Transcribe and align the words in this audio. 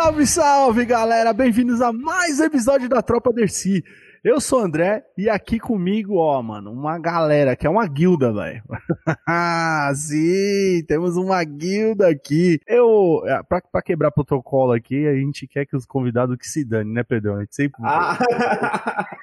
Salve, 0.00 0.26
salve, 0.28 0.84
galera! 0.84 1.32
Bem-vindos 1.32 1.80
a 1.80 1.92
mais 1.92 2.38
um 2.38 2.44
episódio 2.44 2.88
da 2.88 3.02
Tropa 3.02 3.32
Dercy. 3.32 3.82
Eu 4.22 4.40
sou 4.40 4.60
o 4.60 4.64
André 4.64 5.02
e 5.18 5.28
aqui 5.28 5.58
comigo, 5.58 6.18
ó, 6.18 6.40
mano, 6.40 6.70
uma 6.70 7.00
galera 7.00 7.56
que 7.56 7.66
é 7.66 7.70
uma 7.70 7.84
guilda, 7.84 8.32
velho. 8.32 8.62
ah, 9.26 9.90
sim, 9.96 10.84
temos 10.86 11.16
uma 11.16 11.42
guilda 11.42 12.08
aqui. 12.08 12.60
Eu, 12.64 13.24
é, 13.26 13.42
pra, 13.42 13.60
pra, 13.60 13.82
quebrar 13.82 14.12
protocolo 14.12 14.70
aqui, 14.70 15.04
a 15.04 15.14
gente 15.14 15.48
quer 15.48 15.66
que 15.66 15.74
os 15.74 15.84
convidados 15.84 16.36
que 16.36 16.46
se 16.46 16.64
dane, 16.64 16.92
né, 16.92 17.02
Pedro? 17.02 17.34
A 17.34 17.40
gente 17.40 17.56
sempre. 17.56 17.82
Ah. 17.82 18.16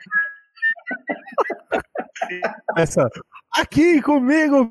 Essa. 2.75 3.09
Aqui 3.57 4.01
comigo, 4.01 4.69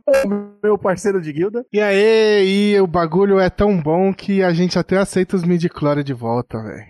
meu 0.62 0.76
parceiro 0.76 1.18
de 1.18 1.32
guilda. 1.32 1.64
E 1.72 1.80
aí, 1.80 2.74
e 2.74 2.80
o 2.80 2.86
bagulho 2.86 3.38
é 3.40 3.48
tão 3.48 3.80
bom 3.80 4.12
que 4.12 4.42
a 4.42 4.52
gente 4.52 4.78
até 4.78 4.98
aceita 4.98 5.36
os 5.36 5.42
midi 5.42 5.70
de 6.04 6.12
volta, 6.12 6.62
velho. 6.62 6.86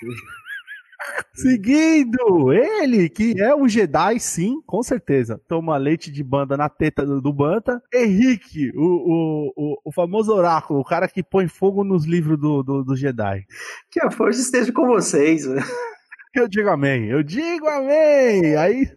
Seguindo, 1.32 2.52
ele 2.52 3.08
que 3.08 3.40
é 3.40 3.54
o 3.54 3.68
Jedi, 3.68 4.18
sim, 4.18 4.60
com 4.66 4.82
certeza. 4.82 5.40
Toma 5.48 5.76
leite 5.76 6.10
de 6.10 6.22
banda 6.24 6.56
na 6.56 6.68
teta 6.68 7.06
do, 7.06 7.20
do 7.20 7.32
Banta. 7.32 7.80
Henrique, 7.94 8.72
o, 8.74 8.82
o, 8.84 9.52
o, 9.56 9.80
o, 9.84 9.92
famoso 9.92 10.32
oráculo, 10.32 10.80
o 10.80 10.84
cara 10.84 11.08
que 11.08 11.22
põe 11.22 11.46
fogo 11.46 11.84
nos 11.84 12.04
livros 12.04 12.38
do, 12.38 12.62
do, 12.62 12.84
do 12.84 12.96
Jedi. 12.96 13.44
Que 13.90 14.04
a 14.04 14.10
força 14.10 14.40
esteja 14.40 14.72
com 14.72 14.86
vocês. 14.86 15.44
Eu 16.34 16.48
digo 16.48 16.68
amém, 16.68 17.06
eu 17.06 17.22
digo 17.22 17.66
amém. 17.68 18.56
Aí. 18.56 18.88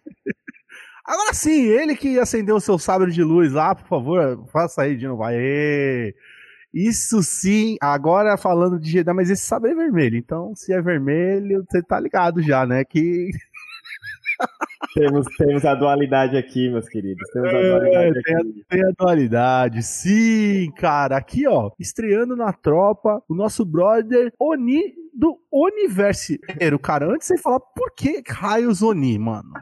Agora 1.04 1.34
sim, 1.34 1.64
ele 1.66 1.94
que 1.96 2.18
acendeu 2.18 2.56
o 2.56 2.60
seu 2.60 2.78
sabre 2.78 3.10
de 3.12 3.22
luz 3.22 3.52
lá, 3.52 3.74
por 3.74 3.86
favor, 3.86 4.46
faça 4.50 4.82
aí 4.82 4.96
de 4.96 5.06
novo. 5.06 5.22
Aê! 5.22 6.14
Isso 6.72 7.22
sim, 7.22 7.76
agora 7.80 8.36
falando 8.36 8.80
de 8.80 8.90
Jedi, 8.90 9.12
mas 9.12 9.30
esse 9.30 9.42
sabre 9.42 9.70
é 9.72 9.74
vermelho, 9.74 10.16
então 10.16 10.54
se 10.56 10.72
é 10.72 10.82
vermelho, 10.82 11.64
você 11.68 11.82
tá 11.82 12.00
ligado 12.00 12.42
já, 12.42 12.66
né? 12.66 12.84
Que. 12.84 13.30
temos, 14.94 15.26
temos 15.36 15.64
a 15.64 15.74
dualidade 15.74 16.36
aqui, 16.36 16.70
meus 16.70 16.88
queridos. 16.88 17.28
Temos 17.32 17.52
a 17.52 17.56
é, 17.56 17.68
dualidade 17.68 18.18
é, 18.18 18.22
tem, 18.22 18.36
aqui. 18.36 18.64
Tem 18.68 18.84
a 18.84 18.90
dualidade, 18.96 19.82
sim, 19.82 20.70
cara. 20.76 21.16
Aqui, 21.16 21.46
ó, 21.46 21.70
estreando 21.78 22.36
na 22.36 22.52
tropa, 22.52 23.22
o 23.28 23.34
nosso 23.34 23.64
brother 23.64 24.32
Oni 24.40 24.94
do 25.12 25.38
Universo. 25.52 26.34
Cara, 26.82 27.06
antes 27.06 27.28
de 27.28 27.36
você 27.36 27.42
falar 27.42 27.60
por 27.60 27.94
que 27.94 28.22
raios 28.28 28.82
Oni, 28.82 29.18
mano. 29.18 29.52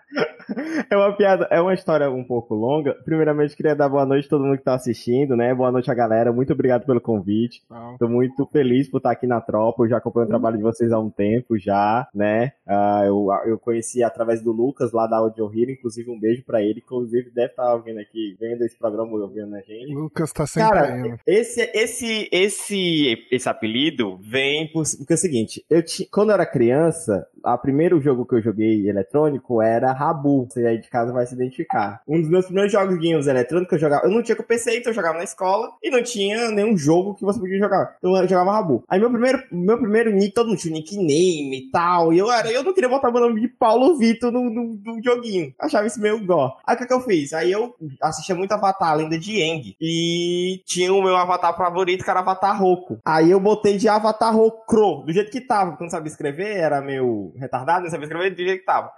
É 0.91 0.97
uma 0.97 1.13
piada, 1.17 1.47
é 1.51 1.61
uma 1.61 1.73
história 1.73 2.11
um 2.11 2.25
pouco 2.25 2.55
longa. 2.55 2.95
Primeiramente, 3.05 3.57
queria 3.57 3.77
dar 3.77 3.89
boa 3.89 4.05
noite 4.05 4.27
a 4.27 4.31
todo 4.31 4.45
mundo 4.45 4.59
que 4.59 4.65
tá 4.65 4.75
assistindo, 4.75 5.37
né? 5.37 5.55
Boa 5.55 5.71
noite 5.71 5.91
a 5.91 5.95
galera. 5.95 6.33
Muito 6.33 6.53
obrigado 6.53 6.85
pelo 6.85 7.01
convite. 7.01 7.63
Não. 7.71 7.97
Tô 7.97 8.09
muito 8.09 8.45
feliz 8.47 8.91
por 8.91 8.99
estar 8.99 9.13
aqui 9.13 9.27
na 9.27 9.41
tropa. 9.41 9.85
Eu 9.85 9.89
já 9.89 9.99
acompanho 9.99 10.27
o 10.27 10.29
trabalho 10.29 10.57
de 10.57 10.63
vocês 10.63 10.93
há 10.93 10.99
um 10.99 11.11
tempo 11.11 11.59
já, 11.59 12.09
né? 12.15 12.53
Uh, 12.67 13.05
eu, 13.05 13.27
eu 13.47 13.59
conheci 13.59 14.03
através 14.03 14.43
do 14.43 14.53
Lucas 14.53 14.93
lá 14.93 15.07
da 15.07 15.22
Audio 15.23 15.47
Hero, 15.47 15.71
inclusive 15.71 16.11
um 16.11 16.19
beijo 16.19 16.43
pra 16.45 16.63
ele. 16.63 16.81
Inclusive, 16.85 17.31
deve 17.31 17.51
estar 17.51 17.65
tá 17.65 17.75
ouvindo 17.75 17.99
aqui, 17.99 18.37
vendo 18.39 18.63
esse 18.63 18.77
programa, 18.77 19.13
ouvindo 19.13 19.55
a 19.55 19.61
gente. 19.61 19.93
Lucas 19.93 20.33
tá 20.33 20.47
sempre 20.47 20.71
Cara, 20.71 20.99
indo. 20.99 21.19
Esse, 21.27 21.71
esse, 21.75 22.29
esse, 22.31 23.27
esse 23.31 23.49
apelido 23.49 24.19
vem 24.19 24.71
por, 24.73 24.85
porque 24.99 25.13
é 25.13 25.17
o 25.17 25.19
seguinte, 25.19 25.65
eu 25.69 25.83
ti, 25.83 26.09
quando 26.11 26.31
eu 26.31 26.35
era 26.35 26.47
criança, 26.47 27.27
o 27.45 27.59
primeiro 27.59 28.01
jogo 28.01 28.27
que 28.27 28.35
eu 28.35 28.43
joguei 28.43 28.89
eletrônico 28.89 29.61
era 29.61 29.93
Rabu. 29.93 30.47
Você 30.49 30.67
aí 30.67 30.79
de 30.79 30.89
casa 30.89 31.13
vai 31.13 31.27
se 31.27 31.35
identificar. 31.35 32.03
Um 32.07 32.21
dos 32.21 32.31
meus 32.31 32.47
primeiros 32.47 32.73
joguinhos 32.73 33.27
eletrônicos 33.27 33.69
que 33.69 33.75
eu 33.77 33.81
jogava, 33.81 34.07
eu 34.07 34.11
não 34.11 34.23
tinha 34.23 34.37
com 34.37 34.43
PC, 34.43 34.79
então 34.79 34.91
eu 34.91 34.95
jogava 34.95 35.19
na 35.19 35.25
escola 35.25 35.71
e 35.83 35.91
não 35.91 36.03
tinha 36.03 36.51
nenhum 36.51 36.77
jogo 36.77 37.15
que 37.15 37.25
você 37.25 37.39
podia 37.39 37.59
jogar. 37.59 37.97
Então 37.99 38.17
eu 38.17 38.29
jogava 38.29 38.53
Rabu. 38.53 38.85
Aí 38.89 38.99
meu 38.99 39.11
primeiro, 39.11 39.43
meu 39.51 39.79
primeiro 39.79 40.13
nick, 40.13 40.35
todo 40.35 40.49
mundo 40.49 40.59
tinha 40.59 40.75
nickname 40.75 41.59
e 41.59 41.71
tal. 41.71 42.13
E 42.13 42.19
eu 42.19 42.31
era, 42.31 42.51
eu 42.51 42.63
não 42.63 42.73
queria 42.73 42.89
botar 42.89 43.11
meu 43.11 43.21
nome 43.21 43.41
de 43.41 43.49
Paulo 43.49 43.97
Vitor 43.97 44.31
no, 44.31 44.51
no, 44.51 44.79
no 44.85 45.03
joguinho. 45.03 45.53
Achava 45.59 45.87
isso 45.87 46.01
meio 46.01 46.25
gó. 46.25 46.57
Aí 46.67 46.75
o 46.75 46.79
que, 46.79 46.87
que 46.87 46.93
eu 46.93 47.01
fiz? 47.01 47.33
Aí 47.33 47.51
eu 47.51 47.75
assistia 48.01 48.35
muito 48.35 48.53
Avatar, 48.53 48.97
Lenda 48.97 49.19
de 49.19 49.41
Eng. 49.41 49.75
E 49.81 50.63
tinha 50.67 50.93
o 50.93 51.03
meu 51.03 51.17
avatar 51.17 51.57
favorito, 51.57 52.05
que 52.05 52.11
era 52.11 52.21
Avatar 52.21 52.59
Roku. 52.61 52.99
Aí 53.05 53.31
eu 53.31 53.41
botei 53.41 53.77
de 53.77 53.89
Avatar 53.89 54.35
Roku, 54.35 55.05
do 55.05 55.13
jeito 55.13 55.31
que 55.31 55.41
tava, 55.41 55.71
porque 55.71 55.83
eu 55.83 55.87
não 55.87 55.91
sabia 55.91 56.11
escrever, 56.11 56.57
era 56.57 56.81
meio 56.81 57.32
retardado, 57.37 57.85
não 57.85 57.91
sabia 57.91 58.07
escrever 58.07 58.31
do 58.31 58.43
jeito 58.43 58.61
que 58.61 58.67
tava. 58.67 58.93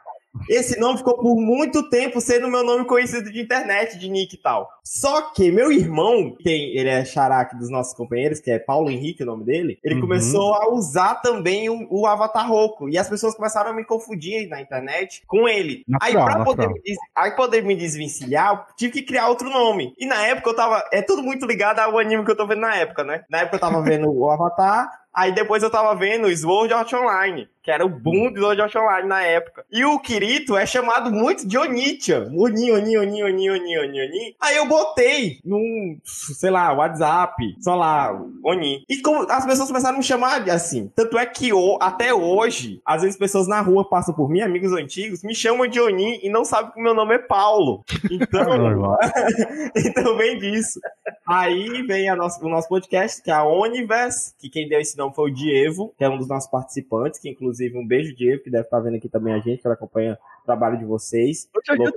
Esse 0.48 0.78
nome 0.78 0.98
ficou 0.98 1.16
por 1.16 1.36
muito 1.36 1.88
tempo 1.88 2.20
sendo 2.20 2.48
meu 2.48 2.64
nome 2.64 2.84
conhecido 2.84 3.30
de 3.30 3.40
internet, 3.40 3.96
de 3.98 4.08
nick 4.08 4.34
e 4.34 4.38
tal. 4.38 4.68
Só 4.82 5.32
que 5.32 5.50
meu 5.50 5.70
irmão, 5.70 6.36
tem, 6.42 6.76
ele 6.76 6.88
é 6.88 7.04
xaraque 7.04 7.56
dos 7.56 7.70
nossos 7.70 7.94
companheiros, 7.94 8.40
que 8.40 8.50
é 8.50 8.58
Paulo 8.58 8.90
Henrique, 8.90 9.22
o 9.22 9.26
nome 9.26 9.44
dele, 9.44 9.78
ele 9.82 9.94
uhum. 9.94 10.00
começou 10.02 10.54
a 10.54 10.72
usar 10.72 11.16
também 11.16 11.70
o, 11.70 11.86
o, 11.88 12.06
Avatar 12.06 12.48
Roco. 12.48 12.88
E 12.88 12.98
as 12.98 13.08
pessoas 13.08 13.34
começaram 13.34 13.70
a 13.70 13.74
me 13.74 13.84
confundir 13.84 14.48
na 14.48 14.60
internet 14.60 15.22
com 15.26 15.48
ele. 15.48 15.84
Natural, 15.86 16.26
aí, 16.26 16.34
pra 16.34 16.44
poder 16.44 16.68
me, 16.68 16.80
aí, 17.14 17.30
poder 17.30 17.62
me 17.62 17.76
desvencilhar, 17.76 18.52
eu 18.52 18.74
tive 18.76 18.92
que 18.92 19.02
criar 19.02 19.28
outro 19.28 19.48
nome. 19.48 19.94
E 19.98 20.04
na 20.04 20.26
época 20.26 20.50
eu 20.50 20.56
tava. 20.56 20.84
É 20.92 21.00
tudo 21.00 21.22
muito 21.22 21.46
ligado 21.46 21.78
ao 21.78 21.98
anime 21.98 22.24
que 22.24 22.30
eu 22.30 22.36
tô 22.36 22.46
vendo 22.46 22.60
na 22.60 22.74
época, 22.74 23.04
né? 23.04 23.24
Na 23.30 23.38
época 23.38 23.56
eu 23.56 23.60
tava 23.60 23.80
vendo 23.82 24.10
o 24.12 24.30
Avatar. 24.30 25.03
Aí 25.14 25.32
depois 25.32 25.62
eu 25.62 25.70
tava 25.70 25.94
vendo 25.94 26.34
Sword 26.36 26.74
Art 26.74 26.92
Online, 26.92 27.48
que 27.62 27.70
era 27.70 27.86
o 27.86 27.88
boom 27.88 28.32
do 28.32 28.40
Sword 28.40 28.60
Art 28.60 28.74
Online 28.74 29.08
na 29.08 29.22
época. 29.22 29.64
E 29.70 29.84
o 29.84 29.98
Kirito 30.00 30.56
é 30.56 30.66
chamado 30.66 31.10
muito 31.12 31.46
de 31.46 31.56
Onitia. 31.56 32.28
Oni, 32.36 32.72
Oni, 32.72 32.98
Oni, 32.98 33.22
Oni, 33.22 33.50
Oni, 33.50 33.78
Oni, 33.78 34.00
Oni. 34.00 34.36
Aí 34.40 34.56
eu 34.56 34.66
botei 34.66 35.38
num, 35.44 35.96
sei 36.04 36.50
lá, 36.50 36.72
WhatsApp, 36.72 37.56
só 37.60 37.76
lá, 37.76 38.12
Oni. 38.44 38.84
E 38.88 39.00
como 39.00 39.30
as 39.30 39.46
pessoas 39.46 39.68
começaram 39.68 39.94
a 39.94 39.98
me 39.98 40.04
chamar 40.04 40.48
assim. 40.50 40.90
Tanto 40.96 41.16
é 41.16 41.24
que 41.24 41.50
até 41.80 42.12
hoje, 42.12 42.82
às 42.84 43.02
vezes 43.02 43.16
pessoas 43.16 43.46
na 43.46 43.60
rua 43.60 43.88
passam 43.88 44.12
por 44.12 44.28
mim, 44.28 44.40
amigos 44.40 44.72
antigos, 44.72 45.22
me 45.22 45.34
chamam 45.34 45.68
de 45.68 45.80
Oni 45.80 46.18
e 46.24 46.28
não 46.28 46.44
sabem 46.44 46.72
que 46.72 46.80
o 46.80 46.82
meu 46.82 46.94
nome 46.94 47.14
é 47.14 47.18
Paulo. 47.18 47.84
Então, 48.10 48.42
então 49.76 50.16
vem 50.16 50.38
disso. 50.38 50.80
Aí 51.26 51.82
vem 51.86 52.08
a 52.08 52.16
nosso, 52.16 52.44
o 52.44 52.48
nosso 52.48 52.68
podcast, 52.68 53.22
que 53.22 53.30
é 53.30 53.34
a 53.34 53.44
Universe, 53.44 54.34
que 54.38 54.50
quem 54.50 54.68
deu 54.68 54.80
esse 54.80 54.96
nome 54.98 55.03
não 55.04 55.12
foi 55.12 55.30
o 55.30 55.34
Diego, 55.34 55.94
que 55.96 56.04
é 56.04 56.08
um 56.08 56.16
dos 56.16 56.28
nossos 56.28 56.50
participantes, 56.50 57.20
que 57.20 57.28
inclusive 57.28 57.76
um 57.76 57.86
beijo, 57.86 58.14
Diego, 58.14 58.42
que 58.42 58.50
deve 58.50 58.64
estar 58.64 58.80
vendo 58.80 58.96
aqui 58.96 59.08
também 59.08 59.34
a 59.34 59.38
gente, 59.38 59.60
que 59.60 59.68
acompanha 59.68 60.18
o 60.42 60.46
trabalho 60.46 60.78
de 60.78 60.84
vocês. 60.84 61.48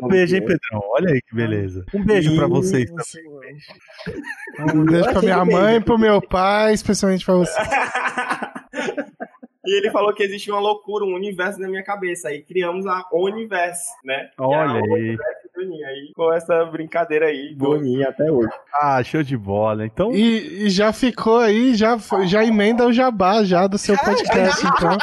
Um 0.01 0.07
beijo, 0.07 0.35
hein, 0.35 0.41
Pedrão? 0.41 0.81
Olha 0.91 1.13
aí 1.13 1.22
que 1.22 1.34
beleza. 1.34 1.85
Um 1.94 2.03
beijo 2.03 2.35
para 2.35 2.47
vocês 2.47 2.90
também. 2.90 3.57
Um 4.75 4.85
beijo 4.85 5.09
pra 5.12 5.22
minha 5.22 5.45
mãe, 5.45 5.81
pro 5.81 5.97
meu 5.97 6.22
pai, 6.22 6.73
especialmente 6.73 7.25
pra 7.25 7.35
você. 7.35 7.57
E 9.67 9.78
ele 9.78 9.91
falou 9.91 10.13
que 10.13 10.23
existe 10.23 10.50
uma 10.50 10.61
loucura, 10.61 11.03
um 11.03 11.13
universo 11.13 11.59
na 11.59 11.67
minha 11.67 11.83
cabeça. 11.83 12.29
Aí 12.29 12.41
criamos 12.41 12.88
a 12.88 13.03
Universe, 13.11 13.85
né? 14.03 14.29
Olha 14.38 14.79
é 14.79 14.95
aí. 14.95 15.17
Aí 15.59 16.11
com 16.16 16.31
essa 16.31 16.63
brincadeira 16.66 17.25
aí, 17.25 17.55
boninha 17.55 18.09
até 18.09 18.31
hoje. 18.31 18.50
Ah, 18.79 19.03
show 19.03 19.23
de 19.23 19.35
bola. 19.35 19.85
Então. 19.85 20.13
E, 20.13 20.66
e 20.66 20.69
já 20.69 20.94
ficou 20.94 21.39
aí, 21.39 21.73
já, 21.73 21.97
já 22.25 22.45
emenda 22.45 22.85
o 22.85 22.94
jabá 22.94 23.44
já 23.44 23.66
do 23.66 23.77
seu 23.77 23.97
podcast, 23.97 24.66
então. 24.66 24.97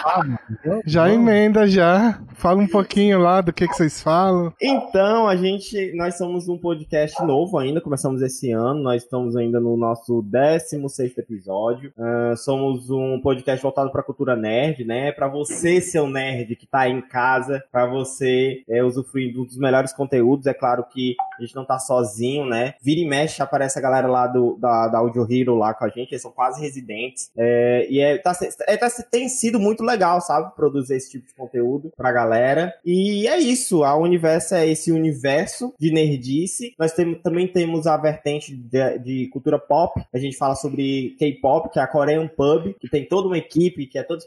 Já 0.87 1.11
emenda 1.11 1.67
já. 1.67 2.21
Fala 2.35 2.61
um 2.61 2.67
pouquinho 2.67 3.19
lá 3.19 3.41
do 3.41 3.53
que, 3.53 3.67
que 3.67 3.75
vocês 3.75 4.03
falam. 4.03 4.53
Então, 4.61 5.27
a 5.27 5.35
gente, 5.35 5.93
nós 5.97 6.19
somos 6.19 6.49
um 6.49 6.59
podcast 6.59 7.25
novo 7.25 7.59
ainda, 7.59 7.81
começamos 7.81 8.23
esse 8.23 8.51
ano, 8.53 8.81
nós 8.83 9.03
estamos 9.03 9.37
ainda 9.37 9.59
no 9.61 9.77
nosso 9.77 10.23
16 10.23 11.19
episódio. 11.19 11.93
Uh, 11.97 12.37
somos 12.37 12.91
um 12.91 13.21
podcast 13.21 13.63
voltado 13.63 13.91
para 13.91 14.03
cultura 14.03 14.37
nerd, 14.37 14.54
né? 14.85 15.13
Para 15.13 15.29
você, 15.29 15.81
seu 15.81 16.09
nerd 16.09 16.57
que 16.57 16.67
tá 16.67 16.89
em 16.89 17.01
casa, 17.01 17.63
para 17.71 17.87
você 17.87 18.63
é, 18.69 18.83
usufruir 18.83 19.35
dos 19.35 19.57
melhores 19.57 19.93
conteúdos 19.93 20.47
é 20.47 20.55
claro 20.55 20.85
que 20.85 21.15
a 21.39 21.43
gente 21.43 21.55
não 21.55 21.65
tá 21.65 21.79
sozinho, 21.79 22.47
né? 22.47 22.75
Vira 22.83 23.01
e 23.01 23.07
mexe, 23.07 23.43
aparece 23.43 23.79
a 23.79 23.83
galera 23.83 24.07
lá 24.07 24.27
do, 24.27 24.57
da, 24.57 24.89
da 24.89 24.99
Audio 24.99 25.27
Hero 25.31 25.55
lá 25.55 25.75
com 25.75 25.85
a 25.85 25.89
gente, 25.89 26.13
eles 26.13 26.23
são 26.23 26.31
quase 26.31 26.61
residentes. 26.61 27.31
É, 27.37 27.87
e 27.91 28.01
é, 28.01 28.19
tá, 28.19 28.33
é, 28.67 28.77
tá, 28.77 28.89
tem 29.11 29.29
sido 29.29 29.59
muito 29.59 29.83
legal, 29.83 30.21
sabe? 30.21 30.55
Produzir 30.55 30.95
esse 30.95 31.11
tipo 31.11 31.27
de 31.27 31.35
conteúdo 31.35 31.93
pra 31.97 32.13
galera. 32.13 32.73
E 32.85 33.27
é 33.27 33.39
isso, 33.39 33.85
a 33.85 33.97
Universo 33.97 34.55
é 34.55 34.67
esse 34.67 34.93
universo 34.93 35.75
de 35.79 35.91
nerdice. 35.91 36.75
Nós 36.79 36.93
também 37.23 37.49
temos 37.49 37.87
a 37.87 37.97
vertente 37.97 38.55
de, 38.55 38.99
de 38.99 39.29
cultura 39.29 39.59
pop. 39.59 40.01
A 40.13 40.19
gente 40.19 40.37
fala 40.37 40.55
sobre 40.55 41.17
K-pop, 41.19 41.71
que 41.71 41.79
é 41.79 41.83
a 41.83 41.87
Korean 41.87 42.29
Pub, 42.29 42.75
que 42.81 42.89
tem 42.89 43.05
toda 43.05 43.27
uma 43.27 43.39
equipe 43.39 43.87
que 43.87 43.99
é 43.99 44.03
toda 44.03 44.21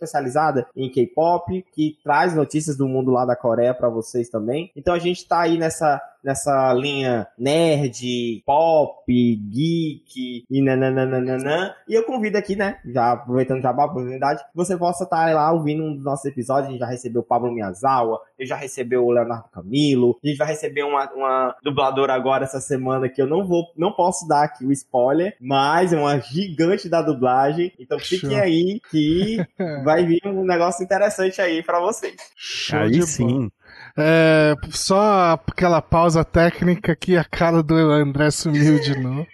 em 0.76 0.90
K-pop, 0.90 1.66
que 1.74 1.98
traz 2.04 2.36
notícias 2.36 2.78
do 2.78 2.88
mundo 2.88 3.12
lá 3.12 3.26
da 3.26 3.36
Coreia 3.36 3.74
para 3.74 3.90
vocês 3.90 4.30
também. 4.30 4.72
Então 4.76 4.94
a 4.94 5.00
gente 5.00 5.28
tá 5.28 5.42
aí 5.42 5.58
nessa 5.58 6.02
nessa 6.24 6.74
linha 6.74 7.28
nerd, 7.38 8.44
pop, 8.46 9.04
geek 9.08 10.46
e 10.50 10.62
nananana. 10.62 11.76
E 11.88 11.94
eu 11.94 12.04
convido 12.04 12.38
aqui, 12.38 12.56
né, 12.56 12.80
já 12.86 13.14
aproveitando 13.14 13.62
já 13.62 13.70
a 13.70 13.86
oportunidade, 13.86 14.44
que 14.44 14.56
você 14.56 14.78
possa 14.78 15.04
estar 15.04 15.34
lá 15.34 15.52
ouvindo 15.52 15.84
um 15.84 15.96
dos 15.96 16.04
nossos 16.04 16.26
episódios. 16.26 16.68
A 16.68 16.72
gente 16.72 16.80
já 16.80 16.88
recebeu 16.88 17.22
o 17.22 17.26
Pablo 17.26 17.52
Miyazawa, 17.52 18.22
a 18.38 18.42
gente 18.42 18.50
já 18.50 18.56
recebeu 18.56 19.06
o 19.06 19.12
Leonardo 19.12 19.50
Camilo, 19.50 20.18
a 20.24 20.28
gente 20.28 20.38
vai 20.38 20.48
receber 20.48 20.84
uma, 20.84 21.12
uma 21.14 21.56
dubladora 21.64 22.14
agora 22.14 22.44
essa 22.44 22.60
semana 22.60 23.10
que 23.10 23.22
eu 23.22 23.28
não 23.28 23.46
vou, 23.46 23.66
não 23.78 23.92
posso 23.92 24.28
dar 24.28 24.44
aqui 24.44 24.66
o 24.66 24.72
spoiler, 24.72 25.36
mas 25.40 25.94
é 25.94 26.00
uma 26.00 26.20
gigante 26.20 26.90
da 26.90 27.02
dublagem. 27.02 27.74
Então 27.80 28.00
fiquem 28.00 28.40
aí 28.40 28.80
que 28.90 29.38
vai 29.84 30.06
vir 30.06 30.22
um 30.26 30.44
negócio 30.44 30.84
interessante 30.84 31.42
aí 31.42 31.64
para 31.64 31.80
vocês. 31.80 32.16
Show 32.36 32.80
aí 32.80 33.02
sim. 33.04 33.28
Bola. 33.28 33.52
É, 34.00 34.54
só 34.70 35.40
aquela 35.48 35.82
pausa 35.82 36.24
técnica 36.24 36.96
que 36.96 37.18
a 37.18 37.24
cara 37.24 37.64
do 37.64 37.76
André 37.76 38.30
sumiu 38.30 38.80
de 38.80 39.00
novo. 39.00 39.26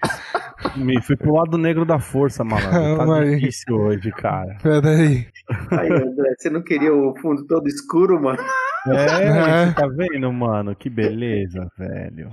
Me 0.78 1.02
fui 1.02 1.18
pro 1.18 1.34
lado 1.34 1.58
negro 1.58 1.84
da 1.84 2.00
força, 2.00 2.44
malandro. 2.44 3.06
Tá 3.06 3.20
aí. 3.20 3.36
difícil 3.36 3.76
hoje, 3.76 4.10
cara. 4.12 4.58
Pera 4.64 4.90
aí. 4.90 5.28
Aí, 5.72 5.92
André, 5.92 6.34
você 6.38 6.50
não 6.50 6.62
queria 6.62 6.94
o 6.94 7.14
fundo 7.20 7.46
todo 7.46 7.68
escuro, 7.68 8.22
mano? 8.22 8.40
É, 8.88 9.68
é. 9.68 9.72
tá 9.74 9.88
vendo, 9.88 10.32
mano? 10.32 10.74
Que 10.74 10.90
beleza, 10.90 11.68
velho. 11.78 12.30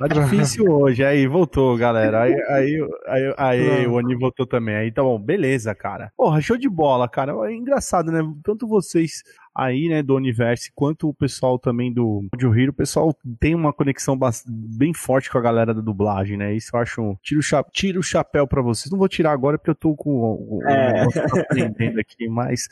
Tá 0.00 0.08
difícil 0.08 0.64
hoje. 0.72 1.04
Aí 1.04 1.26
voltou, 1.26 1.76
galera. 1.76 2.22
Aí, 2.22 2.34
aí, 2.48 2.88
aí, 3.06 3.34
aí 3.36 3.86
o 3.86 3.92
Oni 3.92 4.14
voltou 4.14 4.46
também. 4.46 4.74
Aí 4.74 4.90
tá 4.90 5.02
bom, 5.02 5.18
beleza, 5.20 5.74
cara. 5.74 6.10
Porra, 6.16 6.40
show 6.40 6.56
de 6.56 6.70
bola, 6.70 7.06
cara. 7.06 7.34
É 7.46 7.54
engraçado, 7.54 8.10
né? 8.10 8.20
Tanto 8.42 8.66
vocês 8.66 9.22
aí, 9.54 9.88
né, 9.88 10.02
do 10.02 10.14
universo, 10.14 10.70
quanto 10.74 11.08
o 11.08 11.14
pessoal 11.14 11.58
também 11.58 11.92
do 11.92 12.24
Audio 12.32 12.58
Hero, 12.58 12.70
o 12.70 12.74
pessoal 12.74 13.14
tem 13.38 13.54
uma 13.54 13.72
conexão 13.72 14.18
bem 14.46 14.94
forte 14.94 15.28
com 15.28 15.36
a 15.36 15.42
galera 15.42 15.74
da 15.74 15.82
dublagem, 15.82 16.36
né? 16.38 16.54
Isso 16.54 16.70
eu 16.74 16.80
acho. 16.80 17.18
Tiro 17.22 17.40
o, 17.40 17.42
cha 17.42 17.62
tiro 17.64 18.00
o 18.00 18.02
chapéu 18.02 18.46
para 18.46 18.62
vocês. 18.62 18.90
Não 18.90 18.98
vou 18.98 19.08
tirar 19.08 19.32
agora 19.32 19.58
porque 19.58 19.70
eu 19.70 19.74
tô 19.74 19.94
com. 19.94 20.60
É. 20.66 21.04
aprendendo 21.40 22.00
aqui, 22.00 22.26
mas 22.26 22.68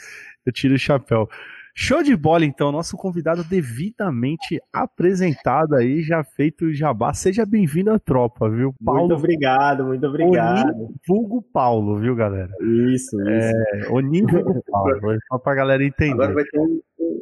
eu 0.47 0.53
tiro 0.53 0.75
o 0.75 0.79
chapéu. 0.79 1.29
Show 1.81 2.03
de 2.03 2.17
bola, 2.17 2.45
então. 2.45 2.73
Nosso 2.73 2.97
convidado 2.97 3.45
devidamente 3.45 4.61
apresentado 4.73 5.77
aí, 5.77 6.03
já 6.03 6.25
feito 6.25 6.65
o 6.65 6.75
jabá. 6.75 7.15
Seja 7.15 7.47
bem-vindo 7.47 7.93
à 7.93 8.01
tropa, 8.01 8.51
viu? 8.51 8.75
Paulo, 8.85 9.03
muito 9.03 9.15
obrigado, 9.15 9.85
muito 9.85 10.05
obrigado. 10.05 10.89
Vulgo 11.07 11.41
Paulo, 11.41 12.01
viu, 12.01 12.17
galera? 12.17 12.51
Isso, 12.61 13.17
isso. 13.21 13.23
É, 13.29 13.87
Vulgo 13.87 14.61
Paulo, 14.69 15.19
só 15.29 15.39
pra 15.39 15.55
galera 15.55 15.85
entender. 15.85 16.15
Agora 16.15 16.35
vai 16.35 16.45
ter 16.47 16.59
um, 16.59 16.81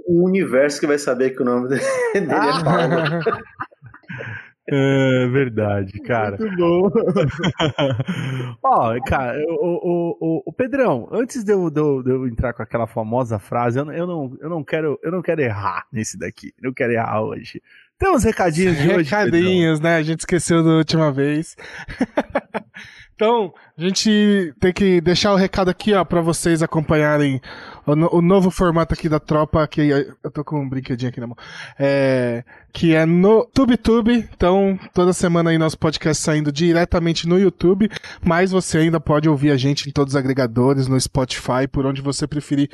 um 0.08 0.24
universo 0.24 0.80
que 0.80 0.86
vai 0.86 0.96
saber 0.96 1.36
que 1.36 1.42
o 1.42 1.44
nome 1.44 1.68
dele 1.68 1.82
é 2.14 2.20
Paulo. 2.64 3.20
É 4.68 5.28
verdade, 5.28 6.00
cara. 6.00 6.36
Muito 6.38 6.56
bom. 6.56 6.90
Ó, 8.62 9.00
cara, 9.06 9.38
o, 9.48 10.16
o, 10.20 10.42
o, 10.44 10.52
Pedrão, 10.52 11.08
antes 11.12 11.44
de 11.44 11.52
eu, 11.52 11.70
de, 11.70 11.80
eu, 11.80 12.02
de 12.02 12.10
eu, 12.10 12.26
entrar 12.26 12.52
com 12.52 12.62
aquela 12.62 12.86
famosa 12.86 13.38
frase, 13.38 13.78
eu, 13.78 13.84
não, 13.84 13.92
eu, 13.92 14.06
não, 14.06 14.38
eu, 14.40 14.50
não 14.50 14.64
quero, 14.64 14.98
eu 15.04 15.12
não 15.12 15.22
quero 15.22 15.40
errar 15.40 15.86
nesse 15.92 16.18
daqui. 16.18 16.52
Eu 16.58 16.68
não 16.68 16.74
quero 16.74 16.92
errar 16.92 17.22
hoje. 17.22 17.62
Tem 17.98 18.10
uns 18.10 18.24
recadinhos 18.24 18.76
de 18.76 18.88
hoje. 18.88 19.10
Recadinhos, 19.10 19.80
né? 19.80 19.96
A 19.96 20.02
gente 20.02 20.20
esqueceu 20.20 20.62
da 20.62 20.70
última 20.70 21.10
vez. 21.10 21.56
Então, 23.16 23.54
a 23.78 23.80
gente 23.80 24.54
tem 24.60 24.74
que 24.74 25.00
deixar 25.00 25.32
o 25.32 25.36
recado 25.36 25.70
aqui, 25.70 25.94
ó, 25.94 26.04
pra 26.04 26.20
vocês 26.20 26.62
acompanharem 26.62 27.40
o, 27.86 28.18
o 28.18 28.20
novo 28.20 28.50
formato 28.50 28.92
aqui 28.92 29.08
da 29.08 29.18
tropa, 29.18 29.66
que 29.66 29.80
eu 30.22 30.30
tô 30.30 30.44
com 30.44 30.60
um 30.60 30.68
brinquedinho 30.68 31.08
aqui 31.08 31.18
na 31.18 31.26
mão, 31.26 31.36
é, 31.78 32.44
que 32.74 32.94
é 32.94 33.06
no 33.06 33.46
TubeTube. 33.46 34.28
Então, 34.36 34.78
toda 34.92 35.14
semana 35.14 35.48
aí 35.48 35.56
nosso 35.56 35.78
podcast 35.78 36.22
saindo 36.22 36.52
diretamente 36.52 37.26
no 37.26 37.38
YouTube, 37.38 37.88
mas 38.22 38.50
você 38.50 38.76
ainda 38.76 39.00
pode 39.00 39.30
ouvir 39.30 39.50
a 39.50 39.56
gente 39.56 39.88
em 39.88 39.92
todos 39.92 40.12
os 40.12 40.16
agregadores, 40.16 40.86
no 40.86 41.00
Spotify, 41.00 41.66
por 41.72 41.86
onde 41.86 42.02
você 42.02 42.26
preferir 42.26 42.68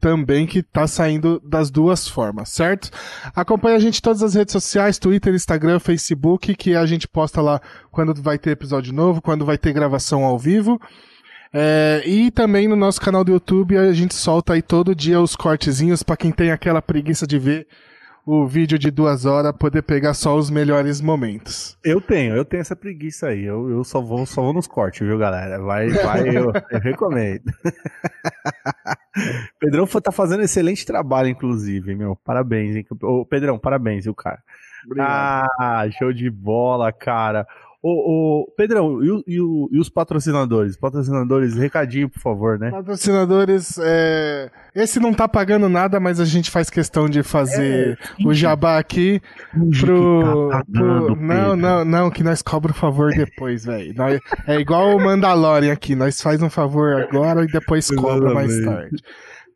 também 0.00 0.46
que 0.46 0.62
tá 0.62 0.86
saindo 0.86 1.40
das 1.44 1.70
duas 1.70 2.06
formas, 2.06 2.50
certo? 2.50 2.90
Acompanhe 3.34 3.76
a 3.76 3.80
gente 3.80 3.98
em 3.98 4.02
todas 4.02 4.22
as 4.22 4.34
redes 4.34 4.52
sociais, 4.52 4.98
Twitter, 4.98 5.34
Instagram, 5.34 5.78
Facebook, 5.78 6.54
que 6.54 6.74
a 6.74 6.86
gente 6.86 7.08
posta 7.08 7.40
lá 7.40 7.60
quando 7.90 8.14
vai 8.22 8.38
ter 8.38 8.50
episódio 8.50 8.92
novo, 8.92 9.22
quando 9.22 9.44
vai 9.44 9.58
ter 9.58 9.72
gravação 9.72 10.24
ao 10.24 10.38
vivo. 10.38 10.80
É, 11.52 12.02
e 12.04 12.30
também 12.30 12.68
no 12.68 12.76
nosso 12.76 13.00
canal 13.00 13.24
do 13.24 13.32
YouTube 13.32 13.76
a 13.76 13.92
gente 13.92 14.14
solta 14.14 14.52
aí 14.52 14.62
todo 14.62 14.94
dia 14.94 15.20
os 15.20 15.36
cortezinhos 15.36 16.02
para 16.02 16.16
quem 16.16 16.30
tem 16.30 16.50
aquela 16.50 16.82
preguiça 16.82 17.26
de 17.26 17.38
ver 17.38 17.66
o 18.26 18.44
vídeo 18.44 18.76
de 18.76 18.90
duas 18.90 19.24
horas 19.24 19.52
poder 19.56 19.82
pegar 19.82 20.12
só 20.12 20.36
os 20.36 20.50
melhores 20.50 21.00
momentos. 21.00 21.78
Eu 21.84 22.00
tenho, 22.00 22.34
eu 22.34 22.44
tenho 22.44 22.60
essa 22.60 22.74
preguiça 22.74 23.28
aí. 23.28 23.44
Eu, 23.44 23.70
eu 23.70 23.84
só, 23.84 24.02
vou, 24.02 24.26
só 24.26 24.42
vou 24.42 24.52
nos 24.52 24.66
cortes, 24.66 25.06
viu, 25.06 25.16
galera? 25.16 25.62
Vai, 25.62 25.88
vai, 25.90 26.28
eu, 26.36 26.52
eu 26.70 26.80
recomendo. 26.82 27.44
Pedrão 29.60 29.86
tá 29.86 30.10
fazendo 30.10 30.42
excelente 30.42 30.84
trabalho, 30.84 31.28
inclusive, 31.28 31.94
meu. 31.94 32.16
Parabéns, 32.16 32.74
hein? 32.74 32.84
Ô, 33.00 33.24
Pedrão, 33.24 33.60
parabéns, 33.60 34.04
viu, 34.04 34.14
cara? 34.14 34.42
Obrigado. 34.84 35.48
Ah, 35.60 35.88
show 35.96 36.12
de 36.12 36.28
bola, 36.28 36.92
cara. 36.92 37.46
Ô, 37.88 38.40
ô, 38.40 38.52
Pedrão, 38.56 39.00
e, 39.00 39.22
e, 39.28 39.36
e, 39.36 39.78
os 39.78 39.88
patrocinadores? 39.88 40.76
Patrocinadores, 40.76 41.54
recadinho, 41.54 42.08
por 42.08 42.18
favor, 42.18 42.58
né? 42.58 42.68
Patrocinadores, 42.68 43.78
é... 43.80 44.50
esse 44.74 44.98
não 44.98 45.14
tá 45.14 45.28
pagando 45.28 45.68
nada, 45.68 46.00
mas 46.00 46.18
a 46.18 46.24
gente 46.24 46.50
faz 46.50 46.68
questão 46.68 47.08
de 47.08 47.22
fazer 47.22 47.96
é, 47.96 48.26
o 48.26 48.34
jabá 48.34 48.76
aqui 48.76 49.22
pro. 49.78 50.48
Tá 50.50 50.64
pro... 50.64 51.14
Não, 51.14 51.54
não, 51.54 51.84
não, 51.84 52.10
que 52.10 52.24
nós 52.24 52.42
cobra 52.42 52.72
o 52.72 52.74
favor 52.74 53.14
depois, 53.14 53.64
velho. 53.64 53.94
É 54.48 54.58
igual 54.58 54.96
o 54.96 55.00
Mandalorian 55.00 55.72
aqui, 55.72 55.94
nós 55.94 56.20
faz 56.20 56.42
um 56.42 56.50
favor 56.50 56.92
agora 57.02 57.44
e 57.44 57.46
depois 57.46 57.88
cobra 57.88 58.34
mais 58.34 58.64
tarde. 58.64 58.96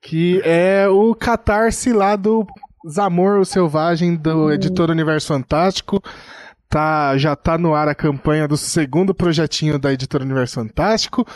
Que 0.01 0.41
é 0.45 0.87
o 0.89 1.17
catarse 1.17 1.93
lá 1.93 2.15
do 2.15 2.47
Zamor 2.89 3.41
o 3.41 3.45
Selvagem, 3.45 4.15
do 4.15 4.47
hum. 4.47 4.53
editor 4.53 4.89
Universo 4.89 5.27
Fantástico 5.27 6.01
tá, 6.71 7.19
já 7.19 7.35
tá 7.35 7.59
no 7.59 7.75
ar 7.75 7.89
a 7.89 7.95
campanha 7.95 8.47
do 8.47 8.57
segundo 8.57 9.13
projetinho 9.13 9.79
da 9.79 9.93
Editora 9.93 10.25
Universo 10.25 10.55
Fantástico. 10.55 11.27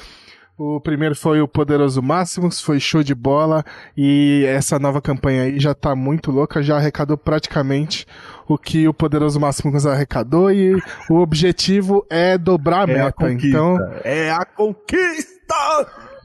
O 0.57 0.81
primeiro 0.81 1.17
foi 1.17 1.41
o 1.41 1.49
Poderoso 1.49 2.01
Máximos, 2.01 2.61
foi 2.61 2.79
show 2.79 3.03
de 3.03 3.13
bola 3.13 3.65
e 3.97 4.45
essa 4.47 4.79
nova 4.79 5.03
campanha 5.03 5.43
aí 5.43 5.59
já 5.59 5.75
tá 5.75 5.97
muito 5.97 6.31
louca, 6.31 6.63
já 6.63 6.77
arrecadou 6.77 7.19
praticamente 7.19 8.07
o 8.47 8.57
que 8.57 8.87
o 8.87 8.95
Poderoso 8.95 9.41
Máximos 9.41 9.85
arrecadou 9.85 10.53
e 10.53 10.81
o 11.11 11.17
objetivo 11.17 12.07
é 12.09 12.39
dobrar 12.39 12.89
a 12.89 12.93
é 12.93 12.95
meta. 12.95 13.27
A 13.27 13.33
então 13.33 13.77
é 14.05 14.31
a 14.31 14.45
conquista 14.45 15.35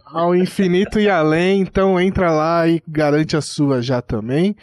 ao 0.06 0.36
infinito 0.36 1.00
e 1.00 1.10
além, 1.10 1.62
então 1.62 2.00
entra 2.00 2.32
lá 2.32 2.68
e 2.68 2.84
garante 2.88 3.36
a 3.36 3.42
sua 3.42 3.82
já 3.82 4.00
também. 4.00 4.56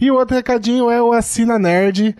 E 0.00 0.10
o 0.10 0.14
outro 0.14 0.34
recadinho 0.34 0.90
é 0.90 1.02
o 1.02 1.12
Assina 1.12 1.58
Nerd 1.58 2.16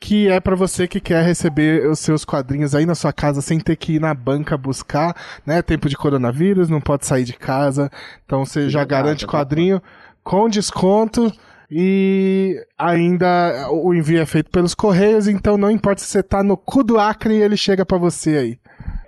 que 0.00 0.28
é 0.28 0.40
para 0.40 0.56
você 0.56 0.88
que 0.88 0.98
quer 0.98 1.22
receber 1.22 1.86
os 1.86 1.98
seus 1.98 2.24
quadrinhos 2.24 2.74
aí 2.74 2.86
na 2.86 2.94
sua 2.94 3.12
casa 3.12 3.42
sem 3.42 3.60
ter 3.60 3.76
que 3.76 3.96
ir 3.96 4.00
na 4.00 4.14
banca 4.14 4.56
buscar, 4.56 5.14
né? 5.44 5.60
Tempo 5.60 5.88
de 5.88 5.96
coronavírus, 5.96 6.70
não 6.70 6.80
pode 6.80 7.04
sair 7.04 7.24
de 7.24 7.34
casa, 7.34 7.90
então 8.24 8.44
você 8.44 8.70
já 8.70 8.82
garante 8.82 9.26
quadrinho 9.26 9.82
com 10.24 10.48
desconto 10.48 11.30
e 11.70 12.56
ainda 12.78 13.68
o 13.70 13.94
envio 13.94 14.20
é 14.20 14.26
feito 14.26 14.50
pelos 14.50 14.74
correios, 14.74 15.28
então 15.28 15.58
não 15.58 15.70
importa 15.70 16.00
se 16.00 16.08
você 16.08 16.22
tá 16.22 16.42
no 16.42 16.56
cu 16.56 16.82
do 16.82 16.98
Acre, 16.98 17.34
ele 17.34 17.56
chega 17.56 17.84
para 17.84 17.98
você 17.98 18.36
aí 18.36 18.58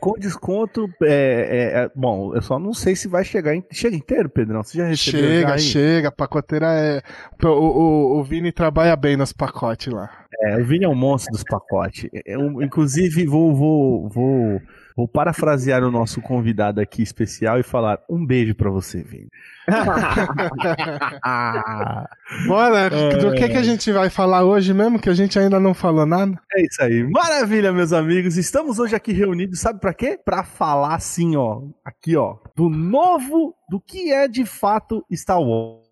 com 0.03 0.19
desconto. 0.19 0.93
É, 1.05 1.07
é, 1.07 1.85
é, 1.85 1.91
bom, 1.95 2.35
eu 2.35 2.43
só 2.43 2.59
não 2.59 2.75
sei 2.75 2.97
se 2.97 3.07
vai 3.07 3.25
chegar. 3.25 3.55
Chega 3.71 3.95
inteiro, 3.95 4.29
Pedrão? 4.29 4.65
Você 4.65 4.77
já 4.77 4.85
recebeu? 4.85 5.23
Chega, 5.23 5.59
chega. 5.59 6.09
A 6.09 6.13
pacoteira 6.13 6.67
é. 6.75 7.01
O, 7.41 7.49
o, 7.49 8.19
o 8.19 8.25
Vini 8.25 8.51
trabalha 8.51 8.97
bem 8.97 9.17
nos 9.17 9.33
pacotes 9.33 9.93
lá. 9.93 10.11
É, 10.41 10.61
o 10.61 10.65
Vini 10.65 10.85
é 10.85 10.89
um 10.89 10.95
monstro 10.95 11.31
dos 11.31 11.45
pacotes. 11.45 12.11
Eu, 12.27 12.61
inclusive, 12.61 13.25
vou, 13.27 13.55
vou, 13.55 14.09
vou, 14.09 14.61
vou 14.97 15.07
parafrasear 15.07 15.85
o 15.85 15.91
nosso 15.91 16.21
convidado 16.21 16.81
aqui 16.81 17.01
especial 17.01 17.61
e 17.61 17.63
falar 17.63 18.01
um 18.11 18.27
beijo 18.27 18.57
para 18.57 18.71
você, 18.71 19.05
Vini. 19.05 19.29
Bora, 22.47 22.91
do 22.91 23.33
que, 23.33 23.49
que 23.49 23.57
a 23.57 23.63
gente 23.63 23.91
vai 23.93 24.11
falar 24.11 24.45
hoje 24.45 24.75
mesmo, 24.75 24.99
que 24.99 25.09
a 25.09 25.15
gente 25.15 25.39
ainda 25.39 25.61
não 25.61 25.73
falou 25.73 26.05
nada? 26.05 26.37
É 26.55 26.63
isso 26.63 26.83
aí. 26.83 27.05
Maravilha, 27.05 27.73
meus 27.73 27.93
amigos. 27.93 28.37
Estamos 28.37 28.81
hoje 28.81 28.97
aqui 28.97 29.13
reunidos, 29.13 29.61
sabe 29.61 29.79
para 29.81 29.95
quê? 29.95 30.19
Para 30.23 30.43
falar 30.43 30.95
assim, 30.95 31.37
ó, 31.37 31.63
aqui, 31.85 32.17
ó, 32.17 32.37
do 32.57 32.69
novo, 32.69 33.55
do 33.71 33.81
que 33.81 34.13
é 34.13 34.27
de 34.27 34.45
fato 34.45 35.05
Star 35.15 35.41
Wars. 35.41 35.87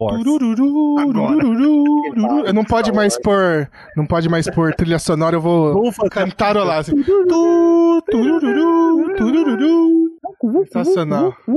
Eu 2.45 2.53
não 2.55 2.65
pode 2.65 2.91
mais 2.93 3.17
pôr, 3.21 3.69
não 3.97 4.07
pode 4.07 4.29
mais 4.29 4.49
pôr 4.51 4.75
trilha 4.75 4.99
sonora, 4.99 5.37
eu 5.37 5.41
vou 5.41 5.93
cantarolar 6.11 6.79
assim. 6.79 6.97
Sensacional. 10.73 11.37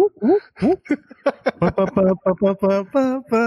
Pa 2.03 2.11
pa 2.35 2.51
pa 2.59 2.73
pa 2.91 3.03
pa. 3.31 3.43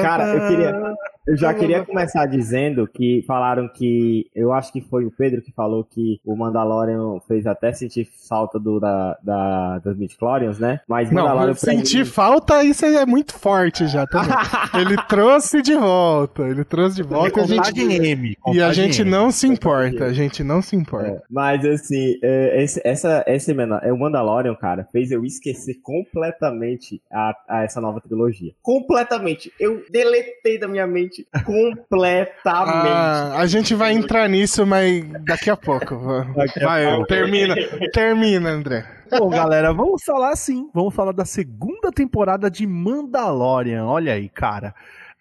Cara, 0.00 0.34
eu 0.34 0.48
queria. 0.48 0.94
Eu 1.26 1.36
já 1.36 1.54
queria 1.54 1.84
começar 1.84 2.26
dizendo 2.26 2.88
que 2.88 3.22
falaram 3.26 3.68
que. 3.68 4.26
Eu 4.34 4.52
acho 4.52 4.72
que 4.72 4.80
foi 4.80 5.04
o 5.04 5.10
Pedro 5.10 5.42
que 5.42 5.52
falou 5.52 5.84
que 5.84 6.18
o 6.24 6.34
Mandalorian 6.34 7.20
fez 7.28 7.46
até 7.46 7.72
sentir 7.72 8.08
falta 8.28 8.58
do, 8.58 8.80
da, 8.80 9.16
da, 9.22 9.78
das 9.78 9.96
Midichlorians, 9.96 10.58
né? 10.58 10.80
Mas 10.88 11.10
Não, 11.10 11.22
Mandalorian. 11.22 11.54
pra 11.54 11.60
sentir 11.60 11.98
mim- 11.98 12.04
falta, 12.04 12.64
isso 12.64 12.84
é 12.84 13.06
muito 13.06 13.34
forte 13.34 13.86
já 13.86 14.06
também. 14.06 14.30
ele 14.80 14.96
trouxe 15.08 15.62
de 15.62 15.74
volta, 15.74 16.42
ele 16.42 16.64
trouxe 16.64 16.96
de 16.96 17.02
volta 17.02 17.40
e 17.40 17.42
a 17.42 17.46
gente, 17.46 17.80
M. 17.80 18.36
e 18.52 18.62
a 18.62 18.72
gente 18.72 19.02
M. 19.02 19.10
não 19.10 19.30
se 19.30 19.46
importa, 19.46 20.06
a 20.06 20.12
gente 20.12 20.42
não 20.42 20.60
se 20.62 20.74
importa. 20.74 21.06
É, 21.08 21.22
mas 21.30 21.64
assim, 21.64 22.18
é, 22.22 22.62
esse, 22.62 22.80
essa, 22.84 23.22
esse 23.26 23.52
menor, 23.54 23.80
é 23.84 23.92
o 23.92 23.98
Mandalorian, 23.98 24.54
cara, 24.54 24.88
fez 24.90 25.10
eu 25.10 25.24
esquecer 25.24 25.74
completamente 25.82 27.00
a, 27.12 27.34
a 27.48 27.62
essa 27.64 27.80
nova 27.80 28.00
trilogia. 28.00 28.52
Completamente. 28.62 29.52
Eu 29.60 29.69
deletei 29.90 30.58
da 30.58 30.68
minha 30.68 30.86
mente 30.86 31.26
completamente. 31.44 32.32
Ah, 32.44 33.36
a 33.38 33.46
gente 33.46 33.74
vai 33.74 33.92
entrar 33.92 34.28
nisso, 34.28 34.66
mas 34.66 35.04
daqui 35.24 35.50
a 35.50 35.56
pouco. 35.56 35.96
Daqui 36.34 36.62
a 36.62 36.66
Vai, 36.66 36.86
pouco. 36.86 37.06
termina, 37.06 37.54
termina, 37.92 38.50
André. 38.50 38.84
Bom, 39.18 39.28
galera, 39.28 39.72
vamos 39.72 40.02
falar 40.04 40.36
sim. 40.36 40.70
Vamos 40.72 40.94
falar 40.94 41.12
da 41.12 41.24
segunda 41.24 41.90
temporada 41.90 42.50
de 42.50 42.66
Mandalorian. 42.66 43.84
Olha 43.86 44.12
aí, 44.14 44.28
cara. 44.28 44.74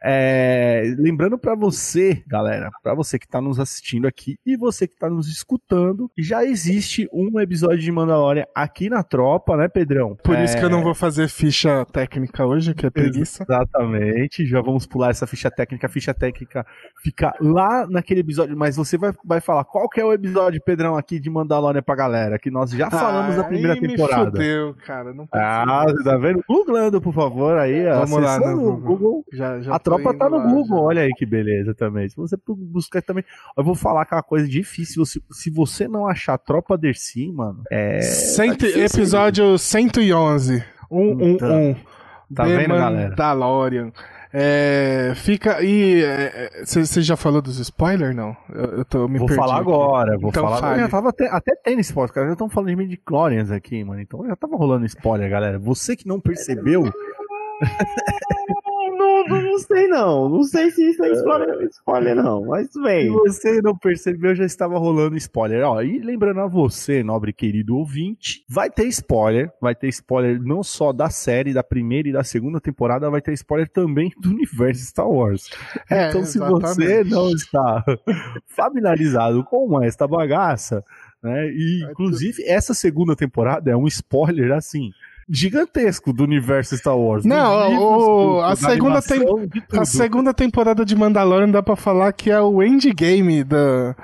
É, 0.03 0.93
lembrando 0.97 1.37
pra 1.37 1.55
você, 1.55 2.23
galera, 2.27 2.69
pra 2.81 2.93
você 2.93 3.19
que 3.19 3.27
tá 3.27 3.41
nos 3.41 3.59
assistindo 3.59 4.07
aqui 4.07 4.37
e 4.45 4.55
você 4.55 4.87
que 4.87 4.95
tá 4.97 5.09
nos 5.09 5.27
escutando, 5.27 6.09
já 6.17 6.43
existe 6.43 7.07
um 7.13 7.39
episódio 7.39 7.79
de 7.79 7.91
Mandalorian 7.91 8.45
aqui 8.55 8.89
na 8.89 9.03
tropa, 9.03 9.57
né, 9.57 9.67
Pedrão? 9.67 10.15
Por 10.23 10.37
isso 10.39 10.55
É, 10.55 10.59
que 10.59 10.65
eu 10.65 10.69
não 10.69 10.81
vou 10.83 10.93
fazer 10.95 11.27
ficha 11.27 11.85
técnica 11.91 12.45
hoje, 12.45 12.73
que 12.73 12.85
é 12.85 12.89
preguiça. 12.89 13.43
Exatamente, 13.43 14.45
já 14.45 14.61
vamos 14.61 14.85
pular 14.85 15.09
essa 15.09 15.27
ficha 15.27 15.51
técnica. 15.51 15.87
A 15.87 15.89
ficha 15.89 16.13
técnica 16.13 16.65
fica 17.03 17.33
lá 17.41 17.85
naquele 17.87 18.21
episódio, 18.21 18.55
mas 18.57 18.75
você 18.75 18.97
vai, 18.97 19.11
vai 19.23 19.41
falar 19.41 19.63
qual 19.65 19.89
que 19.89 19.99
é 19.99 20.05
o 20.05 20.13
episódio, 20.13 20.61
Pedrão, 20.63 20.95
aqui 20.97 21.19
de 21.19 21.29
Mandalorian 21.29 21.81
pra 21.81 21.95
galera, 21.95 22.39
que 22.39 22.49
nós 22.49 22.71
já 22.71 22.89
falamos 22.89 23.37
Ah, 23.37 23.43
primeira 23.43 23.73
aí 23.73 23.81
me 23.81 23.87
temporada. 23.89 24.31
fudeu, 24.31 24.75
cara. 24.85 25.13
Não 25.13 25.27
Ah, 25.33 25.85
tá 26.03 26.17
vendo? 26.17 26.43
Googlando, 26.47 27.01
por 27.01 27.13
favor, 27.13 27.57
aí. 27.57 27.83
Vamos 27.85 28.11
lá, 28.21 28.35
acessando 28.35 28.71
né, 28.71 28.79
Google. 28.81 29.25
Já, 29.33 29.59
já 29.61 29.75
tropa 29.96 30.13
tá 30.17 30.29
no 30.29 30.38
lá, 30.38 30.43
Google, 30.48 30.77
já. 30.77 30.84
olha 30.84 31.01
aí 31.03 31.10
que 31.12 31.25
beleza 31.25 31.74
também. 31.74 32.08
Se 32.10 32.15
você 32.15 32.38
buscar 32.48 33.01
também. 33.01 33.24
Eu 33.58 33.63
vou 33.63 33.75
falar 33.75 34.01
aquela 34.03 34.24
coisa 34.24 34.48
difícil. 34.48 35.05
Se, 35.05 35.22
se 35.31 35.50
você 35.50 35.88
não 35.88 36.08
achar 36.08 36.38
Tropa 36.38 36.77
Dercy, 36.77 37.31
mano, 37.31 37.62
é. 37.72 38.01
Cento- 38.01 38.60
tá 38.60 38.65
difícil. 38.67 38.84
episódio 39.01 39.58
111. 39.58 40.63
Um, 40.91 41.01
um, 41.12 41.29
Então, 41.29 41.62
um. 41.72 41.75
tá 42.34 42.43
The 42.46 42.58
vendo, 42.58 42.69
galera? 42.75 43.10
Mandalorian. 43.10 43.91
É, 44.31 45.13
fica. 45.15 45.58
E. 45.63 46.03
Você 46.63 47.01
já 47.01 47.15
falou 47.17 47.41
dos 47.41 47.58
spoilers? 47.58 48.15
Não? 48.15 48.38
Eu, 48.53 48.63
eu 48.77 48.86
tô 48.86 49.08
me 49.08 49.17
Vou 49.17 49.27
perdi 49.27 49.41
falar 49.41 49.53
aqui. 49.55 49.62
agora, 49.62 50.17
vou 50.19 50.29
Então 50.29 50.43
falar 50.43 50.58
fale. 50.58 50.65
agora. 50.74 50.81
Já 50.84 50.89
tava 50.89 51.10
até, 51.10 51.27
até 51.29 51.55
tendo 51.63 51.79
spoiler, 51.81 52.13
cara. 52.13 52.27
Já 52.27 52.34
estão 52.34 52.48
falando 52.48 52.69
de 52.69 52.75
mim 52.75 52.88
de 52.88 52.96
Clorians 52.98 53.50
aqui, 53.50 53.84
mano. 53.84 54.00
Então 54.01 54.24
já 54.27 54.36
tava 54.36 54.55
rolando 54.55 54.86
spoiler, 54.86 55.27
galera. 55.31 55.58
Você 55.58 55.96
que 55.96 56.08
não 56.08 56.19
percebeu, 56.19 56.84
Não, 58.99 59.23
não, 59.23 59.41
não 59.41 59.59
sei 59.59 59.87
não. 59.87 60.27
Não 60.27 60.43
sei 60.43 60.69
se 60.71 60.89
isso 60.89 61.01
é 61.05 61.11
spoiler, 61.13 61.61
spoiler 61.69 62.15
não. 62.15 62.45
Mas 62.45 62.69
se 62.69 62.81
bem. 62.81 63.09
você 63.09 63.61
não 63.61 63.73
percebeu, 63.77 64.35
já 64.35 64.43
estava 64.43 64.77
rolando 64.77 65.15
spoiler. 65.15 65.63
Ó, 65.65 65.81
e 65.81 65.99
lembrando 65.99 66.41
a 66.41 66.47
você, 66.47 67.01
nobre 67.01 67.31
querido 67.31 67.77
ouvinte, 67.77 68.43
vai 68.49 68.69
ter 68.69 68.85
spoiler. 68.87 69.49
Vai 69.61 69.73
ter 69.73 69.87
spoiler 69.87 70.41
não 70.41 70.61
só 70.61 70.91
da 70.91 71.09
série, 71.09 71.53
da 71.53 71.63
primeira 71.63 72.09
e 72.09 72.11
da 72.11 72.25
segunda 72.25 72.59
temporada, 72.59 73.09
vai 73.09 73.21
ter 73.21 73.31
spoiler 73.33 73.69
também 73.69 74.11
do 74.19 74.31
universo 74.31 74.85
Star 74.85 75.09
Wars. 75.09 75.49
É, 75.89 76.09
então, 76.09 76.25
se 76.25 76.37
você 76.37 76.83
exatamente. 76.83 77.09
não 77.09 77.29
está 77.29 77.85
familiarizado 78.47 79.45
com 79.45 79.81
esta 79.81 80.05
bagaça, 80.05 80.83
né? 81.23 81.49
E 81.51 81.85
inclusive 81.89 82.43
essa 82.43 82.73
segunda 82.73 83.15
temporada 83.15 83.71
é 83.71 83.75
um 83.77 83.87
spoiler 83.87 84.51
assim. 84.51 84.91
Gigantesco 85.29 86.12
do 86.12 86.24
universo 86.24 86.75
Star 86.77 86.98
Wars. 86.98 87.24
Não, 87.25 87.69
livros, 87.69 87.83
o- 87.83 88.24
do- 88.36 88.41
a 88.41 88.50
da 88.50 88.55
segunda 88.55 89.01
tem- 89.01 89.19
A 89.79 89.86
segunda 89.86 90.33
temporada 90.33 90.83
de 90.83 90.95
Mandalorian 90.95 91.50
dá 91.50 91.62
pra 91.62 91.75
falar 91.75 92.12
que 92.13 92.31
é 92.31 92.39
o 92.41 92.63
endgame 92.63 93.43
da, 93.43 93.95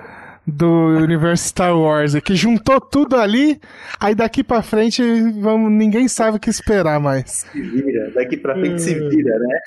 do 0.46 0.68
universo 1.02 1.48
Star 1.48 1.76
Wars, 1.76 2.14
é 2.14 2.22
que 2.22 2.36
juntou 2.36 2.80
tudo 2.80 3.16
ali, 3.16 3.60
aí 4.00 4.14
daqui 4.14 4.44
pra 4.44 4.62
frente 4.62 5.02
vamos, 5.42 5.72
ninguém 5.72 6.08
sabe 6.08 6.38
o 6.38 6.40
que 6.40 6.50
esperar 6.50 7.00
mais. 7.00 7.46
Se 7.52 7.60
vira, 7.62 8.12
daqui 8.14 8.38
pra 8.38 8.54
frente 8.54 8.82
se 8.82 8.94
vira, 8.94 9.40
né? 9.40 9.60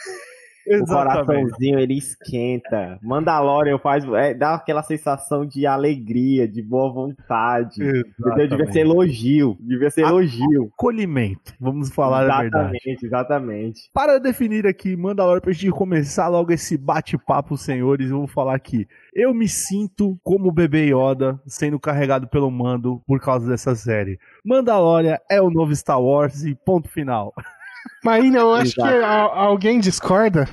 O 0.69 0.75
Exatamente. 0.75 1.27
coraçãozinho 1.27 1.79
ele 1.79 1.97
esquenta. 1.97 2.99
Mandalorian 3.03 3.79
faz, 3.79 4.05
é, 4.05 4.35
dá 4.35 4.55
aquela 4.55 4.83
sensação 4.83 5.47
de 5.47 5.67
alegria, 5.67 6.47
de 6.47 6.63
boa 6.63 6.93
vontade. 6.93 7.83
Entendeu? 7.83 8.49
Devia 8.49 8.73
ser 8.73 8.81
elogio. 8.81 9.57
Devia 9.61 9.91
ser 9.91 10.03
elogio. 10.03 10.71
acolhimento, 10.75 11.55
vamos 11.59 11.91
falar 11.91 12.31
a 12.31 12.43
verdade. 12.43 12.77
exatamente, 12.77 13.07
exatamente. 13.07 13.91
Para 13.93 14.19
definir 14.19 14.67
aqui, 14.67 14.97
Mandalorian, 14.97 15.41
pra 15.41 15.53
gente 15.53 15.71
começar 15.71 16.29
logo 16.29 16.53
esse 16.53 16.77
bate-papo, 16.77 17.57
senhores, 17.57 18.11
eu 18.11 18.19
vou 18.19 18.27
falar 18.27 18.55
aqui. 18.55 18.87
Eu 19.15 19.35
me 19.35 19.49
sinto 19.49 20.19
como 20.23 20.49
o 20.49 20.53
bebê 20.53 20.93
Yoda 20.93 21.41
sendo 21.47 21.79
carregado 21.81 22.29
pelo 22.29 22.51
mando 22.51 23.03
por 23.07 23.21
causa 23.21 23.49
dessa 23.49 23.75
série. 23.75 24.19
Mandalorian 24.45 25.19
é 25.31 25.41
o 25.41 25.51
novo 25.51 25.75
Star 25.75 26.01
Wars 26.01 26.45
e 26.45 26.55
ponto 26.55 26.89
final. 26.89 27.33
Mas 28.05 28.23
ainda 28.25 28.39
eu 28.39 28.55
acho 28.55 28.75
que 28.75 28.81
Exato. 28.81 29.05
a- 29.05 29.39
alguém 29.41 29.81
discorda. 29.81 30.49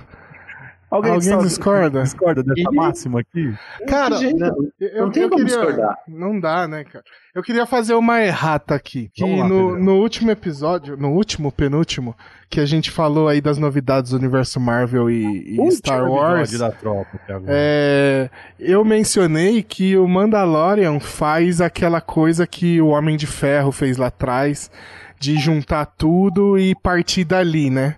Alguém 0.89 1.19
só- 1.19 1.37
discorda? 1.41 2.03
discorda 2.03 2.41
dessa 2.43 2.69
E- 2.71 2.75
máxima 2.75 3.19
aqui? 3.19 3.53
Cara, 3.87 4.17
Que 4.17 4.33
não, 4.33 4.47
eu, 4.79 5.01
não 5.01 5.11
tem 5.11 5.23
eu 5.23 5.29
como 5.29 5.43
queria- 5.43 5.57
discordar. 5.59 5.97
Não 6.07 6.39
dá, 6.39 6.67
né, 6.67 6.83
cara? 6.85 7.03
Eu 7.33 7.43
queria 7.43 7.65
fazer 7.65 7.95
uma 7.95 8.21
errata 8.21 8.75
aqui. 8.75 9.09
Que 9.13 9.23
lá, 9.23 9.45
no, 9.47 9.77
no 9.77 9.95
último 9.95 10.31
episódio, 10.31 10.95
no 10.95 11.09
último, 11.11 11.51
penúltimo, 11.51 12.15
que 12.49 12.61
a 12.61 12.65
gente 12.65 12.91
falou 12.91 13.27
aí 13.27 13.41
das 13.41 13.57
novidades 13.57 14.11
do 14.11 14.17
universo 14.17 14.57
Marvel 14.59 15.09
e, 15.09 15.57
e 15.59 15.71
Star 15.71 16.09
Wars. 16.09 16.57
da 16.57 16.71
tropa. 16.71 17.19
É, 17.47 18.29
eu 18.57 18.85
mencionei 18.85 19.63
que 19.63 19.97
o 19.97 20.07
Mandalorian 20.07 20.99
faz 21.01 21.59
aquela 21.59 21.99
coisa 21.99 22.47
que 22.47 22.79
o 22.79 22.87
Homem 22.87 23.17
de 23.17 23.27
Ferro 23.27 23.71
fez 23.71 23.97
lá 23.97 24.07
atrás, 24.07 24.71
de 25.19 25.37
juntar 25.37 25.85
tudo 25.85 26.57
e 26.57 26.75
partir 26.75 27.23
dali, 27.23 27.69
né? 27.69 27.95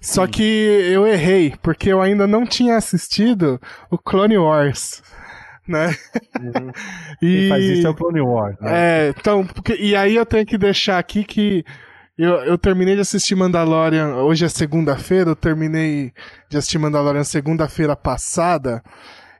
Só 0.00 0.26
que 0.26 0.42
eu 0.42 1.06
errei, 1.06 1.54
porque 1.62 1.90
eu 1.90 2.00
ainda 2.00 2.26
não 2.26 2.46
tinha 2.46 2.76
assistido 2.76 3.60
o 3.90 3.98
Clone 3.98 4.38
Wars, 4.38 5.02
né? 5.68 5.94
Quem 7.20 7.48
faz 7.50 7.64
isso 7.64 7.86
é 7.86 7.90
o 7.90 7.94
Clone 7.94 8.22
Wars. 8.22 8.56
né? 8.60 8.70
É, 8.72 9.14
então, 9.16 9.46
porque, 9.46 9.74
e 9.74 9.94
aí 9.94 10.16
eu 10.16 10.24
tenho 10.24 10.46
que 10.46 10.56
deixar 10.56 10.98
aqui 10.98 11.22
que 11.22 11.64
eu, 12.16 12.34
eu 12.44 12.56
terminei 12.58 12.94
de 12.94 13.02
assistir 13.02 13.34
Mandalorian, 13.34 14.16
hoje 14.16 14.44
é 14.44 14.48
segunda-feira, 14.48 15.30
eu 15.30 15.36
terminei 15.36 16.12
de 16.48 16.56
assistir 16.56 16.78
Mandalorian 16.78 17.24
segunda-feira 17.24 17.94
passada, 17.94 18.82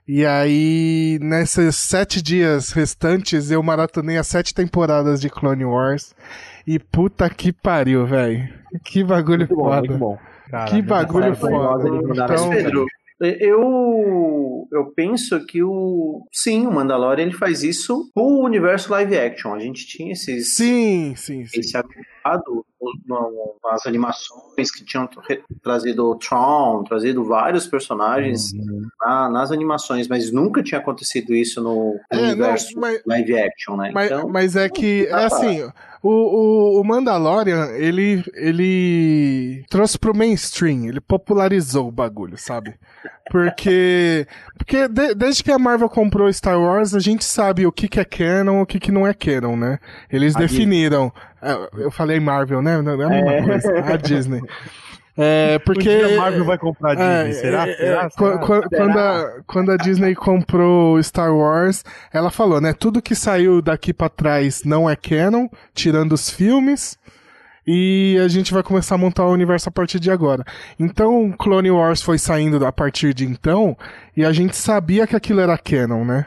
e 0.07 0.25
aí 0.25 1.19
nesses 1.21 1.75
sete 1.75 2.21
dias 2.21 2.71
restantes 2.71 3.49
eu 3.49 3.61
maratonei 3.63 4.17
as 4.17 4.27
sete 4.27 4.53
temporadas 4.53 5.19
de 5.21 5.29
Clone 5.29 5.65
Wars, 5.65 6.15
e 6.65 6.79
puta 6.79 7.29
que 7.29 7.51
pariu, 7.51 8.05
velho. 8.05 8.47
Que 8.83 9.03
bagulho 9.03 9.39
Muito 9.39 9.55
bom, 9.55 9.63
foda. 9.63 9.77
muito 9.79 9.97
bom. 9.97 10.17
Caralho, 10.49 10.71
que 10.71 10.81
bagulho 10.81 11.35
foda. 11.35 11.87
Então, 11.87 12.27
Mas, 12.27 12.45
Pedro, 12.45 12.85
eu, 13.21 14.67
eu 14.71 14.91
penso 14.95 15.45
que 15.45 15.61
o. 15.63 16.25
Sim, 16.31 16.65
o 16.65 16.71
Mandalorian 16.71 17.25
ele 17.25 17.33
faz 17.33 17.63
isso 17.63 18.09
pro 18.13 18.23
universo 18.23 18.91
live 18.91 19.17
action. 19.17 19.53
A 19.53 19.59
gente 19.59 19.85
tinha 19.85 20.13
esses. 20.13 20.55
sim, 20.55 21.13
sim, 21.15 21.45
sim. 21.45 21.59
Esse 21.59 21.77
no- 23.07 23.55
nas 23.63 23.85
animações 23.85 24.71
que 24.71 24.83
tinham 24.83 25.07
tra- 25.07 25.37
trazido 25.63 26.05
o 26.09 26.15
Tron, 26.15 26.83
trazido 26.83 27.23
vários 27.23 27.67
personagens 27.67 28.51
Uhum. 28.53 28.87
na- 29.01 29.29
nas 29.29 29.51
animações, 29.51 30.07
mas 30.07 30.31
nunca 30.31 30.63
tinha 30.63 30.79
acontecido 30.79 31.33
isso 31.33 31.61
no, 31.61 31.95
É, 32.09 32.15
não, 32.17 32.23
universo 32.23 32.79
mas- 32.79 33.01
live 33.05 33.37
action, 33.39 33.75
né? 33.77 33.91
Mas, 33.93 34.11
então, 34.11 34.29
mas 34.29 34.55
é 34.55 34.69
que, 34.69 35.05
é 35.07 35.13
assim, 35.13 35.63
o, 36.03 36.09
o, 36.09 36.81
o 36.81 36.83
Mandalorian, 36.83 37.67
ele, 37.75 38.23
ele 38.33 39.63
trouxe 39.69 39.97
pro 39.97 40.15
mainstream, 40.15 40.85
ele 40.87 40.99
popularizou 41.01 41.87
o 41.87 41.91
bagulho, 41.91 42.37
sabe? 42.37 42.75
Porque, 43.29 44.27
porque 44.57 44.87
de- 44.87 45.15
desde 45.15 45.43
que 45.43 45.51
a 45.51 45.59
Marvel 45.59 45.89
comprou 45.89 46.31
Star 46.33 46.59
Wars, 46.59 46.93
a 46.93 46.99
gente 46.99 47.23
sabe 47.23 47.65
o 47.65 47.71
que, 47.71 47.87
que 47.87 47.99
é 47.99 48.05
canon 48.05 48.61
o 48.61 48.65
que, 48.65 48.79
que 48.79 48.91
não 48.91 49.05
é 49.07 49.13
canon, 49.13 49.55
né? 49.55 49.79
Eles 50.11 50.35
A 50.35 50.39
definiram. 50.39 51.11
É, 51.41 51.83
Eu 51.83 51.91
falei 51.91 52.19
Marvel, 52.19 52.61
né? 52.61 52.81
Não 52.81 52.91
é 52.91 53.05
a 53.05 53.09
mesma 53.09 53.33
É. 53.33 53.41
coisa. 53.43 53.93
A 53.93 53.97
Disney. 53.97 54.41
É, 55.17 55.59
porque. 55.59 55.89
Um 56.05 56.13
a 56.13 56.21
Marvel 56.21 56.45
vai 56.45 56.57
comprar 56.57 56.91
a 56.91 56.95
Disney, 56.95 57.29
É, 57.29 57.33
será? 57.33 57.67
é, 57.67 57.75
será? 57.75 58.03
é, 58.05 58.09
qu- 58.09 58.39
qu- 58.39 58.69
Quando, 58.69 58.97
a, 58.97 59.33
quando 59.45 59.71
a 59.73 59.75
Disney 59.77 60.15
comprou 60.15 61.03
Star 61.03 61.35
Wars, 61.35 61.83
ela 62.13 62.31
falou, 62.31 62.61
né? 62.61 62.71
Tudo 62.71 63.01
que 63.01 63.13
saiu 63.13 63.61
daqui 63.61 63.93
pra 63.93 64.07
trás 64.07 64.63
não 64.63 64.89
é 64.89 64.95
canon, 64.95 65.47
tirando 65.75 66.13
os 66.13 66.29
filmes. 66.29 66.97
e 67.67 68.17
a 68.23 68.27
gente 68.29 68.53
vai 68.53 68.63
começar 68.63 68.95
a 68.95 68.97
montar 68.97 69.25
o 69.25 69.31
universo 69.33 69.67
a 69.67 69.71
partir 69.71 69.99
de 69.99 70.09
agora. 70.09 70.43
Então, 70.79 71.31
Clone 71.37 71.69
Wars 71.69 72.01
foi 72.01 72.17
saindo 72.17 72.65
a 72.65 72.71
partir 72.71 73.13
de 73.13 73.25
então, 73.25 73.77
e 74.17 74.23
a 74.25 74.31
gente 74.31 74.55
sabia 74.55 75.05
que 75.05 75.15
aquilo 75.15 75.41
era 75.41 75.57
canon, 75.57 76.03
né? 76.05 76.25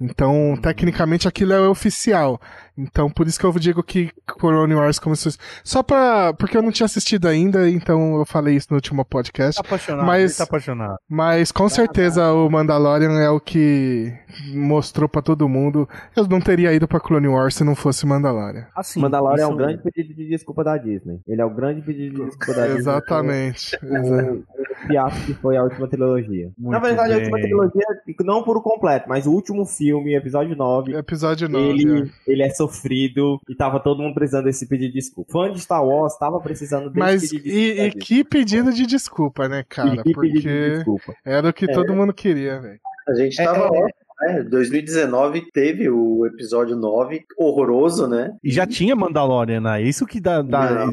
Então, 0.00 0.56
tecnicamente, 0.60 1.26
aquilo 1.26 1.54
é 1.54 1.68
oficial. 1.68 2.38
Então, 2.78 3.08
por 3.10 3.26
isso 3.26 3.38
que 3.38 3.46
eu 3.46 3.52
digo 3.52 3.82
que 3.82 4.10
Clone 4.26 4.74
Wars 4.74 4.98
começou. 4.98 5.32
Só 5.64 5.82
pra. 5.82 6.32
Porque 6.34 6.56
eu 6.56 6.62
não 6.62 6.70
tinha 6.72 6.84
assistido 6.84 7.26
ainda, 7.26 7.68
então 7.70 8.16
eu 8.16 8.24
falei 8.26 8.56
isso 8.56 8.68
no 8.70 8.76
último 8.76 9.04
podcast. 9.04 9.60
Tá 9.62 9.66
apaixonado, 9.66 10.06
Mas- 10.06 10.36
tá 10.36 10.44
apaixonado. 10.44 10.96
Mas 11.08 11.50
com 11.52 11.68
certeza 11.68 12.32
o 12.32 12.48
Mandalorian 12.50 13.18
é 13.20 13.30
o 13.30 13.40
que 13.40 14.12
mostrou 14.54 15.08
pra 15.08 15.22
todo 15.22 15.48
mundo. 15.48 15.88
Eu 16.14 16.26
não 16.26 16.40
teria 16.40 16.72
ido 16.72 16.86
pra 16.86 17.00
Clone 17.00 17.28
Wars 17.28 17.54
se 17.54 17.64
não 17.64 17.74
fosse 17.74 18.06
Mandalorian. 18.06 18.66
Assim, 18.76 19.00
Mandalorian 19.00 19.44
é 19.44 19.46
um 19.46 19.56
grande 19.56 19.82
pedido 19.82 20.14
de 20.14 20.28
desculpa 20.28 20.62
da 20.62 20.76
Disney. 20.76 21.20
Ele 21.26 21.40
é 21.40 21.44
o 21.44 21.50
grande 21.54 21.80
pedido 21.82 22.16
de 22.16 22.24
desculpa 22.26 22.52
da 22.54 22.62
Disney. 22.66 22.78
Exatamente. 22.80 23.76
Exa- 23.82 24.26
O, 24.36 24.38
o 24.84 24.88
fiasco 24.88 25.24
que 25.26 25.34
foi 25.34 25.56
a 25.56 25.62
última 25.62 25.88
trilogia. 25.88 26.50
Muito 26.58 26.72
Na 26.72 26.78
verdade, 26.78 27.12
a 27.12 27.16
bem. 27.16 27.24
última 27.24 27.40
trilogia, 27.40 27.84
não 28.20 28.42
por 28.42 28.62
completo, 28.62 29.08
mas 29.08 29.26
o 29.26 29.32
último 29.32 29.64
filme, 29.64 30.14
episódio 30.14 30.54
9, 30.56 30.94
Episódio 30.94 31.48
9. 31.48 31.66
ele, 31.68 32.10
ele 32.26 32.42
é 32.42 32.50
sofrido 32.68 33.40
e 33.48 33.54
tava 33.54 33.80
todo 33.80 34.02
mundo 34.02 34.14
precisando 34.14 34.44
desse 34.44 34.66
pedido 34.68 34.92
de 34.92 34.98
desculpa. 34.98 35.32
Fã 35.32 35.52
de 35.52 35.60
Star 35.60 35.84
Wars 35.84 36.16
tava 36.18 36.40
precisando 36.40 36.86
desse 36.88 36.98
Mas 36.98 37.22
pedido 37.22 37.42
de 37.44 37.50
e, 37.50 37.74
desculpa. 37.74 37.98
e 37.98 38.00
que 38.00 38.24
pedido 38.24 38.72
de 38.72 38.86
desculpa, 38.86 39.48
né, 39.48 39.64
cara? 39.68 40.02
E 40.06 40.08
de 40.08 40.12
Porque 40.12 40.70
desculpa. 40.70 41.14
era 41.24 41.48
o 41.48 41.52
que 41.52 41.66
todo 41.66 41.94
mundo 41.94 42.12
queria, 42.12 42.60
velho. 42.60 42.80
A 43.08 43.14
gente 43.14 43.40
É, 43.40 43.44
tava 43.44 43.58
é, 43.66 43.68
órfão, 43.68 43.88
né? 44.20 44.42
2019 44.42 45.50
teve 45.52 45.88
o 45.90 46.24
episódio 46.26 46.74
9, 46.76 47.24
horroroso, 47.38 48.06
né? 48.06 48.30
E 48.42 48.50
já 48.50 48.66
tinha 48.66 48.94
Mandalorian, 48.96 49.60
né? 49.60 49.82
Isso 49.82 50.06
que 50.06 50.20
dá, 50.20 50.42
dá- 50.42 50.86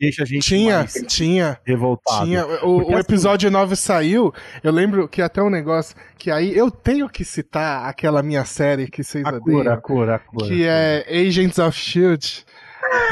deixa 0.00 0.22
a 0.22 0.26
gente 0.26 0.42
Tinha, 0.46 0.78
mais 0.78 0.92
tinha. 1.06 1.58
revoltado. 1.64 2.24
Tinha, 2.24 2.46
o, 2.64 2.76
o 2.78 2.80
assim- 2.82 2.94
episódio 2.96 3.50
9 3.50 3.76
saiu, 3.76 4.32
eu 4.64 4.72
lembro 4.72 5.08
que 5.08 5.20
até 5.22 5.42
um 5.42 5.50
negócio 5.50 5.94
que 6.18 6.30
aí 6.30 6.56
eu 6.56 6.70
tenho 6.70 7.08
que 7.08 7.24
citar 7.24 7.88
aquela 7.88 8.22
minha 8.22 8.44
série 8.44 8.86
que 8.88 9.02
vocês 9.04 9.24
A 9.24 9.32
cura, 9.32 9.40
a 9.40 9.60
odeiam, 9.60 9.80
cura, 9.80 10.14
a 10.16 10.18
cura. 10.18 10.46
que 10.46 10.64
é 10.64 11.04
Agents 11.08 11.58
of 11.58 11.78
S.H.I.E.L.D., 11.78 12.50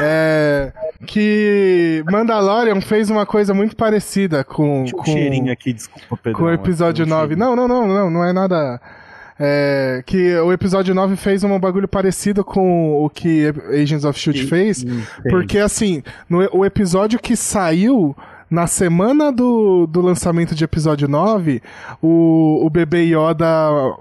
é, 0.01 0.73
que 1.07 2.03
Mandalorian 2.11 2.81
fez 2.81 3.11
uma 3.11 3.25
coisa 3.25 3.55
muito 3.55 3.77
parecida 3.77 4.43
com, 4.43 4.85
Tinha 4.85 4.97
um 5.01 5.05
com, 5.05 5.13
cheirinho 5.13 5.53
aqui, 5.53 5.73
desculpa, 5.73 6.17
Pedro. 6.23 6.39
com 6.39 6.45
o 6.47 6.53
episódio 6.53 7.07
9. 7.07 7.37
Não, 7.37 7.55
não, 7.55 7.69
não, 7.69 7.87
não, 7.87 8.11
não 8.11 8.25
é 8.25 8.33
nada... 8.33 8.81
É, 9.41 10.03
que 10.05 10.35
o 10.37 10.53
episódio 10.53 10.95
9 10.95 11.15
fez 11.15 11.45
um 11.45 11.61
bagulho 11.61 11.87
parecido 11.87 12.45
com 12.45 13.05
o 13.05 13.09
que 13.09 13.47
Agents 13.71 14.05
of 14.05 14.19
S.H.I.E.L.D. 14.19 14.49
fez, 14.49 14.85
porque 15.31 15.59
assim, 15.59 16.03
no, 16.29 16.49
o 16.53 16.65
episódio 16.65 17.21
que 17.21 17.37
saiu 17.37 18.17
na 18.51 18.67
semana 18.67 19.31
do, 19.31 19.87
do 19.87 20.01
lançamento 20.01 20.55
de 20.55 20.65
episódio 20.65 21.07
9, 21.07 21.63
o, 22.01 22.65
o 22.65 22.71
bebê 22.71 23.05
Yoda 23.05 23.47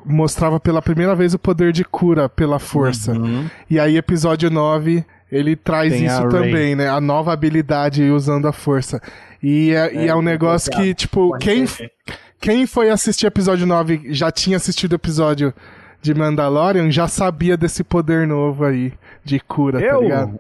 mostrava 0.06 0.60
pela 0.60 0.82
primeira 0.82 1.15
vez 1.15 1.34
o 1.34 1.39
poder 1.39 1.74
de 1.74 1.84
cura 1.84 2.29
pela 2.29 2.58
força. 2.58 3.12
Uhum. 3.12 3.46
E 3.70 3.79
aí, 3.79 3.98
episódio 3.98 4.50
9, 4.50 5.03
ele 5.32 5.56
traz 5.56 5.91
Tem 5.91 6.06
isso 6.06 6.29
também, 6.29 6.75
né? 6.75 6.88
A 6.88 7.01
nova 7.01 7.34
habilidade 7.34 8.03
usando 8.10 8.48
a 8.48 8.53
força. 8.53 9.01
E 9.44 9.72
é, 9.72 9.94
e 9.94 10.08
é 10.08 10.15
um 10.15 10.22
negócio 10.22 10.72
que, 10.72 10.94
tipo, 10.94 11.38
quem, 11.38 11.65
quem 12.39 12.65
foi 12.67 12.89
assistir 12.89 13.25
episódio 13.27 13.65
9 13.65 14.13
já 14.13 14.32
tinha 14.32 14.58
assistido 14.58 14.94
o 14.94 14.96
episódio 14.96 15.53
de 16.01 16.13
Mandalorian, 16.13 16.89
já 16.91 17.08
sabia 17.08 17.58
desse 17.58 17.84
poder 17.84 18.27
novo 18.27 18.63
aí 18.63 18.94
de 19.24 19.39
cura, 19.39 19.79
tá 19.79 19.86
Eu? 19.86 20.01
ligado? 20.01 20.39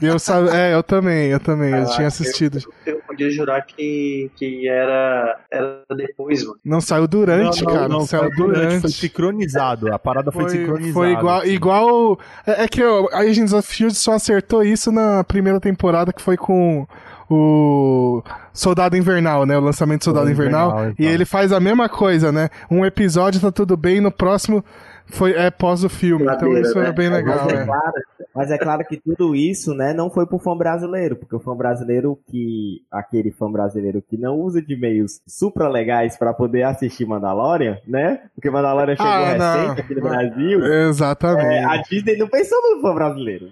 Eu 0.00 0.16
sabe, 0.16 0.48
é, 0.50 0.72
eu 0.74 0.80
também, 0.80 1.26
eu 1.28 1.40
também, 1.40 1.70
eu 1.72 1.82
Ah, 1.82 1.86
tinha 1.86 2.04
eu- 2.04 2.06
assistido. 2.06 2.60
Eu 2.86 3.00
podia 3.04 3.28
jurar 3.32 3.66
que, 3.66 4.30
que 4.36 4.68
era, 4.68 5.40
era 5.50 5.82
depois, 5.96 6.44
mano. 6.44 6.56
Não 6.64 6.80
saiu 6.80 7.08
durante, 7.08 7.64
Não, 7.64 7.68
não, 7.68 7.74
cara, 7.74 7.88
não, 7.88 8.06
saiu 8.06 8.30
foi 8.32 8.36
durante. 8.36 8.80
Foi 8.82 8.90
sincronizado. 8.90 9.92
A 9.92 9.98
parada 9.98 10.30
foi, 10.30 10.42
Foi, 10.44 10.50
sincronizada. 10.52 10.92
foi 10.94 11.12
igual, 11.12 11.38
assim. 11.40 11.50
igual. 11.50 12.20
É, 12.46 12.62
é 12.62 12.68
que 12.68 12.80
o 12.84 13.08
Agents 13.12 13.52
of 13.52 13.74
Shield 13.74 13.96
só 13.96 14.12
acertou 14.12 14.62
isso 14.62 14.92
na 14.92 15.24
primeira 15.24 15.58
temporada, 15.58 16.12
que 16.12 16.22
foi 16.22 16.36
com 16.36 16.86
o 17.28 18.22
Soldado 18.56 18.96
Invernal, 18.96 19.46
né? 19.46 19.56
O 19.56 19.60
lançamento 19.60 20.00
do 20.00 20.04
Soldado 20.04 20.26
Soldado 20.26 20.42
Invernal. 20.42 20.70
Invernal, 20.70 20.90
e 20.98 21.02
então. 21.02 21.12
ele 21.14 21.24
faz 21.24 21.52
a 21.52 21.60
mesma 21.60 21.88
coisa, 21.88 22.32
né? 22.32 22.48
Um 22.70 22.84
episódio 22.84 23.40
tá 23.40 23.52
tudo 23.52 23.76
bem, 23.76 24.00
no 24.00 24.10
próximo 24.10 24.64
foi, 25.08 25.32
é 25.32 25.50
pós 25.50 25.84
o 25.84 25.88
filme. 25.88 26.26
Então 26.28 26.56
isso 26.58 26.78
é 26.78 26.84
né? 26.84 26.92
bem 26.92 27.08
legal, 27.08 27.38
Mas 27.44 27.52
é, 27.52 27.56
né? 27.58 27.64
claro, 27.64 27.92
mas 28.34 28.50
é 28.50 28.58
claro 28.58 28.84
que 28.84 28.96
tudo 28.96 29.36
isso, 29.36 29.72
né, 29.72 29.94
não 29.94 30.10
foi 30.10 30.26
pro 30.26 30.38
fã 30.38 30.56
brasileiro, 30.56 31.16
porque 31.16 31.36
o 31.36 31.40
fã 31.40 31.54
brasileiro 31.56 32.18
que. 32.28 32.82
aquele 32.90 33.30
fã 33.30 33.50
brasileiro 33.50 34.02
que 34.02 34.16
não 34.16 34.36
usa 34.40 34.60
de 34.60 34.76
meios 34.76 35.20
supra 35.26 35.68
legais 35.68 36.16
pra 36.16 36.34
poder 36.34 36.64
assistir 36.64 37.06
Mandalorian, 37.06 37.78
né? 37.86 38.20
Porque 38.34 38.50
Mandalorian 38.50 38.96
chegou 38.96 39.10
Ah, 39.12 39.34
não. 39.38 39.60
recente 39.68 39.80
aqui 39.80 39.94
no 39.94 40.00
Brasil. 40.02 40.64
Exatamente. 40.64 41.46
é, 41.54 41.64
a 41.64 41.76
Disney 41.82 42.16
não 42.16 42.28
pensou 42.28 42.58
no 42.74 42.82
fã 42.82 42.94
brasileiro. 42.94 43.46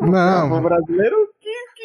O 0.00 0.06
fã 0.06 0.10
Não, 0.10 0.62
brasileiro 0.62 1.16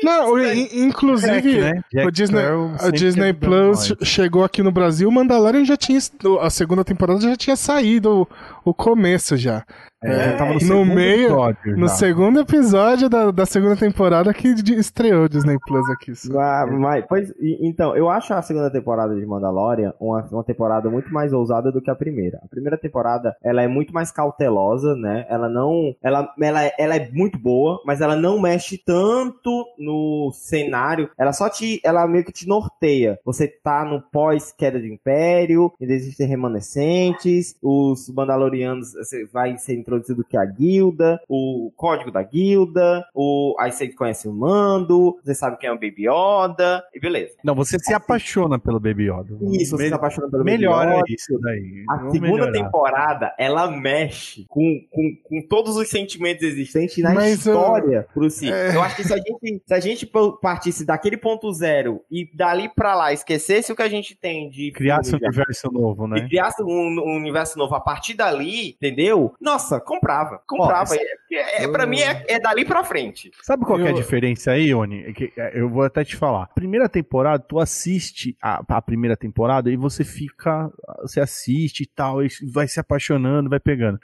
não, 0.04 0.34
o- 0.34 0.40
in- 0.44 0.70
inclusive. 0.86 1.32
Jack, 1.54 1.84
né? 1.94 2.06
O 2.06 2.12
Disney, 2.12 2.42
sempre 2.78 2.92
Disney 3.00 3.34
Plus 3.34 3.94
chegou 4.04 4.44
aqui 4.44 4.62
no 4.64 4.72
Brasil, 4.72 5.08
o 5.10 5.12
Mandalorian 5.12 5.66
já 5.66 5.76
tinha. 5.78 6.00
A 6.42 6.50
segunda 6.50 6.84
temporada 6.84 7.20
já 7.22 7.36
tinha 7.36 7.56
saído 7.56 8.28
o, 8.70 8.74
começo 8.74 9.36
já. 9.38 9.64
É, 10.02 10.30
já 10.32 10.38
tava 10.38 10.52
no, 10.52 10.54
no 10.54 10.60
segundo 10.62 10.96
meio- 10.96 11.24
episódio, 11.26 11.78
No 11.78 11.88
segundo 11.90 12.40
episódio 12.40 13.10
da, 13.10 13.32
da 13.32 13.46
segunda 13.46 13.76
temporada 13.76 14.34
que 14.34 14.48
estreou 14.48 15.28
Disney 15.28 15.58
Plus 15.68 15.90
aqui. 15.90 16.14
Ah, 16.38 16.66
mas, 16.72 17.04
pois, 17.06 17.34
então, 17.42 17.98
eu 17.98 18.10
acho 18.10 18.34
a 18.34 18.42
segunda 18.42 18.72
temporada 18.72 19.14
de 19.14 19.26
Mandalorian 19.26 19.94
uma, 20.00 20.26
uma 20.32 20.44
temporada 20.46 20.90
muito 20.90 21.12
mais 21.12 21.34
ousada 21.34 21.70
do 21.70 21.82
que 21.82 21.92
a 21.92 21.96
primeira. 21.96 22.40
A 22.42 22.48
primeira 22.48 22.78
temporada, 22.78 23.36
ela 23.44 23.62
é 23.62 23.68
muito 23.68 23.94
mais 23.94 24.10
cautelosa, 24.10 24.96
né? 24.96 25.26
Ela 25.30 25.50
não... 25.50 25.94
Ela, 26.02 26.34
ela, 26.42 26.64
é- 26.64 26.74
ela 26.80 26.96
é 26.96 27.10
muito 27.12 27.38
boa, 27.38 27.82
mas 27.86 28.00
ela 28.00 28.16
não 28.16 28.40
mexe 28.42 28.78
tanto 28.78 29.66
no 29.78 30.32
cenário. 30.34 31.10
Ela 31.18 31.34
só 31.34 31.50
te... 31.50 31.82
Ela 31.84 32.08
meio 32.08 32.24
que 32.24 32.32
te 32.32 32.48
norteia. 32.48 33.20
Você 33.26 33.50
tá 33.50 33.84
no 33.84 34.02
pós-queda 34.02 34.80
de 34.80 34.90
Império, 34.90 35.74
ainda 35.82 35.94
existem 35.94 36.26
remanescentes, 36.26 37.56
os 37.62 38.10
Mandalorianos, 38.16 38.59
você 38.68 39.26
vai 39.28 39.58
ser 39.58 39.76
introduzido 39.76 40.24
que 40.24 40.38
a 40.38 40.46
guilda, 40.46 41.20
o 41.28 41.72
código 41.76 42.12
da 42.12 42.24
guilda, 42.24 43.06
o, 43.14 43.56
aí 43.60 43.72
você 43.72 43.88
conhece 43.90 44.28
o 44.28 44.34
Mando, 44.34 45.18
você 45.24 45.36
sabe 45.36 45.58
quem 45.58 45.70
é 45.70 45.72
o 45.72 45.76
Baby 45.76 46.08
Yoda, 46.08 46.84
e 46.94 47.00
beleza. 47.00 47.36
Não, 47.44 47.56
você 47.56 47.78
se 47.80 47.94
apaixona 47.94 48.58
pelo 48.60 48.80
Baby 48.80 49.10
Yoda. 49.10 49.38
Isso, 49.54 49.78
você 49.78 49.88
se 49.88 49.94
apaixona 49.94 50.30
pelo 50.30 50.44
Baby 50.44 50.58
Melhora 50.58 50.96
Yoda. 50.98 51.04
isso 51.10 51.40
daí. 51.42 51.84
A 51.90 51.96
Vamos 51.98 52.12
segunda 52.14 52.32
melhorar. 52.32 52.52
temporada, 52.52 53.36
ela 53.38 53.70
mexe 53.70 54.46
com, 54.48 54.80
com, 54.90 55.16
com 55.24 55.42
todos 55.48 55.76
os 55.76 55.90
sentimentos 55.90 56.44
existentes 56.44 56.98
na 57.04 57.14
Mas, 57.14 57.46
uh, 57.46 57.50
história 57.50 58.08
por 58.14 58.30
si. 58.30 58.52
é. 58.52 58.76
Eu 58.76 58.82
acho 58.82 58.96
que 58.96 59.04
se 59.04 59.14
a 59.14 59.18
gente, 59.18 59.62
se 59.66 59.74
a 59.74 59.80
gente 59.80 60.10
partisse 60.42 60.86
daquele 60.86 61.18
ponto 61.18 61.52
zero 61.54 62.02
e 62.12 62.30
dali 62.36 62.70
pra 62.70 62.96
lá 62.96 63.12
esquecesse 63.14 63.72
o 63.72 63.76
que 63.76 63.82
a 63.82 63.90
gente 63.90 64.16
tem 64.16 64.50
de 64.50 64.72
Criasse 64.72 65.14
um 65.14 65.18
universo 65.18 65.72
novo, 65.72 66.08
né? 66.08 66.22
criasse 66.28 66.62
um, 66.62 66.68
um 66.68 67.16
universo 67.18 67.58
novo 67.58 67.76
a 67.76 67.80
partir 67.80 68.14
dali, 68.14 68.39
entendeu? 68.44 69.34
Nossa, 69.40 69.80
comprava. 69.80 70.42
Comprava. 70.48 70.92
Ó, 70.94 70.96
é, 71.32 71.64
é, 71.64 71.68
pra 71.68 71.86
mim 71.86 72.00
é, 72.00 72.26
é 72.28 72.40
dali 72.40 72.66
pra 72.66 72.84
frente. 72.84 73.32
Sabe 73.42 73.66
qual 73.66 73.78
que 73.78 73.86
é 73.86 73.88
a 73.88 73.92
Eu- 73.92 73.96
diferença 73.96 74.52
aí, 74.52 74.74
Oni? 74.74 75.04
É 75.06 75.14
que, 75.14 75.32
é, 75.38 75.60
Eu 75.60 75.70
vou 75.70 75.84
até 75.84 76.04
te 76.04 76.16
falar. 76.16 76.48
Primeira 76.56 76.88
temporada, 76.90 77.44
tu 77.48 77.60
assiste 77.60 78.36
a, 78.42 78.64
a 78.68 78.82
primeira 78.82 79.16
temporada 79.18 79.70
e 79.72 79.76
você 79.78 80.04
fica. 80.04 80.72
Você 81.02 81.20
assiste 81.20 81.82
e 81.82 81.86
tal, 81.88 82.24
e 82.24 82.28
vai 82.52 82.68
se 82.68 82.80
apaixonando, 82.80 83.50
vai 83.50 83.60
pegando. 83.60 84.00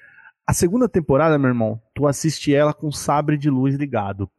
A 0.47 0.53
segunda 0.53 0.87
temporada, 0.87 1.37
meu 1.39 1.47
irmão, 1.49 1.81
tu 1.95 2.05
assiste 2.05 2.53
ela 2.53 2.73
com 2.73 2.87
o 2.87 2.91
sabre 2.93 3.37
de 3.37 3.49
luz 3.49 3.75
ligado. 3.75 4.29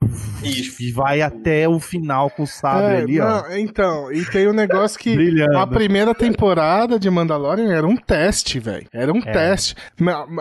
Isso. 0.44 0.82
E 0.82 0.92
vai 0.92 1.22
até 1.22 1.66
o 1.66 1.80
final 1.80 2.28
com 2.30 2.42
o 2.42 2.46
sabre 2.46 2.94
É, 2.94 2.98
ali, 2.98 3.18
ó. 3.20 3.26
não, 3.42 3.56
então, 3.56 4.12
e 4.12 4.24
tem 4.26 4.46
um 4.46 4.52
negócio 4.52 4.98
que. 4.98 5.16
A 5.56 5.66
primeira 5.66 6.14
temporada 6.14 6.98
de 6.98 7.08
Mandalorian 7.08 7.72
era 7.72 7.86
um 7.86 7.96
teste, 7.96 8.60
velho. 8.60 8.86
Era 8.92 9.10
um 9.12 9.18
É. 9.24 9.32
teste. 9.32 9.74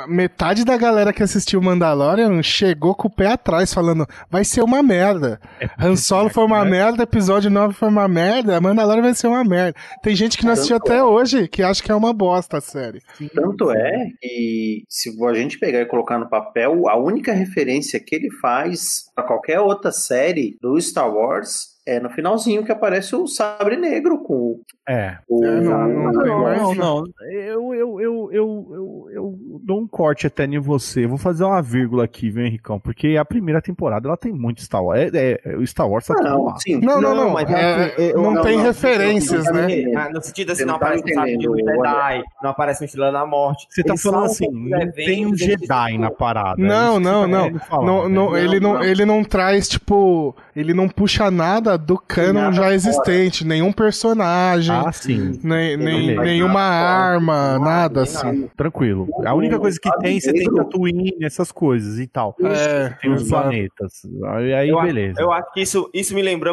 Metade 0.07 0.65
da 0.65 0.75
galera 0.77 1.13
que 1.13 1.23
assistiu 1.23 1.61
Mandalorian 1.61 2.43
chegou 2.43 2.93
com 2.93 3.07
o 3.07 3.11
pé 3.11 3.27
atrás, 3.27 3.73
falando: 3.73 4.05
vai 4.29 4.43
ser 4.43 4.61
uma 4.61 4.83
merda. 4.83 5.39
É 5.59 5.67
Han 5.79 5.95
Solo 5.95 6.29
foi 6.29 6.43
uma 6.43 6.65
merda, 6.65 7.03
episódio 7.03 7.49
9 7.49 7.73
foi 7.73 7.87
uma 7.87 8.07
merda, 8.09 8.59
Mandalorian 8.59 9.01
vai 9.01 9.13
ser 9.13 9.27
uma 9.27 9.43
merda. 9.43 9.73
Tem 10.03 10.13
gente 10.15 10.37
que 10.37 10.45
não 10.45 10.51
assistiu 10.51 10.75
até 10.75 11.01
hoje, 11.01 11.47
que 11.47 11.63
acha 11.63 11.81
que 11.81 11.91
é 11.91 11.95
uma 11.95 12.11
bosta 12.13 12.57
a 12.57 12.61
série. 12.61 13.01
Tanto 13.33 13.71
é 13.71 14.07
que 14.21 14.83
se 14.89 15.15
a 15.25 15.33
gente 15.33 15.57
pegar 15.57 15.79
e 15.79 15.85
colocar 15.85 16.19
no 16.19 16.29
papel, 16.29 16.89
a 16.89 17.04
única 17.05 17.33
referência 17.33 17.99
que 17.99 18.15
ele 18.15 18.31
faz 18.31 19.05
a 19.15 19.21
qualquer 19.21 19.59
outra 19.59 19.91
série 19.91 20.57
do 20.61 20.79
Star 20.81 21.13
Wars 21.13 21.74
é 21.87 21.99
no 21.99 22.09
finalzinho 22.09 22.63
que 22.65 22.71
aparece 22.71 23.15
o 23.15 23.27
sabre 23.27 23.77
negro 23.77 24.17
com 24.23 24.59
É. 24.87 25.17
o. 25.29 25.43
É, 25.45 25.61
não, 25.61 25.87
não, 25.87 25.87
Não, 25.87 26.11
não, 26.13 26.23
não, 26.23 26.55
não. 26.55 26.75
não. 26.75 27.03
Eu, 27.31 27.73
eu, 27.73 28.01
eu, 28.01 28.29
eu, 28.31 28.31
eu, 28.31 29.07
eu 29.13 29.59
dou 29.63 29.81
um 29.81 29.87
corte 29.87 30.25
até 30.27 30.45
em 30.45 30.59
você. 30.59 31.05
Vou 31.05 31.17
fazer 31.17 31.43
uma 31.43 31.61
vírgula 31.61 32.03
aqui, 32.05 32.29
viu, 32.29 32.45
Henricão? 32.45 32.79
Porque 32.79 33.17
a 33.17 33.25
primeira 33.25 33.61
temporada 33.61 34.07
ela 34.07 34.17
tem 34.17 34.31
muito 34.33 34.61
Star 34.61 34.83
Wars. 34.83 35.13
É, 35.13 35.39
é, 35.45 35.55
o 35.57 35.65
Star 35.65 35.87
Wars 35.89 36.05
tá 36.07 36.15
Ah, 36.17 36.23
não, 36.23 36.57
sim. 36.57 36.79
Não, 36.81 36.99
não, 36.99 37.13
não. 37.15 37.29
mas 37.31 37.49
é, 37.49 37.85
assim, 37.85 38.01
eu- 38.03 38.21
não 38.21 38.31
não, 38.33 38.41
tem 38.41 38.57
não, 38.57 38.63
referências, 38.63 39.45
né? 39.51 39.67
Ah, 39.95 40.09
no 40.09 40.21
sentido 40.21 40.51
assim, 40.51 40.65
não 40.65 40.73
não 40.73 40.79
tá 40.79 40.87
aparece 40.87 41.03
um 41.17 41.21
entendendo, 41.27 41.55
Jedi, 41.57 42.23
não 42.41 42.49
aparece 42.49 42.83
um 42.83 42.85
Estrela 42.85 43.11
da 43.11 43.25
Morte. 43.25 43.67
Você 43.69 43.83
tá 43.83 43.93
Eles 43.93 44.01
falando 44.01 44.25
assim, 44.25 44.47
não 44.51 44.91
tem 44.91 45.25
um 45.25 45.35
Jedi 45.35 45.97
na 45.97 46.09
parada. 46.11 46.61
é 46.61 46.65
Não, 46.65 46.99
não, 46.99 47.21
tá 47.21 47.27
não. 47.27 47.49
Não, 47.83 48.09
né? 48.09 48.15
não, 48.15 48.37
ele, 48.37 48.59
não, 48.59 48.73
não. 48.75 48.83
ele 48.83 49.05
não 49.05 49.23
traz, 49.23 49.67
tipo. 49.69 50.35
Ele 50.55 50.73
não 50.73 50.87
puxa 50.87 51.29
nada 51.29 51.74
do 51.77 51.97
canon 51.97 52.51
já 52.51 52.63
fora. 52.63 52.75
existente. 52.75 53.45
Nenhum 53.45 53.71
personagem. 53.71 54.75
Ah, 54.75 54.91
sim. 54.91 55.39
nem, 55.43 55.77
nem- 55.77 56.15
nenhuma 56.17 56.61
arma, 56.61 57.59
nada 57.59 58.03
assim. 58.03 58.47
Tranquilo. 58.55 59.07
A 59.25 59.33
única 59.33 59.59
coisa 59.59 59.79
que 59.79 59.89
tem, 59.99 60.19
você 60.19 60.31
tem. 60.33 60.45
Tatooine, 60.53 61.15
essas 61.21 61.51
coisas 61.51 61.99
e 61.99 62.07
tal. 62.07 62.35
É, 62.41 62.89
Tem 63.01 63.11
os 63.11 63.27
planetas. 63.27 64.01
Aí, 64.27 64.53
aí 64.53 64.69
Eu 64.69 64.77
acho- 64.79 64.87
beleza. 64.87 65.21
Eu 65.21 65.31
acho 65.31 65.51
que 65.53 65.61
isso, 65.61 65.89
isso 65.93 66.13
me 66.15 66.21
lembra. 66.21 66.51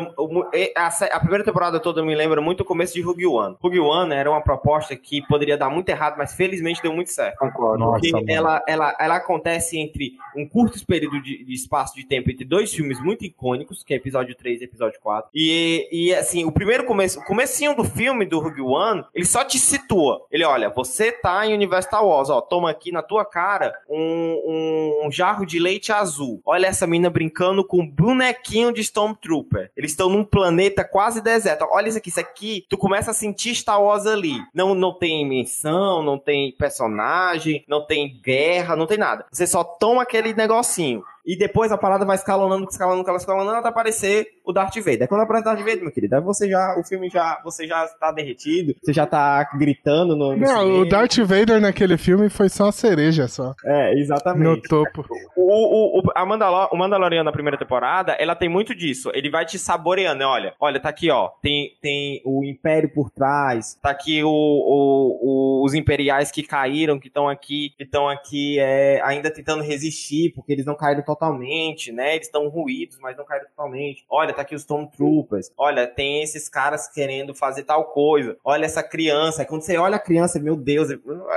é, 0.54 0.72
A, 0.76 1.20
primeira 1.20 1.44
temporada 1.44 1.78
toda 1.80 2.02
me 2.02 2.14
lembra 2.14 2.40
muito 2.40 2.60
o 2.60 2.64
começo 2.64 2.94
de 2.94 3.00
Rogue 3.00 3.26
One. 3.26 3.56
Rogue 3.60 3.78
One 3.80 4.12
era 4.14 4.30
uma 4.30 4.40
proposta 4.42 4.96
que 4.96 5.22
poderia 5.26 5.56
dar 5.56 5.70
muito 5.70 5.88
errado, 5.88 6.16
mas 6.18 6.34
felizmente 6.34 6.82
deu 6.82 6.92
muito 6.92 7.10
certo. 7.10 7.36
Concordo. 7.38 7.78
Nossa, 7.78 8.00
Porque 8.10 8.32
ela, 8.32 8.62
ela, 8.66 8.94
ela 8.98 9.16
acontece 9.16 9.78
entre 9.78 10.12
um 10.36 10.48
curto 10.48 10.84
período 10.86 11.20
de, 11.22 11.44
de 11.44 11.52
espaço 11.54 11.94
de 11.94 12.06
tempo 12.06 12.30
entre 12.30 12.44
dois 12.44 12.72
filmes 12.72 13.00
muito 13.02 13.24
icônicos, 13.24 13.82
que 13.84 13.92
é 13.94 13.96
episódio 13.96 14.34
3 14.34 14.60
e 14.60 14.64
episódio 14.64 14.98
4. 15.00 15.11
E, 15.34 15.88
e 15.90 16.14
assim, 16.14 16.44
o 16.44 16.52
primeiro 16.52 16.84
começo, 16.84 17.20
o 17.20 17.24
comecinho 17.24 17.74
do 17.74 17.84
filme 17.84 18.24
do 18.24 18.40
Rogue 18.40 18.62
One, 18.62 19.04
ele 19.14 19.26
só 19.26 19.44
te 19.44 19.58
situa. 19.58 20.24
Ele, 20.30 20.44
olha, 20.44 20.70
você 20.70 21.12
tá 21.12 21.46
em 21.46 21.54
Universo 21.54 21.88
Star 21.88 22.06
Wars, 22.06 22.30
ó, 22.30 22.40
toma 22.40 22.70
aqui 22.70 22.92
na 22.92 23.02
tua 23.02 23.24
cara 23.24 23.74
um, 23.88 25.02
um 25.04 25.10
jarro 25.10 25.44
de 25.44 25.58
leite 25.58 25.92
azul. 25.92 26.40
Olha 26.44 26.66
essa 26.66 26.86
mina 26.86 27.10
brincando 27.10 27.64
com 27.64 27.80
um 27.80 27.86
bonequinho 27.86 28.72
de 28.72 28.80
Stormtrooper. 28.80 29.70
Eles 29.76 29.90
estão 29.90 30.08
num 30.08 30.24
planeta 30.24 30.84
quase 30.84 31.20
deserto. 31.20 31.66
Olha 31.70 31.88
isso 31.88 31.98
aqui, 31.98 32.08
isso 32.08 32.20
aqui, 32.20 32.66
tu 32.68 32.78
começa 32.78 33.10
a 33.10 33.14
sentir 33.14 33.54
Star 33.54 33.82
Wars 33.82 34.06
ali. 34.06 34.36
Não, 34.54 34.74
não 34.74 34.92
tem 34.92 35.28
menção, 35.28 36.02
não 36.02 36.18
tem 36.18 36.52
personagem, 36.52 37.64
não 37.68 37.86
tem 37.86 38.20
guerra, 38.22 38.76
não 38.76 38.86
tem 38.86 38.98
nada. 38.98 39.26
Você 39.30 39.46
só 39.46 39.64
toma 39.64 40.02
aquele 40.02 40.34
negocinho. 40.34 41.02
E 41.24 41.36
depois 41.36 41.70
a 41.70 41.78
parada 41.78 42.04
vai 42.04 42.16
escalonando, 42.16 42.68
escalonando, 42.68 43.16
escalonando, 43.16 43.58
até 43.58 43.68
aparecer 43.68 44.26
o 44.44 44.52
Darth 44.52 44.76
Vader. 44.76 45.08
Quando 45.08 45.22
aparece 45.22 45.42
o 45.42 45.50
Darth 45.50 45.60
Vader, 45.64 45.82
meu 45.82 45.92
querido, 45.92 46.16
aí 46.16 46.20
você 46.22 46.48
já, 46.48 46.76
o 46.78 46.84
filme 46.84 47.08
já, 47.08 47.40
você 47.44 47.66
já 47.66 47.86
tá 47.88 48.10
derretido, 48.12 48.74
você 48.82 48.92
já 48.92 49.06
tá 49.06 49.42
gritando 49.58 50.16
no, 50.16 50.32
no 50.32 50.36
Não, 50.36 50.64
o 50.64 50.72
cinema. 50.84 50.88
Darth 50.88 51.16
Vader 51.18 51.60
naquele 51.60 51.96
filme 51.96 52.28
foi 52.28 52.48
só 52.48 52.68
a 52.68 52.72
cereja 52.72 53.28
só. 53.28 53.54
É, 53.64 53.92
No 53.94 53.98
exatamente. 54.00 54.68
topo. 54.68 55.04
O, 55.36 55.98
o, 55.98 56.00
o, 56.00 56.02
a 56.14 56.24
Mandalor, 56.26 56.68
o 56.72 56.76
Mandaloriano 56.76 57.24
na 57.24 57.32
primeira 57.32 57.58
temporada, 57.58 58.12
ela 58.12 58.34
tem 58.34 58.48
muito 58.48 58.74
disso. 58.74 59.10
Ele 59.14 59.30
vai 59.30 59.44
te 59.44 59.58
saboreando, 59.58 60.18
né? 60.20 60.26
Olha, 60.26 60.54
olha, 60.60 60.80
tá 60.80 60.88
aqui, 60.88 61.10
ó. 61.10 61.28
Tem, 61.42 61.70
tem 61.80 62.20
o 62.24 62.44
Império 62.44 62.88
por 62.92 63.10
trás. 63.10 63.78
Tá 63.82 63.90
aqui 63.90 64.22
o, 64.24 64.28
o- 64.30 65.18
o- 65.62 65.64
os 65.64 65.74
imperiais 65.74 66.30
que 66.30 66.42
caíram, 66.42 66.98
que 66.98 67.08
estão 67.08 67.28
aqui, 67.28 67.70
que 67.76 67.84
estão 67.84 68.08
aqui 68.08 68.58
é, 68.58 69.00
ainda 69.04 69.30
tentando 69.30 69.62
resistir, 69.62 70.32
porque 70.34 70.52
eles 70.52 70.66
não 70.66 70.74
caíram 70.76 71.02
totalmente, 71.02 71.92
né? 71.92 72.14
Eles 72.14 72.26
estão 72.26 72.48
ruídos, 72.48 72.98
mas 73.00 73.16
não 73.16 73.24
caíram 73.24 73.46
totalmente. 73.46 74.04
Olha, 74.10 74.31
tá 74.32 74.42
aqui 74.42 74.54
os 74.54 74.62
Stormtroopers. 74.62 75.50
Olha, 75.56 75.86
tem 75.86 76.22
esses 76.22 76.48
caras 76.48 76.88
querendo 76.88 77.34
fazer 77.34 77.62
tal 77.62 77.86
coisa. 77.86 78.36
Olha 78.44 78.64
essa 78.64 78.82
criança. 78.82 79.42
Aí 79.42 79.46
quando 79.46 79.62
você 79.62 79.76
olha 79.76 79.96
a 79.96 80.00
criança, 80.00 80.38
meu 80.38 80.56
Deus, 80.56 80.88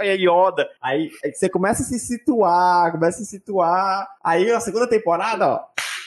é 0.01 0.15
Yoda. 0.15 0.67
Aí 0.81 1.05
aí 1.23 1.33
você 1.33 1.49
começa 1.49 1.81
a 1.83 1.85
se 1.85 1.99
situar, 1.99 2.91
começa 2.91 3.21
a 3.21 3.25
se 3.25 3.29
situar. 3.29 4.07
Aí 4.23 4.51
a 4.51 4.59
segunda 4.59 4.87
temporada, 4.87 5.47
ó. 5.47 5.65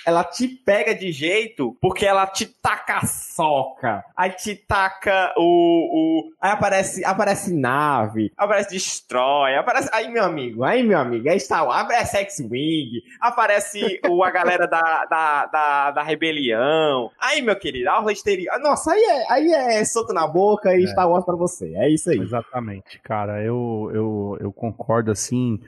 Ela 0.08 0.24
te 0.24 0.48
pega 0.48 0.94
de 0.94 1.12
jeito 1.12 1.76
porque 1.82 2.06
ela 2.06 2.26
te 2.26 2.46
taca 2.46 2.96
a 2.96 3.06
soca. 3.06 4.02
Aí 4.16 4.30
te 4.30 4.54
taca 4.56 5.34
o. 5.36 5.42
o 5.42 6.32
aí 6.40 6.50
aparece, 6.50 7.04
aparece 7.04 7.52
nave, 7.54 8.32
aparece 8.34 8.70
destrói, 8.70 9.54
aparece. 9.54 9.90
Aí, 9.92 10.08
meu 10.10 10.24
amigo, 10.24 10.64
aí, 10.64 10.82
meu 10.82 10.98
amigo, 10.98 11.28
aí 11.28 11.36
está. 11.36 11.60
Aparece 11.60 12.16
X-Wing, 12.16 13.02
aparece 13.20 14.00
o, 14.08 14.24
a 14.24 14.30
galera 14.30 14.66
da, 14.66 15.04
da, 15.04 15.46
da, 15.46 15.90
da 15.90 16.02
rebelião. 16.02 17.10
Aí, 17.20 17.42
meu 17.42 17.54
querido, 17.54 17.90
a 17.90 18.10
histeria. 18.10 18.50
Nossa, 18.60 18.92
aí 18.92 19.02
é, 19.02 19.32
aí 19.32 19.52
é 19.52 19.84
soco 19.84 20.14
na 20.14 20.26
boca 20.26 20.74
e 20.74 20.84
É. 20.84 20.86
Star 20.86 21.06
Wars 21.06 21.26
pra 21.26 21.36
você. 21.36 21.74
É 21.76 21.90
isso 21.90 22.08
aí. 22.08 22.18
Exatamente, 22.18 22.98
cara. 23.00 23.42
Eu, 23.42 23.90
eu, 23.92 24.38
eu 24.40 24.52
concordo 24.52 25.10
assim. 25.10 25.60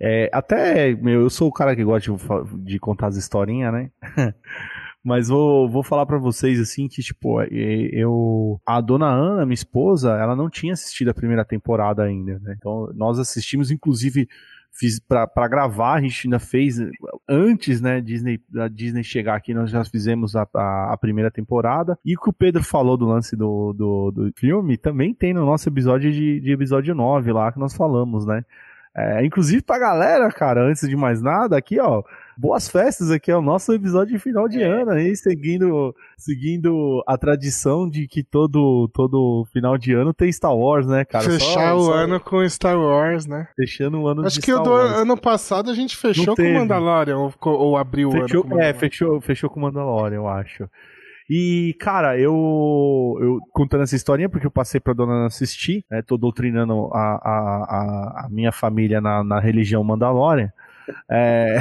É, 0.00 0.28
até, 0.32 0.94
meu, 0.94 1.22
eu 1.22 1.30
sou 1.30 1.48
o 1.48 1.52
cara 1.52 1.74
que 1.74 1.84
gosta 1.84 2.12
de, 2.12 2.64
de 2.64 2.78
contar 2.78 3.08
as 3.08 3.16
historinhas, 3.16 3.72
né? 3.72 3.90
Mas 5.02 5.28
vou, 5.28 5.68
vou 5.68 5.84
falar 5.84 6.04
pra 6.04 6.18
vocês 6.18 6.58
assim 6.58 6.88
que, 6.88 7.00
tipo, 7.00 7.40
é, 7.40 7.46
eu. 7.52 8.60
A 8.66 8.80
dona 8.80 9.06
Ana, 9.06 9.46
minha 9.46 9.54
esposa, 9.54 10.16
ela 10.16 10.34
não 10.34 10.50
tinha 10.50 10.72
assistido 10.72 11.10
a 11.10 11.14
primeira 11.14 11.44
temporada 11.44 12.02
ainda, 12.02 12.40
né? 12.40 12.56
Então 12.58 12.92
nós 12.92 13.18
assistimos, 13.20 13.70
inclusive, 13.70 14.28
fiz 14.72 14.98
pra 14.98 15.48
gravar, 15.48 15.94
a 15.94 16.00
gente 16.00 16.26
ainda 16.26 16.38
fez 16.38 16.78
antes, 17.28 17.80
né, 17.80 18.00
Disney, 18.00 18.40
da 18.48 18.68
Disney 18.68 19.02
chegar 19.02 19.36
aqui, 19.36 19.54
nós 19.54 19.70
já 19.70 19.84
fizemos 19.84 20.36
a, 20.36 20.46
a, 20.54 20.92
a 20.92 20.96
primeira 20.96 21.30
temporada. 21.30 21.96
E 22.04 22.16
o 22.16 22.20
que 22.20 22.28
o 22.28 22.32
Pedro 22.32 22.62
falou 22.62 22.96
do 22.96 23.06
lance 23.06 23.36
do, 23.36 23.72
do, 23.72 24.10
do 24.10 24.32
filme 24.36 24.76
também 24.76 25.14
tem 25.14 25.32
no 25.32 25.46
nosso 25.46 25.68
episódio 25.68 26.12
de, 26.12 26.40
de 26.40 26.52
episódio 26.52 26.94
9 26.94 27.32
lá 27.32 27.52
que 27.52 27.58
nós 27.58 27.74
falamos, 27.74 28.26
né? 28.26 28.44
É, 28.98 29.22
inclusive 29.26 29.60
pra 29.62 29.78
galera, 29.78 30.26
cara, 30.30 30.62
antes 30.62 30.88
de 30.88 30.96
mais 30.96 31.20
nada, 31.20 31.54
aqui, 31.54 31.78
ó, 31.78 32.02
boas 32.34 32.66
festas 32.66 33.10
aqui, 33.10 33.30
é 33.30 33.36
o 33.36 33.42
nosso 33.42 33.70
episódio 33.74 34.14
de 34.14 34.18
final 34.18 34.48
de 34.48 34.62
ano 34.62 34.92
aí, 34.92 35.14
seguindo, 35.14 35.94
seguindo 36.16 37.04
a 37.06 37.18
tradição 37.18 37.86
de 37.88 38.06
que 38.08 38.22
todo, 38.24 38.88
todo 38.94 39.46
final 39.52 39.76
de 39.76 39.92
ano 39.92 40.14
tem 40.14 40.32
Star 40.32 40.56
Wars, 40.56 40.86
né, 40.86 41.04
cara? 41.04 41.24
Só- 41.24 41.30
Fechar 41.30 41.74
o 41.74 41.80
só 41.82 41.92
ano 41.92 42.18
com 42.18 42.48
Star 42.48 42.78
Wars, 42.78 43.26
né? 43.26 43.46
Fechando 43.54 44.00
o 44.00 44.08
ano 44.08 44.24
Acho 44.26 44.36
de 44.36 44.40
que 44.46 44.52
o 44.52 44.56
Star 44.56 44.64
do 44.64 44.70
Wars. 44.70 44.92
ano 44.92 45.20
passado 45.20 45.70
a 45.70 45.74
gente 45.74 45.94
fechou 45.94 46.34
com 46.34 46.42
o 46.42 46.54
Mandalorian, 46.54 47.18
ou, 47.18 47.32
ou 47.44 47.76
abriu 47.76 48.08
o 48.08 48.12
ano 48.12 48.22
Fechou, 48.22 48.44
com 48.44 48.54
o 48.54 48.60
é, 48.62 48.72
fechou, 48.72 49.20
fechou 49.20 49.50
com 49.50 49.60
o 49.60 49.62
Mandalorian, 49.64 50.16
eu 50.16 50.26
acho. 50.28 50.66
E, 51.28 51.74
cara, 51.80 52.18
eu, 52.18 53.18
eu 53.20 53.40
contando 53.52 53.82
essa 53.82 53.96
historinha 53.96 54.28
porque 54.28 54.46
eu 54.46 54.50
passei 54.50 54.80
pra 54.80 54.92
dona 54.92 55.12
Ana 55.12 55.26
assistir, 55.26 55.84
né, 55.90 56.00
tô 56.00 56.16
doutrinando 56.16 56.88
a, 56.92 56.98
a, 56.98 58.22
a, 58.22 58.26
a 58.26 58.28
minha 58.30 58.52
família 58.52 59.00
na, 59.00 59.24
na 59.24 59.40
religião 59.40 59.82
Mandalorian. 59.82 60.52
É, 61.10 61.58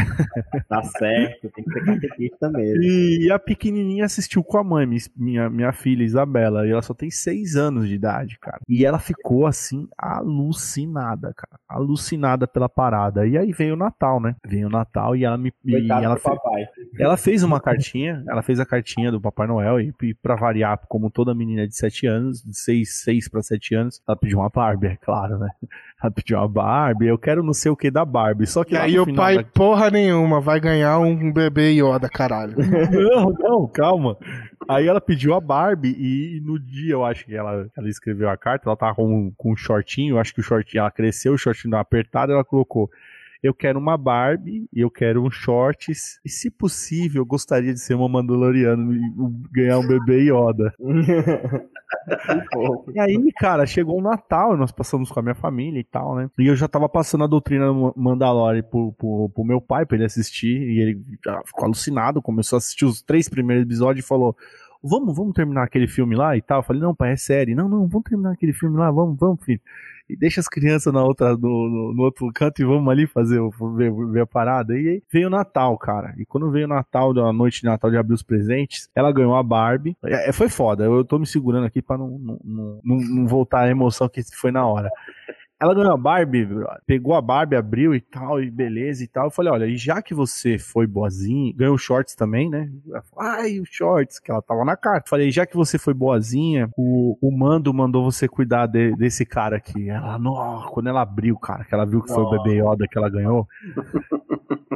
Tá 0.67 0.81
certo, 0.83 1.49
tem 1.51 1.63
que 1.63 1.71
ser 1.71 1.85
catequista 1.85 2.49
mesmo. 2.49 2.83
e 2.83 3.31
a 3.31 3.39
pequenininha 3.39 4.05
assistiu 4.05 4.43
com 4.43 4.57
a 4.57 4.63
mãe, 4.63 4.88
minha, 5.15 5.49
minha, 5.49 5.71
filha 5.71 6.03
Isabela, 6.03 6.65
e 6.67 6.71
ela 6.71 6.81
só 6.81 6.93
tem 6.93 7.09
seis 7.11 7.55
anos 7.55 7.88
de 7.88 7.95
idade, 7.95 8.38
cara. 8.39 8.59
E 8.67 8.85
ela 8.85 8.99
ficou 8.99 9.45
assim, 9.47 9.88
alucinada, 9.97 11.33
cara. 11.35 11.59
Alucinada 11.67 12.47
pela 12.47 12.69
parada. 12.69 13.25
E 13.27 13.38
aí 13.38 13.51
veio 13.51 13.73
o 13.73 13.77
Natal, 13.77 14.19
né? 14.19 14.35
Veio 14.45 14.67
o 14.67 14.71
Natal 14.71 15.15
e 15.15 15.25
ela 15.25 15.38
me. 15.38 15.53
E 15.63 15.91
ela 15.91 16.15
fe- 16.17 16.29
papai. 16.29 16.65
ela 16.99 17.17
fez 17.17 17.43
uma 17.43 17.59
cartinha, 17.59 18.23
ela 18.27 18.41
fez 18.41 18.59
a 18.59 18.65
cartinha 18.65 19.11
do 19.11 19.19
Papai 19.21 19.47
Noel 19.47 19.79
e, 19.79 19.93
e 20.03 20.13
para 20.13 20.35
variar, 20.35 20.79
como 20.88 21.09
toda 21.09 21.33
menina 21.35 21.67
de 21.67 21.75
7 21.75 22.07
anos, 22.07 22.41
de 22.41 22.57
6, 22.57 23.01
6 23.03 23.29
para 23.29 23.41
7 23.41 23.75
anos, 23.75 24.01
ela 24.07 24.17
pediu 24.17 24.39
uma 24.39 24.49
Barbie, 24.49 24.88
é 24.88 24.95
claro, 24.97 25.38
né? 25.38 25.49
Ela 26.03 26.12
pediu 26.12 26.38
uma 26.38 26.47
Barbie, 26.47 27.08
eu 27.08 27.17
quero 27.17 27.41
não 27.41 27.53
sei 27.53 27.71
o 27.71 27.75
que 27.75 27.89
da 27.89 28.03
Barbie. 28.03 28.45
Só 28.45 28.63
que 28.63 28.73
E 28.75 28.77
aí 28.77 28.99
o 28.99 29.13
pai, 29.15 29.38
da- 29.38 29.43
porra 29.43 29.89
nenhuma, 29.89 30.39
vai 30.41 30.60
ganhar 30.60 30.99
um 30.99 31.31
bebê 31.31 31.71
Yoda, 31.71 32.10
caralho. 32.10 32.53
Não, 32.91 33.31
não, 33.31 33.67
calma. 33.67 34.17
Aí 34.67 34.88
ela 34.88 34.99
pediu 34.99 35.34
a 35.34 35.39
Barbie 35.39 35.95
e 35.97 36.41
no 36.41 36.60
dia, 36.60 36.93
eu 36.93 37.05
acho 37.05 37.25
que 37.25 37.36
ela, 37.36 37.67
ela 37.77 37.89
escreveu 37.89 38.29
a 38.29 38.38
carta, 38.38 38.67
ela 38.67 38.75
tava 38.75 38.95
com, 38.95 39.31
com 39.38 39.53
um 39.53 39.55
shortinho, 39.55 40.15
eu 40.15 40.19
acho 40.19 40.34
que 40.34 40.39
o 40.41 40.43
shortinho, 40.43 40.81
ela 40.81 40.91
cresceu, 40.91 41.34
o 41.34 41.38
shortinho 41.38 41.71
deu 41.71 41.77
uma 41.77 41.81
apertada, 41.81 42.34
ela 42.34 42.43
colocou 42.43 42.89
eu 43.41 43.54
quero 43.54 43.80
uma 43.80 43.98
Barbie, 43.98 44.67
e 44.74 44.82
eu 44.82 44.89
quero 44.89 45.24
um 45.24 45.32
shorts, 45.32 46.19
e 46.26 46.30
se 46.30 46.50
possível, 46.50 47.21
eu 47.21 47.26
gostaria 47.26 47.74
de 47.74 47.80
ser 47.80 47.95
uma 47.95 48.10
Mandaloriana 48.10 48.93
e 48.93 49.00
ganhar 49.52 49.80
um 49.80 49.88
bebê 49.88 50.30
Yoda. 50.30 50.74
E 52.93 53.00
aí, 53.00 53.32
cara, 53.38 53.65
chegou 53.65 54.00
o 54.00 54.02
Natal, 54.02 54.56
nós 54.58 54.71
passamos 54.71 55.12
com 55.12 55.19
a 55.19 55.24
minha 55.24 55.36
família 55.36 55.80
e 55.80 55.84
tal, 55.84 56.15
né? 56.15 56.30
E 56.38 56.48
eu 56.48 56.56
já 56.56 56.67
tava 56.67 56.88
passando 56.89 57.24
a 57.24 57.28
doutrina 57.28 57.71
Mandalorian 57.95 58.63
pro, 58.63 58.91
pro, 58.93 59.30
pro 59.30 59.43
meu 59.43 59.62
pai 59.62 59.86
pra 59.86 59.95
ele 59.95 60.06
assistir, 60.06 60.62
e 60.62 60.80
ele 60.80 61.02
já 61.24 61.41
ficou 61.45 61.65
alucinado, 61.65 62.21
começou 62.21 62.58
a 62.58 62.60
assistir 62.60 62.86
os 62.86 63.02
três 63.02 63.30
primeiros 63.30 63.65
episódios 63.65 64.06
e 64.06 64.08
falou: 64.08 64.36
vamos, 64.88 65.15
vamos 65.15 65.34
terminar 65.34 65.63
aquele 65.63 65.88
filme 65.88 66.15
lá 66.15 66.38
e 66.38 66.41
tal. 66.41 66.60
Eu 66.60 66.63
falei, 66.63 66.82
não, 66.82 66.95
pai, 66.95 67.13
é 67.13 67.17
série. 67.17 67.56
Não, 67.56 67.67
não, 67.67 67.88
vamos 67.88 68.08
terminar 68.08 68.32
aquele 68.32 68.54
filme 68.54 68.78
lá, 68.78 68.91
vamos, 68.91 69.17
vamos, 69.19 69.43
filho. 69.43 69.60
E 70.08 70.15
deixa 70.15 70.39
as 70.39 70.48
crianças 70.48 70.93
na 70.93 71.04
outra, 71.04 71.36
no, 71.36 71.67
no, 71.67 71.93
no 71.93 72.04
outro 72.04 72.32
canto 72.32 72.62
e 72.62 72.65
vamos 72.65 72.88
ali 72.91 73.08
fazer, 73.08 73.41
ver, 73.76 73.91
ver 74.12 74.21
a 74.21 74.28
parada. 74.28 74.78
E 74.78 74.88
aí 74.88 75.04
veio 75.12 75.28
o 75.28 75.32
Natal, 75.32 75.76
cara. 75.80 76.13
E 76.17 76.26
quando 76.26 76.52
veio 76.52 76.65
o 76.65 76.69
Natal, 76.69 77.12
da 77.12 77.34
noite 77.34 77.62
de 77.62 77.65
Natal 77.65 77.89
de 77.89 77.98
abrir 77.98 78.13
os 78.13 78.21
presentes, 78.21 78.88
ela 78.93 79.12
ganhou 79.12 79.36
a 79.36 79.41
Barbie. 79.41 79.98
É, 80.06 80.32
foi 80.32 80.48
foda. 80.48 80.84
Eu 80.84 81.04
tô 81.04 81.17
me 81.17 81.26
segurando 81.26 81.65
aqui 81.65 81.82
pra 81.82 81.98
não, 81.98 82.19
não, 82.19 82.39
não, 82.84 82.98
não 82.98 83.28
voltar 83.28 83.62
a 83.62 83.69
emoção 83.69 84.08
que 84.08 84.21
foi 84.36 84.52
na 84.52 84.67
hora. 84.67 84.91
Ela 85.65 85.73
ganhou 85.73 85.93
a 85.93 85.97
Barbie, 85.97 86.47
pegou 86.86 87.15
a 87.15 87.21
Barbie, 87.21 87.56
abriu 87.56 87.95
e 87.95 87.99
tal, 87.99 88.39
e 88.39 88.51
beleza 88.51 89.04
e 89.04 89.08
tal. 89.08 89.25
Eu 89.25 89.32
falei, 89.32 89.51
olha, 89.51 89.65
e 89.65 89.75
já 89.75 89.99
que 89.99 90.13
você 90.13 90.60
foi 90.60 90.86
boazinha, 90.86 91.51
ganhou 91.58 91.75
shorts 91.75 92.13
também, 92.13 92.51
né? 92.51 92.69
Ai, 93.17 93.60
os 93.60 93.69
shorts, 93.71 94.19
que 94.19 94.30
ela 94.30 94.43
tava 94.43 94.63
na 94.63 94.78
carta. 94.78 95.10
Falei, 95.10 95.32
já 95.32 95.43
que 95.43 95.56
você 95.56 95.80
foi 95.80 95.95
boazinha, 95.95 96.69
o, 96.78 97.17
o 97.19 97.36
Mando 97.36 97.73
mandou 97.73 98.04
você 98.04 98.28
cuidar 98.28 98.67
de, 98.67 98.95
desse 98.95 99.25
cara 99.25 99.58
aqui. 99.58 99.89
Ela, 99.89 100.19
não, 100.19 100.67
quando 100.69 100.88
ela 100.88 101.01
abriu, 101.01 101.36
cara, 101.36 101.63
que 101.63 101.73
ela 101.73 101.84
viu 101.84 102.04
que 102.04 102.13
foi 102.13 102.21
o 102.21 102.30
bebê 102.30 102.62
Yoda 102.62 102.88
que 102.88 102.97
ela 102.99 103.10
ganhou. 103.10 103.47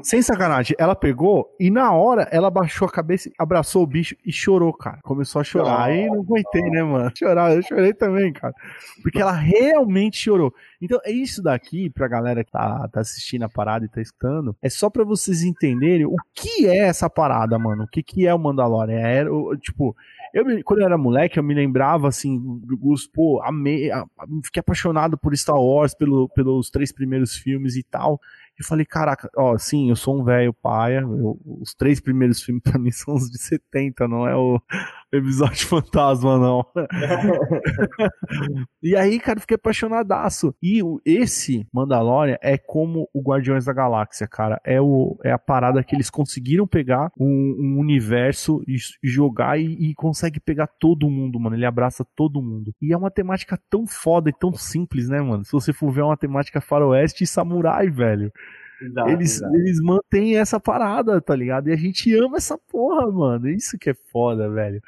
Sem 0.02 0.22
sacanagem, 0.22 0.76
ela 0.80 0.96
pegou 0.96 1.56
e 1.60 1.70
na 1.70 1.92
hora 1.92 2.28
ela 2.32 2.50
baixou 2.50 2.88
a 2.88 2.92
cabeça, 2.92 3.30
abraçou 3.38 3.84
o 3.84 3.88
bicho 3.88 4.16
e 4.26 4.32
chorou, 4.32 4.74
cara. 4.74 5.00
Começou 5.04 5.40
a 5.42 5.44
chorar. 5.44 5.84
Aí 5.84 6.08
não 6.08 6.22
aguentei, 6.22 6.64
né, 6.64 6.82
mano? 6.82 7.12
Chorar, 7.16 7.56
eu 7.56 7.62
chorei 7.62 7.94
também, 7.94 8.32
cara. 8.34 8.54
Porque 9.04 9.22
ela 9.22 9.34
realmente 9.34 10.18
chorou. 10.18 10.54
Então, 10.82 11.00
é 11.04 11.12
isso 11.12 11.42
daqui, 11.42 11.90
pra 11.90 12.08
galera 12.08 12.44
que 12.44 12.52
tá, 12.52 12.88
tá 12.88 13.02
assistindo 13.02 13.44
a 13.44 13.50
parada 13.50 13.86
e 13.86 13.90
tá 13.90 14.02
escutando, 14.02 14.56
é 14.62 14.70
só 14.70 14.90
pra 14.90 15.04
vocês 15.04 15.44
entenderem 15.44 16.06
o 16.06 16.16
que 16.34 16.68
é 16.68 16.88
essa 16.88 17.10
parada, 17.10 17.60
mano. 17.60 17.84
O 17.84 17.88
que, 17.88 18.02
que 18.02 18.26
é 18.26 18.34
o 18.34 18.40
Mandalorian. 18.40 19.00
É, 19.00 19.26
tipo, 19.58 19.96
eu, 20.34 20.46
quando 20.64 20.80
eu 20.80 20.86
era 20.86 20.98
moleque, 20.98 21.38
eu 21.38 21.44
me 21.44 21.54
lembrava, 21.54 22.08
assim, 22.08 22.40
dos, 22.64 23.08
pô, 23.08 23.42
amei, 23.44 23.90
fiquei 24.44 24.62
apaixonado 24.62 25.18
por 25.18 25.36
Star 25.36 25.60
Wars, 25.60 25.94
pelo, 25.94 26.30
pelos 26.30 26.70
três 26.70 26.92
primeiros 26.92 27.36
filmes 27.36 27.76
e 27.76 27.84
tal. 27.84 28.20
E 28.60 28.64
falei, 28.64 28.86
caraca, 28.86 29.30
ó, 29.38 29.58
sim, 29.58 29.90
eu 29.90 29.96
sou 29.96 30.20
um 30.20 30.24
velho 30.24 30.54
paia. 30.54 31.08
Os 31.08 31.74
três 31.74 32.02
primeiros 32.02 32.44
filmes 32.44 32.62
pra 32.62 32.78
mim 32.78 32.92
são 32.92 33.16
os 33.16 33.30
de 33.30 33.38
70, 33.38 34.08
não 34.08 34.28
é 34.28 34.36
o 34.36 34.62
episódio 35.12 35.66
fantasma, 35.68 36.38
não. 36.38 36.66
e 38.82 38.96
aí, 38.96 39.20
cara, 39.20 39.40
fiquei 39.40 39.56
apaixonadaço. 39.56 40.54
E 40.62 40.82
esse 41.06 41.68
Mandalorian 41.74 42.38
é 42.42 42.58
como 42.58 43.10
o 43.14 43.22
Guardiões 43.22 43.66
da 43.66 43.74
Galáxia, 43.74 44.28
cara. 44.28 44.60
É, 44.64 44.80
o, 44.80 45.18
é 45.24 45.32
a 45.32 45.40
parada 45.40 45.84
que 45.84 45.96
eles 45.96 46.10
conseguiram 46.10 46.68
pegar 46.68 47.12
um, 47.20 47.56
um 47.60 47.80
universo 47.80 48.62
e, 48.68 48.78
jogar 49.04 49.60
e, 49.60 49.90
e 49.90 49.94
consegue 49.96 50.40
pegar 50.40 50.68
todo 50.68 51.10
mundo, 51.10 51.40
mano. 51.40 51.56
Ele 51.56 51.66
abraça 51.66 52.06
todo 52.16 52.42
mundo. 52.42 52.72
E 52.82 52.94
é 52.94 52.98
uma 52.98 53.12
temática 53.12 53.60
tão 53.70 53.88
foda 53.88 54.30
e 54.30 54.34
tão 54.34 54.54
simples, 54.54 55.10
né, 55.10 55.22
mano? 55.22 55.44
Se 55.44 55.52
você 55.52 55.74
for 55.74 55.92
ver 55.92 56.02
é 56.02 56.06
uma 56.06 56.18
temática 56.18 56.62
faroeste 56.62 57.24
e 57.24 57.28
samurai, 57.28 57.90
velho. 57.90 58.32
Exato, 58.82 59.10
eles, 59.10 59.36
exato. 59.36 59.56
eles 59.56 59.82
mantêm 59.82 60.38
essa 60.38 60.60
parada, 60.60 61.22
tá 61.22 61.36
ligado? 61.36 61.70
E 61.70 61.74
a 61.74 61.76
gente 61.76 62.14
ama 62.16 62.38
essa 62.38 62.58
porra, 62.58 63.12
mano. 63.12 63.50
Isso 63.50 63.78
que 63.78 63.90
é 63.90 63.96
foda, 64.12 64.50
velho. 64.50 64.82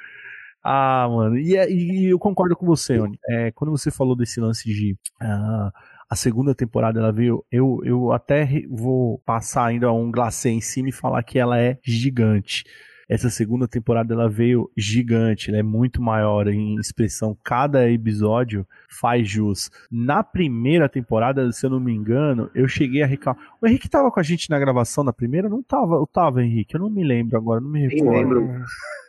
Ah, 0.63 1.07
mano. 1.09 1.37
E, 1.37 1.55
é, 1.55 1.69
e 1.71 2.11
eu 2.11 2.19
concordo 2.19 2.55
com 2.55 2.65
você, 2.65 2.99
Oni. 2.99 3.17
É, 3.29 3.51
quando 3.51 3.71
você 3.71 3.89
falou 3.91 4.15
desse 4.15 4.39
lance 4.39 4.65
de. 4.65 4.93
Uh, 5.21 5.71
a 6.09 6.15
segunda 6.15 6.53
temporada 6.53 6.99
ela 6.99 7.11
veio. 7.11 7.43
Eu, 7.51 7.79
eu 7.83 8.11
até 8.11 8.47
vou 8.69 9.19
passar 9.19 9.65
ainda 9.65 9.91
um 9.91 10.11
glacê 10.11 10.49
em 10.49 10.61
cima 10.61 10.89
e 10.89 10.93
falar 10.93 11.23
que 11.23 11.39
ela 11.39 11.59
é 11.59 11.79
gigante. 11.83 12.63
Essa 13.11 13.29
segunda 13.29 13.67
temporada 13.67 14.13
ela 14.13 14.29
veio 14.29 14.71
gigante, 14.77 15.49
ela 15.49 15.59
é 15.59 15.63
muito 15.63 16.01
maior 16.01 16.47
em 16.47 16.75
expressão. 16.75 17.37
Cada 17.43 17.91
episódio 17.91 18.65
faz 18.87 19.27
jus. 19.27 19.69
Na 19.91 20.23
primeira 20.23 20.87
temporada, 20.87 21.51
se 21.51 21.65
eu 21.65 21.69
não 21.69 21.79
me 21.81 21.91
engano, 21.91 22.49
eu 22.55 22.69
cheguei 22.69 23.03
a 23.03 23.05
reclamar. 23.05 23.43
O 23.61 23.67
Henrique 23.67 23.89
tava 23.89 24.09
com 24.09 24.19
a 24.21 24.23
gente 24.23 24.49
na 24.49 24.57
gravação 24.57 25.03
da 25.03 25.11
primeira? 25.11 25.49
Não 25.49 25.61
tava? 25.61 25.95
Eu 25.95 26.07
tava, 26.07 26.41
Henrique? 26.41 26.75
Eu 26.75 26.79
não 26.79 26.89
me 26.89 27.03
lembro 27.03 27.35
agora, 27.35 27.59
não 27.59 27.69
me 27.69 27.85
recordo. 27.85 28.11
lembro. 28.11 28.63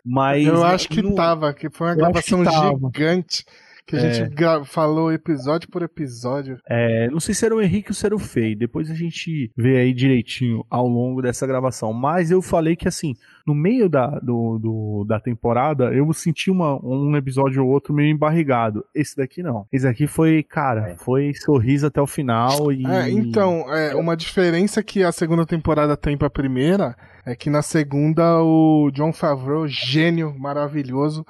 Mas 0.05 0.49
eu 0.49 0.65
acho 0.65 0.89
que 0.89 1.01
no... 1.01 1.15
tava, 1.15 1.55
que 1.55 1.71
foi 1.71 1.87
uma 1.87 1.95
gravação 1.95 2.45
gigante. 2.45 3.47
Que 3.87 3.97
a 3.97 4.01
é. 4.01 4.13
gente 4.13 4.35
falou 4.67 5.13
episódio 5.13 5.69
por 5.69 5.83
episódio. 5.83 6.59
É, 6.69 7.09
não 7.11 7.21
sei 7.21 7.35
se 7.35 7.45
era 7.45 7.55
o 7.55 7.61
Henrique 7.61 7.91
ou 7.91 7.95
se 7.95 8.07
era 8.07 8.15
o 8.15 8.19
Fei. 8.19 8.55
Depois 8.55 8.91
a 8.91 8.95
gente 8.95 9.51
vê 9.57 9.79
aí 9.79 9.93
direitinho 9.93 10.65
ao 10.71 10.87
longo 10.87 11.21
dessa 11.21 11.47
gravação. 11.47 11.93
Mas 11.93 12.31
eu 12.31 12.41
falei 12.41 12.77
que 12.77 12.89
assim, 12.89 13.15
no 13.47 13.55
meio 13.55 13.89
da, 13.89 14.07
do, 14.21 14.59
do, 14.59 15.05
da 15.07 15.19
temporada, 15.19 15.93
eu 15.93 16.11
senti 16.13 16.51
uma, 16.51 16.79
um 16.85 17.17
episódio 17.17 17.65
ou 17.65 17.71
outro 17.71 17.93
meio 17.93 18.11
embarrigado. 18.11 18.85
Esse 18.95 19.17
daqui 19.17 19.43
não. 19.43 19.67
Esse 19.73 19.87
aqui 19.87 20.07
foi, 20.07 20.43
cara, 20.43 20.91
é. 20.91 20.97
foi 20.97 21.33
sorriso 21.35 21.87
até 21.87 22.01
o 22.01 22.07
final 22.07 22.73
e. 22.73 22.87
É, 22.87 23.11
então, 23.11 23.73
é, 23.75 23.95
uma 23.95 24.17
diferença 24.17 24.83
que 24.83 25.03
a 25.03 25.13
segunda 25.13 25.45
temporada 25.45 25.97
tem 25.97 26.17
pra 26.17 26.31
primeira 26.31 26.97
é 27.25 27.37
que 27.37 27.49
na 27.49 27.63
segunda 27.63 28.43
o 28.43 28.91
John 28.93 29.13
Favreau, 29.13 29.67
gênio 29.69 30.35
maravilhoso, 30.39 31.25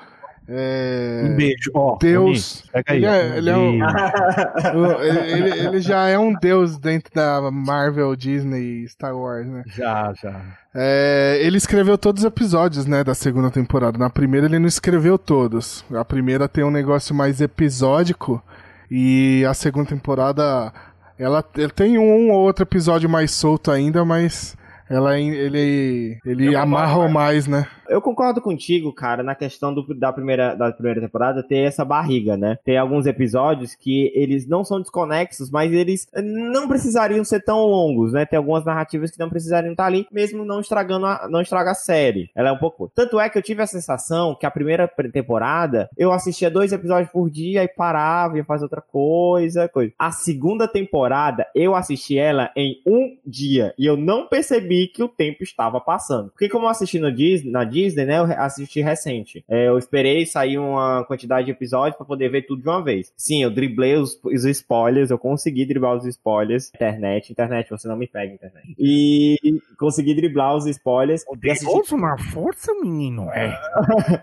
é... 0.49 1.23
Um 1.25 1.37
beijo. 1.37 1.71
Ó, 1.75 1.97
Deus. 1.99 2.65
Pega 2.73 2.93
aí, 2.93 2.99
ele, 2.99 3.07
é, 3.07 3.37
ele, 3.39 3.51
é 3.51 3.57
um... 3.57 3.79
ele, 5.03 5.67
ele, 5.67 5.81
já 5.81 6.09
é 6.09 6.19
um 6.19 6.35
deus 6.35 6.79
dentro 6.79 7.13
da 7.15 7.51
Marvel, 7.51 8.15
Disney, 8.17 8.87
Star 8.89 9.17
Wars, 9.17 9.47
né? 9.47 9.63
Já, 9.67 10.13
já. 10.21 10.41
É, 10.75 11.39
ele 11.43 11.59
escreveu 11.59 11.97
todos 11.99 12.23
os 12.23 12.27
episódios, 12.27 12.87
né, 12.87 13.05
da 13.05 13.15
segunda 13.15 13.51
temporada. 13.51 13.99
Na 13.99 14.11
primeira 14.11 14.47
ele 14.47 14.59
não 14.59 14.67
escreveu 14.67 15.19
todos. 15.19 15.85
A 15.95 16.05
primeira 16.05 16.49
tem 16.49 16.65
um 16.65 16.71
negócio 16.71 17.15
mais 17.15 17.41
episódico 17.41 18.43
e 18.91 19.45
a 19.49 19.55
segunda 19.55 19.89
temporada 19.89 20.73
ela, 21.19 21.45
ela 21.57 21.71
tem 21.71 21.99
um 21.99 22.31
ou 22.31 22.41
outro 22.41 22.65
episódio 22.65 23.09
mais 23.09 23.31
solto 23.31 23.71
ainda, 23.71 24.05
mas 24.05 24.57
ela 24.93 25.19
ele 25.19 26.19
ele 26.25 26.55
amarra 26.55 27.09
mais, 27.09 27.47
né? 27.47 27.67
Eu 27.89 28.01
concordo 28.01 28.41
contigo, 28.41 28.93
cara, 28.93 29.23
na 29.23 29.35
questão 29.35 29.75
do, 29.75 29.83
da, 29.95 30.11
primeira, 30.13 30.55
da 30.55 30.73
primeira 30.73 31.01
temporada 31.01 31.43
ter 31.43 31.59
essa 31.59 31.85
barriga, 31.85 32.39
né? 32.39 32.57
Tem 32.65 32.79
alguns 32.79 33.05
episódios 33.05 33.75
que 33.75 34.11
eles 34.15 34.47
não 34.47 34.65
são 34.65 34.81
desconexos, 34.81 35.51
mas 35.51 35.71
eles 35.71 36.07
não 36.15 36.67
precisariam 36.67 37.23
ser 37.23 37.45
tão 37.45 37.67
longos, 37.67 38.13
né? 38.13 38.25
Tem 38.25 38.39
algumas 38.39 38.65
narrativas 38.65 39.11
que 39.11 39.19
não 39.19 39.29
precisariam 39.29 39.73
estar 39.73 39.85
ali, 39.85 40.07
mesmo 40.11 40.43
não 40.43 40.61
estragando 40.61 41.05
a, 41.05 41.29
não 41.29 41.43
estraga 41.43 41.73
a 41.73 41.75
série. 41.75 42.31
Ela 42.35 42.49
é 42.49 42.53
um 42.53 42.59
pouco. 42.59 42.91
Tanto 42.95 43.21
é 43.21 43.29
que 43.29 43.37
eu 43.37 43.43
tive 43.43 43.63
a 43.63 43.67
sensação 43.67 44.35
que 44.35 44.47
a 44.47 44.51
primeira 44.51 44.89
temporada 45.13 45.91
eu 45.97 46.13
assistia 46.13 46.51
dois 46.51 46.73
episódios 46.73 47.13
por 47.13 47.29
dia 47.29 47.63
e 47.63 47.69
parava, 47.69 48.39
ia 48.39 48.45
fazer 48.45 48.65
outra 48.65 48.81
coisa, 48.81 49.69
coisa. 49.69 49.93
A 49.99 50.13
segunda 50.13 50.67
temporada 50.67 51.47
eu 51.55 51.75
assisti 51.75 52.17
ela 52.17 52.51
em 52.57 52.81
um 52.87 53.19
dia 53.27 53.75
e 53.79 53.85
eu 53.85 53.99
não 53.99 54.27
percebi 54.29 54.82
que 54.89 55.03
o 55.03 55.09
tempo 55.09 55.43
estava 55.43 55.81
passando. 55.81 56.31
Porque 56.31 56.49
como 56.49 56.67
eu 56.67 56.71
assisti 56.71 56.99
no 56.99 57.13
Disney, 57.13 57.51
na 57.51 57.65
Disney, 57.65 58.05
né? 58.05 58.19
Eu 58.19 58.25
assisti 58.25 58.81
recente. 58.81 59.45
É, 59.49 59.69
eu 59.69 59.79
esperei 59.79 60.25
sair 60.27 60.59
uma 60.59 61.05
quantidade 61.05 61.47
de 61.47 61.53
episódios 61.53 61.97
para 61.97 62.07
poder 62.07 62.31
ver 62.31 62.43
tudo 62.43 62.63
de 62.63 62.69
uma 62.69 62.83
vez. 62.83 63.13
Sim, 63.17 63.43
eu 63.43 63.51
driblei 63.51 63.97
os, 63.97 64.19
os 64.25 64.45
spoilers, 64.45 65.11
eu 65.11 65.19
consegui 65.19 65.65
driblar 65.65 65.97
os 65.97 66.07
spoilers. 66.07 66.71
Internet, 66.75 67.33
internet, 67.33 67.71
você 67.71 67.89
não 67.89 67.97
me 67.97 68.07
pega, 68.07 68.35
internet. 68.35 68.75
E 68.79 69.37
consegui 69.79 70.15
driblar 70.15 70.57
os 70.57 70.67
spoilers. 70.67 71.25
Poderoso 71.25 71.81
assisti... 71.81 71.97
na 71.97 72.19
força, 72.19 72.73
menino. 72.75 73.29
É. 73.31 73.59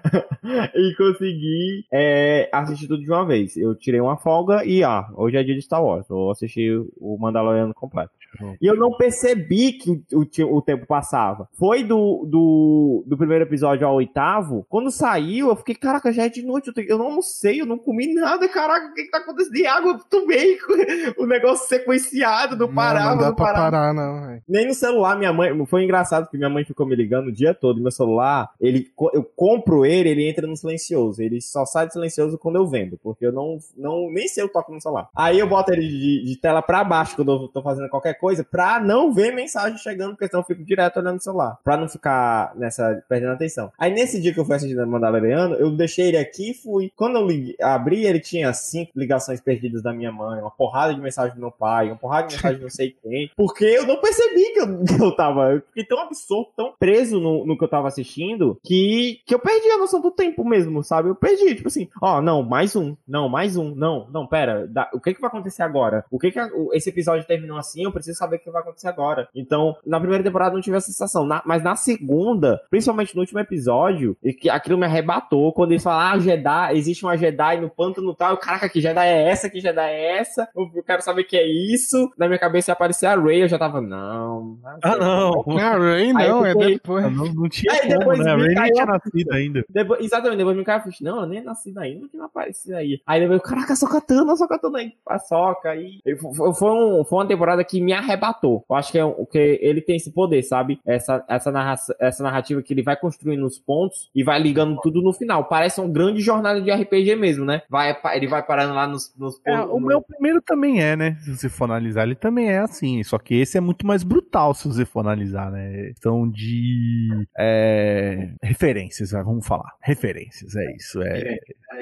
e 0.76 0.96
consegui 0.96 1.86
é, 1.92 2.50
assistir 2.52 2.88
tudo 2.88 3.04
de 3.04 3.10
uma 3.10 3.26
vez. 3.26 3.56
Eu 3.58 3.76
tirei 3.76 4.00
uma 4.00 4.18
folga 4.18 4.66
e, 4.66 4.84
ah, 4.84 5.08
hoje 5.16 5.38
é 5.38 5.44
dia 5.44 5.56
de 5.56 5.62
Star 5.62 5.84
Wars. 5.84 6.08
Vou 6.08 6.32
assistir 6.32 6.80
o 6.98 7.18
Mandaloriano 7.18 7.74
completo. 7.74 8.12
E 8.62 8.66
eu 8.66 8.76
não 8.76 8.92
percebi 8.92 9.74
que 9.74 10.04
o, 10.14 10.58
o 10.58 10.62
tempo 10.62 10.86
passava. 10.86 11.48
Foi 11.54 11.84
do, 11.84 12.26
do, 12.26 13.04
do 13.06 13.18
primeiro 13.18 13.44
episódio 13.44 13.88
ao 13.88 13.96
oitavo. 13.96 14.66
Quando 14.70 14.92
saiu, 14.92 15.50
eu 15.50 15.56
fiquei, 15.56 15.76
caraca, 15.76 16.12
já 16.12 16.26
é 16.26 16.30
de 16.30 16.44
noite. 16.44 16.68
Eu, 16.68 16.74
tenho, 16.74 16.90
eu 16.90 16.98
não 16.98 17.08
almocei, 17.08 17.62
eu 17.62 17.66
não 17.66 17.78
comi 17.78 18.14
nada. 18.14 18.48
Caraca, 18.48 18.88
o 18.88 18.94
que, 18.94 19.04
que 19.04 19.12
tá 19.12 19.20
acontecendo? 19.20 19.54
De 19.54 19.66
água, 19.66 19.92
eu 19.94 20.00
tomei 20.10 20.58
o 21.18 21.26
negócio 21.26 21.68
sequenciado, 21.68 22.56
não 22.56 22.74
parava. 22.74 23.10
Não, 23.10 23.16
não 23.16 23.22
dá 23.22 23.28
não 23.30 23.36
pra 23.36 23.46
parava. 23.46 23.72
parar, 23.72 23.94
não. 23.94 24.28
Véio. 24.28 24.44
Nem 24.48 24.68
no 24.68 24.74
celular, 24.74 25.18
minha 25.18 25.34
mãe. 25.34 25.66
Foi 25.66 25.84
engraçado 25.84 26.26
porque 26.26 26.38
minha 26.38 26.50
mãe 26.50 26.64
ficou 26.64 26.86
me 26.86 26.96
ligando 26.96 27.28
o 27.28 27.32
dia 27.32 27.54
todo. 27.54 27.82
Meu 27.82 27.92
celular, 27.92 28.50
ele, 28.60 28.92
eu 29.14 29.24
compro 29.36 29.86
ele, 29.86 30.10
ele 30.10 30.30
entra 30.30 30.46
no 30.46 30.56
silencioso. 30.56 31.22
Ele 31.22 31.42
só 31.42 31.66
sai 31.66 31.88
de 31.88 31.94
silencioso 31.94 32.38
quando 32.38 32.58
eu 32.58 32.68
vendo. 32.68 32.98
Porque 33.02 33.26
eu 33.26 33.32
não, 33.32 33.58
não 33.78 34.12
nem 34.12 34.28
sei 34.28 34.44
eu 34.44 34.50
toco 34.50 34.74
no 34.74 34.82
celular. 34.82 35.10
Aí 35.16 35.40
eu 35.40 35.48
boto 35.48 35.72
ele 35.72 35.88
de, 35.88 36.24
de 36.26 36.38
tela 36.38 36.62
pra 36.62 36.84
baixo 36.84 37.16
quando 37.16 37.32
eu 37.32 37.48
tô 37.48 37.62
fazendo 37.62 37.90
qualquer 37.90 38.19
coisa 38.20 38.44
pra 38.44 38.80
não 38.80 39.14
ver 39.14 39.34
mensagem 39.34 39.78
chegando, 39.78 40.12
porque 40.12 40.26
questão 40.26 40.42
eu 40.42 40.46
fico 40.46 40.64
direto 40.64 40.98
olhando 40.98 41.18
o 41.18 41.24
celular. 41.24 41.58
Pra 41.64 41.78
não 41.78 41.88
ficar 41.88 42.54
nessa, 42.56 43.04
perdendo 43.08 43.34
atenção. 43.34 43.72
Aí 43.78 43.92
nesse 43.92 44.22
dia 44.22 44.34
que 44.34 44.40
eu 44.40 44.46
fui 44.46 44.56
assistir 44.56 44.76
Mandaloriano, 44.86 45.56
eu 45.56 45.72
deixei 45.72 46.08
ele 46.08 46.18
aqui 46.18 46.52
e 46.52 46.54
fui. 46.54 46.92
Quando 46.96 47.18
eu 47.18 47.26
liguei, 47.26 47.56
abri, 47.62 48.06
ele 48.06 48.20
tinha 48.20 48.54
cinco 48.54 48.92
ligações 48.96 49.42
perdidas 49.42 49.82
da 49.82 49.94
minha 49.94 50.12
mãe, 50.12 50.40
uma 50.40 50.52
porrada 50.52 50.94
de 50.94 51.02
mensagem 51.02 51.36
do 51.36 51.42
meu 51.42 51.52
pai, 51.52 51.88
uma 51.88 51.96
porrada 51.96 52.28
de 52.28 52.36
mensagem 52.36 52.58
de 52.58 52.64
não 52.64 52.70
sei 52.70 52.96
quem. 53.02 53.32
Porque 53.36 53.66
eu 53.66 53.86
não 53.86 54.00
percebi 54.00 54.54
que 54.54 54.60
eu, 54.60 54.84
que 54.84 55.04
eu 55.04 55.16
tava. 55.16 55.54
Eu 55.54 55.62
fiquei 55.62 55.86
tão 55.86 56.00
absorto, 56.00 56.52
tão 56.56 56.74
preso 56.78 57.20
no, 57.20 57.46
no 57.46 57.58
que 57.58 57.64
eu 57.64 57.70
tava 57.70 57.88
assistindo, 57.88 58.60
que, 58.64 59.22
que 59.26 59.34
eu 59.34 59.40
perdi 59.40 59.70
a 59.70 59.78
noção 59.78 60.02
do 60.02 60.12
tempo 60.12 60.44
mesmo, 60.44 60.84
sabe? 60.84 61.10
Eu 61.10 61.16
perdi, 61.16 61.56
tipo 61.56 61.68
assim, 61.68 61.88
ó, 62.02 62.22
não, 62.22 62.44
mais 62.44 62.76
um, 62.76 62.96
não, 63.08 63.30
mais 63.30 63.56
um, 63.58 63.74
não, 63.76 64.08
não, 64.12 64.28
pera, 64.28 64.70
o 64.94 65.00
que 65.00 65.14
que 65.14 65.22
vai 65.22 65.30
acontecer 65.30 65.64
agora? 65.64 66.06
O 66.12 66.20
que 66.20 66.32
que 66.32 66.40
a, 66.40 66.50
esse 66.74 66.90
episódio 66.90 67.28
terminou 67.28 67.58
assim? 67.58 67.84
Eu 67.84 67.92
preciso 67.92 68.09
saber 68.14 68.38
o 68.38 68.40
que 68.40 68.50
vai 68.52 68.62
acontecer 68.62 68.88
agora. 68.88 69.28
Então, 69.36 69.76
na 69.86 70.00
primeira 70.00 70.24
temporada 70.24 70.54
não 70.54 70.62
tive 70.62 70.78
essa 70.78 70.88
sensação, 70.88 71.26
na, 71.26 71.42
mas 71.46 71.64
na 71.64 71.76
segunda, 71.76 72.62
principalmente 72.70 73.16
no 73.16 73.22
último 73.22 73.40
episódio, 73.40 74.16
e 74.24 74.34
que 74.34 74.50
aquilo 74.50 74.78
me 74.78 74.86
arrebatou 74.86 75.52
quando 75.54 75.72
eles 75.72 75.84
falaram, 75.84 76.16
ah, 76.18 76.20
Jedi, 76.20 76.78
existe 76.78 77.04
uma 77.06 77.18
Jedi 77.18 77.60
no 77.62 77.70
pântano 77.70 78.14
tal, 78.14 78.38
caraca, 78.38 78.70
que 78.70 78.82
Jedi 78.82 79.08
é 79.08 79.30
essa, 79.30 79.50
que 79.50 79.60
Jedi 79.60 79.90
é 79.92 80.18
essa? 80.20 80.48
Eu 80.56 80.84
quero 80.84 81.02
saber 81.02 81.22
o 81.22 81.26
que 81.28 81.38
é 81.38 81.46
isso. 81.48 82.12
Na 82.18 82.28
minha 82.28 82.40
cabeça 82.40 82.72
ia 82.72 82.74
aparecer 82.74 83.06
a 83.06 83.16
Ray, 83.16 83.44
eu 83.44 83.48
já 83.48 83.58
tava, 83.58 83.82
não. 83.82 84.58
Ah, 84.82 84.96
não. 84.96 85.44
A 85.60 85.78
Ray 85.78 86.14
não, 86.14 86.46
é 86.46 86.54
depois. 86.56 87.04
Não, 87.14 87.26
não 87.34 87.50
tinha 87.50 87.72
Aí 87.74 87.80
como, 87.82 88.00
depois 88.00 88.20
né? 88.20 88.32
A 88.32 88.36
Ray 88.36 88.56
nem 88.56 88.72
tinha 88.74 88.86
nascido 88.86 89.32
ainda. 89.34 89.64
Depois, 89.70 90.02
exatamente, 90.04 90.38
depois 90.38 90.58
me 90.58 90.64
caiu, 90.64 90.78
eu 90.78 90.82
falei, 90.84 90.98
não, 91.02 91.18
ela 91.18 91.28
nem 91.28 91.40
é 91.40 91.44
nascida 91.44 91.82
ainda, 91.82 92.08
que 92.08 92.18
não 92.18 92.26
apareceu 92.26 92.76
aí. 92.78 93.02
Aí 93.06 93.22
depois, 93.22 93.42
caraca, 93.42 93.76
só 93.76 93.88
Katana, 93.88 94.36
só 94.36 94.48
Katana 94.48 94.80
aí, 94.80 94.94
paçoca 95.04 95.70
aí. 95.70 96.00
E 96.06 96.16
Foi, 96.16 96.54
foi, 96.54 96.72
um- 96.72 97.04
foi 97.04 97.18
uma 97.20 97.28
temporada 97.28 97.64
que 97.64 97.82
me 97.82 97.94
arrebatou. 98.00 98.66
Eu 98.70 98.76
acho 98.76 98.92
que 98.92 98.98
é 98.98 99.06
o 99.06 99.26
que 99.26 99.60
ele 99.62 99.82
tem 99.82 99.96
esse 99.98 100.12
poder, 100.12 100.42
sabe? 100.44 100.80
Essa, 100.86 101.24
essa, 101.28 101.52
narra, 101.52 101.76
essa 102.00 102.24
narrativa 102.24 102.62
que 102.62 102.74
ele 102.74 102.84
vai 102.84 102.96
construindo 102.96 103.46
os 103.46 103.60
pontos 103.60 104.10
e 104.16 104.24
vai 104.24 104.40
ligando 104.42 104.80
tudo 104.82 105.02
no 105.02 105.14
final. 105.14 105.46
Parece 105.46 105.80
uma 105.80 105.90
grande 105.90 106.22
jornada 106.22 106.62
de 106.62 106.72
RPG 106.72 107.16
mesmo, 107.16 107.46
né? 107.46 107.62
Vai, 107.70 107.96
ele 108.16 108.28
vai 108.28 108.44
parando 108.46 108.74
lá 108.74 108.88
nos. 108.88 109.14
nos 109.18 109.40
É, 109.46 109.56
no- 109.58 109.76
o 109.76 109.80
meu 109.80 110.02
primeiro 110.02 110.42
também 110.42 110.82
é, 110.82 110.96
né? 110.96 111.16
Se 111.22 111.36
você 111.38 111.50
for 111.50 111.66
analisar, 111.66 112.04
ele 112.04 112.16
também 112.16 112.50
é 112.50 112.60
assim. 112.60 113.04
Só 113.04 113.18
que 113.18 113.36
esse 113.36 113.58
é 113.58 113.62
muito 113.62 113.86
mais 113.86 114.04
brutal 114.04 114.54
se 114.54 114.68
você 114.68 114.86
for 114.86 115.02
analisar, 115.02 115.52
né? 115.52 115.90
Questão 115.90 116.30
de 116.30 117.10
é, 117.38 118.30
referências, 118.42 119.12
né? 119.12 119.22
vamos 119.24 119.46
falar. 119.46 119.72
Referências, 119.82 120.56
é 120.56 120.76
isso. 120.76 121.02
É, 121.02 121.38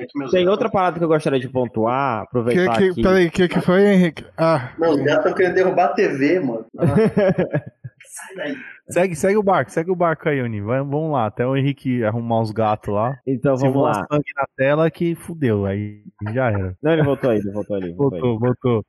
que 0.05 0.17
meus 0.19 0.31
Tem 0.31 0.47
outra 0.47 0.69
parada 0.69 0.97
que 0.97 1.03
eu 1.03 1.07
gostaria 1.07 1.39
de 1.39 1.49
pontuar, 1.49 2.21
Que, 2.21 2.27
aproveitar 2.27 2.77
que, 2.77 2.89
aqui. 2.89 3.01
peraí, 3.01 3.27
o 3.27 3.31
que, 3.31 3.47
que 3.47 3.61
foi, 3.61 3.85
Henrique? 3.93 4.25
Ah, 4.37 4.71
Meus 4.77 4.97
gatos 4.97 5.17
estão 5.17 5.33
querendo 5.33 5.55
derrubar 5.55 5.85
a 5.85 5.93
TV, 6.09 6.39
mano. 6.39 6.65
Sai 8.09 8.35
daí. 8.35 8.55
Segue, 8.89 9.15
segue 9.15 9.37
o 9.37 9.43
barco, 9.43 9.69
segue 9.71 9.91
o 9.91 9.95
barco 9.95 10.29
aí, 10.29 10.41
Oni. 10.41 10.61
Vai- 10.61 10.79
Vamos 10.79 11.11
lá, 11.11 11.25
até 11.25 11.45
o 11.45 11.55
Henrique 11.57 12.03
arrumar 12.05 12.41
os 12.41 12.51
gatos 12.51 12.93
lá. 12.93 13.17
Então 13.27 13.57
Se 13.57 13.63
vamos 13.67 13.83
lá. 13.83 13.93
sangue 14.09 14.31
na 14.35 14.45
tela 14.55 14.89
que 14.89 15.13
fudeu, 15.15 15.65
aí 15.65 16.01
já 16.33 16.49
era. 16.51 16.75
Não, 16.81 16.91
ele 16.93 17.03
voltou 17.03 17.29
aí, 17.29 17.37
ele 17.39 17.51
voltou 17.51 17.75
ali. 17.75 17.91
voltou 17.93 18.15
aí. 18.15 18.21
Voltou, 18.21 18.39
voltou. 18.39 18.85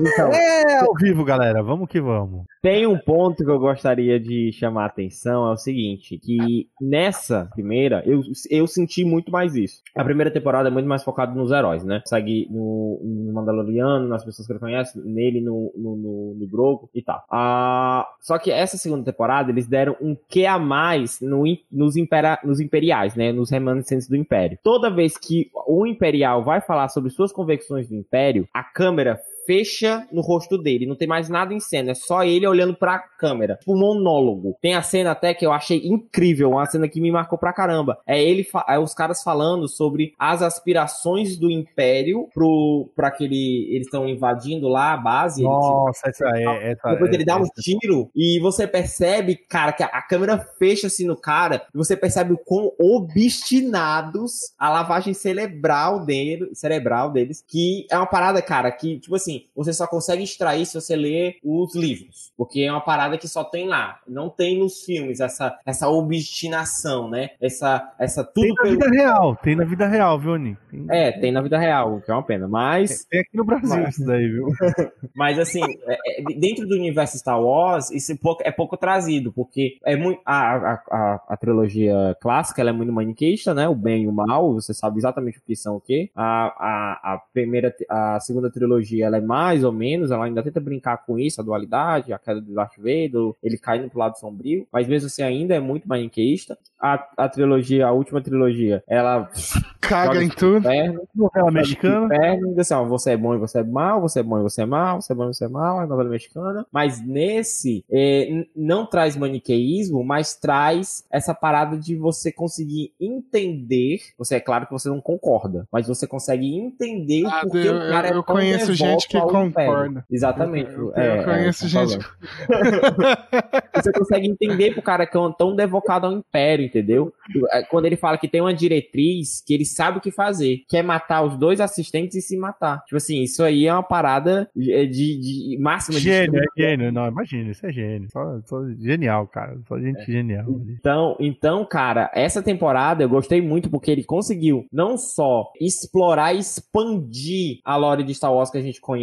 Então, 0.00 0.30
É 0.32 0.78
ao 0.80 0.94
vivo, 0.94 1.24
galera. 1.24 1.62
Vamos 1.62 1.88
que 1.88 2.00
vamos. 2.00 2.44
Tem 2.62 2.86
um 2.86 2.98
ponto 2.98 3.44
que 3.44 3.50
eu 3.50 3.58
gostaria 3.58 4.18
de 4.20 4.52
chamar 4.52 4.84
a 4.84 4.86
atenção, 4.86 5.48
é 5.48 5.52
o 5.52 5.56
seguinte, 5.56 6.18
que 6.18 6.68
nessa 6.80 7.48
primeira, 7.52 8.02
eu, 8.06 8.20
eu 8.50 8.66
senti 8.66 9.04
muito 9.04 9.30
mais 9.32 9.54
isso. 9.54 9.80
A 9.96 10.04
primeira 10.04 10.30
temporada 10.30 10.68
é 10.68 10.72
muito 10.72 10.88
mais 10.88 11.02
focada 11.02 11.34
nos 11.34 11.50
heróis, 11.50 11.84
né? 11.84 12.02
Segue 12.06 12.46
no, 12.50 13.00
no 13.02 13.32
Mandaloriano, 13.32 14.08
nas 14.08 14.24
pessoas 14.24 14.46
que 14.46 14.52
ele 14.52 14.60
conhece, 14.60 15.00
nele, 15.02 15.40
no, 15.40 15.72
no, 15.76 15.96
no, 15.96 16.34
no 16.38 16.46
Grogu 16.46 16.88
e 16.94 17.02
tal. 17.02 17.22
Ah, 17.30 18.06
só 18.20 18.38
que 18.38 18.50
essa 18.50 18.76
segunda 18.76 19.04
temporada, 19.04 19.50
eles 19.50 19.66
deram 19.66 19.96
um 20.00 20.16
que 20.28 20.46
a 20.46 20.58
mais 20.58 21.20
no, 21.20 21.44
nos, 21.70 21.96
impera, 21.96 22.38
nos 22.44 22.60
imperiais, 22.60 23.14
né? 23.14 23.32
Nos 23.32 23.50
remanescentes 23.50 24.08
do 24.08 24.16
Império. 24.16 24.58
Toda 24.62 24.90
vez 24.90 25.16
que 25.16 25.50
o 25.66 25.86
Imperial 25.86 26.42
vai 26.42 26.60
falar 26.60 26.88
sobre 26.88 27.10
suas 27.10 27.32
convicções 27.32 27.88
do 27.88 27.94
Império, 27.94 28.46
a 28.52 28.62
câmera 28.62 29.18
fecha 29.46 30.06
no 30.12 30.20
rosto 30.20 30.56
dele, 30.58 30.86
não 30.86 30.94
tem 30.96 31.08
mais 31.08 31.28
nada 31.28 31.52
em 31.54 31.60
cena, 31.60 31.90
é 31.92 31.94
só 31.94 32.22
ele 32.24 32.46
olhando 32.46 32.74
pra 32.74 32.98
câmera, 32.98 33.56
tipo 33.56 33.74
um 33.74 33.78
monólogo. 33.78 34.56
Tem 34.60 34.74
a 34.74 34.82
cena 34.82 35.10
até 35.12 35.34
que 35.34 35.44
eu 35.44 35.52
achei 35.52 35.78
incrível, 35.84 36.50
uma 36.50 36.66
cena 36.66 36.88
que 36.88 37.00
me 37.00 37.10
marcou 37.10 37.38
pra 37.38 37.52
caramba. 37.52 37.98
É 38.06 38.22
ele, 38.22 38.46
é 38.68 38.78
os 38.78 38.94
caras 38.94 39.22
falando 39.22 39.68
sobre 39.68 40.14
as 40.18 40.42
aspirações 40.42 41.36
do 41.36 41.50
Império 41.50 42.28
pro 42.34 42.88
para 42.94 43.08
aquele 43.08 43.68
eles 43.70 43.86
estão 43.86 44.08
invadindo 44.08 44.68
lá 44.68 44.92
a 44.92 44.96
base, 44.96 45.42
ele, 45.42 45.48
tipo, 45.50 45.60
Nossa, 45.60 46.08
essa 46.08 46.24
é. 46.36 46.72
Essa, 46.72 46.90
depois 46.92 47.12
ele 47.12 47.24
dá 47.24 47.36
um 47.36 47.42
essa- 47.42 47.52
tiro 47.62 48.10
e 48.14 48.38
você 48.40 48.66
percebe, 48.66 49.36
cara, 49.36 49.72
que 49.72 49.82
a- 49.82 49.86
a 49.92 50.02
câmera 50.02 50.38
fecha 50.58 50.86
assim 50.86 51.06
no 51.06 51.16
cara 51.16 51.62
e 51.74 51.78
você 51.78 51.96
percebe 51.96 52.32
o 52.32 52.38
quão 52.38 52.72
obstinados 52.78 54.32
a 54.58 54.68
lavagem 54.70 55.14
cerebral 55.14 56.04
dele, 56.04 56.50
cerebral 56.54 57.10
deles, 57.10 57.44
que 57.46 57.86
é 57.90 57.96
uma 57.96 58.06
parada, 58.06 58.40
cara, 58.42 58.70
que, 58.70 58.98
tipo 58.98 59.14
assim, 59.14 59.29
você 59.54 59.72
só 59.72 59.86
consegue 59.86 60.22
extrair 60.22 60.64
se 60.66 60.74
você 60.80 60.94
ler 60.96 61.36
os 61.44 61.74
livros, 61.74 62.32
porque 62.36 62.60
é 62.62 62.70
uma 62.70 62.80
parada 62.80 63.16
que 63.18 63.28
só 63.28 63.44
tem 63.44 63.66
lá, 63.68 63.98
não 64.06 64.28
tem 64.28 64.58
nos 64.58 64.82
filmes 64.84 65.20
essa, 65.20 65.58
essa 65.66 65.88
obstinação, 65.88 67.08
né? 67.08 67.30
Essa, 67.40 67.92
essa 67.98 68.24
Tem 68.24 68.48
tudo 68.48 68.54
na 68.54 68.62
pelo... 68.62 68.74
vida 68.74 68.90
real, 68.90 69.36
tem 69.36 69.56
na 69.56 69.64
vida 69.64 69.86
real, 69.86 70.18
viu, 70.18 70.32
Oni? 70.32 70.56
Tem, 70.70 70.86
É, 70.90 71.12
tem 71.12 71.32
na 71.32 71.42
vida 71.42 71.58
real, 71.58 72.00
que 72.00 72.10
é 72.10 72.14
uma 72.14 72.22
pena, 72.22 72.46
mas... 72.48 73.04
tem 73.10 73.20
aqui 73.20 73.36
no 73.36 73.44
Brasil 73.44 73.68
Mas- 73.82 73.94
isso 73.96 74.06
daí, 74.06 74.28
viu? 74.28 74.46
Mas 75.14 75.38
assim, 75.38 75.60
é- 75.86 76.20
é- 76.20 76.34
dentro 76.38 76.66
do 76.66 76.74
universo 76.74 77.18
Star 77.18 77.40
Wars, 77.42 77.90
isso 77.90 78.12
é 78.12 78.16
pouco, 78.16 78.42
é 78.44 78.50
pouco 78.50 78.76
trazido, 78.76 79.32
porque 79.32 79.78
é 79.84 79.96
muito. 79.96 80.20
A, 80.24 80.56
a, 80.56 80.72
a, 80.90 81.20
a 81.30 81.36
trilogia 81.36 82.16
clássica 82.20 82.60
ela 82.60 82.70
é 82.70 82.72
muito 82.72 82.92
maniqueísta, 82.92 83.52
né? 83.54 83.68
O 83.68 83.74
bem 83.74 84.04
e 84.04 84.08
o 84.08 84.12
mal, 84.12 84.54
você 84.54 84.72
sabe 84.72 84.98
exatamente 84.98 85.38
o 85.38 85.42
que 85.42 85.56
são 85.56 85.76
o 85.76 85.80
quê. 85.80 86.10
A, 86.14 86.24
a, 86.24 87.14
a 87.14 87.18
primeira, 87.32 87.74
a 87.88 88.18
segunda 88.20 88.50
trilogia 88.50 89.06
ela 89.06 89.16
é 89.16 89.19
mais 89.20 89.64
ou 89.64 89.72
menos, 89.72 90.10
ela 90.10 90.24
ainda 90.24 90.42
tenta 90.42 90.60
brincar 90.60 90.98
com 91.04 91.18
isso, 91.18 91.40
a 91.40 91.44
dualidade, 91.44 92.12
a 92.12 92.18
queda 92.18 92.40
do 92.40 92.54
Darth 92.54 92.76
Vader, 92.76 93.32
ele 93.42 93.58
caindo 93.58 93.88
pro 93.90 93.98
lado 93.98 94.18
sombrio, 94.18 94.66
mas 94.72 94.86
mesmo 94.88 95.06
assim 95.06 95.22
ainda 95.22 95.54
é 95.54 95.60
muito 95.60 95.88
maniqueísta. 95.88 96.58
A, 96.82 97.06
a 97.16 97.28
trilogia, 97.28 97.86
a 97.86 97.92
última 97.92 98.22
trilogia, 98.22 98.82
ela 98.88 99.28
caga 99.82 100.22
em 100.24 100.28
tudo. 100.30 100.58
inferno, 100.60 101.02
Novela 101.14 101.50
mexicana. 101.50 102.06
Inferno, 102.06 102.48
diz 102.50 102.58
assim, 102.60 102.74
ó, 102.74 102.84
você 102.84 103.10
é 103.12 103.16
bom 103.18 103.34
e 103.34 103.38
você 103.38 103.58
é 103.58 103.62
mal, 103.64 104.00
você 104.00 104.20
é 104.20 104.22
bom 104.22 104.38
e 104.38 104.42
você 104.42 104.62
é 104.62 104.66
mal, 104.66 105.00
você 105.02 105.12
é 105.12 105.16
bom 105.16 105.24
e 105.24 105.34
você 105.34 105.44
é 105.44 105.48
mal, 105.48 105.82
é 105.82 105.86
novela 105.86 106.08
mexicana. 106.08 106.66
Mas 106.72 107.04
nesse, 107.04 107.84
é, 107.90 108.46
não 108.56 108.86
traz 108.86 109.14
maniqueísmo, 109.14 110.02
mas 110.02 110.34
traz 110.34 111.04
essa 111.10 111.34
parada 111.34 111.76
de 111.76 111.94
você 111.96 112.32
conseguir 112.32 112.94
entender. 112.98 113.98
Você 114.18 114.36
é 114.36 114.40
claro 114.40 114.66
que 114.66 114.72
você 114.72 114.88
não 114.88 115.00
concorda, 115.02 115.68
mas 115.70 115.86
você 115.86 116.06
consegue 116.06 116.46
entender 116.56 117.24
Ah, 117.26 117.40
o 117.44 117.50
porquê 117.50 117.68
eu- 117.68 117.76
o 117.76 117.78
cara 117.88 118.08
eu 118.08 118.20
é 118.20 118.22
tão 118.22 118.34
conheço 118.36 118.72
gente 118.72 119.06
que 119.10 119.20
concorda. 119.20 120.04
Exatamente. 120.10 120.70
Eu- 120.72 120.92
eu 120.92 121.02
é, 121.02 121.24
conheço 121.24 121.64
é, 121.66 121.68
gente- 121.68 121.98
você 123.74 123.92
consegue 123.92 124.28
entender 124.28 124.72
pro 124.72 124.82
cara 124.82 125.06
que 125.06 125.16
é 125.16 125.20
tão 125.38 125.54
devocado 125.54 126.06
ao 126.06 126.12
império, 126.12 126.64
entendeu? 126.64 127.12
É, 127.52 127.62
Quando 127.62 127.86
ele 127.86 127.96
fala 127.96 128.18
que 128.18 128.28
tem 128.28 128.40
uma 128.40 128.54
diretriz 128.54 129.42
que 129.44 129.54
ele 129.54 129.64
sabe 129.64 129.98
o 129.98 130.00
que 130.00 130.10
fazer, 130.10 130.62
que 130.68 130.76
é 130.76 130.82
matar 130.82 131.22
os 131.22 131.36
dois 131.36 131.60
assistentes 131.60 132.16
e 132.16 132.22
se 132.22 132.36
matar. 132.36 132.82
Tipo 132.84 132.96
assim, 132.96 133.22
isso 133.22 133.42
aí 133.42 133.66
é 133.66 133.72
uma 133.72 133.82
parada 133.82 134.48
de, 134.54 134.86
de, 134.86 135.18
de 135.18 135.58
máxima 135.60 135.98
de 135.98 136.04
Gênio, 136.04 136.40
é 136.40 136.60
gênio. 136.60 136.92
Não, 136.92 137.06
imagina, 137.08 137.50
isso 137.50 137.66
é 137.66 137.72
gênio. 137.72 138.08
Só, 138.12 138.40
só 138.44 138.64
genial, 138.78 139.26
cara. 139.26 139.58
Só 139.68 139.78
gente 139.78 140.04
genial. 140.04 140.44
ali. 140.46 140.76
Então, 140.78 141.16
então, 141.20 141.64
cara, 141.64 142.10
essa 142.14 142.42
temporada 142.42 143.02
eu 143.02 143.08
gostei 143.08 143.40
muito 143.40 143.70
porque 143.70 143.90
ele 143.90 144.04
conseguiu 144.04 144.66
não 144.72 144.96
só 144.96 145.50
explorar 145.60 146.34
e 146.34 146.38
expandir 146.38 147.60
a 147.64 147.76
lore 147.76 148.02
de 148.02 148.14
Star 148.14 148.32
Wars 148.34 148.50
que 148.50 148.58
a 148.58 148.62
gente 148.62 148.80
conhece, 148.80 148.99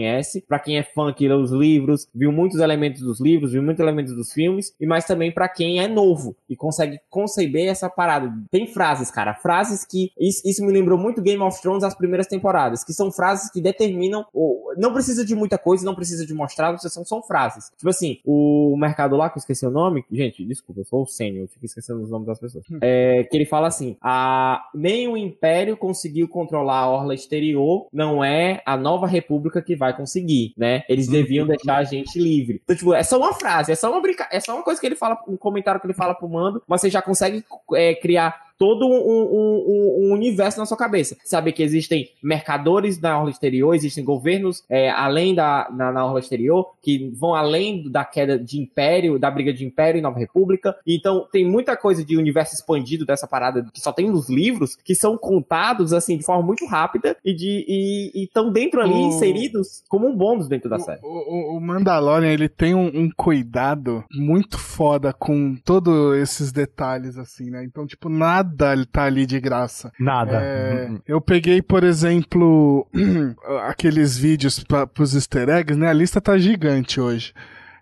pra 0.48 0.60
quem 0.60 0.78
é 0.78 0.84
fã 0.84 1.12
que 1.14 1.28
lê 1.28 1.34
os 1.34 1.52
livros, 1.52 2.08
viu 2.14 2.32
muitos 2.32 2.60
elementos 2.60 3.02
dos 3.02 3.20
livros, 3.20 3.52
viu 3.52 3.62
muitos 3.64 3.82
elementos 3.82 4.16
dos 4.16 4.32
filmes, 4.32 4.74
e 4.80 4.86
mas 4.86 5.06
também 5.06 5.32
pra 5.32 5.48
quem 5.50 5.80
é 5.80 5.88
novo 5.88 6.36
e 6.50 6.56
consegue 6.56 7.00
conceber 7.10 7.68
essa 7.68 7.90
parada. 7.90 8.34
Tem 8.52 8.68
frases, 8.68 9.10
cara, 9.12 9.34
frases 9.36 9.86
que 9.86 10.12
isso, 10.20 10.42
isso 10.46 10.66
me 10.66 10.72
lembrou 10.72 10.98
muito 10.98 11.22
Game 11.22 11.42
of 11.42 11.62
Thrones 11.62 11.84
as 11.84 11.96
primeiras 11.96 12.28
temporadas, 12.28 12.84
que 12.84 12.94
são 12.94 13.12
frases 13.12 13.52
que 13.52 13.62
determinam, 13.62 14.26
o- 14.34 14.74
não 14.78 14.94
precisa 14.94 15.26
de 15.26 15.36
muita 15.36 15.58
coisa, 15.58 15.86
não 15.86 15.96
precisa 15.96 16.26
de 16.26 16.34
mostrar, 16.34 16.78
são, 16.80 17.04
são 17.06 17.22
frases. 17.24 17.72
Tipo 17.78 17.90
assim, 17.90 18.20
o 18.26 18.76
mercado 18.78 19.16
lá 19.16 19.30
que 19.30 19.38
eu 19.38 19.40
esqueci 19.40 19.66
o 19.66 19.72
nome, 19.72 20.04
gente, 20.12 20.44
desculpa, 20.46 20.82
eu 20.82 20.86
sou 20.86 21.04
o 21.04 21.08
sênior, 21.08 21.44
eu 21.44 21.48
fico 21.48 21.66
esquecendo 21.66 22.02
os 22.02 22.10
nomes 22.10 22.28
das 22.28 22.40
pessoas. 22.40 22.64
É, 22.82 23.24
que 23.24 23.36
ele 23.36 23.46
fala 23.46 23.68
assim: 23.68 23.96
a, 24.02 24.64
nem 24.74 25.08
o 25.08 25.18
Império 25.18 25.76
conseguiu 25.78 26.28
controlar 26.28 26.80
a 26.80 26.90
orla 26.90 27.14
exterior, 27.14 27.88
não 27.92 28.24
é 28.24 28.62
a 28.66 28.76
nova 28.78 29.08
república 29.08 29.62
que 29.62 29.76
vai 29.76 29.87
conseguir, 29.94 30.54
né? 30.58 30.84
Eles 30.88 31.08
deviam 31.08 31.46
deixar 31.46 31.78
a 31.78 31.84
gente 31.84 32.20
livre. 32.20 32.62
Então, 32.64 32.76
tipo, 32.76 32.94
é 32.94 33.04
só 33.04 33.18
uma 33.18 33.34
frase, 33.34 33.72
é 33.72 33.76
só 33.76 33.92
uma 33.92 34.02
brinca... 34.02 34.28
é 34.32 34.40
só 34.40 34.56
uma 34.56 34.64
coisa 34.64 34.80
que 34.80 34.88
ele 34.88 34.96
fala, 34.96 35.18
um 35.28 35.38
comentário 35.38 35.80
que 35.80 35.88
ele 35.88 35.94
fala 35.94 36.16
pro 36.16 36.30
mando, 36.30 36.62
mas 36.68 36.82
você 36.82 36.90
já 36.90 37.02
consegue 37.02 37.44
é, 37.74 37.96
criar 37.96 38.47
todo 38.58 38.88
um, 38.88 38.92
um, 38.92 40.08
um, 40.10 40.14
universo 40.14 40.60
na 40.60 40.66
sua 40.66 40.78
cabeça. 40.78 41.16
Saber 41.24 41.52
que 41.52 41.62
existem 41.64 42.10
mercadores 42.24 43.00
na 43.00 43.18
orla 43.18 43.30
exterior, 43.30 43.74
existem 43.76 44.04
governos 44.04 44.64
é, 44.70 44.90
além 44.90 45.34
da 45.36 45.70
na, 45.74 45.92
na 45.92 46.06
orla 46.06 46.20
exterior, 46.20 46.72
que 46.82 47.10
vão 47.16 47.36
além 47.36 47.90
da 47.90 48.04
queda 48.06 48.38
de 48.40 48.60
império, 48.60 49.20
da 49.20 49.30
briga 49.30 49.54
de 49.54 49.66
império 49.66 50.00
e 50.00 50.02
Nova 50.02 50.20
República. 50.20 50.76
Então 50.86 51.28
tem 51.32 51.46
muita 51.46 51.76
coisa 51.78 52.04
de 52.04 52.18
universo 52.18 52.56
expandido 52.56 53.06
dessa 53.06 53.28
parada 53.28 53.66
que 53.74 53.80
só 53.82 53.92
tem 53.92 54.10
nos 54.10 54.30
livros, 54.30 54.76
que 54.76 54.96
são 54.96 55.18
contados 55.18 55.94
assim 55.94 56.18
de 56.18 56.24
forma 56.26 56.44
muito 56.44 56.66
rápida 56.66 57.16
e 57.24 57.34
de 57.34 57.66
e 57.68 58.24
estão 58.24 58.52
dentro 58.52 58.82
ali 58.82 58.94
O- 58.94 59.08
inseridos 59.08 59.84
como 59.90 60.08
um 60.08 60.16
bônus 60.16 60.48
dentro 60.48 60.70
da 60.70 60.80
série. 60.80 61.00
O, 61.04 61.54
o- 61.56 61.58
o 61.58 61.62
Mandalorian, 61.62 62.32
ele 62.32 62.50
tem 62.50 62.74
um, 62.74 62.88
um 62.88 63.10
cuidado 63.16 64.04
muito 64.12 64.58
foda 64.58 65.12
com 65.14 65.56
todos 65.66 66.16
esses 66.18 66.52
detalhes, 66.52 67.18
assim, 67.18 67.50
né? 67.50 67.64
Então, 67.64 67.86
tipo, 67.86 68.10
nada 68.10 68.47
tá 68.92 69.04
ali 69.04 69.26
de 69.26 69.40
graça. 69.40 69.92
Nada. 70.00 70.38
É, 70.42 70.88
Hum, 70.90 71.00
eu 71.08 71.20
peguei, 71.22 71.62
por 71.62 71.84
exemplo, 71.84 72.88
aqueles 73.68 74.18
vídeos 74.18 74.64
pra, 74.64 74.86
pros 74.88 75.14
easter 75.16 75.50
eggs, 75.50 75.78
né? 75.80 75.90
A 75.90 75.94
lista 75.94 76.20
tá 76.22 76.38
gigante 76.38 77.00
hoje. 77.00 77.34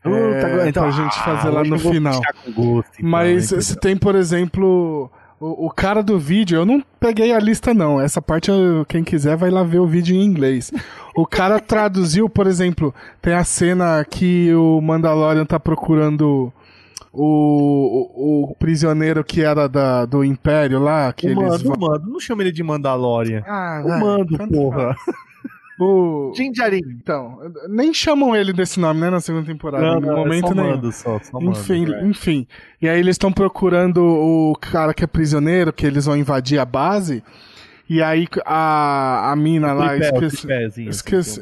hum. 0.06 0.16
É, 0.16 0.42
Puta, 0.58 0.70
então, 0.70 0.84
pra 0.84 0.92
gente 0.92 1.20
fazer 1.24 1.50
lá 1.50 1.62
hoje 1.62 1.70
no 1.70 1.80
final. 1.80 2.22
gosto, 2.56 2.92
então, 2.98 3.10
Mas 3.10 3.46
se 3.48 3.76
tem, 3.80 3.98
por 3.98 4.16
exemplo, 4.16 5.10
o, 5.40 5.66
o 5.68 5.70
cara 5.72 6.02
do 6.04 6.18
vídeo, 6.20 6.58
eu 6.58 6.66
não 6.66 6.84
peguei 7.00 7.34
a 7.34 7.40
lista, 7.40 7.74
não. 7.74 8.00
Essa 8.00 8.22
parte, 8.22 8.50
eu- 8.52 8.86
quem 8.88 9.04
quiser 9.04 9.36
vai 9.36 9.50
lá 9.50 9.64
ver 9.64 9.80
o 9.80 9.88
vídeo 9.88 10.16
em 10.16 10.24
inglês. 10.24 10.72
O 11.16 11.26
cara 11.26 11.60
traduziu, 11.62 12.30
por 12.30 12.48
exemplo, 12.48 12.94
tem 13.22 13.34
a 13.34 13.44
cena 13.44 14.06
que 14.10 14.54
o 14.54 14.80
Mandalorian 14.82 15.46
tá 15.46 15.60
procurando 15.60 16.52
o, 17.16 18.12
o, 18.46 18.52
o 18.52 18.56
prisioneiro 18.56 19.24
que 19.24 19.42
era 19.42 19.68
da, 19.68 20.06
do 20.06 20.24
Império 20.24 20.80
lá. 20.80 21.12
Que 21.14 21.28
O 21.28 21.30
eles 21.32 21.44
Mando, 21.64 21.64
vão- 21.80 21.90
Mando, 21.90 22.10
não 22.10 22.20
chama 22.20 22.44
ele 22.44 22.52
de 22.52 22.62
Mandalorian. 22.64 23.44
Ah, 23.48 23.82
O 23.84 23.88
vai, 23.88 24.00
Mando, 24.00 24.38
porra. 24.50 24.96
O... 25.78 26.32
Jinjarin. 26.34 26.80
Então, 27.02 27.38
nem 27.68 27.94
chamam 27.94 28.34
ele 28.34 28.54
desse 28.54 28.80
nome, 28.80 29.02
né, 29.02 29.10
na 29.10 29.20
segunda 29.20 29.46
temporada. 29.46 29.86
Não, 29.86 30.00
no 30.00 30.08
não, 30.08 30.16
momento 30.20 30.46
é 30.46 30.48
só. 30.48 30.56
Mando, 30.56 30.92
só, 30.94 31.20
só 31.20 31.38
Mando. 31.38 31.52
Enfim, 31.60 31.94
é. 31.94 32.06
enfim. 32.06 32.48
E 32.82 32.88
aí 32.88 32.98
eles 32.98 33.16
estão 33.16 33.30
procurando 33.30 33.98
o 34.02 34.56
cara 34.62 34.94
que 34.94 35.04
é 35.04 35.08
prisioneiro, 35.08 35.74
que 35.74 35.86
eles 35.86 36.06
vão 36.06 36.16
invadir 36.16 36.60
a 36.60 36.64
base. 36.66 37.22
E 37.90 38.02
aí 38.02 38.26
a, 38.46 39.32
a 39.34 39.36
mina 39.36 39.74
lá, 39.74 39.90
Tripé, 39.90 40.26
esqueci, 40.28 40.88
esqueci- 40.88 41.42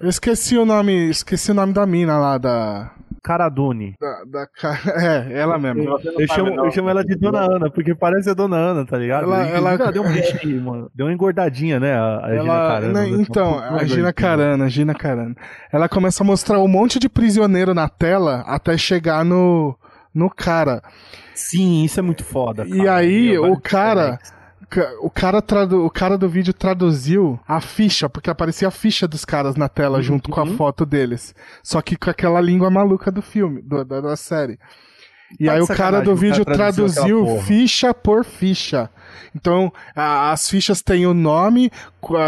eu 0.00 0.08
esqueci 0.08 0.56
o 0.56 0.64
nome, 0.64 1.10
esqueci 1.10 1.50
o 1.50 1.54
nome 1.54 1.74
da 1.74 1.84
mina 1.84 2.16
lá 2.18 2.38
da 2.38 2.90
Cara 3.22 3.48
Dune. 3.48 3.94
da, 4.00 4.24
da 4.24 4.46
ca- 4.48 4.80
é, 5.30 5.32
ela 5.38 5.56
mesmo. 5.58 5.82
Eu 6.18 6.26
chamo, 6.26 6.48
eu 6.66 6.70
chamo 6.72 6.88
ela 6.90 7.04
de 7.04 7.14
Dona 7.14 7.38
Ana, 7.40 7.70
porque 7.70 7.94
parece 7.94 8.28
a 8.28 8.34
Dona 8.34 8.56
Ana, 8.56 8.84
tá 8.84 8.98
ligado? 8.98 9.24
Ela- 9.24 9.44
Inclusive, 9.46 9.56
ela- 9.58 9.92
deu, 9.92 10.02
um, 10.02 10.60
mano, 10.64 10.90
deu 10.94 11.06
uma 11.06 11.12
engordadinha, 11.12 11.78
né? 11.78 11.94
A, 11.94 12.16
a 12.24 12.30
Gina 12.30 12.42
Ela, 12.42 12.68
Carano. 12.68 12.92
né, 12.92 13.00
né? 13.06 13.16
então, 13.20 13.58
a. 13.58 13.84
Gina 13.84 14.12
Carano, 14.12 14.64
a 14.64 14.68
Gina 14.68 14.94
Carano. 14.94 15.36
Ela 15.72 15.88
começa 15.88 16.24
a 16.24 16.26
mostrar 16.26 16.58
um 16.58 16.66
monte 16.68 16.98
de 16.98 17.08
prisioneiro 17.08 17.72
na 17.74 17.88
tela 17.88 18.42
até 18.46 18.76
chegar 18.76 19.24
no 19.24 19.76
no 20.14 20.28
cara. 20.28 20.82
Sim, 21.34 21.84
isso 21.84 21.98
é 21.98 22.02
muito 22.02 22.22
foda. 22.24 22.66
E 22.66 22.86
aí, 22.88 23.30
Meu, 23.30 23.52
o 23.52 23.60
cara- 23.60 24.18
diferentes. 24.18 24.34
O 25.00 25.10
cara, 25.10 25.42
tradu- 25.42 25.84
o 25.84 25.90
cara 25.90 26.16
do 26.16 26.28
vídeo 26.28 26.52
traduziu 26.54 27.38
a 27.46 27.60
ficha, 27.60 28.08
porque 28.08 28.30
aparecia 28.30 28.68
a 28.68 28.70
ficha 28.70 29.06
dos 29.08 29.24
caras 29.24 29.56
na 29.56 29.68
tela 29.68 29.98
Uhum. 29.98 30.02
junto 30.02 30.30
com 30.30 30.40
a 30.40 30.46
foto 30.46 30.84
deles. 30.86 31.34
Só 31.62 31.80
que 31.82 31.96
com 31.96 32.10
aquela 32.10 32.40
língua 32.40 32.70
maluca 32.70 33.10
do 33.10 33.22
filme, 33.22 33.60
do- 33.62 33.84
da, 33.84 34.00
da 34.00 34.16
série. 34.16 34.58
E 35.40 35.46
Tá 35.46 35.52
aí 35.54 35.60
o 35.62 35.66
cara 35.66 36.00
do 36.02 36.12
o 36.12 36.14
cara 36.14 36.20
vídeo 36.20 36.44
traduziu 36.44 36.86
traduziu 37.24 37.40
ficha 37.42 37.94
por 37.94 38.22
ficha. 38.22 38.90
Então, 39.34 39.72
a- 39.96 40.30
as 40.30 40.46
fichas 40.48 40.82
têm 40.82 41.06
o 41.06 41.14
nome, 41.14 41.70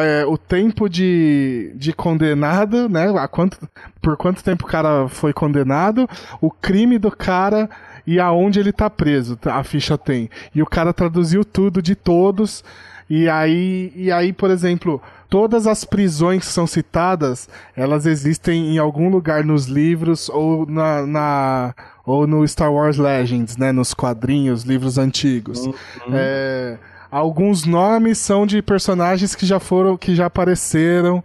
é, 0.03 0.25
o 0.27 0.39
tempo 0.39 0.89
de, 0.89 1.71
de 1.77 1.93
condenado, 1.93 2.89
né? 2.89 3.13
A 3.19 3.29
quanto, 3.29 3.59
por 4.01 4.17
quanto 4.17 4.43
tempo 4.43 4.65
o 4.65 4.69
cara 4.69 5.07
foi 5.09 5.35
condenado, 5.35 6.09
o 6.41 6.51
crime 6.51 6.99
do 6.99 7.11
cara 7.15 7.69
e 8.07 8.19
aonde 8.21 8.61
ele 8.61 8.73
tá 8.73 8.89
preso. 8.91 9.39
A 9.45 9.63
ficha 9.65 9.97
tem. 9.99 10.29
E 10.55 10.63
o 10.63 10.67
cara 10.67 10.93
traduziu 10.93 11.45
tudo 11.45 11.81
de 11.83 11.95
todos. 11.95 12.63
E 13.09 13.29
aí, 13.29 13.93
e 13.95 14.11
aí, 14.11 14.33
por 14.33 14.51
exemplo, 14.51 15.01
todas 15.29 15.67
as 15.67 15.85
prisões 15.85 16.41
que 16.47 16.53
são 16.53 16.67
citadas, 16.67 17.49
elas 17.77 18.07
existem 18.07 18.75
em 18.75 18.79
algum 18.79 19.11
lugar 19.11 19.45
nos 19.45 19.67
livros 19.67 20.29
ou 20.31 20.65
na, 20.67 21.07
na- 21.07 21.75
ou 22.07 22.27
no 22.27 22.47
Star 22.49 22.73
Wars 22.73 22.97
Legends, 22.97 23.57
né, 23.59 23.73
nos 23.73 23.93
quadrinhos, 23.93 24.63
livros 24.63 24.97
antigos. 24.99 25.67
É, 26.13 26.79
alguns 27.11 27.65
nomes 27.67 28.19
são 28.19 28.47
de 28.47 28.61
personagens 28.63 29.35
que 29.35 29.45
já 29.47 29.61
foram, 29.61 29.97
que 29.99 30.15
já 30.15 30.27
apareceram 30.27 31.23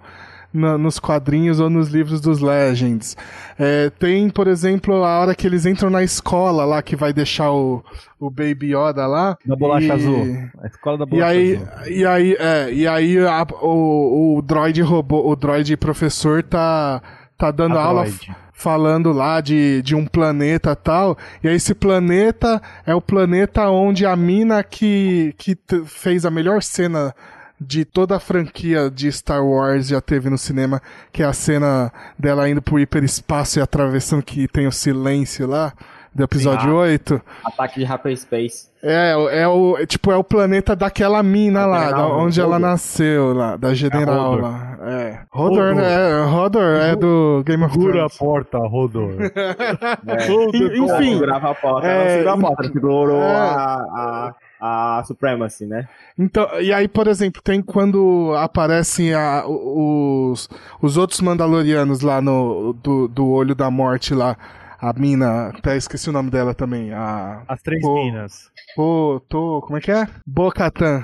na- 0.53 0.77
nos 0.77 0.99
quadrinhos 0.99 1.59
ou 1.59 1.69
nos 1.69 1.89
livros 1.89 2.19
dos 2.21 2.39
Legends. 2.39 3.15
É, 3.57 3.89
tem, 3.91 4.29
por 4.29 4.47
exemplo, 4.47 5.03
a 5.03 5.19
hora 5.19 5.35
que 5.35 5.45
eles 5.45 5.65
entram 5.65 5.89
na 5.89 6.03
escola 6.03 6.65
lá, 6.65 6.81
que 6.81 6.95
vai 6.95 7.13
deixar 7.13 7.51
o, 7.51 7.83
o 8.19 8.29
Baby 8.29 8.73
Yoda 8.75 9.05
lá. 9.05 9.37
Da 9.45 9.55
bolacha 9.55 9.87
e- 9.87 9.91
azul. 9.91 10.37
A 10.63 10.67
escola 10.67 10.97
da 10.97 11.03
E 11.05 11.07
bolacha 11.07 11.31
aí, 11.31 11.55
azul. 11.55 11.91
e 11.93 12.05
aí, 12.05 12.35
é, 12.39 12.73
e 12.73 12.87
aí 12.87 13.17
a- 13.19 13.45
o, 13.61 14.37
o 14.37 14.41
droid 14.41 14.81
robô, 14.81 15.29
o 15.29 15.35
droid 15.35 15.75
professor 15.77 16.41
tá, 16.43 17.01
tá 17.37 17.51
dando 17.51 17.77
A 17.77 17.83
aula 17.83 18.05
falando 18.53 19.13
lá 19.13 19.39
de, 19.39 19.81
de 19.83 19.95
um 19.95 20.05
planeta 20.05 20.75
tal. 20.75 21.17
E 21.41 21.47
aí 21.47 21.55
esse 21.55 21.73
planeta 21.73 22.61
é 22.85 22.93
o 22.93 22.99
planeta 23.01 23.69
onde 23.69 24.05
a 24.05 24.15
mina 24.17 24.61
que, 24.63 25.33
que 25.37 25.57
fez 25.85 26.25
a 26.25 26.31
melhor 26.31 26.61
cena 26.61 27.15
de 27.60 27.84
toda 27.86 28.16
a 28.16 28.20
franquia 28.20 28.89
de 28.89 29.12
Star 29.12 29.45
Wars 29.45 29.88
já 29.89 29.99
teve 30.01 30.30
no 30.30 30.38
cinema, 30.38 30.82
que 31.12 31.22
é 31.22 31.26
a 31.26 31.34
cena 31.34 31.91
dela 32.18 32.49
indo 32.49 32.62
pro 32.62 32.80
hiperespaço 32.80 33.60
e 33.60 33.62
atravessando 33.62 34.24
que 34.24 34.47
tem 34.47 34.66
o 34.68 34.72
silêncio 34.72 35.45
lá, 35.47 35.74
do 36.16 36.24
episódio 36.24 36.72
Ah. 36.72 36.80
8. 36.82 37.22
Ataque 37.45 37.80
de 37.80 37.86
Hyperspace. 37.86 38.68
É, 38.82 39.41
é 39.41 39.47
o, 39.47 39.78
é, 39.78 39.86
tipo, 39.86 40.10
é 40.12 40.16
o 40.16 40.24
planeta 40.24 40.76
daquela 40.76 41.22
mina 41.22 41.66
lá, 41.66 41.82
General 41.89 42.10
da 42.10 42.16
onde 42.16 42.41
ela 42.41 42.57
nasceu, 42.57 43.34
lá, 43.34 43.55
da 43.57 43.74
General 43.76 44.32
Hodor. 44.32 44.41
lá. 44.41 44.78
É. 44.82 45.20
Hodor. 45.32 45.76
né? 45.76 46.22
Hodor 46.24 46.76
é 46.82 46.95
do 46.95 47.43
Game 47.45 47.64
of 47.64 47.74
Segura 47.74 47.89
a 48.05 48.10
Thrones. 48.10 48.18
porta, 48.18 48.57
Rodor. 48.57 49.12
E- 50.53 50.80
Enfim, 50.80 51.14
segurava 51.14 51.51
a 51.51 51.55
porta, 51.55 51.88
é, 51.88 51.91
ela 51.91 52.10
segurou 52.10 52.34
a 52.34 52.38
porta, 52.38 52.64
ela 52.64 52.74
segurou 52.74 53.22
é. 53.22 53.36
a, 53.36 53.76
a, 53.76 54.36
a 54.60 55.03
Supremacy, 55.05 55.66
né? 55.66 55.88
Então, 56.18 56.47
e 56.60 56.74
aí, 56.74 56.88
por 56.88 57.07
exemplo, 57.07 57.41
tem 57.41 57.62
quando 57.62 58.34
aparecem 58.38 59.14
a- 59.14 59.45
os, 59.47 60.49
os 60.82 60.97
outros 60.97 61.22
Mandalorianos 61.22 62.01
lá 62.01 62.22
no 62.22 62.74
do, 62.74 63.07
do 63.07 63.28
Olho 63.30 63.55
da 63.55 63.70
Morte 63.72 64.14
lá. 64.14 64.36
A 64.82 64.93
mina, 64.93 65.47
até 65.49 65.76
esqueci 65.76 66.10
o 66.10 66.14
nome 66.14 66.30
dela 66.30 66.53
também. 66.53 66.93
A. 66.93 67.41
As 67.49 67.62
três 67.62 67.82
Pô. 67.82 67.95
minas. 67.95 68.49
Pô, 68.78 69.22
tô. 69.28 69.62
Como 69.62 69.78
é 69.78 69.82
que 69.82 69.91
é? 69.91 70.07
Bocatan. 70.26 71.03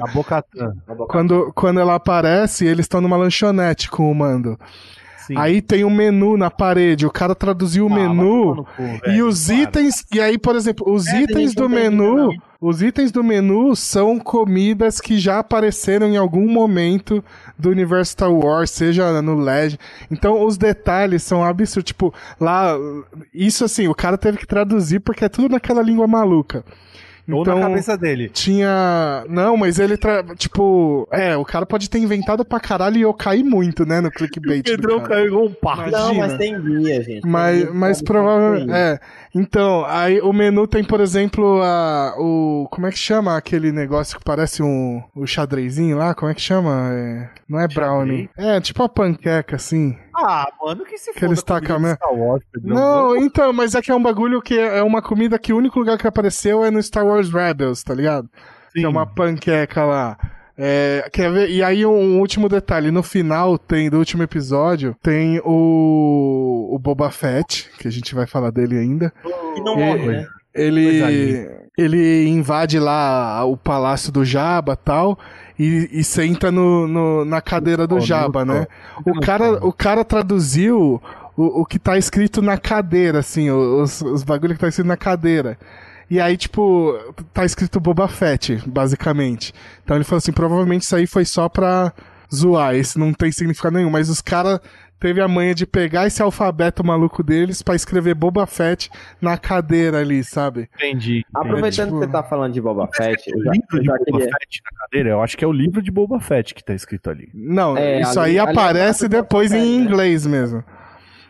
A 0.00 0.12
Bocatã. 0.12 0.72
Quando, 1.08 1.52
quando 1.52 1.80
ela 1.80 1.96
aparece, 1.96 2.64
eles 2.66 2.84
estão 2.84 3.00
numa 3.00 3.16
lanchonete 3.16 3.90
com 3.90 4.08
o 4.08 4.14
mando. 4.14 4.56
Sim. 5.26 5.34
Aí 5.36 5.60
tem 5.60 5.84
um 5.84 5.90
menu 5.90 6.36
na 6.36 6.52
parede, 6.52 7.04
o 7.04 7.10
cara 7.10 7.34
traduziu 7.34 7.86
o 7.88 7.92
Ah, 7.92 7.96
menu 7.96 8.64
cu, 8.76 8.82
e 8.82 8.98
velho, 9.10 9.26
os 9.26 9.46
para. 9.48 9.56
itens, 9.56 10.04
e 10.14 10.20
aí, 10.20 10.38
por 10.38 10.54
exemplo, 10.54 10.88
os 10.88 11.04
É, 11.08 11.22
itens 11.22 11.52
do 11.52 11.68
menu, 11.68 12.16
não. 12.16 12.30
Os 12.66 12.82
itens 12.82 13.12
do 13.12 13.22
menu 13.22 13.76
são 13.76 14.18
comidas 14.18 15.00
que 15.00 15.18
já 15.18 15.38
apareceram 15.38 16.08
em 16.08 16.16
algum 16.16 16.48
momento 16.48 17.24
do 17.56 17.70
universo 17.70 18.12
Star 18.12 18.32
Wars, 18.32 18.70
seja 18.70 19.22
no 19.22 19.36
Legend. 19.36 19.78
Então 20.10 20.44
os 20.44 20.58
detalhes 20.58 21.22
são 21.22 21.44
absurdos, 21.44 21.86
tipo, 21.86 22.12
lá 22.40 22.76
isso 23.32 23.64
assim, 23.64 23.86
o 23.86 23.94
cara 23.94 24.18
teve 24.18 24.38
que 24.38 24.46
traduzir 24.46 24.98
porque 24.98 25.24
é 25.24 25.28
tudo 25.28 25.48
naquela 25.48 25.80
língua 25.80 26.08
maluca. 26.08 26.64
Ou 27.28 27.42
Então, 27.42 27.58
na 27.58 27.68
cabeça 27.68 27.98
dele. 27.98 28.28
tinha. 28.28 29.24
Não, 29.28 29.56
mas 29.56 29.78
ele. 29.80 29.96
Tra... 29.96 30.22
Tipo. 30.36 31.08
É, 31.10 31.36
o 31.36 31.44
cara 31.44 31.66
pode 31.66 31.90
ter 31.90 31.98
inventado 31.98 32.44
pra 32.44 32.60
caralho 32.60 32.96
e 32.98 33.02
eu 33.02 33.12
caí 33.12 33.42
muito, 33.42 33.84
né, 33.84 34.00
no 34.00 34.10
clickbait. 34.10 34.62
do 34.64 34.70
Pedrão 34.70 35.00
caiu 35.00 35.26
igual 35.26 35.46
um. 35.46 35.54
Imagina. 35.60 35.98
Não, 35.98 36.14
mas 36.14 36.38
tem 36.38 36.60
guia, 36.60 37.02
gente. 37.02 37.26
Mas, 37.26 37.74
mas 37.74 38.02
provavelmente. 38.02 38.70
É. 38.72 39.00
Então, 39.38 39.84
aí 39.86 40.20
o 40.20 40.32
menu 40.32 40.66
tem, 40.66 40.82
por 40.82 41.00
exemplo, 41.00 41.60
a, 41.62 42.14
o. 42.18 42.66
Como 42.70 42.86
é 42.86 42.90
que 42.90 42.98
chama 42.98 43.36
aquele 43.36 43.70
negócio 43.70 44.18
que 44.18 44.24
parece 44.24 44.62
um. 44.62 45.02
O 45.14 45.26
xadrezinho 45.26 45.98
lá? 45.98 46.14
Como 46.14 46.30
é 46.30 46.34
que 46.34 46.40
chama? 46.40 46.90
É, 46.92 47.28
não 47.48 47.60
é 47.60 47.68
brownie. 47.68 48.30
É, 48.36 48.58
tipo 48.60 48.82
uma 48.82 48.88
panqueca, 48.88 49.56
assim. 49.56 49.96
Ah, 50.14 50.46
mano, 50.62 50.84
que 50.84 50.96
se 50.96 51.10
Aquele 51.10 51.36
foda 51.36 51.56
a 51.56 51.60
comida 51.60 51.76
estaca- 51.76 51.88
de 51.90 51.94
Star 51.96 52.14
Wars, 52.14 52.42
Pedrão. 52.50 52.74
Não, 52.74 53.16
então, 53.16 53.52
mas 53.52 53.74
é 53.74 53.82
que 53.82 53.90
é 53.90 53.94
um 53.94 54.02
bagulho 54.02 54.40
que 54.40 54.58
é 54.58 54.78
é 54.78 54.82
uma 54.82 55.02
comida 55.02 55.38
que 55.38 55.52
o 55.52 55.56
único 55.58 55.78
lugar 55.78 55.98
que 55.98 56.06
apareceu 56.06 56.64
é 56.64 56.70
no 56.70 56.82
Star 56.82 57.04
Wars 57.06 57.28
Rebels, 57.30 57.82
tá 57.82 57.94
ligado? 57.94 58.28
Sim. 58.72 58.80
Que 58.80 58.84
é 58.86 58.88
uma 58.88 59.06
panqueca 59.06 59.84
lá. 59.84 60.16
É, 60.58 61.08
quer 61.12 61.30
ver? 61.30 61.50
E 61.50 61.62
aí 61.62 61.84
um 61.84 62.18
último 62.18 62.48
detalhe, 62.48 62.90
no 62.90 63.02
final 63.02 63.58
tem 63.58 63.90
do 63.90 63.98
último 63.98 64.22
episódio 64.22 64.96
tem 65.02 65.40
o 65.44 66.68
o 66.72 66.78
Boba 66.78 67.10
Fett, 67.10 67.70
que 67.78 67.86
a 67.86 67.90
gente 67.90 68.14
vai 68.14 68.26
falar 68.26 68.50
dele 68.50 68.78
ainda. 68.78 69.12
E 69.56 69.60
não 69.60 69.78
É, 69.78 69.86
morre, 69.86 70.06
né? 70.06 70.26
Coisa 70.82 71.10
Ele 71.12 71.50
ele 71.76 72.28
invade 72.28 72.78
lá 72.78 73.44
o 73.44 73.56
palácio 73.56 74.10
do 74.10 74.24
Jabba 74.24 74.74
tal. 74.76 75.18
E, 75.58 75.88
e 75.90 76.04
senta 76.04 76.50
no, 76.50 76.86
no 76.86 77.24
na 77.24 77.40
cadeira 77.40 77.86
do 77.86 77.98
Jabba, 78.00 78.44
né? 78.44 78.66
O 79.06 79.20
cara, 79.20 79.66
o 79.66 79.72
cara 79.72 80.04
traduziu 80.04 81.00
o, 81.36 81.62
o 81.62 81.64
que 81.66 81.78
tá 81.78 81.96
escrito 81.98 82.40
na 82.42 82.58
cadeira, 82.58 83.20
assim, 83.20 83.50
os, 83.50 84.00
os 84.02 84.22
bagulho 84.22 84.54
que 84.54 84.60
tá 84.60 84.68
escrito 84.68 84.86
na 84.86 84.96
cadeira. 84.96 85.58
E 86.08 86.20
aí, 86.20 86.36
tipo, 86.36 86.94
tá 87.32 87.44
escrito 87.44 87.80
Boba 87.80 88.06
Fett, 88.08 88.62
basicamente. 88.66 89.52
Então 89.82 89.96
ele 89.96 90.04
falou 90.04 90.18
assim: 90.18 90.32
provavelmente 90.32 90.82
isso 90.82 90.94
aí 90.94 91.06
foi 91.06 91.24
só 91.24 91.48
pra 91.48 91.92
zoar, 92.32 92.74
esse 92.74 92.98
não 92.98 93.12
tem 93.12 93.32
significado 93.32 93.76
nenhum. 93.76 93.90
Mas 93.90 94.08
os 94.08 94.20
caras 94.20 94.60
teve 94.98 95.20
a 95.20 95.28
manha 95.28 95.54
de 95.54 95.66
pegar 95.66 96.06
esse 96.06 96.22
alfabeto 96.22 96.84
maluco 96.84 97.22
deles 97.22 97.62
para 97.62 97.74
escrever 97.74 98.14
Boba 98.14 98.46
Fett 98.46 98.90
na 99.20 99.36
cadeira 99.36 99.98
ali, 99.98 100.22
sabe? 100.24 100.68
Entendi. 100.76 101.24
Aproveitando 101.34 101.88
tipo... 101.88 102.00
que 102.00 102.06
você 102.06 102.12
tá 102.12 102.22
falando 102.22 102.52
de 102.52 102.60
Boba 102.60 102.88
Fett, 102.92 103.30
o 103.34 103.38
livro 103.38 103.80
de 103.80 103.86
Boba 103.86 104.04
queria... 104.04 104.24
Fett 104.24 104.62
na 104.64 104.78
cadeira, 104.78 105.10
eu 105.10 105.22
acho 105.22 105.36
que 105.36 105.44
é 105.44 105.48
o 105.48 105.52
livro 105.52 105.82
de 105.82 105.90
Boba 105.90 106.20
Fett 106.20 106.54
que 106.54 106.64
tá 106.64 106.74
escrito 106.74 107.10
ali. 107.10 107.28
Não, 107.34 107.76
é, 107.76 108.00
isso 108.00 108.18
ali, 108.18 108.38
aí 108.38 108.38
aparece 108.38 109.08
depois 109.08 109.52
em 109.52 109.78
né? 109.78 109.84
inglês 109.84 110.26
mesmo. 110.26 110.64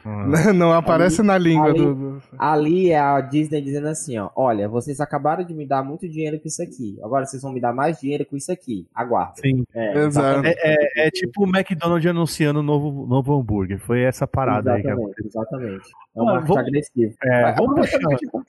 Ah. 0.06 0.52
Não 0.52 0.72
aparece 0.72 1.20
ali, 1.20 1.26
na 1.26 1.38
língua 1.38 1.66
ali, 1.66 1.78
do, 1.80 2.22
Ali 2.38 2.90
é 2.90 2.98
a 2.98 3.20
Disney 3.20 3.60
dizendo 3.60 3.88
assim, 3.88 4.16
ó. 4.18 4.30
Olha, 4.36 4.68
vocês 4.68 5.00
acabaram 5.00 5.42
de 5.42 5.52
me 5.52 5.66
dar 5.66 5.82
muito 5.82 6.08
dinheiro 6.08 6.38
com 6.38 6.46
isso 6.46 6.62
aqui. 6.62 6.96
Agora 7.02 7.26
vocês 7.26 7.42
vão 7.42 7.52
me 7.52 7.60
dar 7.60 7.72
mais 7.72 7.98
dinheiro 7.98 8.24
com 8.24 8.36
isso 8.36 8.52
aqui. 8.52 8.86
Aguarda. 8.94 9.34
Sim. 9.42 9.64
É, 9.74 10.04
Exato. 10.04 10.46
É, 10.46 10.54
é, 10.58 11.06
é, 11.06 11.10
tipo 11.10 11.44
o 11.44 11.48
McDonald's 11.48 12.08
anunciando 12.08 12.60
o 12.60 12.62
novo, 12.62 13.06
novo 13.06 13.36
hambúrguer. 13.36 13.80
Foi 13.80 14.02
essa 14.02 14.26
parada 14.26 14.78
exatamente, 14.78 15.08
aí 15.08 15.14
que 15.14 15.26
Exatamente. 15.26 15.88
É 16.14 16.22
um 16.22 16.24
marketing 16.24 16.58
agressivo. 16.58 17.14
É, 17.22 17.52
vamos 17.52 17.90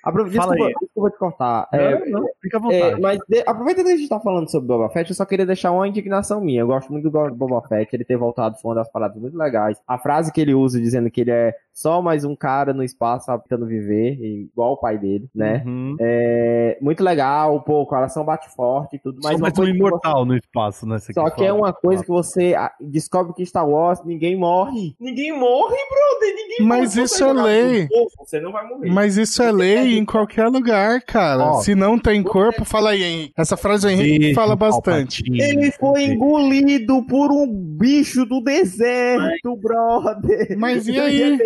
aproveita, 0.03 0.47
desculpa, 0.47 0.80
desculpa 0.80 1.10
te 1.10 1.18
cortar. 1.18 1.68
Não, 1.74 1.80
é, 1.80 2.10
não, 2.10 2.30
fica 2.41 2.58
à 2.58 2.62
vontade. 2.62 2.82
É, 2.82 2.99
mas 2.99 3.20
de, 3.28 3.43
aproveitando 3.45 3.86
que 3.88 3.91
a 3.91 3.97
gente 3.97 4.10
tá 4.10 4.20
falando 4.20 4.49
sobre 4.49 4.68
Boba 4.68 4.89
Fett, 4.89 5.10
eu 5.10 5.16
só 5.16 5.26
queria 5.26 5.45
deixar 5.45 5.72
uma 5.72 5.88
indignação 5.88 6.39
minha. 6.39 6.62
Eu 6.62 6.68
gosto 6.68 6.91
muito 6.91 7.10
do 7.10 7.36
Boba 7.36 7.62
Fett, 7.68 7.93
ele 7.93 8.05
ter 8.05 8.16
voltado 8.16 8.58
foi 8.62 8.70
uma 8.70 8.76
das 8.76 8.89
paradas 8.89 9.18
muito 9.18 9.38
legais. 9.38 9.82
A 9.88 9.97
frase 9.97 10.32
que 10.32 10.39
ele 10.39 10.53
usa 10.53 10.80
dizendo 10.80 11.10
que 11.12 11.22
ele 11.22 11.32
é 11.32 11.47
where 11.48 11.66
só 11.78 12.02
mais 12.02 12.26
um 12.26 12.36
cara 12.36 12.74
no 12.74 12.84
espaço 12.84 13.28
tentando 13.44 13.68
viver, 13.68 14.18
igual 14.20 14.74
o 14.74 14.78
pai 14.78 14.98
dele, 14.98 15.30
né? 15.34 15.62
Uhum. 15.64 15.96
É 16.00 16.76
muito 16.82 17.04
legal, 17.04 17.62
pô, 17.62 17.84
o 17.84 17.86
coração 17.86 18.26
bate 18.26 18.50
forte 18.56 18.96
e 18.96 19.00
tudo, 19.00 19.20
mas 19.24 19.34
só 19.34 19.38
mais 19.38 19.60
um 19.60 19.64
imortal 19.64 20.22
você... 20.22 20.28
no 20.28 20.36
espaço, 20.36 20.88
né? 20.88 20.98
Só 20.98 21.30
que 21.30 21.46
é 21.46 21.54
uma 21.54 21.72
coisa 21.72 22.04
que 22.04 22.10
você 22.10 22.56
descobre 22.82 23.32
que 23.36 23.46
Star 23.46 23.70
Wars 23.70 24.04
ninguém 24.04 24.36
morre. 24.36 24.96
Ninguém 25.00 25.32
morre, 25.32 25.76
brother, 25.88 26.36
ninguém 26.36 26.66
Mas 26.68 26.96
morre. 26.96 27.06
isso 27.06 27.24
é 27.24 27.34
lei. 27.34 27.88
você 28.18 28.40
não 28.40 28.52
vai 28.52 28.68
morrer. 28.68 28.90
Mas 28.90 29.16
isso 29.16 29.44
é 29.44 29.52
lei 29.52 30.00
em 30.00 30.06
qualquer 30.06 30.48
lugar, 30.48 31.00
cara. 31.04 31.44
Ó, 31.44 31.54
Se 31.62 31.76
não 31.76 32.00
tem 32.00 32.24
corpo, 32.24 32.66
fala 32.66 32.90
aí, 32.90 33.04
Henrique. 33.04 33.34
Essa 33.38 33.56
frase 33.56 33.86
o 33.86 33.90
Henrique 33.92 34.34
fala 34.34 34.56
bastante. 34.56 35.22
Ele 35.28 35.72
foi 35.74 36.06
engolido 36.06 37.06
por 37.06 37.32
um 37.32 37.46
bicho 37.46 38.26
do 38.26 38.42
deserto, 38.42 39.56
brother. 39.58 40.58
Mas 40.58 40.88
e 40.90 41.00
aí? 41.00 41.38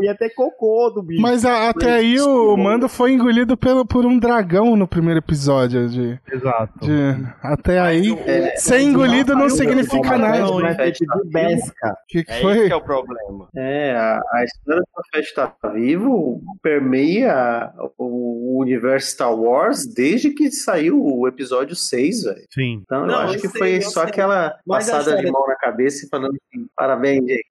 Ia 0.00 0.14
ter 0.14 0.30
cocô 0.30 0.90
do 0.90 1.02
bicho. 1.02 1.20
Mas 1.20 1.44
a, 1.44 1.68
até 1.68 1.92
aí 1.92 2.20
o 2.20 2.56
Mando 2.56 2.88
foi 2.88 3.12
engolido 3.12 3.56
pelo, 3.56 3.84
por 3.84 4.04
um 4.04 4.18
dragão 4.18 4.76
no 4.76 4.86
primeiro 4.86 5.18
episódio. 5.18 5.88
De, 5.88 6.20
Exato. 6.30 6.72
De, 6.80 7.26
até 7.42 7.80
aí, 7.80 8.12
é, 8.26 8.56
ser 8.56 8.80
engolido 8.80 9.34
não, 9.34 9.42
não 9.42 9.50
significa 9.50 10.16
nada. 10.18 10.40
Não, 10.40 10.66
é 10.66 10.90
de 10.90 11.06
besca. 11.26 11.96
Que, 12.08 12.24
que 12.24 12.32
é 12.32 12.40
foi? 12.40 12.66
que 12.66 12.72
é 12.72 12.76
o 12.76 12.80
problema. 12.80 13.48
É, 13.56 13.94
a, 13.96 14.20
a 14.32 14.44
história 14.44 14.82
do 14.82 15.02
Fett 15.12 15.34
tá 15.34 15.54
vivo 15.72 16.40
permeia 16.62 17.72
o 17.98 18.60
universo 18.60 19.10
Star 19.10 19.34
Wars 19.34 19.86
desde 19.86 20.30
que 20.30 20.50
saiu 20.50 21.02
o 21.02 21.26
episódio 21.26 21.74
6, 21.74 22.22
velho. 22.24 22.46
Sim. 22.50 22.82
Então 22.84 23.06
não, 23.06 23.14
eu 23.14 23.20
acho 23.20 23.38
que 23.40 23.48
sei, 23.48 23.58
foi 23.58 23.80
só 23.82 24.00
sei. 24.00 24.10
aquela 24.10 24.58
passada 24.66 25.16
de 25.16 25.30
mão 25.30 25.46
na 25.46 25.56
cabeça 25.56 26.04
e 26.04 26.08
falando 26.08 26.36
assim, 26.36 26.66
parabéns, 26.76 27.24
gente. 27.24 27.46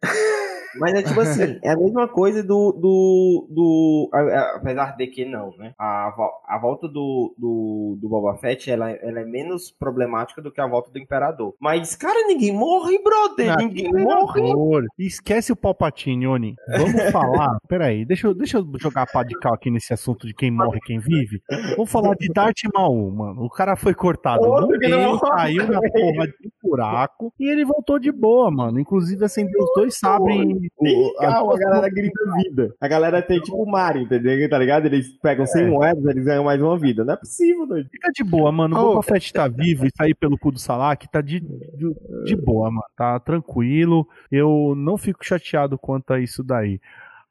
Mas 0.80 0.93
é 0.93 1.03
tipo 1.03 1.19
assim, 1.22 1.59
é 1.63 1.69
a 1.69 1.78
mesma 1.78 2.07
coisa 2.12 2.43
do. 2.43 2.72
do, 2.74 3.47
do 3.49 4.09
apesar 4.55 4.95
de 4.95 5.07
que 5.07 5.26
não, 5.26 5.55
né? 5.57 5.74
A, 5.78 6.14
a 6.47 6.59
volta 6.59 6.88
do, 6.88 7.34
do, 7.38 7.97
do 7.99 8.09
Boba 8.09 8.38
Fett 8.38 8.70
ela, 8.70 8.91
ela 8.91 9.20
é 9.22 9.26
menos 9.26 9.72
problemática 9.72 10.41
do 10.41 10.51
que 10.51 10.62
a 10.62 10.68
volta 10.68 10.91
do 10.91 10.99
Imperador. 10.99 11.55
Mas, 11.59 11.95
cara, 11.95 12.28
ninguém 12.28 12.53
morre, 12.53 13.01
brother. 13.01 13.57
Ninguém 13.57 13.91
morre. 13.91 14.41
Esquece 14.97 15.51
o 15.51 15.55
Palpatine, 15.55 16.28
Oni. 16.28 16.55
Vamos 16.68 17.01
falar. 17.12 17.57
Peraí, 17.68 18.05
deixa 18.05 18.28
eu, 18.28 18.34
deixa 18.34 18.57
eu 18.57 18.68
jogar 18.80 19.07
pá 19.12 19.24
de 19.24 19.38
cal 19.39 19.53
aqui 19.53 19.72
nesse 19.72 19.93
assunto 19.93 20.28
de 20.28 20.34
quem 20.34 20.51
morre 20.51 20.78
e 20.78 20.86
quem 20.86 20.99
vive. 20.99 21.41
Vamos 21.76 21.91
falar 21.91 22.16
de 22.16 22.28
Darth 22.30 22.62
Maul, 22.74 23.12
mano. 23.12 23.43
O 23.43 23.49
cara 23.49 23.76
foi 23.76 23.93
cortado 23.93 24.45
no 24.45 24.68
meio, 24.68 25.20
caiu 25.20 25.68
na 25.68 25.80
porra 25.80 26.28
de 26.28 26.47
um 26.47 26.70
buraco 26.70 27.34
e 27.39 27.49
ele 27.49 27.66
voltou 27.66 27.99
de 27.99 28.12
boa, 28.12 28.51
mano. 28.51 28.80
Inclusive 28.80 29.24
acendeu 29.24 29.64
os 29.64 29.72
dois 29.76 29.97
sabres 29.97 30.32
a, 31.20 31.39
a 31.39 31.57
galera 31.57 31.89
grita 32.02 32.34
vida. 32.43 32.76
A 32.80 32.88
galera 32.88 33.22
tem 33.22 33.39
tipo 33.39 33.62
o 33.62 33.70
Mario, 33.70 34.04
entendeu? 34.04 34.49
Tá 34.49 34.58
ligado? 34.58 34.86
Eles 34.86 35.10
pegam 35.22 35.45
100 35.45 35.64
é. 35.64 35.68
moedas, 35.68 36.06
eles 36.06 36.26
ganham 36.26 36.43
mais 36.43 36.62
uma 36.62 36.78
vida. 36.78 37.06
Não 37.06 37.14
é 37.14 37.18
possível, 37.18 37.66
doido. 37.66 37.89
Fica 37.89 38.12
de 38.12 38.24
boa, 38.24 38.52
mano. 38.52 38.76
O 38.78 38.82
Boba 38.82 39.04
Fett 39.04 39.32
tá 39.32 39.47
vivo 39.47 39.86
e 39.86 39.91
sair 39.95 40.16
pelo 40.16 40.38
cu 40.38 40.52
do 40.52 40.60
Salak 40.60 41.08
tá 41.10 41.22
de, 41.22 41.39
de, 41.39 41.95
de 42.26 42.36
boa, 42.36 42.70
mano. 42.70 42.84
Tá 42.95 43.20
tranquilo. 43.20 44.08
Eu 44.32 44.74
não 44.76 44.97
fico 44.97 45.26
chateado 45.26 45.78
quanto 45.78 46.14
a 46.14 46.20
isso 46.20 46.43
daí. 46.43 46.80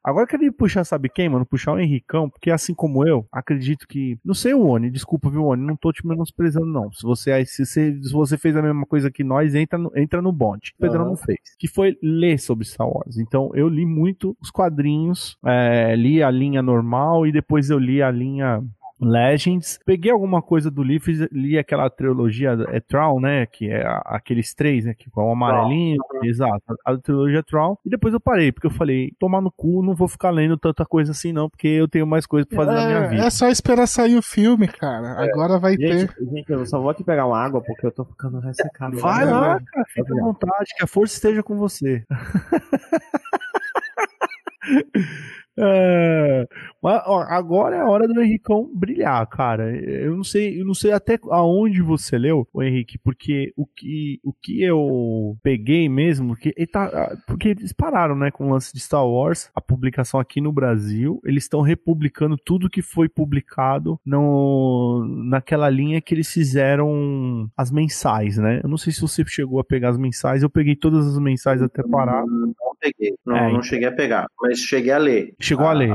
Agora 0.03 0.25
que 0.25 0.35
ele 0.35 0.51
puxar, 0.51 0.83
sabe 0.83 1.09
quem, 1.09 1.29
mano? 1.29 1.45
Puxar 1.45 1.73
o 1.73 1.79
Henricão, 1.79 2.29
porque 2.29 2.49
assim 2.49 2.73
como 2.73 3.05
eu, 3.07 3.25
acredito 3.31 3.87
que. 3.87 4.17
Não 4.25 4.33
sei 4.33 4.53
o 4.53 4.65
Oni, 4.65 4.89
desculpa, 4.89 5.29
viu, 5.29 5.45
Oni? 5.45 5.65
Não 5.65 5.75
tô 5.75 5.91
te 5.91 6.05
menosprezando, 6.05 6.65
não. 6.65 6.91
Se 6.91 7.03
você, 7.03 7.45
se, 7.45 7.65
se, 7.65 8.01
se 8.01 8.11
você 8.11 8.37
fez 8.37 8.55
a 8.55 8.61
mesma 8.61 8.85
coisa 8.85 9.11
que 9.11 9.23
nós, 9.23 9.53
entra 9.53 9.77
no, 9.77 9.91
entra 9.95 10.21
no 10.21 10.31
bonde. 10.31 10.73
O 10.77 10.81
Pedrão 10.81 11.03
uhum. 11.03 11.09
não 11.09 11.15
fez. 11.15 11.39
Que 11.59 11.67
foi 11.67 11.97
ler 12.01 12.39
sobre 12.39 12.65
Star 12.65 12.87
Wars. 12.87 13.17
Então 13.17 13.51
eu 13.53 13.67
li 13.67 13.85
muito 13.85 14.35
os 14.41 14.49
quadrinhos, 14.49 15.37
é, 15.45 15.95
li 15.95 16.23
a 16.23 16.31
linha 16.31 16.61
normal 16.61 17.27
e 17.27 17.31
depois 17.31 17.69
eu 17.69 17.77
li 17.77 18.01
a 18.01 18.09
linha 18.09 18.63
Legends. 19.01 19.79
Peguei 19.85 20.11
alguma 20.11 20.41
coisa 20.41 20.69
do 20.69 20.83
livro, 20.83 21.11
li 21.31 21.57
aquela 21.57 21.89
trilogia 21.89 22.57
é 22.69 22.79
Troll, 22.79 23.19
né? 23.19 23.45
Que 23.45 23.69
é 23.69 23.83
aqueles 24.05 24.53
três, 24.53 24.85
né? 24.85 24.93
Que 24.93 25.07
é 25.07 25.19
o 25.19 25.31
amarelinho. 25.31 25.97
Troll. 26.09 26.25
Exato. 26.25 26.77
A 26.85 26.97
trilogia 26.97 27.43
Troll. 27.43 27.79
E 27.85 27.89
depois 27.89 28.13
eu 28.13 28.19
parei, 28.19 28.51
porque 28.51 28.67
eu 28.67 28.71
falei, 28.71 29.11
tomar 29.19 29.41
no 29.41 29.51
cu, 29.51 29.83
não 29.83 29.95
vou 29.95 30.07
ficar 30.07 30.29
lendo 30.29 30.57
tanta 30.57 30.85
coisa 30.85 31.11
assim, 31.11 31.33
não, 31.33 31.49
porque 31.49 31.67
eu 31.67 31.87
tenho 31.87 32.05
mais 32.05 32.25
coisa 32.25 32.45
pra 32.45 32.57
fazer 32.57 32.71
é, 32.71 32.75
na 32.75 32.87
minha 32.87 33.09
vida. 33.09 33.25
É 33.25 33.29
só 33.29 33.47
esperar 33.47 33.87
sair 33.87 34.17
o 34.17 34.21
filme, 34.21 34.67
cara. 34.67 35.25
É. 35.25 35.31
Agora 35.31 35.59
vai 35.59 35.73
gente, 35.73 36.07
ter. 36.07 36.25
Gente, 36.25 36.49
eu 36.49 36.65
só 36.65 36.79
vou 36.79 36.89
aqui 36.89 37.03
pegar 37.03 37.25
uma 37.25 37.37
água 37.37 37.61
porque 37.61 37.85
eu 37.85 37.91
tô 37.91 38.05
ficando 38.05 38.39
ressecado. 38.39 38.97
Vai 38.99 39.25
lá, 39.25 39.59
cara. 39.59 39.85
Fica 39.89 40.13
à 40.13 40.23
vontade, 40.23 40.73
que 40.77 40.83
a 40.83 40.87
força 40.87 41.15
esteja 41.15 41.41
com 41.41 41.57
você. 41.57 42.03
É, 45.57 46.47
mas, 46.81 47.01
ó, 47.05 47.21
agora 47.21 47.75
é 47.75 47.79
a 47.79 47.87
hora 47.87 48.07
do 48.07 48.21
Henricão 48.21 48.69
brilhar, 48.73 49.25
cara. 49.27 49.71
Eu 49.75 50.15
não 50.15 50.23
sei, 50.23 50.59
eu 50.59 50.65
não 50.65 50.73
sei 50.73 50.91
até 50.91 51.19
aonde 51.29 51.81
você 51.81 52.17
leu, 52.17 52.47
o 52.51 52.63
Henrique, 52.63 52.97
porque 52.97 53.53
o 53.55 53.65
que, 53.65 54.19
o 54.23 54.33
que 54.33 54.63
eu 54.63 55.37
peguei 55.43 55.87
mesmo, 55.87 56.35
que 56.35 56.53
ele 56.57 56.67
tá, 56.67 56.85
ah, 56.85 57.17
porque 57.27 57.49
eles 57.49 57.71
pararam, 57.71 58.15
né, 58.15 58.31
com 58.31 58.47
o 58.47 58.51
lance 58.51 58.73
de 58.73 58.79
Star 58.79 59.07
Wars, 59.07 59.49
a 59.53 59.61
publicação 59.61 60.19
aqui 60.19 60.41
no 60.41 60.51
Brasil, 60.51 61.21
eles 61.23 61.43
estão 61.43 61.61
republicando 61.61 62.35
tudo 62.37 62.69
que 62.69 62.81
foi 62.81 63.07
publicado 63.07 63.99
no, 64.05 65.05
naquela 65.29 65.69
linha 65.69 66.01
que 66.01 66.15
eles 66.15 66.31
fizeram 66.31 67.49
as 67.55 67.71
mensais, 67.71 68.37
né? 68.37 68.59
Eu 68.63 68.69
não 68.69 68.77
sei 68.77 68.91
se 68.91 69.01
você 69.01 69.23
chegou 69.25 69.59
a 69.59 69.63
pegar 69.63 69.89
as 69.89 69.97
mensais, 69.97 70.41
eu 70.41 70.49
peguei 70.49 70.75
todas 70.75 71.07
as 71.07 71.19
mensais 71.19 71.61
até 71.61 71.83
parar. 71.83 72.25
Não 72.25 72.53
peguei, 72.79 73.13
não, 73.25 73.35
é, 73.35 73.53
não 73.53 73.61
cheguei 73.61 73.87
a 73.87 73.91
pegar, 73.91 74.25
mas 74.41 74.59
cheguei 74.59 74.91
a 74.91 74.97
ler. 74.97 75.33
Chegou 75.39 75.67
a, 75.67 75.71
a 75.71 75.73
ler. 75.73 75.89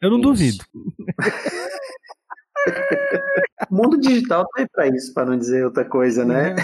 Eu 0.00 0.10
não 0.10 0.19
duvido. 0.20 0.64
o 3.70 3.74
mundo 3.74 3.98
digital 3.98 4.44
tá 4.44 4.60
aí 4.60 4.68
pra 4.72 4.86
isso, 4.88 5.12
pra 5.14 5.24
não 5.24 5.36
dizer 5.36 5.64
outra 5.64 5.84
coisa, 5.84 6.24
né? 6.24 6.54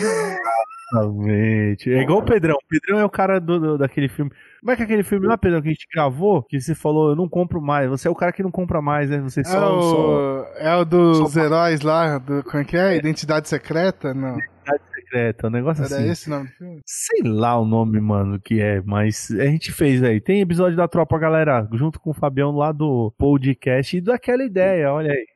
Exatamente. 0.92 1.92
É 1.92 2.02
igual 2.02 2.20
o 2.20 2.24
Pedrão. 2.24 2.54
O 2.54 2.68
Pedrão 2.68 2.98
é 2.98 3.04
o 3.04 3.11
cara 3.11 3.40
do, 3.40 3.59
do, 3.59 3.78
daquele 3.78 4.09
filme. 4.09 4.30
Como 4.61 4.70
é 4.70 4.76
que 4.76 4.82
é 4.82 4.84
aquele 4.84 5.02
filme 5.02 5.26
lá, 5.26 5.36
Pedrão, 5.36 5.61
que 5.61 5.68
a 5.68 5.72
gente 5.72 5.86
gravou? 5.92 6.42
Que 6.42 6.61
você 6.61 6.74
falou, 6.74 7.11
eu 7.11 7.16
não 7.16 7.28
compro 7.28 7.61
mais. 7.61 7.88
Você 7.90 8.07
é 8.07 8.11
o 8.11 8.14
cara 8.14 8.32
que 8.32 8.42
não 8.42 8.50
compra 8.50 8.80
mais, 8.80 9.11
né? 9.11 9.18
Você 9.20 9.40
é 9.40 9.44
só. 9.44 9.76
O... 9.76 9.82
Só... 9.82 10.46
É 10.59 10.76
o 10.76 10.84
dos 10.84 11.32
só... 11.32 11.40
heróis 11.40 11.80
lá. 11.80 12.18
Do... 12.18 12.42
Como 12.44 12.59
é 12.59 12.64
que 12.64 12.76
é? 12.76 12.96
Identidade 12.96 13.48
secreta? 13.48 14.14
Não. 14.14 14.38
Identidade 14.66 14.82
secreta, 14.94 15.46
um 15.46 15.50
negócio 15.50 15.84
Era 15.84 15.94
assim. 15.94 16.02
Era 16.04 16.12
esse 16.12 16.26
o 16.28 16.30
nome 16.30 16.46
do 16.46 16.52
filme? 16.52 16.80
Sei 16.84 17.22
lá 17.22 17.58
o 17.58 17.64
nome, 17.64 18.00
mano, 18.00 18.40
que 18.40 18.60
é, 18.60 18.82
mas 18.82 19.30
a 19.30 19.44
gente 19.46 19.72
fez 19.72 20.02
aí. 20.02 20.20
Tem 20.20 20.40
episódio 20.40 20.76
da 20.76 20.88
Tropa, 20.88 21.18
galera, 21.18 21.68
junto 21.72 22.00
com 22.00 22.10
o 22.10 22.14
Fabião 22.14 22.50
lá 22.50 22.72
do 22.72 23.12
podcast 23.16 23.96
e 23.96 24.00
daquela 24.00 24.44
ideia, 24.44 24.92
olha 24.92 25.12
aí. 25.12 25.26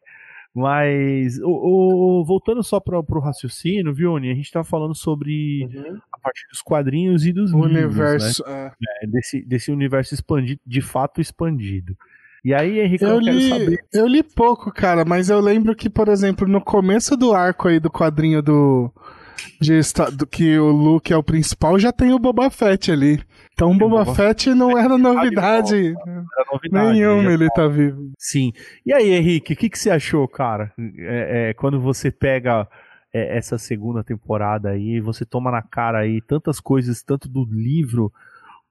Mas, 0.52 1.38
o, 1.38 1.48
o, 1.48 2.24
voltando 2.24 2.62
só 2.64 2.80
para 2.80 2.98
o 2.98 3.20
raciocínio, 3.20 3.94
viu, 3.94 4.12
Oni? 4.12 4.32
A 4.32 4.34
gente 4.34 4.46
estava 4.46 4.64
falando 4.64 4.96
sobre 4.96 5.64
uhum. 5.72 5.98
a 6.12 6.18
parte 6.18 6.44
dos 6.50 6.60
quadrinhos 6.60 7.24
e 7.24 7.32
dos 7.32 7.52
o 7.52 7.64
livros, 7.64 7.84
universo, 7.84 8.44
né? 8.44 8.72
é. 9.00 9.04
É, 9.04 9.06
desse, 9.06 9.42
desse 9.42 9.70
universo 9.70 10.12
expandido, 10.12 10.60
de 10.66 10.80
fato 10.80 11.20
expandido. 11.20 11.96
E 12.44 12.52
aí, 12.52 12.80
Henrique, 12.80 13.04
eu, 13.04 13.10
Eu 13.10 13.20
li, 13.20 13.48
saber. 13.48 13.84
eu 13.92 14.06
li 14.08 14.22
pouco, 14.22 14.72
cara, 14.72 15.04
mas 15.04 15.30
eu 15.30 15.38
lembro 15.40 15.76
que, 15.76 15.88
por 15.88 16.08
exemplo, 16.08 16.48
no 16.48 16.60
começo 16.60 17.16
do 17.16 17.32
arco 17.32 17.68
aí 17.68 17.78
do 17.78 17.90
quadrinho 17.90 18.42
do, 18.42 18.92
de, 19.60 19.80
do 20.16 20.26
que 20.26 20.58
o 20.58 20.70
Luke 20.70 21.12
é 21.12 21.16
o 21.16 21.22
principal, 21.22 21.78
já 21.78 21.92
tem 21.92 22.12
o 22.12 22.18
Boba 22.18 22.50
Fett 22.50 22.90
ali. 22.90 23.20
Então 23.52 23.72
o 23.72 23.74
Boba 23.74 24.04
Boba 24.04 24.14
Fett 24.14 24.54
não 24.54 24.76
era 24.78 24.96
novidade 24.96 25.94
Era 26.06 26.24
novidade, 26.52 26.92
nenhuma, 26.92 27.22
já- 27.24 27.32
ele 27.32 27.48
tá 27.50 27.66
vivo. 27.68 28.10
Sim. 28.18 28.52
E 28.86 28.92
aí, 28.92 29.10
Henrique, 29.10 29.52
o 29.52 29.56
que, 29.56 29.68
que 29.68 29.78
você 29.78 29.90
achou, 29.90 30.26
cara? 30.26 30.72
É, 30.98 31.50
é, 31.50 31.54
quando 31.54 31.80
você 31.80 32.10
pega 32.10 32.66
é, 33.12 33.36
essa 33.36 33.58
segunda 33.58 34.02
temporada 34.02 34.70
aí, 34.70 35.00
você 35.00 35.24
toma 35.24 35.50
na 35.50 35.62
cara 35.62 35.98
aí 35.98 36.20
tantas 36.20 36.58
coisas, 36.60 37.02
tanto 37.02 37.28
do 37.28 37.44
livro 37.44 38.12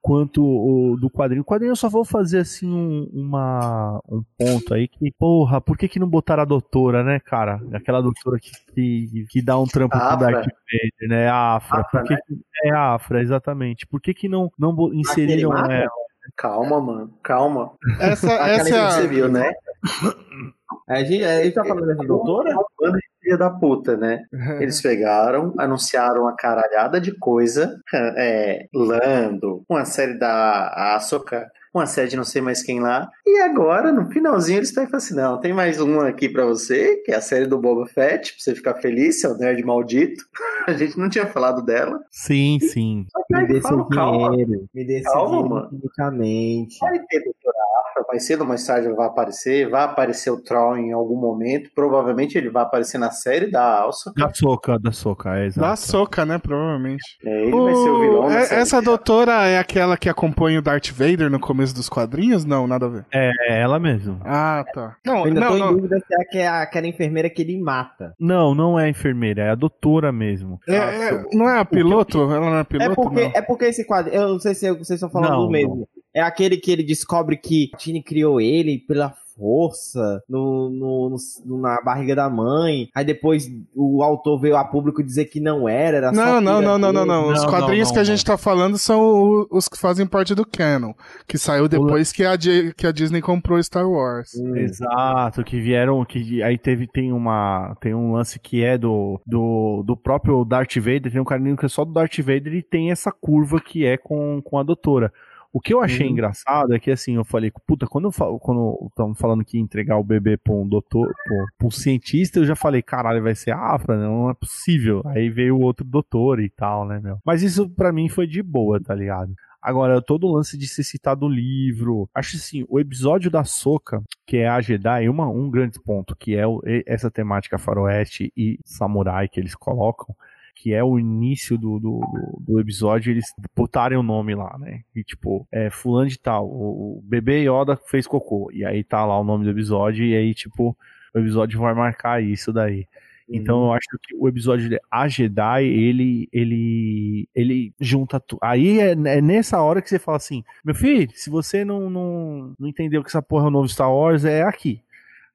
quanto 0.02 0.44
o, 0.44 0.96
do 1.00 1.10
quadrinho. 1.10 1.42
O 1.42 1.46
quadrinho 1.46 1.72
eu 1.72 1.76
só 1.76 1.90
vou 1.90 2.06
fazer 2.06 2.40
assim 2.40 2.68
um, 2.72 3.10
uma, 3.14 4.00
um 4.10 4.24
ponto 4.38 4.74
aí 4.74 4.88
que, 4.88 5.12
porra, 5.18 5.60
por 5.60 5.78
que 5.78 5.88
que 5.88 6.00
não 6.00 6.08
botaram 6.08 6.44
a 6.44 6.46
doutora, 6.46 7.04
né, 7.04 7.20
cara? 7.20 7.60
Aquela 7.74 8.02
doutora 8.02 8.40
que, 8.40 8.52
que, 8.74 9.26
que 9.30 9.42
dá 9.42 9.60
um 9.60 9.66
trampo 9.66 9.96
A 9.96 10.00
pro 10.00 10.08
Afra. 10.28 10.32
Darth 10.32 10.46
Vader, 10.46 11.10
né? 11.10 11.28
A 11.28 11.56
Afra. 11.58 11.82
Afra, 11.82 12.00
por 12.02 12.08
que 12.08 12.16
que- 12.16 12.40
é 12.64 12.72
a 12.72 12.94
Afra, 12.96 13.22
exatamente. 13.22 13.86
Por 13.88 14.02
que 14.02 14.14
que 14.14 14.30
não, 14.30 14.52
não 14.58 14.74
bo- 14.74 14.94
inseriram 14.94 15.52
ela? 15.56 15.90
Calma, 16.38 16.80
mano. 16.80 17.14
Calma. 17.24 17.72
Essa, 18.00 18.32
essa 18.34 18.70
que 18.70 18.76
é 18.76 18.92
você 18.92 19.02
a... 19.02 19.08
viu, 19.08 19.28
né? 19.30 19.52
A 20.88 21.04
gente, 21.04 21.24
a 21.24 21.44
gente 21.44 21.54
tá 21.54 21.64
falando 21.64 21.88
dessa 21.88 22.04
doutora? 22.04 22.56
Bando 22.80 22.98
de 22.98 23.10
filha 23.22 23.38
da 23.38 23.50
puta, 23.50 23.98
né? 23.98 24.24
Eles 24.62 24.82
pegaram, 24.82 25.54
anunciaram 25.58 26.22
uma 26.22 26.36
caralhada 26.36 27.00
de 27.00 27.18
coisa, 27.18 27.80
é, 28.18 28.68
Lando, 28.74 29.64
uma 29.70 29.86
série 29.86 30.18
da 30.18 30.96
Ahsoka, 30.96 31.50
uma 31.74 31.86
série 31.86 32.10
de 32.10 32.18
não 32.18 32.24
sei 32.24 32.42
mais 32.42 32.62
quem 32.64 32.80
lá, 32.80 33.10
e 33.26 33.40
agora, 33.42 33.92
no 33.92 34.10
finalzinho, 34.12 34.58
eles 34.60 34.72
pegam 34.72 34.88
e 34.88 34.92
falam 34.92 34.98
assim, 35.06 35.16
não, 35.16 35.40
tem 35.40 35.54
mais 35.54 35.80
uma 35.80 36.08
aqui 36.08 36.28
pra 36.30 36.46
você, 36.46 36.98
que 37.06 37.12
é 37.12 37.16
a 37.16 37.22
série 37.22 37.46
do 37.46 37.60
Boba 37.60 37.86
Fett, 37.86 38.34
pra 38.34 38.42
você 38.44 38.56
ficar 38.56 38.76
feliz, 38.76 39.20
seu 39.22 39.38
nerd 39.38 39.64
maldito. 39.64 40.24
A 40.68 40.74
gente 40.74 40.98
não 41.00 41.10
tinha 41.10 41.26
falado 41.26 41.64
dela. 41.64 42.00
Sim, 42.12 42.60
sim. 42.60 43.06
Só 43.12 43.24
que 43.24 43.36
Me 43.36 43.48
dê 43.48 43.62
seu 43.62 43.86
calma, 43.86 44.30
dinheiro. 44.32 44.66
Me 44.74 44.86
dê 44.86 45.02
Calma, 45.02 45.48
mano. 45.48 45.70
infinitamente. 45.74 46.78
Vai 46.82 47.00
ter 47.08 47.24
Doutora 47.24 47.58
Afra, 47.90 48.06
mais 48.10 48.26
cedo 48.26 48.42
ou 48.42 48.48
mais 48.48 48.66
tarde 48.66 48.88
ela 48.88 48.96
vai 48.96 49.08
aparecer, 49.08 49.70
vai 49.70 49.84
aparecer 49.84 50.30
o 50.32 50.42
Troll 50.42 50.78
em 50.78 50.92
algum 50.92 51.16
momento, 51.16 51.70
provavelmente 51.74 52.38
ele 52.38 52.50
vai 52.50 52.64
aparecer 52.64 52.98
na 52.98 53.10
série 53.12 53.50
da 53.50 53.80
Alça, 53.82 54.12
Da 54.16 54.32
soca, 54.34 54.78
da 54.78 54.92
soca, 54.92 55.38
é 55.40 55.46
exato. 55.48 55.68
Da 55.68 55.76
Soca, 55.76 56.26
né, 56.26 56.38
provavelmente. 56.38 57.04
é, 57.26 57.42
ele 57.44 57.52
vai 57.52 57.74
ser 57.76 57.90
o 57.90 58.00
vilão 58.02 58.32
é- 58.32 58.54
essa 58.60 58.82
doutora 58.82 59.46
é 59.48 59.58
aquela 59.58 59.98
que 59.98 60.10
acompanha 60.10 60.60
o 60.60 60.62
Darth 60.62 60.90
Vader 60.92 61.30
no 61.30 61.40
começo 61.40 61.69
dos 61.74 61.90
quadrinhos? 61.90 62.46
Não, 62.46 62.68
nada 62.68 62.86
a 62.86 62.90
ver. 62.90 63.06
É 63.12 63.32
ela 63.62 63.80
mesmo. 63.80 64.20
Ah, 64.24 64.66
tá. 64.74 64.96
Não, 65.06 65.20
Eu 65.20 65.26
ainda 65.26 65.40
não, 65.40 65.48
tô 65.50 65.56
em 65.58 65.60
não. 65.60 65.74
dúvida 65.76 66.00
se 66.00 66.14
é 66.14 66.22
aquela, 66.22 66.62
aquela 66.62 66.88
enfermeira 66.88 67.30
que 67.30 67.42
ele 67.42 67.60
mata. 67.60 68.14
Não, 68.20 68.54
não 68.54 68.80
é 68.80 68.86
a 68.86 68.90
enfermeira, 68.90 69.44
é 69.44 69.50
a 69.50 69.56
doutora 69.56 70.12
mesmo. 70.12 70.60
É, 70.68 70.76
é- 70.76 71.26
não 71.34 71.50
é 71.50 71.60
a 71.60 71.66
piloto? 71.66 72.20
Ela 72.22 72.40
não 72.50 72.58
é 72.58 72.64
piloto? 72.64 72.92
É 72.92 72.96
porque, 72.96 73.24
não. 73.24 73.32
é 73.36 73.42
porque 73.42 73.66
esse 73.66 73.86
quadro, 73.86 74.14
eu 74.14 74.30
não 74.30 74.40
sei 74.40 74.54
se 74.54 74.72
vocês 74.72 74.92
estão 74.92 75.10
falando 75.10 75.32
Não, 75.32 75.46
do 75.46 75.50
mesmo. 75.52 75.88
É 76.14 76.22
aquele 76.22 76.58
que 76.58 76.72
ele 76.72 76.84
descobre 76.84 77.38
que 77.38 77.70
a 77.74 77.78
Tini 77.78 78.02
criou 78.02 78.42
ele 78.42 78.80
pela 78.80 79.14
força 79.40 80.22
no, 80.28 80.70
no- 80.70 81.16
no- 81.46 81.62
na 81.62 81.82
barriga 81.82 82.14
da 82.16 82.30
mãe. 82.30 82.90
Aí 82.94 83.06
depois 83.06 83.50
o 83.74 84.04
autor 84.04 84.40
veio 84.40 84.58
a 84.58 84.66
público 84.66 85.02
dizer 85.02 85.26
que 85.26 85.40
não 85.40 85.68
era, 85.68 85.98
era 85.98 86.14
só 86.14 86.22
Não, 86.26 86.42
não, 86.42 86.62
não, 86.62 86.78
não, 86.78 86.92
não, 86.94 87.06
não. 87.06 87.28
Os 87.32 87.42
Não, 87.44 87.50
quadrinhos 87.50 87.88
não, 87.88 87.94
que 87.94 88.00
a 88.00 88.02
não, 88.02 88.06
gente 88.06 88.26
tá 88.26 88.38
falando 88.38 88.78
são 88.78 89.00
o- 89.02 89.48
os 89.50 89.68
que 89.70 89.78
fazem 89.80 90.06
parte 90.06 90.36
do 90.36 90.46
canon, 90.46 90.94
que 91.28 91.38
saiu 91.38 91.68
depois 91.68 92.12
que 92.12 92.24
a, 92.26 92.38
que 92.38 92.86
a 92.86 92.92
Disney 92.92 93.22
comprou 93.22 93.62
Star 93.64 93.90
Wars. 93.90 94.32
Hum. 94.38 94.56
Exato, 94.58 95.44
que 95.44 95.60
vieram, 95.60 96.04
que 96.04 96.44
aí 96.44 96.58
teve, 96.58 96.86
tem 96.88 97.12
uma, 97.14 97.76
tem 97.80 97.94
um 97.96 98.12
lance 98.14 98.40
que 98.40 98.64
é 98.64 98.78
do, 98.78 99.20
do, 99.26 99.84
do 99.86 99.96
próprio 99.96 100.44
Darth 100.44 100.76
Vader, 100.78 101.12
tem 101.12 101.22
um 101.22 101.26
carinho 101.26 101.56
que 101.58 101.66
é 101.66 101.70
só 101.70 101.86
do 101.86 101.94
Darth 101.94 102.18
Vader 102.20 102.54
e 102.54 102.62
tem 102.64 102.92
essa 102.92 103.12
curva 103.12 103.60
que 103.62 103.86
é 103.86 103.98
com, 103.98 104.42
com 104.44 104.58
a 104.58 104.64
doutora. 104.64 105.12
O 105.52 105.60
que 105.60 105.74
eu 105.74 105.82
achei 105.82 106.06
Uhum. 106.06 106.12
engraçado 106.14 106.74
é 106.76 106.80
que 106.80 106.92
assim, 106.92 107.16
eu 107.16 107.26
falei, 107.26 107.52
puta, 107.66 107.88
quando 107.88 108.06
eu 108.06 108.12
falo, 108.12 108.38
quando 108.40 108.88
estamos 108.90 109.18
falando 109.18 109.44
que 109.44 109.58
ia 109.58 109.64
entregar 109.64 109.98
o 109.98 110.04
bebê 110.04 110.38
pra 110.38 110.54
um 110.54 110.68
doutor, 110.68 111.12
pra, 111.58 111.68
um 111.68 111.72
cientista, 111.72 112.38
eu 112.40 112.46
já 112.46 112.56
falei, 112.56 112.82
caralho, 112.84 113.24
vai 113.24 113.34
ser 113.34 113.52
Afra, 113.52 113.98
né? 113.98 114.04
não 114.04 114.30
é 114.30 114.34
possível. 114.36 115.02
Aí 115.08 115.30
veio 115.30 115.56
o 115.58 115.62
outro 115.62 115.84
doutor 115.84 116.40
e 116.40 116.50
tal, 116.50 116.86
né, 116.86 117.00
meu? 117.02 117.18
Mas 117.26 117.42
isso 117.42 117.68
pra 117.70 117.92
mim 117.92 118.08
foi 118.10 118.28
de 118.28 118.44
boa, 118.44 118.80
tá 118.80 118.94
ligado? 118.94 119.34
Agora, 119.62 120.02
todo 120.02 120.26
o 120.26 120.32
lance 120.32 120.58
de 120.58 120.68
ser 120.68 120.84
citado 120.84 121.28
no 121.28 121.34
livro. 121.34 122.08
Acho 122.16 122.38
assim, 122.38 122.64
o 122.70 122.80
episódio 122.80 123.30
da 123.30 123.44
Soca, 123.44 124.02
que 124.26 124.38
é 124.38 124.48
a 124.48 124.62
Jedi, 124.62 125.10
uma, 125.10 125.28
um 125.28 125.50
grande 125.50 125.78
ponto, 125.84 126.16
que 126.16 126.34
é 126.36 126.48
o- 126.48 126.62
essa 126.86 127.12
temática 127.12 127.58
faroeste 127.58 128.32
e 128.38 128.58
samurai 128.64 129.28
que 129.28 129.38
eles 129.38 129.56
colocam, 129.56 130.16
que 130.62 130.74
é 130.74 130.84
o 130.84 131.00
início 131.00 131.58
do, 131.58 131.80
do, 131.80 132.02
do- 132.40 132.60
episódio, 132.60 133.12
eles 133.12 133.26
botarem 133.56 133.98
o 133.98 134.04
nome 134.04 134.36
lá, 134.36 134.58
né? 134.60 134.82
E 134.96 135.04
tipo, 135.04 135.48
é 135.52 135.70
fulano 135.70 136.10
de 136.10 136.20
tal, 136.20 136.46
o, 136.48 136.98
o 137.00 137.02
bebê 137.04 137.44
Yoda 137.50 137.78
fez 137.88 138.06
cocô. 138.06 138.50
E 138.54 138.66
aí 138.66 138.84
tá 138.84 139.06
lá 139.06 139.18
o 139.20 139.24
nome 139.24 139.46
do 139.46 139.52
episódio, 139.52 140.04
e 140.06 140.16
aí, 140.16 140.34
tipo, 140.34 140.76
o 141.14 141.20
episódio 141.20 141.60
vai 141.60 141.74
marcar 141.74 142.22
isso 142.22 142.52
daí. 142.52 142.86
Então 143.32 143.66
eu 143.66 143.74
acho 143.74 143.88
que 144.02 144.16
o 144.16 144.28
episódio 144.28 144.68
de 144.68 144.80
A 144.92 145.08
Jedi, 145.08 145.64
ele 145.64 146.28
ele 146.34 147.30
ele 147.36 147.74
junta 147.80 148.20
tudo. 148.20 148.40
Aí 148.42 148.80
é, 148.80 148.92
é 148.94 149.22
nessa 149.22 149.62
hora 149.62 149.82
que 149.84 149.88
você 149.90 150.00
fala 150.00 150.18
assim: 150.18 150.44
"Meu 150.66 150.74
filho, 150.74 151.10
se 151.14 151.30
você 151.30 151.64
não, 151.64 151.90
não, 151.92 152.54
não 152.60 152.68
entendeu 152.68 153.04
que 153.04 153.10
essa 153.10 153.22
porra 153.22 153.46
é 153.46 153.48
o 153.48 153.52
novo 153.52 153.70
Star 153.70 153.94
Wars, 153.94 154.26
é 154.26 154.42
aqui". 154.42 154.82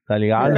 Tá 0.07 0.19
ligado? 0.19 0.55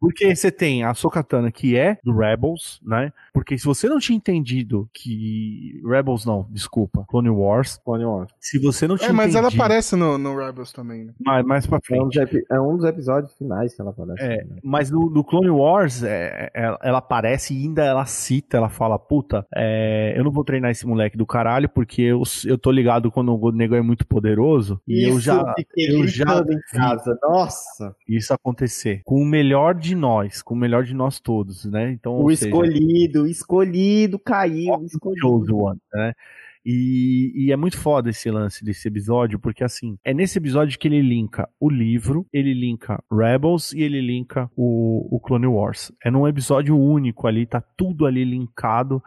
Porque 0.00 0.34
você 0.34 0.50
tem 0.50 0.82
a 0.84 0.94
Sokatana, 0.94 1.52
que 1.52 1.76
é 1.76 1.96
do 2.02 2.16
Rebels, 2.16 2.80
né? 2.82 3.12
Porque 3.34 3.58
se 3.58 3.64
você 3.64 3.88
não 3.88 3.98
tinha 3.98 4.16
entendido 4.16 4.88
que. 4.94 5.82
Rebels 5.84 6.24
não, 6.24 6.46
desculpa. 6.50 7.04
Clone 7.08 7.28
Wars. 7.30 7.80
Clone 7.84 8.04
Wars. 8.04 8.30
Se 8.40 8.58
você 8.60 8.86
não 8.86 8.96
tinha 8.96 9.10
É, 9.10 9.12
mas 9.12 9.34
ela 9.34 9.48
entendido. 9.48 9.62
aparece 9.62 9.96
no, 9.96 10.16
no 10.16 10.36
Rebels 10.36 10.72
também, 10.72 11.04
né? 11.04 11.12
Mais, 11.20 11.44
mais 11.44 11.66
pra 11.66 11.80
É 11.90 11.96
um, 12.00 12.10
frente. 12.10 12.44
é 12.50 12.60
um 12.60 12.76
dos 12.76 12.86
episódios 12.86 13.34
finais 13.36 13.74
que 13.74 13.82
ela 13.82 13.90
aparece. 13.90 14.22
É, 14.22 14.44
né? 14.44 14.56
mas 14.62 14.88
no, 14.90 15.10
no 15.10 15.24
Clone 15.24 15.50
Wars, 15.50 16.02
é, 16.04 16.48
é, 16.54 16.76
ela 16.80 16.98
aparece 16.98 17.52
e 17.52 17.62
ainda 17.64 17.84
ela 17.84 18.06
cita, 18.06 18.56
ela 18.56 18.68
fala, 18.68 18.98
puta, 18.98 19.44
é, 19.54 20.14
eu 20.16 20.22
não 20.22 20.30
vou 20.30 20.44
treinar 20.44 20.70
esse 20.70 20.86
moleque 20.86 21.16
do 21.16 21.26
caralho, 21.26 21.68
porque 21.68 22.02
eu, 22.02 22.22
eu 22.46 22.56
tô 22.56 22.70
ligado 22.70 23.10
quando 23.10 23.34
o 23.36 23.50
nego 23.50 23.74
é 23.74 23.82
muito 23.82 24.06
poderoso, 24.06 24.80
e 24.86 25.04
eu 25.08 25.10
Isso, 25.16 25.20
já, 25.20 25.54
fiquei 25.56 25.90
eu 25.90 26.06
já 26.06 26.44
em 26.48 26.60
casa. 26.72 27.18
Nossa. 27.22 27.94
isso 28.08 28.32
acontecer. 28.32 29.02
Com 29.04 29.20
o 29.20 29.24
melhor 29.26 29.74
de 29.74 29.94
nós, 29.96 30.40
com 30.40 30.54
o 30.54 30.56
melhor 30.56 30.84
de 30.84 30.94
nós 30.94 31.18
todos, 31.18 31.64
né? 31.64 31.90
Então, 31.90 32.12
O 32.14 32.22
ou 32.22 32.30
seja, 32.30 32.46
escolhido, 32.46 33.23
escolhido 33.26 34.18
caiu, 34.18 34.84
escolhido. 34.84 35.56
One, 35.56 35.80
né? 35.92 36.12
E, 36.66 37.30
e 37.34 37.52
é 37.52 37.56
muito 37.56 37.76
foda 37.76 38.08
esse 38.08 38.30
lance 38.30 38.64
desse 38.64 38.88
episódio, 38.88 39.38
porque 39.38 39.62
assim, 39.62 39.98
é 40.02 40.14
nesse 40.14 40.38
episódio 40.38 40.78
que 40.78 40.88
ele 40.88 41.02
linka 41.02 41.46
o 41.60 41.68
livro, 41.68 42.26
ele 42.32 42.54
linka 42.54 43.02
Rebels 43.12 43.74
e 43.74 43.82
ele 43.82 44.00
linka 44.00 44.50
o, 44.56 45.14
o 45.14 45.20
Clone 45.20 45.46
Wars. 45.46 45.92
É 46.02 46.10
num 46.10 46.26
episódio 46.26 46.78
único 46.78 47.26
ali, 47.26 47.44
tá 47.44 47.60
tudo 47.60 48.06
ali 48.06 48.24
linkado. 48.24 49.02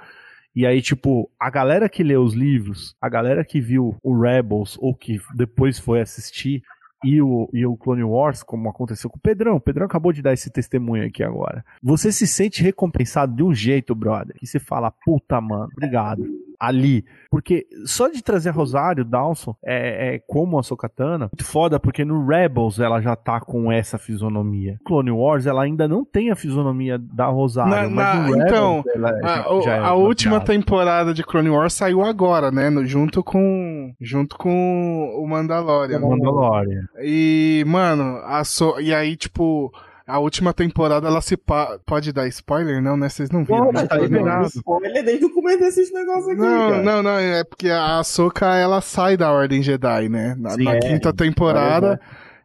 E 0.55 0.67
aí, 0.67 0.81
tipo, 0.81 1.31
a 1.39 1.49
galera 1.49 1.89
que 1.89 2.03
lê 2.03 2.15
os 2.15 2.33
livros, 2.33 2.95
a 3.01 3.09
galera 3.09 3.43
que 3.43 3.59
viu 3.59 3.95
o 4.03 4.19
Rebels 4.19 4.77
ou 4.79 4.93
que 4.93 5.19
depois 5.35 5.79
foi 5.79 5.99
assistir, 5.99 6.61
e 7.03 7.21
o, 7.21 7.49
e 7.53 7.65
o 7.65 7.75
Clone 7.75 8.03
Wars, 8.03 8.43
como 8.43 8.69
aconteceu 8.69 9.09
com 9.09 9.17
o 9.17 9.21
Pedrão. 9.21 9.55
O 9.55 9.61
Pedrão 9.61 9.85
acabou 9.85 10.11
de 10.11 10.21
dar 10.21 10.33
esse 10.33 10.49
testemunho 10.49 11.05
aqui 11.05 11.23
agora. 11.23 11.63
Você 11.81 12.11
se 12.11 12.25
sente 12.25 12.63
recompensado 12.63 13.35
de 13.35 13.43
um 13.43 13.53
jeito, 13.53 13.93
brother, 13.93 14.35
que 14.35 14.47
você 14.47 14.59
fala, 14.59 14.91
puta, 15.05 15.39
mano, 15.39 15.69
obrigado. 15.71 16.25
Ali. 16.59 17.05
Porque 17.29 17.67
só 17.85 18.07
de 18.07 18.23
trazer 18.23 18.49
a 18.49 18.51
Rosário 18.51 19.05
Dawson 19.05 19.55
é, 19.63 20.15
é 20.15 20.19
como 20.25 20.57
a 20.57 20.63
Sokatana, 20.63 21.29
muito 21.31 21.45
foda, 21.45 21.79
porque 21.79 22.03
no 22.03 22.25
Rebels 22.25 22.79
ela 22.79 22.99
já 23.01 23.15
tá 23.15 23.39
com 23.39 23.71
essa 23.71 23.97
fisionomia. 23.97 24.77
Clone 24.85 25.11
Wars 25.11 25.45
ela 25.45 25.61
ainda 25.63 25.87
não 25.87 26.03
tem 26.03 26.31
a 26.31 26.35
fisionomia 26.35 26.97
da 26.97 27.27
Rosário, 27.27 27.69
Na- 27.71 27.89
mas 27.89 27.95
na- 27.95 28.15
no 28.15 28.21
Rebels 28.33 28.47
então, 28.49 28.83
ela 28.95 29.09
A, 29.09 29.21
já- 29.21 29.49
o- 29.51 29.61
é 29.69 29.77
a 29.79 29.93
última 29.93 30.39
baseada. 30.39 30.53
temporada 30.59 31.13
de 31.13 31.23
Clone 31.23 31.49
Wars 31.49 31.73
saiu 31.73 32.01
agora, 32.01 32.49
né? 32.51 32.69
no- 32.69 32.85
junto 32.85 33.23
com 33.23 33.93
junto 34.01 34.37
com 34.37 35.13
o 35.15 35.27
Mandalorian. 35.27 35.99
Mandalorian. 35.99 36.87
E, 37.01 37.63
mano, 37.67 38.17
a 38.25 38.43
so... 38.43 38.79
e 38.79 38.93
aí, 38.93 39.15
tipo, 39.15 39.71
a 40.07 40.19
última 40.19 40.53
temporada 40.53 41.05
ela 41.05 41.19
se 41.21 41.35
pa... 41.35 41.77
pode 41.85 42.13
dar 42.13 42.25
spoiler, 42.29 42.81
não, 42.81 42.95
né? 42.95 43.09
Vocês 43.09 43.29
não 43.29 43.43
viram. 43.43 43.65
Não, 43.65 43.65
né? 43.65 43.71
mas 43.73 43.87
tá 43.89 43.97
liberado. 43.97 44.47
Spoiler 44.47 45.03
desde 45.03 45.25
o 45.25 45.29
começo 45.29 45.59
desses 45.59 45.91
negócios 45.91 46.29
aqui, 46.29 46.39
Não, 46.39 46.69
cara. 46.69 46.83
não, 46.83 47.03
não, 47.03 47.19
é 47.19 47.43
porque 47.43 47.69
a 47.69 47.99
Ahsoka, 47.99 48.55
ela 48.55 48.79
sai 48.79 49.17
da 49.17 49.29
Ordem 49.31 49.61
Jedi, 49.61 50.07
né? 50.07 50.33
Na, 50.39 50.51
Sim, 50.51 50.63
na 50.63 50.75
é. 50.75 50.79
quinta 50.79 51.11
temporada. 51.11 51.99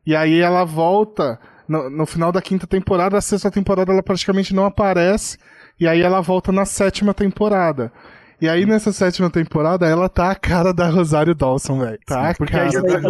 E 0.04 0.16
aí 0.16 0.40
ela 0.40 0.64
volta. 0.64 1.38
No, 1.68 1.88
no 1.88 2.04
final 2.04 2.32
da 2.32 2.42
quinta 2.42 2.66
temporada, 2.66 3.16
a 3.16 3.20
sexta 3.20 3.48
temporada 3.48 3.92
ela 3.92 4.02
praticamente 4.02 4.52
não 4.52 4.66
aparece. 4.66 5.38
E 5.78 5.86
aí 5.86 6.02
ela 6.02 6.20
volta 6.20 6.50
na 6.50 6.64
sétima 6.64 7.14
temporada. 7.14 7.92
E 8.40 8.48
aí 8.48 8.66
nessa 8.66 8.92
sétima 8.92 9.30
temporada 9.30 9.86
ela 9.86 10.08
tá 10.08 10.32
a 10.32 10.34
cara 10.34 10.74
da 10.74 10.88
Rosário 10.88 11.32
Dawson, 11.32 11.78
velho. 11.78 11.98
Tá 12.04 12.30
a 12.30 12.34
Porque 12.34 12.52
cara 12.52 12.82
da... 12.82 13.00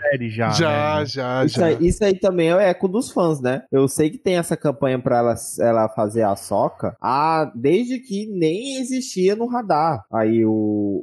série 0.00 0.28
já. 0.30 0.50
Já, 0.50 0.98
né? 1.00 1.06
já, 1.06 1.44
Isso 1.44 1.60
já. 1.60 1.66
aí, 1.66 1.76
isso 1.80 2.04
aí 2.04 2.14
também 2.18 2.48
é 2.48 2.56
o 2.56 2.60
eco 2.60 2.88
dos 2.88 3.10
fãs, 3.10 3.40
né? 3.40 3.62
Eu 3.70 3.86
sei 3.88 4.10
que 4.10 4.18
tem 4.18 4.36
essa 4.36 4.56
campanha 4.56 4.98
pra 4.98 5.18
ela, 5.18 5.34
ela 5.60 5.88
fazer 5.88 6.22
a 6.22 6.34
soca 6.36 6.96
ah, 7.00 7.50
desde 7.54 7.98
que 7.98 8.26
nem 8.26 8.78
existia 8.80 9.36
no 9.36 9.46
radar. 9.46 10.04
Aí 10.12 10.44
o. 10.44 10.50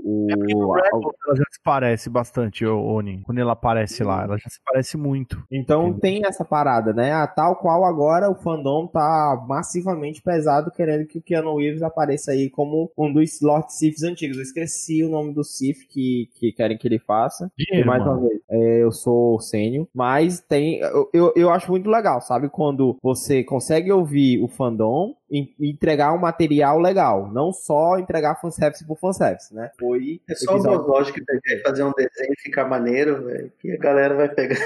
o, 0.03 0.27
É 0.29 0.35
Rebels 0.35 1.15
ela 1.25 1.35
já 1.35 1.43
se 1.51 1.59
parece 1.63 2.09
bastante, 2.09 2.65
Oni. 2.65 3.21
Quando 3.23 3.39
ela 3.39 3.53
aparece 3.53 4.03
lá, 4.03 4.23
ela 4.23 4.37
já 4.37 4.49
se 4.49 4.59
parece 4.65 4.97
muito. 4.97 5.43
Então 5.51 5.93
tem 5.93 6.25
essa 6.25 6.43
parada, 6.45 6.93
né? 6.93 7.11
Ah, 7.13 7.27
tal 7.27 7.55
qual 7.57 7.85
agora 7.85 8.29
o 8.29 8.35
fandom 8.35 8.87
tá 8.87 9.43
massivamente 9.47 10.21
pesado 10.21 10.71
querendo 10.71 11.05
que 11.05 11.17
o 11.19 11.21
Keanu 11.21 11.57
Reeves 11.57 11.81
apareça 11.81 12.31
aí 12.31 12.49
como 12.49 12.91
um 12.97 13.11
dos 13.11 13.41
Lord 13.41 13.73
Siths 13.73 14.03
antigos. 14.03 14.37
Eu 14.37 14.43
esqueci 14.43 15.03
o 15.03 15.09
nome 15.09 15.33
do 15.33 15.43
Sith 15.43 15.77
que, 15.89 16.29
que 16.35 16.51
querem 16.51 16.77
que 16.77 16.87
ele 16.87 16.99
faça. 16.99 17.51
E 17.57 17.65
Dinheiro, 17.65 17.87
mais 17.87 18.03
mano. 18.03 18.19
uma 18.19 18.27
vez, 18.27 18.39
é, 18.49 18.85
eu 18.87 18.91
sou 18.91 19.39
sênior, 19.39 19.87
mas 19.93 20.39
tem. 20.39 20.79
Eu, 20.79 21.09
eu, 21.13 21.33
eu 21.35 21.49
acho 21.51 21.69
muito 21.71 21.89
legal, 21.89 22.19
sabe? 22.21 22.49
Quando 22.49 22.97
você 23.01 23.43
consegue 23.43 23.91
ouvir 23.91 24.41
o 24.43 24.47
fandom 24.47 25.15
e 25.29 25.53
entregar 25.59 26.13
um 26.13 26.17
material 26.17 26.79
legal. 26.79 27.31
Não 27.31 27.51
só 27.53 27.99
entregar 27.99 28.39
fanservice 28.41 28.85
por 28.85 28.97
fanservice, 28.97 29.53
né? 29.53 29.69
Foi. 29.79 30.19
É 30.29 30.35
só 30.35 30.53
episódio- 30.53 30.79
uma 30.79 30.87
lógica 30.87 31.21
de 31.21 31.61
fazer 31.61 31.83
um 31.83 31.91
desenho 31.91 32.33
e 32.37 32.41
ficar 32.41 32.65
maneiro, 32.67 33.23
velho, 33.25 33.51
que 33.59 33.71
a 33.71 33.77
galera 33.77 34.15
vai 34.15 34.29
pegar. 34.29 34.57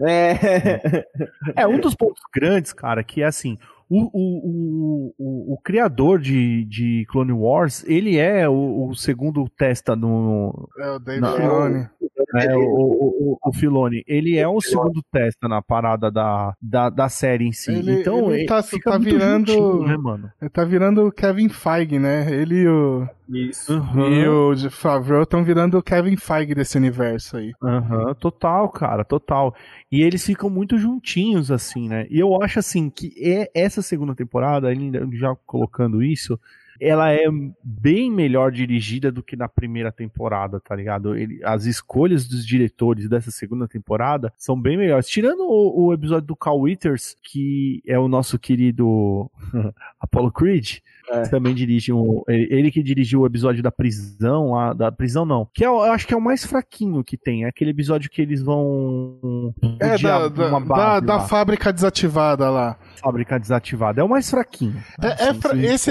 É. 0.00 0.32
É 1.56 1.66
um 1.66 1.78
dos 1.78 1.94
pontos 1.94 2.22
grandes, 2.34 2.72
cara, 2.72 3.02
que 3.04 3.22
é 3.22 3.26
assim. 3.26 3.58
O, 3.92 4.08
o, 4.12 5.14
o, 5.18 5.54
o, 5.54 5.58
criador 5.64 6.20
de, 6.20 6.64
de 6.66 7.04
Clone 7.10 7.32
Wars, 7.32 7.84
ele 7.88 8.16
é 8.18 8.48
o, 8.48 8.88
o 8.88 8.94
segundo 8.94 9.48
testa 9.58 9.96
no. 9.96 10.68
É 10.78 10.90
o 10.92 10.98
David 11.00 11.22
Não, 11.22 11.36
Filoni. 11.36 11.88
É, 12.36 12.56
o, 12.56 12.60
o, 12.60 13.32
o, 13.32 13.38
o 13.44 13.52
Filoni. 13.52 14.04
Ele 14.06 14.36
é 14.36 14.46
o 14.46 14.60
segundo 14.60 15.02
testa 15.10 15.48
na 15.48 15.60
parada 15.60 16.08
da, 16.08 16.54
da, 16.62 16.88
da 16.88 17.08
série 17.08 17.44
em 17.48 17.52
si. 17.52 17.72
Ele- 17.72 18.00
então, 18.00 18.30
ele 18.30 18.42
ele 18.42 18.46
tá- 18.46 18.62
fica 18.62 18.92
tá 18.92 18.98
muito 19.00 19.10
virando- 19.10 19.52
juntinho, 19.52 19.88
né, 19.88 19.96
mano? 19.96 20.30
Ele 20.40 20.50
tá 20.50 20.64
virando 20.64 21.06
o 21.08 21.10
Kevin 21.12 21.48
Feige, 21.48 21.98
né? 21.98 22.32
Ele 22.32 22.60
e 22.62 22.68
o, 22.68 23.08
Isso. 23.32 23.72
e 23.96 24.26
o 24.28 24.54
de 24.54 24.68
Favreau 24.70 25.22
estão 25.22 25.44
virando 25.44 25.78
o 25.78 25.82
Kevin 25.82 26.16
Feige 26.16 26.54
desse 26.54 26.76
universo 26.76 27.36
aí. 27.36 27.52
Aham, 27.62 28.12
total, 28.14 28.68
cara, 28.68 29.04
total. 29.04 29.54
E 29.90 30.02
eles 30.02 30.24
ficam 30.24 30.50
muito 30.50 30.76
juntinhos, 30.78 31.50
assim, 31.50 31.88
né? 31.88 32.06
E 32.10 32.18
eu 32.18 32.42
acho, 32.42 32.58
assim, 32.58 32.90
que 32.90 33.12
é- 33.18 33.50
essa 33.54 33.82
segunda 33.82 34.14
temporada, 34.14 34.68
ainda 34.68 35.06
já 35.12 35.34
colocando 35.46 36.02
isso, 36.02 36.38
ela 36.80 37.12
é 37.12 37.24
bem 37.62 38.10
melhor 38.10 38.50
dirigida 38.50 39.12
do 39.12 39.22
que 39.22 39.36
na 39.36 39.48
primeira 39.48 39.92
temporada, 39.92 40.60
tá 40.60 40.74
ligado? 40.74 41.14
Ele- 41.16 41.40
as 41.44 41.64
escolhas 41.66 42.26
dos 42.26 42.46
diretores 42.46 43.08
dessa 43.08 43.30
segunda 43.30 43.68
temporada 43.68 44.32
são 44.38 44.60
bem 44.60 44.76
melhores. 44.76 45.06
Tirando 45.08 45.40
o, 45.42 45.86
o 45.86 45.92
episódio 45.92 46.26
do 46.26 46.36
Carl 46.36 46.60
Withers, 46.60 47.16
que 47.22 47.82
é 47.86 47.98
o 47.98 48.08
nosso 48.08 48.38
querido 48.38 49.30
Apollo 50.00 50.32
Creed, 50.32 50.78
É. 51.10 51.22
que 51.22 51.30
também 51.30 51.54
dirige 51.54 51.92
um, 51.92 52.22
ele, 52.28 52.46
ele 52.50 52.70
que 52.70 52.82
dirigiu 52.82 53.20
o 53.22 53.26
episódio 53.26 53.62
da 53.62 53.70
prisão, 53.72 54.52
lá, 54.52 54.72
da 54.72 54.92
prisão 54.92 55.24
não, 55.24 55.48
que 55.52 55.64
é, 55.64 55.66
eu 55.66 55.80
acho 55.82 56.06
que 56.06 56.14
é 56.14 56.16
o 56.16 56.20
mais 56.20 56.44
fraquinho 56.46 57.02
que 57.02 57.16
tem, 57.16 57.44
é 57.44 57.48
aquele 57.48 57.70
episódio 57.70 58.08
que 58.08 58.22
eles 58.22 58.40
vão 58.42 59.52
É, 59.80 59.98
da, 59.98 60.28
da, 60.28 60.56
uma 60.56 60.60
da, 60.76 61.00
da 61.00 61.20
fábrica 61.20 61.72
desativada 61.72 62.48
lá. 62.48 62.76
fábrica 63.02 63.38
desativada, 63.40 64.00
é 64.00 64.04
o 64.04 64.08
mais 64.08 64.30
fraquinho. 64.30 64.76
É, 65.02 65.06
é 65.06 65.30
Assim, 65.30 65.40
fra- 65.40 65.50
se- 65.54 65.64
esse 65.66 65.78
se- 65.78 65.90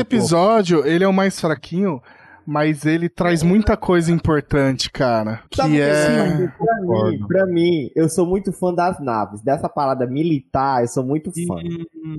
episódio, 0.80 0.92
ele 0.92 1.04
é 1.04 1.08
o 1.08 1.14
mais 1.14 1.40
fraquinho, 1.40 2.02
mas 2.46 2.84
ele 2.84 3.08
traz 3.10 3.44
muita 3.44 3.78
coisa 3.78 4.12
importante, 4.12 4.90
cara. 4.92 5.44
Sabe 5.54 5.70
Que 5.74 5.76
que 5.78 5.82
é. 5.82 5.92
assim, 5.92 6.48
pra, 6.58 6.76
mim, 6.82 7.28
pra 7.28 7.46
mim, 7.46 7.92
eu 7.96 8.10
sou 8.10 8.26
muito 8.26 8.52
fã 8.52 8.74
das 8.74 9.00
naves. 9.00 9.42
Dessa 9.42 9.70
parada 9.70 10.08
militar, 10.08 10.82
eu 10.82 10.88
sou 10.88 11.04
muito 11.04 11.32
fã. 11.32 11.56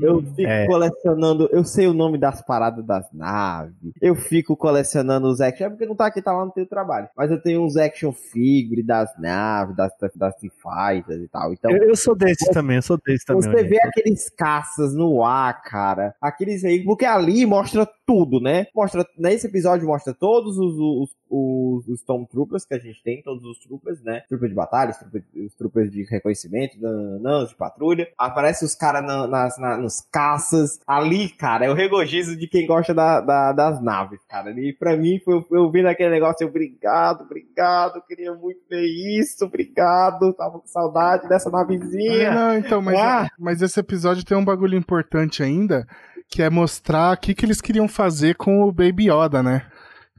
Eu 0.01 0.23
fico 0.23 0.49
É. 0.49 0.67
colecionando, 0.69 1.49
eu 1.51 1.65
sei 1.65 1.89
o 1.89 1.93
nome 1.95 2.17
das 2.17 2.41
paradas 2.43 2.85
das 2.87 3.07
naves. 3.13 3.75
Eu 4.01 4.15
fico 4.15 4.57
colecionando 4.57 5.27
os 5.27 5.41
action, 5.41 5.67
é 5.67 5.71
porque 5.71 5.85
não 5.87 5.97
tá 5.97 6.07
aqui, 6.07 6.23
tá 6.23 6.33
lá 6.33 6.45
no 6.45 6.53
teu 6.53 6.65
trabalho. 6.65 7.09
Mas 7.17 7.29
eu 7.33 7.43
tenho 7.43 7.65
uns 7.65 7.77
action 7.77 8.13
figure 8.13 8.85
das 8.85 9.11
naves, 9.19 9.75
das, 9.75 9.91
das 10.15 10.37
T-Fighters 10.37 11.23
e 11.25 11.29
tal. 11.29 11.53
Então, 11.53 11.73
Eu, 11.73 11.89
eu 11.89 11.97
sou 11.97 12.15
desse 12.15 12.49
também, 12.53 12.77
eu 12.77 12.83
sou 12.83 13.01
desse 13.05 13.25
também. 13.25 13.43
você 13.43 13.65
vê 13.65 13.81
aqueles 13.83 14.31
caças 14.31 14.95
no 14.95 15.25
ar, 15.25 15.61
cara. 15.63 16.15
Aqueles 16.21 16.65
aí, 16.65 16.85
porque 16.85 17.05
ali 17.05 17.45
mostra 17.45 17.85
tudo, 18.11 18.41
né? 18.41 18.67
Mostra, 18.75 19.07
nesse 19.17 19.47
episódio 19.47 19.87
mostra 19.87 20.13
todos 20.13 20.59
os, 20.59 20.75
os, 20.75 21.11
os, 21.31 21.89
os 21.89 22.01
Stormtroopers 22.01 22.65
que 22.65 22.75
a 22.75 22.79
gente 22.79 23.01
tem, 23.05 23.23
todos 23.23 23.45
os 23.45 23.59
troopers, 23.61 24.03
né? 24.03 24.23
Troopers 24.29 24.51
de 24.51 24.57
batalha, 24.57 24.91
os 24.91 24.97
troopers, 24.99 25.25
os 25.47 25.55
troopers 25.55 25.91
de 25.93 26.03
reconhecimento, 26.03 26.77
não, 26.81 27.45
de 27.45 27.55
patrulha. 27.55 28.09
Aparece 28.19 28.65
os 28.65 28.75
caras 28.75 29.05
na, 29.07 29.29
nas, 29.29 29.57
na- 29.59 29.77
nos 29.77 30.01
caças. 30.11 30.81
Ali, 30.85 31.29
cara, 31.29 31.67
é 31.67 31.71
o 31.71 31.75
regozijo 31.75 32.37
de 32.37 32.49
quem 32.49 32.67
gosta 32.67 32.93
da, 32.93 33.21
da- 33.21 33.53
das 33.53 33.81
naves, 33.81 34.19
cara. 34.29 34.51
E 34.51 34.73
pra 34.73 34.97
mim, 34.97 35.21
foi, 35.25 35.45
eu 35.53 35.71
vi 35.71 35.81
naquele 35.83 36.11
negócio, 36.11 36.43
eu, 36.43 36.49
obrigado, 36.49 37.21
obrigado, 37.23 38.03
queria 38.09 38.35
muito 38.35 38.59
ver 38.69 38.85
isso, 39.21 39.45
obrigado. 39.45 40.33
Tava 40.35 40.59
com 40.59 40.67
saudade 40.67 41.29
dessa 41.29 41.49
navezinha. 41.49 42.35
não, 42.35 42.59
então, 42.59 42.83
mas, 42.83 42.99
Ah. 42.99 43.29
mas 43.39 43.63
esse 43.63 43.79
episódio 43.79 44.25
tem 44.25 44.37
um 44.37 44.45
bagulho 44.45 44.77
importante 44.77 45.45
ainda, 45.45 45.87
que 46.31 46.43
é 46.43 46.49
mostrar 46.49 47.15
o 47.15 47.17
que, 47.21 47.35
que 47.35 47.45
eles 47.45 47.61
queriam 47.61 47.89
fazer 47.89 48.37
com 48.37 48.63
o 48.63 48.71
Baby 48.71 49.11
Yoda, 49.11 49.43
né? 49.43 49.67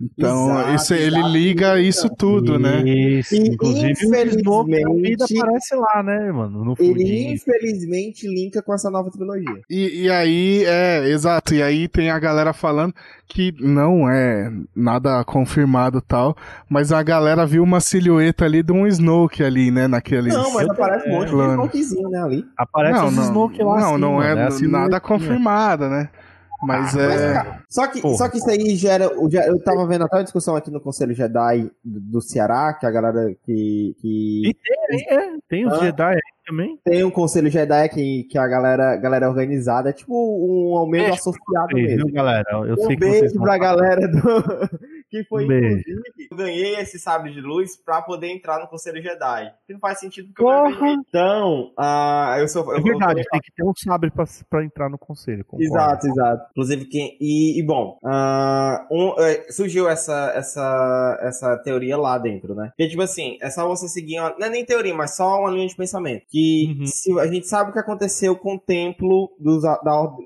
Então, 0.02 0.49
Exato, 0.49 0.76
isso, 0.76 0.93
ele 0.93 1.18
exato, 1.18 1.32
liga 1.32 1.80
isso 1.80 2.10
tudo, 2.18 2.58
né? 2.58 2.82
Isso, 2.82 3.36
E, 3.36 3.49
inclusive 3.49 3.91
infelizmente, 3.91 5.38
aparece 5.38 5.76
lá, 5.76 6.02
né, 6.02 6.32
mano? 6.32 6.66
No 6.66 6.76
Ele 6.80 7.34
infelizmente 7.34 8.28
linka 8.28 8.62
com 8.64 8.74
essa 8.74 8.89
nova 8.89 9.12
trilogia. 9.12 9.62
E, 9.70 10.04
e 10.04 10.10
aí, 10.10 10.64
é, 10.66 11.08
exato, 11.10 11.54
e 11.54 11.62
aí 11.62 11.88
tem 11.88 12.10
a 12.10 12.18
galera 12.18 12.52
falando 12.54 12.93
que 13.28 13.54
não 13.60 14.10
é 14.10 14.52
nada 14.76 15.24
confirmado 15.24 15.99
e 15.99 16.02
tal, 16.02 16.36
mas 16.68 16.91
a 16.91 17.02
galera 17.02 17.45
viu 17.45 17.64
uma 17.64 17.80
silhueta 17.80 18.45
ali 18.45 18.64
de 18.64 18.74
um 18.74 18.88
Snoke 18.88 19.43
ali, 19.43 19.72
né, 19.72 19.88
naquele... 19.88 20.30
Não, 20.30 20.54
mas 20.54 20.68
aparece 20.68 21.08
um 21.08 21.12
monte 21.12 21.26
de 21.26 21.32
Clone. 21.32 21.54
smokezinho, 21.54 22.10
né, 22.10 22.22
ali. 22.22 22.45
Aparece 22.58 22.99
não, 22.99 23.08
os 23.08 23.16
não, 23.16 23.24
Snoke 23.24 23.64
lá 23.64 23.80
não, 23.80 23.91
assim, 23.91 24.02
não 24.02 24.24
é, 24.24 24.32
a 24.32 24.49
nada 24.68 24.99
confirmado, 24.99 25.88
né? 25.88 26.10
Mas 26.62 26.93
Mas, 26.93 27.22
é... 27.22 27.34
cara, 27.34 27.64
só, 27.68 27.88
que, 27.88 28.01
Porra. 28.01 28.16
só 28.18 28.30
que 28.30 28.38
isso 28.38 28.49
aí 28.49 28.76
gera. 28.76 29.05
Eu 29.05 29.59
tava 29.64 29.88
vendo 29.88 30.03
até 30.05 30.18
uma 30.18 30.24
discussão 30.24 30.55
aqui 30.55 30.70
no 30.70 30.80
Conselho 30.80 31.14
Jedi 31.16 31.72
do, 31.84 32.22
Ceará, 32.22 32.74
que 32.74 32.86
a 32.86 32.91
galera 32.91 33.34
que. 33.45 33.95
que 33.99 34.41
E 34.49 34.53
tem, 34.53 35.18
é, 35.18 35.34
tem 35.49 35.66
os 35.68 35.74
Ah. 35.74 35.80
Jedi 35.86 36.14
aí 36.14 36.22
também. 36.45 36.80
tem 36.84 37.03
um 37.03 37.09
Conselho 37.12 37.49
Jedi 37.49 37.89
que, 37.89 38.24
que 38.26 38.38
a 38.38 38.47
galera, 38.47 38.95
galera 38.97 39.28
organizada 39.30 39.89
é 39.89 39.93
tipo 39.93 40.14
um 40.14 40.78
aumento 40.78 41.05
Beijo 41.05 41.20
associado 41.20 41.74
Beijo, 41.74 41.89
mesmo. 41.89 42.05
viu, 42.05 42.16
galera? 42.16 42.45
Eu 42.51 42.78
sei 42.78 42.86
Um 42.86 42.99
que 42.99 43.05
vocês 43.05 43.20
beijo 43.22 43.41
pra 43.41 43.57
galera 43.57 44.07
do. 44.07 44.20
Que 45.12 45.24
foi, 45.26 45.43
inclusive, 45.43 45.93
eu 46.32 46.38
ganhei 46.38 46.76
esse 46.78 46.97
sabre 46.97 47.32
de 47.34 47.41
luz 47.41 47.76
pra 47.84 48.01
poder 48.01 48.28
entrar 48.32 48.59
no 48.59 48.68
Conselho 48.68 49.01
Jedi. 49.03 49.51
Que 49.68 49.74
não 49.74 49.80
faz 49.80 49.99
sentido 49.99 50.30
porque 50.30 50.41
eu 50.41 50.47
Porra! 50.47 50.72
já 50.72 50.80
ganhei. 50.80 50.95
Então, 51.07 51.72
ah, 51.78 52.36
eu 52.39 52.47
sou. 52.47 52.74
É 52.74 52.80
eu- 52.80 52.84
verdade, 52.84 53.20
eu- 53.20 53.26
tem 53.30 53.41
que 53.41 53.51
ter 53.51 53.64
um 53.64 53.74
sabre 53.76 54.09
pra, 54.09 54.24
pra 54.49 54.64
entrar 54.64 54.89
no 54.89 54.97
conselho. 54.97 55.43
concordo. 55.43 55.64
Exato, 55.66 56.07
exato. 56.07 56.47
Inclusive, 56.51 56.86
quem. 56.86 57.18
E, 57.20 57.59
e, 57.59 57.66
bom, 57.66 57.97
ah, 58.05 58.88
um, 58.89 59.14
é, 59.20 59.51
surgiu 59.51 59.89
essa, 59.89 60.32
essa, 60.34 61.20
essa 61.22 61.57
teoria 61.57 61.97
lá 61.97 62.18
dentro, 62.18 62.55
né? 62.55 62.72
Que 62.78 62.88
tipo 62.88 63.01
assim, 63.01 63.38
é 63.41 63.49
só 63.49 63.68
você 63.68 63.88
seguir. 63.89 64.20
Uma, 64.20 64.36
não 64.39 64.47
é 64.47 64.49
nem 64.49 64.66
teoria, 64.66 64.93
mas 64.93 65.16
só 65.16 65.39
uma 65.39 65.51
linha 65.51 65.68
de 65.68 65.76
pensamento. 65.76 66.24
Que 66.30 66.76
Uhum. 66.80 66.86
se, 66.86 67.20
a 67.20 67.28
gente 67.28 67.47
sabe 67.47 67.70
o 67.70 67.74
que 67.74 67.80
aconteceu 67.80 68.36
com 68.38 68.55
o 68.55 68.59
templo 68.59 69.30
dos, 69.39 69.64
da, 69.64 69.76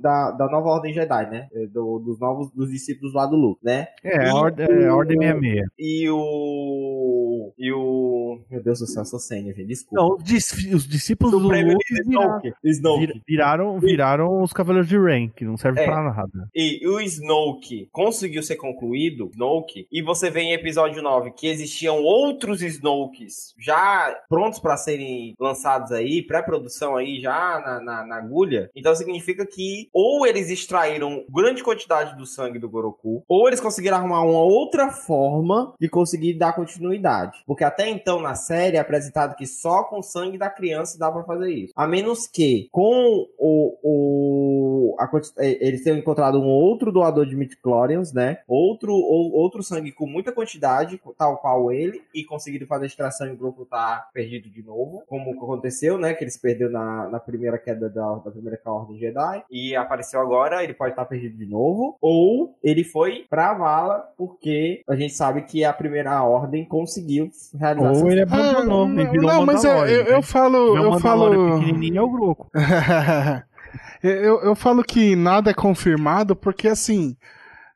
da, 0.01 0.31
da 0.31 0.45
nova 0.47 0.69
Ordem 0.69 0.93
Jedi, 0.93 1.29
né? 1.29 1.47
É, 1.53 1.65
Do, 1.67 1.99
dos 1.99 2.19
novos 2.19 2.51
dos 2.51 2.69
discípulos 2.69 3.13
lá 3.13 3.25
do 3.25 3.35
Luke, 3.35 3.59
né? 3.63 3.87
É, 4.03 4.25
E 4.25 4.29
a 4.29 4.35
ordem, 4.35 4.67
é, 4.83 4.91
ordem 4.91 5.17
66. 5.17 5.65
E 5.79 6.09
o. 6.09 7.24
E 7.57 7.71
o. 7.71 8.39
Meu 8.49 8.61
Deus 8.63 8.79
do 8.79 8.87
céu, 8.87 9.01
eu 9.01 9.05
sou 9.05 9.19
sênior, 9.19 9.55
gente. 9.55 9.67
Desculpa. 9.67 10.01
Não, 10.01 10.15
os, 10.15 10.23
dis- 10.23 10.51
os 10.73 10.87
discípulos 10.87 11.31
do 11.31 11.39
Luke 11.39 11.55
viraram, 11.55 11.77
Snoke. 12.05 12.53
Snoke. 12.63 13.05
vir- 13.07 13.21
viraram, 13.27 13.79
viraram 13.79 14.41
os 14.41 14.53
Cavaleiros 14.53 14.89
de 14.89 14.97
Rain, 14.97 15.29
que 15.35 15.45
não 15.45 15.57
serve 15.57 15.81
É. 15.81 15.85
pra 15.85 16.01
nada. 16.03 16.49
E 16.53 16.85
o 16.87 16.99
Snoke 17.01 17.87
conseguiu 17.91 18.43
ser 18.43 18.55
concluído, 18.55 19.29
Snoke, 19.33 19.87
e 19.91 20.01
você 20.01 20.29
vê 20.29 20.41
em 20.41 20.53
episódio 20.53 21.01
9 21.01 21.31
que 21.31 21.47
existiam 21.47 22.01
outros 22.01 22.61
Snokes 22.61 23.53
já 23.59 24.15
prontos 24.29 24.59
pra 24.59 24.77
serem 24.77 25.33
lançados 25.39 25.91
aí, 25.91 26.21
pré-produção 26.21 26.95
aí 26.95 27.19
já 27.19 27.61
na, 27.65 27.81
na, 27.81 28.05
na 28.05 28.15
agulha. 28.17 28.69
Então 28.75 28.93
significa 28.95 29.45
que 29.45 29.87
ou 29.93 30.25
eles 30.25 30.49
extraíram 30.49 31.23
grande 31.29 31.63
quantidade 31.63 32.15
do 32.17 32.25
sangue 32.25 32.59
do 32.59 32.69
Goroku, 32.69 33.23
ou 33.27 33.47
eles 33.47 33.59
conseguiram 33.59 33.97
arrumar 33.97 34.21
uma 34.23 34.41
outra 34.41 34.91
forma 34.91 35.73
de 35.79 35.89
conseguir 35.89 36.33
dar 36.33 36.53
continuidade. 36.53 37.24
Porque 37.45 37.63
até 37.63 37.89
então 37.89 38.19
na 38.19 38.35
série 38.35 38.77
é 38.77 38.79
apresentado 38.79 39.35
que 39.35 39.45
só 39.45 39.83
com 39.83 39.99
o 39.99 40.03
sangue 40.03 40.37
da 40.37 40.49
criança 40.49 40.97
dá 40.97 41.11
pra 41.11 41.23
fazer 41.23 41.51
isso. 41.51 41.73
A 41.75 41.87
menos 41.87 42.27
que 42.27 42.67
com 42.71 43.27
o, 43.37 43.77
o 43.83 44.95
a 44.99 45.09
é, 45.37 45.67
eles 45.67 45.83
têm 45.83 45.97
encontrado 45.97 46.39
um 46.39 46.47
outro 46.47 46.91
doador 46.91 47.25
de 47.25 47.35
midichlorians, 47.35 48.13
né? 48.13 48.39
Outro, 48.47 48.93
ou, 48.93 49.31
outro 49.33 49.63
sangue 49.63 49.91
com 49.91 50.05
muita 50.05 50.31
quantidade, 50.31 50.99
tal 51.17 51.37
qual 51.37 51.71
ele, 51.71 52.01
e 52.13 52.23
conseguiram 52.23 52.67
fazer 52.67 52.85
a 52.85 52.87
extração 52.87 53.27
e 53.27 53.31
o 53.31 53.37
grupo 53.37 53.65
tá 53.65 54.09
perdido 54.13 54.49
de 54.49 54.63
novo, 54.63 55.03
como 55.07 55.31
aconteceu, 55.31 55.97
né? 55.97 56.13
Que 56.13 56.23
eles 56.23 56.37
perderam 56.37 56.71
na, 56.71 57.09
na 57.09 57.19
primeira 57.19 57.57
queda 57.57 57.89
da, 57.89 58.15
da 58.15 58.31
primeira 58.31 58.59
ordem 58.65 58.97
Jedi, 58.97 59.43
e 59.49 59.75
apareceu 59.75 60.19
agora, 60.19 60.63
ele 60.63 60.73
pode 60.73 60.91
estar 60.91 61.05
perdido 61.05 61.37
de 61.37 61.45
novo, 61.45 61.97
ou 62.01 62.55
ele 62.63 62.83
foi 62.83 63.25
pra 63.29 63.53
vala, 63.53 63.99
porque 64.17 64.81
a 64.87 64.95
gente 64.95 65.13
sabe 65.13 65.43
que 65.43 65.63
a 65.63 65.73
primeira 65.73 66.23
ordem 66.23 66.65
conseguiu 66.65 67.14
realizar 67.53 67.91
Ou 67.91 68.11
ele 68.11 68.21
abandonou 68.21 68.89
e 68.89 69.05
virou 69.07 69.31
não, 69.31 69.45
mas 69.45 69.63
é, 69.65 69.69
eu, 69.69 70.03
eu 70.05 70.15
né? 70.17 70.21
falo, 70.21 70.73
Meu 70.73 70.83
eu 70.83 70.99
falo. 70.99 71.59
pequenininho 71.59 71.97
é 71.97 72.01
o 72.01 72.09
Groco. 72.09 72.49
eu, 74.03 74.41
eu 74.41 74.55
falo 74.55 74.83
que 74.83 75.15
nada 75.15 75.51
é 75.51 75.53
confirmado 75.53 76.35
porque 76.35 76.67
assim, 76.67 77.15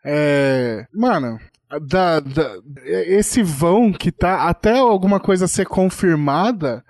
é, 0.03 0.85
mano, 0.93 1.39
da, 1.81 2.19
da- 2.19 2.57
esse 2.85 3.41
vão 3.43 3.91
que 3.91 4.11
tá 4.11 4.47
até 4.47 4.77
alguma 4.77 5.19
coisa 5.19 5.47
ser 5.47 5.65
confirmada, 5.65 6.83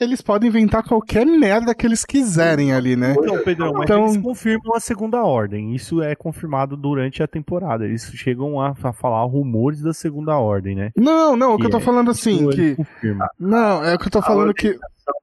eles 0.00 0.20
podem 0.20 0.48
inventar 0.48 0.82
qualquer 0.82 1.24
merda 1.24 1.74
que 1.74 1.86
eles 1.86 2.04
quiserem 2.04 2.72
ali, 2.72 2.96
né? 2.96 3.14
Então, 3.18 3.38
Pedrão, 3.42 3.72
mas 3.72 3.84
Então- 3.84 4.04
eles 4.06 4.16
confirmam 4.18 4.74
a 4.74 4.80
segunda 4.80 5.22
ordem. 5.22 5.74
Isso 5.74 6.02
é 6.02 6.14
confirmado 6.14 6.76
durante 6.76 7.22
a 7.22 7.26
temporada. 7.26 7.84
Eles 7.84 8.10
chegam 8.14 8.60
a, 8.60 8.74
a 8.82 8.92
falar 8.92 9.24
rumores 9.24 9.80
da 9.80 9.92
segunda 9.94 10.36
ordem, 10.36 10.74
né? 10.74 10.90
Não, 10.96 11.36
não, 11.36 11.54
o 11.54 11.58
que 11.58 11.66
eu 11.66 11.70
tô 11.70 11.78
é- 11.78 11.80
falando 11.80 12.10
assim, 12.10 12.48
que 12.50 12.74
confirma. 12.76 13.28
não, 13.38 13.84
é 13.84 13.94
o 13.94 13.98
que 13.98 14.06
eu 14.06 14.10
tô 14.12 14.20
falando 14.22 14.52
que 14.52 14.76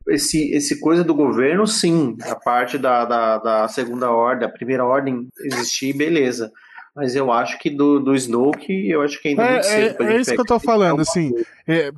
Esse, 0.08 0.52
esse 0.54 0.80
coisa 0.80 1.04
do 1.04 1.14
governo, 1.14 1.66
sim. 1.68 2.16
A 2.30 2.36
parte 2.36 2.78
da, 2.78 3.04
da, 3.06 3.38
da 3.40 3.68
segunda 3.68 4.10
ordem, 4.12 4.48
a 4.48 4.52
primeira 4.52 4.86
ordem 4.86 5.28
existir, 5.44 5.94
beleza. 5.96 6.52
Mas 6.96 7.16
eu 7.16 7.32
acho 7.32 7.58
que 7.58 7.70
do, 7.70 8.00
do 8.00 8.14
Snoke, 8.16 8.90
eu 8.90 9.02
acho 9.02 9.22
que 9.22 9.30
ainda 9.30 9.44
é 9.44 9.52
muito 9.54 9.66
É, 9.66 9.70
cedo 9.70 9.96
pra 9.96 10.06
é, 10.06 10.10
gente 10.10 10.18
é 10.18 10.22
isso 10.22 10.34
que 10.36 10.42
eu 10.42 10.46
tô 10.46 10.60
falando, 10.60 11.02
assim. 11.02 11.32
é, 11.66 11.92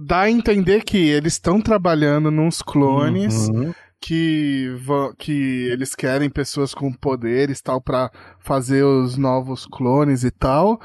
dá, 0.00 0.20
a 0.20 0.30
entender 0.30 0.84
que 0.84 0.96
eles 1.08 1.32
estão 1.32 1.60
trabalhando 1.60 2.30
nos 2.30 2.62
clones, 2.62 3.48
Uhum. 3.48 3.72
que, 4.00 4.72
vão, 4.84 5.12
que 5.18 5.68
eles 5.72 5.96
querem 5.96 6.30
pessoas 6.30 6.72
com 6.72 6.92
poderes 6.92 7.60
tal 7.60 7.80
pra 7.80 8.08
fazer 8.38 8.84
os 8.84 9.16
novos 9.16 9.66
clones 9.66 10.22
e 10.22 10.30
tal. 10.30 10.80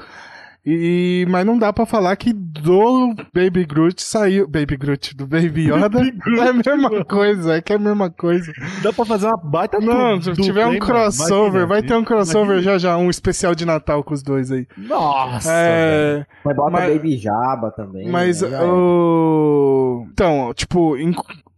E, 0.64 1.26
mas 1.28 1.44
não 1.44 1.58
dá 1.58 1.72
pra 1.72 1.84
falar 1.84 2.14
que 2.14 2.32
do 2.32 3.14
Baby 3.34 3.64
Groot 3.64 4.00
saiu. 4.00 4.46
Baby 4.46 4.76
Groot, 4.76 5.16
do 5.16 5.26
Baby 5.26 5.68
Yoda 5.72 6.00
é 6.00 6.48
a 6.48 6.52
mesma 6.52 7.04
coisa, 7.04 7.56
é 7.56 7.60
que 7.60 7.72
é 7.72 7.76
a 7.76 7.78
mesma 7.80 8.08
coisa. 8.10 8.52
Dá 8.80 8.92
pra 8.92 9.04
fazer 9.04 9.26
uma 9.26 9.36
baita 9.38 9.80
Não, 9.80 10.22
se 10.22 10.32
tiver 10.34 10.64
um 10.66 10.74
mano? 10.74 10.78
crossover, 10.86 11.66
vai 11.66 11.82
ter 11.82 11.94
um 11.96 12.04
crossover 12.04 12.60
já 12.62 12.78
já, 12.78 12.96
um 12.96 13.10
especial 13.10 13.56
de 13.56 13.66
Natal 13.66 14.04
com 14.04 14.14
os 14.14 14.22
dois 14.22 14.52
aí. 14.52 14.66
Nossa! 14.76 15.50
É. 15.52 16.24
Mas 16.44 16.54
bota 16.56 16.70
Mas- 16.70 16.94
Baby 16.94 17.16
Jabba 17.16 17.72
também. 17.72 18.08
Mas 18.08 18.42
né? 18.42 18.60
O. 18.62 20.06
Então, 20.12 20.52
tipo, 20.54 20.96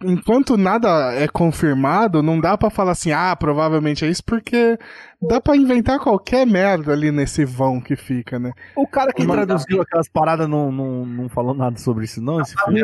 enquanto 0.05 0.57
nada 0.57 1.13
é 1.15 1.27
confirmado, 1.27 2.23
não 2.23 2.41
dá 2.41 2.57
pra 2.57 2.71
falar 2.71 2.93
assim, 2.93 3.13
ah, 3.13 3.35
provavelmente 3.35 4.05
é 4.05 4.09
isso, 4.09 4.23
porque 4.25 4.79
dá 5.21 5.41
pra 5.41 5.57
inventar 5.57 5.99
qualquer 5.99 6.47
merda 6.47 6.93
ali 6.93 7.11
nesse 7.11 7.45
vão 7.45 7.81
que 7.81 7.97
fica, 7.97 8.39
né? 8.39 8.53
O 8.77 8.87
cara 8.87 9.13
que 9.13 9.25
Mano, 9.25 9.47
traduziu 9.47 9.83
aquelas 9.83 10.09
paradas 10.09 10.49
não, 10.49 10.71
não, 10.71 11.07
não 11.07 11.29
falou 11.29 11.55
nada 11.55 11.79
sobre 11.79 12.05
isso, 12.05 12.21
não? 12.21 12.41
Esse 12.41 12.55
filme? 12.65 12.83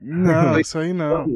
Não, 0.00 0.58
isso 0.60 0.78
aí 0.78 0.92
não. 0.92 1.26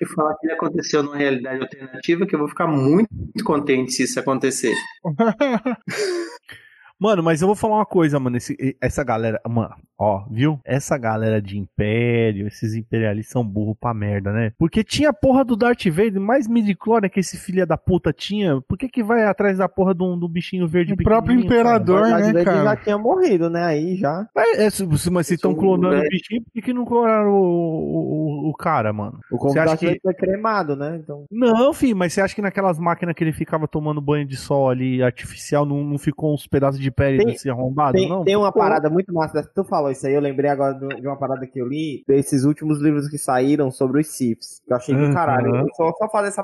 E 0.00 0.06
falar 0.14 0.34
que 0.36 0.46
ele 0.46 0.54
aconteceu 0.54 1.02
numa 1.02 1.16
realidade 1.16 1.60
alternativa, 1.60 2.26
que 2.26 2.34
eu 2.34 2.38
vou 2.38 2.48
ficar 2.48 2.66
muito 2.66 3.10
contente 3.44 3.92
se 3.92 4.04
isso 4.04 4.18
acontecer. 4.18 4.74
Mano, 7.00 7.22
mas 7.22 7.40
eu 7.40 7.46
vou 7.46 7.56
falar 7.56 7.76
uma 7.76 7.86
coisa, 7.86 8.18
mano. 8.20 8.36
esse- 8.36 8.76
essa 8.80 9.02
galera, 9.02 9.40
mano, 9.48 9.74
ó, 9.98 10.24
viu? 10.30 10.60
Essa 10.64 10.98
galera 10.98 11.40
de 11.40 11.58
império, 11.58 12.46
esses 12.46 12.74
imperialistas 12.74 13.32
são 13.32 13.44
burros 13.44 13.76
pra 13.80 13.94
merda, 13.94 14.32
né? 14.32 14.52
Porque 14.58 14.84
tinha 14.84 15.08
a 15.10 15.12
porra 15.12 15.44
do 15.44 15.56
Darth 15.56 15.86
Vader, 15.86 16.20
mais 16.20 16.46
midichlorian 16.46 17.08
que 17.08 17.20
esse 17.20 17.36
filho 17.38 17.66
da 17.66 17.76
puta 17.76 18.12
tinha. 18.12 18.60
Por 18.62 18.76
que 18.78 18.88
que 18.88 19.02
vai 19.02 19.24
atrás 19.24 19.58
da 19.58 19.68
porra 19.68 19.94
do, 19.94 20.14
do 20.16 20.28
bichinho 20.28 20.68
verde 20.68 20.92
O 20.92 20.96
próprio 20.96 21.34
cara? 21.36 21.46
imperador, 21.46 22.00
Mas 22.02 22.22
né, 22.24 22.28
ele 22.30 22.38
já 22.44 22.44
cara? 22.44 22.76
tinha 22.76 22.98
morrido, 22.98 23.48
né? 23.50 23.64
Aí 23.64 23.96
já. 23.96 24.26
Mas, 24.34 24.58
é, 24.58 24.68
se- 24.70 25.10
mas 25.10 25.26
se 25.26 25.34
estão 25.34 25.54
clonando 25.54 25.96
o 25.96 26.08
bichinho, 26.08 26.42
por 26.42 26.52
que, 26.52 26.62
que 26.62 26.72
não 26.72 26.84
clonaram 26.84 27.30
o, 27.32 28.46
o, 28.46 28.50
o 28.50 28.54
cara, 28.54 28.92
mano? 28.92 29.18
O 29.32 29.38
Você 29.38 29.58
acha 29.58 29.76
que- 29.76 30.00
foi 30.02 30.14
cremado, 30.14 30.76
né? 30.76 31.00
Então. 31.02 31.24
Não, 31.30 31.72
filho, 31.72 31.96
mas 31.96 32.12
você 32.12 32.20
acha 32.20 32.34
que 32.34 32.42
naquelas 32.42 32.78
máquinas 32.78 33.14
que 33.14 33.24
ele 33.24 33.32
ficava 33.32 33.66
tomando 33.66 34.00
banho 34.00 34.26
de 34.26 34.36
sol 34.36 34.68
ali 34.70 35.02
artificial 35.02 35.64
não, 35.64 35.82
não 35.82 35.98
ficou 35.98 36.34
uns 36.34 36.46
pedaços 36.46 36.80
de 36.80 36.89
pele 36.90 37.18
Tem- 37.18 37.26
desse 37.28 37.48
arrombado, 37.50 37.92
Tem, 37.96 38.08
não? 38.08 38.24
tem 38.24 38.36
uma 38.36 38.48
Ficou. 38.48 38.62
parada 38.62 38.90
muito 38.90 39.12
massa. 39.12 39.42
Tu 39.54 39.64
falou 39.64 39.90
isso 39.90 40.06
aí, 40.06 40.14
eu 40.14 40.20
lembrei 40.20 40.50
agora 40.50 40.74
de 40.74 41.06
uma 41.06 41.16
parada 41.16 41.46
que 41.46 41.60
eu 41.60 41.66
li 41.66 42.02
desses 42.06 42.44
últimos 42.44 42.80
livros 42.80 43.08
que 43.08 43.18
saíram 43.18 43.70
sobre 43.70 44.00
os 44.00 44.08
Siths. 44.08 44.60
Que 44.66 44.72
eu 44.72 44.76
achei 44.76 44.94
do 44.94 45.02
Uhum. 45.04 45.14
caralho. 45.14 45.54
Eu 45.56 45.68
só, 45.74 45.92
só 45.96 46.08
fazer 46.08 46.28
essa 46.28 46.42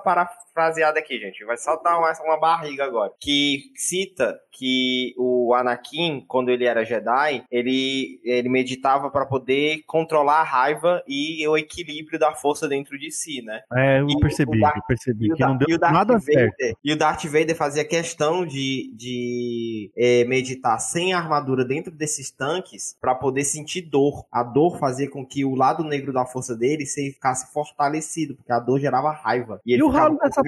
parafraseada 0.57 0.99
aqui, 0.99 1.19
gente. 1.21 1.45
Vai 1.45 1.57
saltar 1.57 1.99
uma, 1.99 2.11
uma 2.25 2.41
barriga 2.41 2.85
agora. 2.85 3.13
Que 3.21 3.71
cita 3.77 4.39
que 4.51 5.15
o 5.19 5.53
Anakin, 5.55 6.25
quando 6.27 6.49
ele 6.49 6.65
era 6.65 6.85
Jedi, 6.85 7.45
ele, 7.51 8.19
ele 8.25 8.49
meditava 8.49 9.11
pra 9.11 9.27
poder 9.27 9.83
controlar 9.87 10.41
a 10.41 10.45
raiva 10.45 11.03
e 11.07 11.47
o 11.47 11.57
equilíbrio 11.59 12.19
da 12.19 12.33
força 12.35 12.67
dentro 12.67 12.99
de 12.99 13.11
si, 13.11 13.43
né? 13.43 13.61
É, 13.75 14.01
eu 14.01 14.09
E 14.09 14.19
percebi, 14.19 14.59
Darth- 14.59 14.77
eu 14.77 14.83
percebi 14.89 15.27
E 15.31 15.35
que 15.35 15.43
não 15.45 15.57
deu 15.59 15.67
e 15.69 15.79
nada 15.79 16.15
Vader, 16.19 16.55
certo. 16.59 16.79
E 16.83 16.93
o 16.93 16.97
Darth 16.97 17.25
Vader 17.25 17.55
fazia 17.55 17.85
questão 17.85 18.47
de, 18.47 18.91
de 18.97 19.91
eh, 19.95 20.25
meditar 20.25 20.79
sem 20.79 21.13
armadura 21.13 21.63
dentro 21.65 21.93
desses 21.93 22.31
tanques 22.31 22.97
pra 22.99 23.15
poder 23.15 23.45
sentir 23.45 23.83
dor. 23.83 24.25
A 24.33 24.43
dor 24.43 24.79
fazia 24.79 25.11
com 25.11 25.25
que 25.27 25.45
o 25.45 25.55
lado 25.55 25.85
negro 25.85 26.13
da 26.15 26.25
força 26.25 26.57
dele 26.57 26.87
se 26.87 27.13
ficasse 27.13 27.53
fortalecido, 27.53 28.35
porque 28.35 28.53
a 28.53 28.59
dor 28.59 28.81
gerava 28.81 29.13
raiva. 29.13 29.61
ele 29.67 29.81
E 29.81 29.83
o 29.83 29.89
ralo 29.89 30.17
dessa 30.19 30.41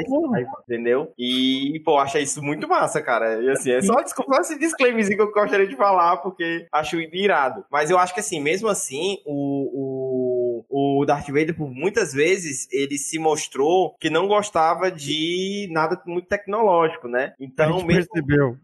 entendeu? 0.62 1.12
E, 1.18 1.80
pô, 1.84 1.98
achei 1.98 2.22
isso 2.22 2.42
muito 2.42 2.68
massa, 2.68 3.00
cara. 3.02 3.42
E 3.42 3.50
assim, 3.50 3.70
é 3.72 3.80
só, 3.80 3.94
desculpa, 4.02 4.38
esse 4.40 4.58
disclaimerzinho 4.58 5.16
que 5.16 5.22
eu 5.22 5.32
gostaria 5.32 5.66
de 5.66 5.76
falar, 5.76 6.18
porque 6.18 6.66
acho 6.72 7.00
irado. 7.00 7.64
Mas 7.70 7.90
eu 7.90 7.98
acho 7.98 8.14
que 8.14 8.20
assim, 8.20 8.40
mesmo 8.40 8.68
assim, 8.68 9.18
o, 9.24 10.64
o, 10.70 11.00
o 11.00 11.04
Darth 11.04 11.28
Vader, 11.28 11.56
por 11.56 11.70
muitas 11.70 12.12
vezes, 12.12 12.68
ele 12.72 12.98
se 12.98 13.18
mostrou 13.18 13.94
que 14.00 14.10
não 14.10 14.28
gostava 14.28 14.90
de 14.90 15.68
nada 15.70 16.00
muito 16.06 16.28
tecnológico, 16.28 17.08
né? 17.08 17.34
Então, 17.38 17.84
mesmo. 17.84 18.10
percebeu. 18.12 18.56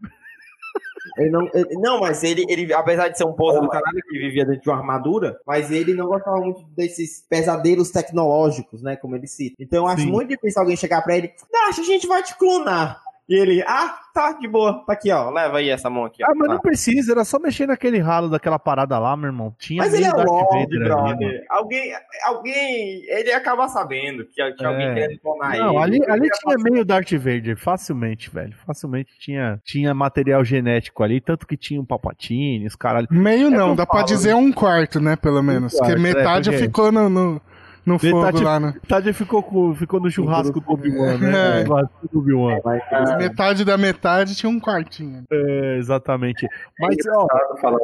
Ele 1.17 1.29
não, 1.29 1.49
ele- 1.53 1.75
não, 1.79 1.99
mas 1.99 2.23
ele, 2.23 2.45
ele, 2.49 2.73
apesar 2.73 3.09
de 3.09 3.17
ser 3.17 3.25
um 3.25 3.33
poço 3.33 3.61
do 3.61 3.69
caralho 3.69 4.01
que 4.09 4.17
vivia 4.17 4.45
dentro 4.45 4.61
de 4.61 4.69
uma 4.69 4.77
armadura, 4.77 5.39
mas 5.45 5.71
ele 5.71 5.93
não 5.93 6.07
gostava 6.07 6.37
muito 6.37 6.63
desses 6.75 7.23
pesadelos 7.29 7.91
tecnológicos, 7.91 8.81
né? 8.81 8.95
Como 8.95 9.15
ele 9.15 9.27
cita. 9.27 9.55
Então 9.59 9.83
eu 9.83 9.87
acho 9.87 10.03
Sim. 10.03 10.11
muito 10.11 10.29
difícil 10.29 10.61
alguém 10.61 10.75
chegar 10.75 11.01
pra 11.01 11.15
ele, 11.17 11.31
Dash, 11.51 11.79
a 11.79 11.83
gente 11.83 12.07
vai 12.07 12.23
te 12.23 12.37
clonar. 12.37 13.01
E 13.27 13.33
ele, 13.41 13.63
ah, 13.65 13.95
tá, 14.13 14.33
de 14.33 14.47
boa, 14.47 14.83
tá 14.85 14.93
aqui, 14.93 15.11
ó, 15.11 15.31
leva 15.31 15.57
aí 15.57 15.69
essa 15.69 15.89
mão 15.89 16.05
aqui, 16.05 16.23
ó. 16.23 16.27
Ah, 16.29 16.33
mas 16.35 16.47
não 16.47 16.59
precisa, 16.59 17.11
era 17.11 17.25
só 17.25 17.39
mexer 17.39 17.65
naquele 17.65 17.97
ralo 17.97 18.29
daquela 18.29 18.59
parada 18.59 18.99
lá, 18.99 19.17
meu 19.17 19.27
irmão. 19.29 19.51
Tinha 19.57 19.81
Mas 19.81 19.93
ele 19.95 20.03
meio 20.03 20.13
é 20.13 20.15
Darth 20.17 20.27
Lorde, 20.29 20.47
Vader 20.59 20.81
ali, 20.81 20.89
mano. 20.89 21.17
brother. 21.17 21.45
Alguém, 21.49 21.93
alguém, 22.23 23.03
ele 23.07 23.29
ia 23.29 23.37
acabar 23.37 23.67
sabendo 23.67 24.25
que, 24.25 24.51
que 24.53 24.63
alguém 24.65 24.87
É. 24.89 24.93
querendo 24.93 25.19
clonar 25.21 25.57
Não, 25.57 25.69
ele. 25.69 25.77
ali, 25.79 25.95
Ele 25.97 26.11
ali 26.11 26.29
tinha 26.29 26.55
meio 26.59 26.85
Darth 26.85 27.11
Vader, 27.13 27.57
facilmente, 27.57 28.29
velho. 28.29 28.53
Facilmente 28.65 29.11
tinha, 29.19 29.59
tinha 29.63 29.93
material 29.93 30.43
genético 30.45 31.03
ali, 31.03 31.19
tanto 31.19 31.47
que 31.47 31.57
tinha 31.57 31.81
um 31.81 31.85
Palpatine, 31.85 32.67
os 32.67 32.75
caralho. 32.75 33.07
Meio 33.09 33.47
É 33.47 33.49
não, 33.49 33.75
dá 33.75 33.85
pra 33.87 34.01
falo, 34.01 34.07
dizer 34.07 34.35
um 34.35 34.51
quarto, 34.51 34.99
né, 34.99 35.15
pelo 35.15 35.41
menos. 35.41 35.73
quarto, 35.73 35.93
porque 35.95 36.07
é, 36.09 36.13
metade 36.13 36.49
porque- 36.51 36.63
ficou 36.65 36.91
no, 36.91 37.09
no, 37.09 37.41
no 37.85 37.99
fogo 37.99 38.17
Metade- 38.17 38.43
lá, 38.43 38.59
né? 38.59 38.73
Tadinho 38.87 39.13
ficou, 39.13 39.43
com- 39.43 39.75
ficou 39.75 39.99
no 39.99 40.09
churrasco 40.09 40.59
do 40.59 40.71
Obi-Wan, 40.71 41.17
né? 41.17 41.61
É. 41.61 41.63
Do 41.63 42.19
Obi-Wan. 42.19 42.57
Ah, 42.91 43.17
Metade 43.17 43.63
da 43.63 43.77
metade 43.77 44.35
tinha 44.35 44.49
um 44.49 44.59
quartinho. 44.59 45.23
É, 45.31 45.77
exatamente. 45.77 46.47
Mas, 46.79 46.95
é 47.05 47.11
ó, 47.11 47.23
engraçado 47.23 47.57
falar 47.61 47.79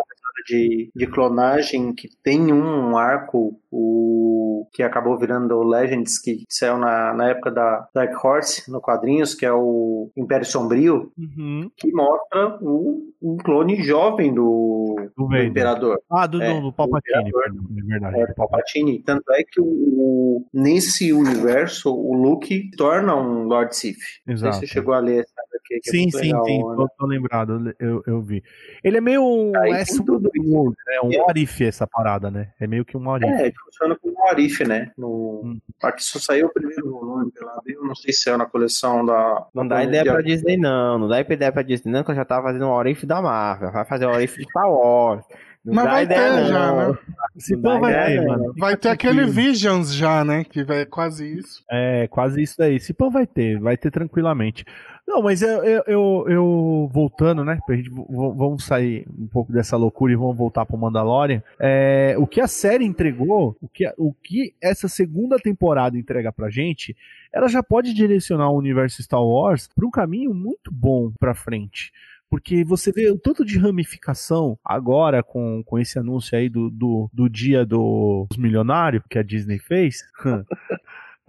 de, 0.48 0.92
de 0.96 1.08
clonagem 1.08 1.94
que 1.94 2.08
tem 2.24 2.52
um 2.54 2.98
arco 2.98 3.60
o, 3.72 4.68
que 4.74 4.84
acabou 4.84 5.18
virando 5.18 5.56
o 5.56 5.64
Legends, 5.64 6.20
que 6.20 6.44
saiu 6.50 6.78
na, 6.78 7.14
na 7.14 7.30
época 7.30 7.52
da 7.52 7.88
Dark 7.94 8.14
Horse, 8.24 8.70
no 8.72 8.82
quadrinhos, 8.82 9.34
que 9.34 9.46
é 9.46 9.54
o 9.54 10.10
Império 10.16 10.46
Sombrio, 10.46 11.12
uhum, 11.18 11.70
que 11.78 11.92
mostra 11.92 12.58
o, 12.62 13.02
um 13.22 13.38
clone 13.38 13.82
jovem 13.84 14.34
do, 14.34 14.96
do 15.18 15.28
do. 15.28 15.38
Imperador. 15.38 16.00
Ah, 16.10 16.28
do, 16.28 16.42
É, 16.42 16.54
do, 16.54 16.62
do 16.62 16.74
Palpatine, 16.74 17.30
é 17.30 17.84
verdade. 17.84 18.20
É, 18.20 18.28
do 18.28 18.36
Palpatine. 18.36 19.04
Tanto 19.04 19.32
é 19.32 19.44
que 19.44 19.62
o, 19.62 19.66
o- 19.66 20.46
nesse 20.54 21.14
universo, 21.14 21.94
o 21.94 22.14
Luke 22.16 22.72
torna 22.76 23.16
um 23.16 23.44
Lord 23.44 23.76
Sith. 23.76 23.98
Não 24.26 24.34
Exato. 24.34 24.54
se 24.56 24.60
você 24.62 24.68
chegou 24.68 24.94
a 24.94 25.00
ler 25.00 25.22
essa 25.22 25.34
aqui, 25.56 25.80
que 25.82 25.90
é 25.90 25.92
Sim, 25.92 26.02
muito 26.04 26.18
sim, 26.18 26.24
legal, 26.28 26.46
sim, 26.46 26.58
né? 26.58 26.76
tô, 26.76 26.90
tô 26.98 27.06
lembrado, 27.06 27.74
eu, 27.80 28.04
eu 28.06 28.22
vi. 28.22 28.44
Ele 28.84 28.98
é 28.98 29.02
meio 29.02 29.24
um. 29.24 29.52
Aí 29.58 29.72
é 29.74 29.86
super- 29.86 30.06
tudo 30.14 30.31
isso. 30.36 30.74
é 30.90 31.02
um 31.06 31.12
if 31.36 31.62
essa 31.62 31.88
parada, 31.88 32.30
né? 32.32 32.50
É 32.60 32.68
meio 32.68 32.84
que 32.86 32.96
um 32.98 33.18
if. 33.18 33.24
É, 33.24 33.52
funciona 33.66 33.96
como 34.02 34.16
um 34.18 34.28
Arif, 34.28 34.64
né? 34.66 34.92
No, 34.98 35.42
Hum. 35.44 35.60
Aqui 35.82 36.04
só 36.04 36.20
saiu 36.20 36.48
o 36.48 36.54
primeiro 36.54 36.92
volume 36.92 37.32
pela 37.32 37.54
Abril, 37.58 37.84
não 37.84 37.96
sei 37.96 38.14
se 38.14 38.22
saiu 38.24 38.38
na 38.38 38.46
coleção 38.46 39.04
da. 39.06 39.48
Não 39.54 39.68
dá 39.68 39.84
ideia 39.84 40.04
pra 40.04 40.22
Disney, 40.22 40.58
não. 40.58 41.00
Não 41.00 41.08
dá 41.08 41.20
ideia 41.20 41.52
pra 41.52 41.64
Disney, 41.64 41.92
não, 41.92 42.04
que 42.04 42.12
eu 42.12 42.16
já 42.16 42.24
tava 42.26 42.44
fazendo 42.44 42.66
o 42.66 42.72
Orif 42.72 43.06
da 43.06 43.22
Marvel. 43.22 43.72
Vai 43.72 43.86
fazer 43.86 44.06
o 44.06 44.12
Orif 44.12 44.38
de 44.38 44.44
Star 44.44 44.70
Wars. 44.72 45.26
Não 45.64 45.76
Mas 45.76 45.86
dá 45.86 45.92
vai 45.92 46.04
ideia, 46.04 46.20
ter 46.32 46.42
não. 46.42 46.48
já, 46.48 46.74
né? 46.90 46.98
Se 47.38 47.56
Não 47.56 47.80
vai 47.80 47.92
ideia, 47.92 48.20
ter, 48.22 48.28
mano. 48.28 48.54
Vai 48.58 48.78
ter 48.78 48.90
aquele 48.90 49.26
Visions 49.26 49.94
já, 49.94 50.26
né? 50.26 50.44
Que 50.44 50.64
vai 50.64 50.86
quase 50.88 51.38
isso. 51.38 51.64
É, 51.70 52.08
quase 52.08 52.42
isso 52.42 52.56
daí. 52.58 52.80
Se 52.80 52.94
pão 52.94 53.12
vai 53.12 53.28
ter, 53.28 53.60
vai 53.60 53.78
ter 53.78 53.92
tranquilamente. 53.92 54.66
Não, 55.08 55.22
mas 55.22 55.42
eu, 55.42 55.64
eu, 55.88 56.30
eu, 56.30 56.90
voltando, 56.94 57.44
né? 57.44 57.60
Pra 57.66 57.76
gente, 57.76 57.90
vamos 57.90 58.64
sair 58.64 59.06
um 59.20 59.28
pouco 59.28 59.52
dessa 59.52 59.76
loucura 59.76 60.14
e 60.14 60.16
vamos 60.16 60.38
voltar 60.38 60.66
pro 60.66 60.78
Mandalorian. 60.78 61.44
É, 61.60 62.16
o 62.18 62.26
que 62.26 62.40
a 62.40 62.48
série 62.48 62.86
entregou, 62.86 63.58
o 63.62 63.68
que, 63.68 63.92
o 63.98 64.14
que 64.14 64.54
essa 64.62 64.88
segunda 64.88 65.38
temporada 65.38 65.98
entrega 65.98 66.32
pra 66.32 66.50
gente, 66.50 66.96
ela 67.34 67.50
já 67.50 67.62
pode 67.62 67.94
direcionar 67.94 68.50
o 68.52 68.58
universo 68.58 69.04
Star 69.04 69.24
Wars 69.24 69.68
pra 69.76 69.86
um 69.86 69.92
caminho 69.92 70.34
muito 70.34 70.72
bom 70.72 71.12
pra 71.20 71.36
frente. 71.36 71.92
Porque 72.30 72.64
você 72.64 72.94
vê 72.94 73.12
o 73.12 73.20
tanto 73.20 73.44
de 73.44 73.58
ramificação 73.60 74.58
agora 74.64 75.22
com, 75.22 75.62
com 75.66 75.78
esse 75.78 76.00
anúncio 76.00 76.38
aí 76.38 76.48
do, 76.48 76.70
do, 76.70 77.10
do 77.12 77.30
dia 77.30 77.66
do- 77.66 78.26
dos 78.30 78.38
milionários 78.38 79.04
que 79.10 79.20
a 79.20 79.24
Disney 79.24 79.60
fez. 79.60 80.04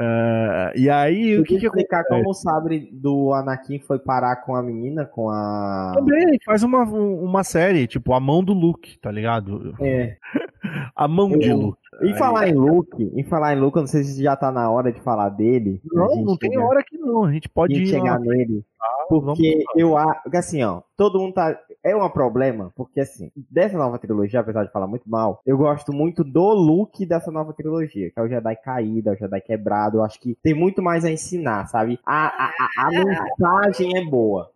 É, 0.04 0.72
e 0.76 0.90
aí, 0.90 1.38
o 1.38 1.44
que, 1.44 1.58
que 1.58 1.66
explicar 1.66 2.00
acontece? 2.00 2.20
como 2.20 2.30
o 2.30 2.34
sabre 2.34 2.88
do 2.92 3.32
Anakin 3.32 3.78
foi 3.78 3.98
parar 3.98 4.36
com 4.36 4.56
a 4.56 4.62
menina, 4.62 5.04
com 5.04 5.30
a. 5.30 5.92
Também 5.94 6.38
faz 6.44 6.62
uma, 6.62 6.82
uma 6.82 7.44
série, 7.44 7.86
tipo, 7.86 8.12
a 8.12 8.20
mão 8.20 8.42
do 8.42 8.52
Luke, 8.52 8.98
tá 8.98 9.10
ligado? 9.10 9.74
É. 9.80 10.16
A 10.94 11.08
mão 11.08 11.28
de 11.38 11.48
Eu- 11.48 11.56
Luke. 11.56 11.78
Em 12.02 12.16
falar 12.16 12.48
em 12.48 12.54
Luke, 12.54 13.12
em 13.14 13.22
falar 13.22 13.54
em 13.54 13.60
Luke, 13.60 13.76
eu 13.76 13.82
não 13.82 13.86
sei 13.86 14.02
se 14.02 14.22
já 14.22 14.34
tá 14.34 14.50
na 14.50 14.70
hora 14.70 14.90
de 14.90 15.00
falar 15.02 15.28
dele. 15.28 15.80
Não, 15.92 16.16
não 16.24 16.36
tem 16.36 16.50
chegar- 16.50 16.64
hora 16.66 16.82
que 16.82 16.96
não. 16.98 17.24
A 17.24 17.32
gente 17.32 17.48
pode 17.48 17.74
de 17.74 17.82
ir 17.82 17.86
chegar 17.86 18.14
lá. 18.14 18.18
nele. 18.18 18.64
vamos 19.10 19.38
Porque 19.38 19.62
eu 19.76 19.96
acho. 19.96 20.22
Porque 20.22 20.36
assim, 20.38 20.62
ó, 20.62 20.80
todo 20.96 21.18
mundo 21.20 21.34
tá. 21.34 21.56
É 21.84 21.94
um 21.96 22.08
problema, 22.08 22.72
porque 22.76 23.00
assim, 23.00 23.30
dessa 23.50 23.76
nova 23.76 23.98
trilogia, 23.98 24.38
apesar 24.38 24.64
de 24.64 24.70
falar 24.70 24.86
muito 24.86 25.02
mal, 25.10 25.40
eu 25.44 25.58
gosto 25.58 25.92
muito 25.92 26.22
do 26.22 26.52
look 26.54 27.04
dessa 27.04 27.28
nova 27.32 27.52
trilogia, 27.52 28.08
que 28.08 28.18
é 28.18 28.22
o 28.22 28.28
Jedi 28.28 28.54
caído, 28.56 29.10
é 29.10 29.12
o 29.12 29.16
Jedi 29.16 29.40
quebrado. 29.40 29.98
Eu 29.98 30.04
acho 30.04 30.18
que 30.20 30.36
tem 30.44 30.54
muito 30.54 30.80
mais 30.80 31.04
a 31.04 31.10
ensinar, 31.10 31.66
sabe? 31.66 31.98
A, 32.06 32.26
a, 32.28 32.46
a, 32.46 32.86
a 32.86 32.90
mensagem 32.90 33.96
é 33.98 34.04
boa. 34.04 34.51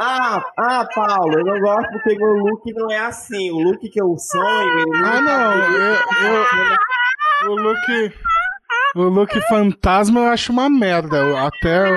Ah, 0.00 0.40
ah, 0.56 0.88
Paulo, 0.94 1.40
eu 1.40 1.44
não 1.44 1.58
gosto 1.60 1.90
porque 1.90 2.16
meu 2.16 2.34
look 2.34 2.72
não 2.72 2.88
é 2.88 2.98
assim. 2.98 3.50
O 3.50 3.58
look 3.58 3.80
que 3.80 4.00
eu 4.00 4.16
sonho. 4.16 4.94
Ah, 5.04 5.20
não. 5.20 5.52
Eu, 5.74 5.94
eu, 7.42 7.52
o 7.52 7.56
look. 7.56 8.14
O 8.94 9.02
look 9.02 9.40
fantasma 9.48 10.20
eu 10.20 10.26
acho 10.28 10.52
uma 10.52 10.70
merda. 10.70 11.46
Até 11.46 11.90
o, 11.90 11.96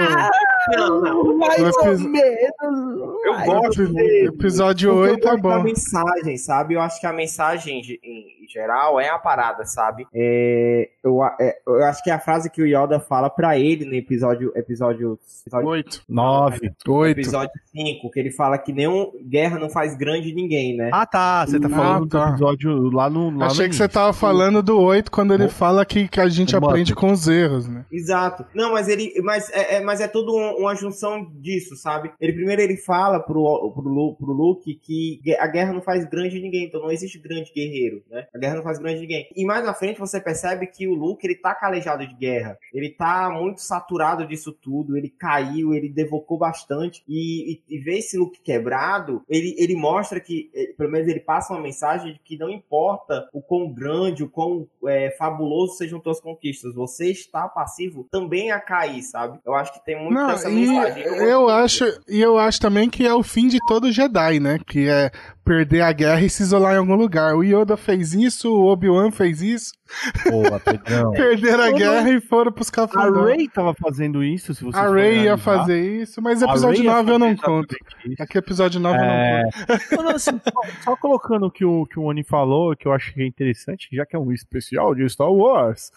Não, 0.70 1.01
não. 1.01 1.38
Mais 1.38 1.59
ou 1.78 1.99
menos. 1.99 3.22
Eu 3.26 3.34
Ai, 3.34 3.45
gosto 3.45 3.88
dele. 3.88 4.28
episódio 4.28 4.89
Porque 4.91 5.09
eu 5.09 5.14
8 5.14 5.28
é 5.28 5.32
da 5.32 5.38
bom. 5.38 5.64
mensagem, 5.64 6.38
sabe? 6.38 6.74
Eu 6.76 6.82
acho 6.82 6.99
que 6.99 7.07
a 7.07 7.14
mensagem 7.14 7.82
ge- 7.84 7.99
em 8.03 8.47
geral 8.51 8.99
é 8.99 9.09
a 9.09 9.18
parada, 9.18 9.66
sabe? 9.66 10.05
É, 10.14 10.89
eu, 11.03 11.22
a- 11.24 11.36
é, 11.39 11.57
eu 11.66 11.84
acho 11.86 12.03
que 12.03 12.09
é 12.09 12.14
a 12.14 12.20
frase 12.20 12.49
que 12.49 12.62
o 12.62 12.66
Yoda 12.66 12.99
fala 12.99 13.30
pra 13.30 13.57
ele 13.57 13.86
no 13.86 13.93
episódio 13.95 14.51
episódio 14.55 15.18
episódio, 15.45 15.68
8. 15.70 16.01
Nove. 16.07 16.72
8. 16.88 17.20
episódio 17.20 17.51
5, 17.76 18.12
que 18.12 18.20
ele 18.20 18.32
fala 18.32 18.57
que 18.57 18.72
nenhum 18.74 19.12
guerra 19.30 19.57
não 19.57 19.70
faz 19.70 19.95
grande 19.95 20.34
ninguém, 20.34 20.76
né? 20.76 20.89
Ah, 20.93 21.05
tá. 21.05 21.45
Você 21.45 21.59
tá 21.59 21.68
Ah, 21.68 21.76
falando 21.76 22.07
tá. 22.07 22.26
do 22.26 22.30
episódio 22.32 22.89
lá 22.91 23.09
no. 23.09 23.36
Lá 23.38 23.47
Achei 23.47 23.66
no 23.66 23.70
que 23.72 23.76
você 23.76 23.88
tava 23.88 24.14
falando 24.14 24.62
do 24.62 24.78
8 24.80 25.09
quando 25.12 25.34
ele 25.34 25.47
fala 25.47 25.86
que, 25.86 26.07
que 26.07 26.20
a 26.20 26.28
gente 26.28 26.53
O 26.55 26.57
aprende 26.57 26.93
com 26.93 27.12
os 27.12 27.28
erros, 27.28 27.68
né? 27.68 27.86
Exato. 27.91 28.45
Não, 28.53 28.74
mas 28.74 28.88
ele. 28.88 29.14
Mas 29.24 29.49
é, 29.51 29.78
é- 29.78 29.82
mas 29.82 30.01
é 30.01 30.07
tudo 30.07 30.36
um- 30.36 30.50
uma 30.57 30.75
junção 30.75 31.25
disso, 31.35 31.75
sabe? 31.75 32.11
Ele 32.19 32.33
primeiro 32.33 32.61
ele 32.61 32.77
fala 32.77 33.19
pro, 33.19 33.71
pro, 33.73 34.15
pro 34.15 34.33
Luke 34.33 34.73
que 34.75 35.21
a 35.39 35.47
guerra 35.47 35.73
não 35.73 35.81
faz 35.81 36.05
grande 36.05 36.39
ninguém, 36.39 36.65
então 36.65 36.81
não 36.81 36.91
existe 36.91 37.19
grande 37.19 37.51
guerreiro, 37.53 38.03
né? 38.09 38.27
A 38.33 38.37
guerra 38.37 38.55
não 38.55 38.63
faz 38.63 38.79
grande 38.79 39.01
ninguém. 39.01 39.27
E 39.35 39.45
mais 39.45 39.63
na 39.65 39.73
frente 39.73 39.99
você 39.99 40.19
percebe 40.19 40.67
que 40.67 40.87
o 40.87 40.93
Luke 40.93 41.25
ele 41.25 41.35
tá 41.35 41.53
calejado 41.53 42.05
de 42.07 42.15
guerra. 42.15 42.57
Ele 42.73 42.89
tá 42.89 43.29
muito 43.29 43.61
saturado 43.61 44.27
disso 44.27 44.51
tudo. 44.51 44.97
Ele 44.97 45.09
caiu, 45.09 45.73
ele 45.73 45.89
devocou 45.89 46.37
bastante. 46.37 47.03
E, 47.07 47.53
e, 47.53 47.75
e 47.75 47.79
ver 47.79 47.99
esse 47.99 48.17
Luke 48.17 48.41
quebrado, 48.41 49.21
ele, 49.29 49.55
ele 49.57 49.75
mostra 49.75 50.19
que, 50.19 50.49
eh, 50.53 50.73
pelo 50.77 50.91
menos 50.91 51.07
ele 51.07 51.19
passa 51.19 51.53
uma 51.53 51.61
mensagem 51.61 52.13
de 52.13 52.19
que 52.19 52.37
não 52.37 52.49
importa 52.49 53.29
o 53.33 53.41
quão 53.41 53.71
grande, 53.71 54.23
o 54.23 54.29
quão 54.29 54.67
é, 54.85 55.11
fabuloso 55.11 55.75
sejam 55.75 55.99
tuas 55.99 56.19
conquistas, 56.19 56.73
você 56.73 57.11
está 57.11 57.47
passivo 57.47 58.07
também 58.11 58.51
a 58.51 58.59
cair, 58.59 59.01
sabe? 59.03 59.39
Eu 59.45 59.53
acho 59.53 59.73
que 59.73 59.83
tem 59.83 60.01
muito 60.01 60.13
Não, 60.13 60.37
dessa 60.43 60.51
e 60.51 60.67
mensagem. 60.67 61.03
eu 61.03 61.49
acho, 61.49 61.85
e 62.07 62.21
eu 62.21 62.37
acho 62.37 62.59
também 62.59 62.89
que 62.89 63.05
é 63.05 63.13
o 63.13 63.23
fim 63.23 63.47
de 63.47 63.59
todo 63.67 63.91
Jedi, 63.91 64.39
né? 64.39 64.59
Que 64.65 64.87
é 64.87 65.11
perder 65.43 65.81
a 65.81 65.91
guerra 65.91 66.21
e 66.21 66.29
se 66.29 66.43
isolar 66.43 66.75
em 66.75 66.77
algum 66.77 66.95
lugar. 66.95 67.35
O 67.35 67.43
Yoda 67.43 67.75
fez 67.75 68.13
isso, 68.13 68.53
o 68.53 68.67
Obi-Wan 68.67 69.11
fez 69.11 69.41
isso, 69.41 69.71
Boa, 70.29 70.59
Pedrão. 70.59 71.11
perderam 71.13 71.63
a 71.63 71.71
guerra 71.71 72.09
e 72.09 72.21
foram 72.21 72.51
pros 72.51 72.69
A 72.69 72.71
cafundão. 72.71 73.23
Ray 73.25 73.47
tava 73.49 73.73
fazendo 73.73 74.23
isso, 74.23 74.53
se 74.53 74.63
você 74.63 74.77
A 74.77 74.89
Ray 74.89 75.23
ia 75.23 75.37
fazer 75.37 76.01
isso, 76.01 76.21
mas 76.21 76.41
A 76.41 76.49
episódio 76.49 76.77
Rey 76.77 76.85
ia 76.85 76.93
9 76.93 77.11
eu 77.11 77.19
não 77.19 77.35
conto. 77.35 77.75
Aqui 78.19 78.37
episódio 78.37 78.79
9 78.79 78.97
eu 78.97 79.01
não 79.01 79.11
É, 79.11 79.43
conto. 79.43 79.95
não, 79.97 80.03
não, 80.05 80.15
assim, 80.15 80.39
só, 80.43 80.83
só 80.83 80.95
colocando 80.95 81.47
o 81.47 81.51
que 81.51 81.65
o, 81.65 81.85
que 81.85 81.99
o 81.99 82.03
Oni 82.03 82.23
falou, 82.23 82.75
que 82.75 82.87
eu 82.87 82.93
acho 82.93 83.13
que 83.13 83.21
é 83.21 83.27
interessante, 83.27 83.89
já 83.91 84.05
que 84.05 84.15
é 84.15 84.19
um 84.19 84.31
especial 84.31 84.95
de 84.95 85.07
Star 85.09 85.31
Wars, 85.31 85.91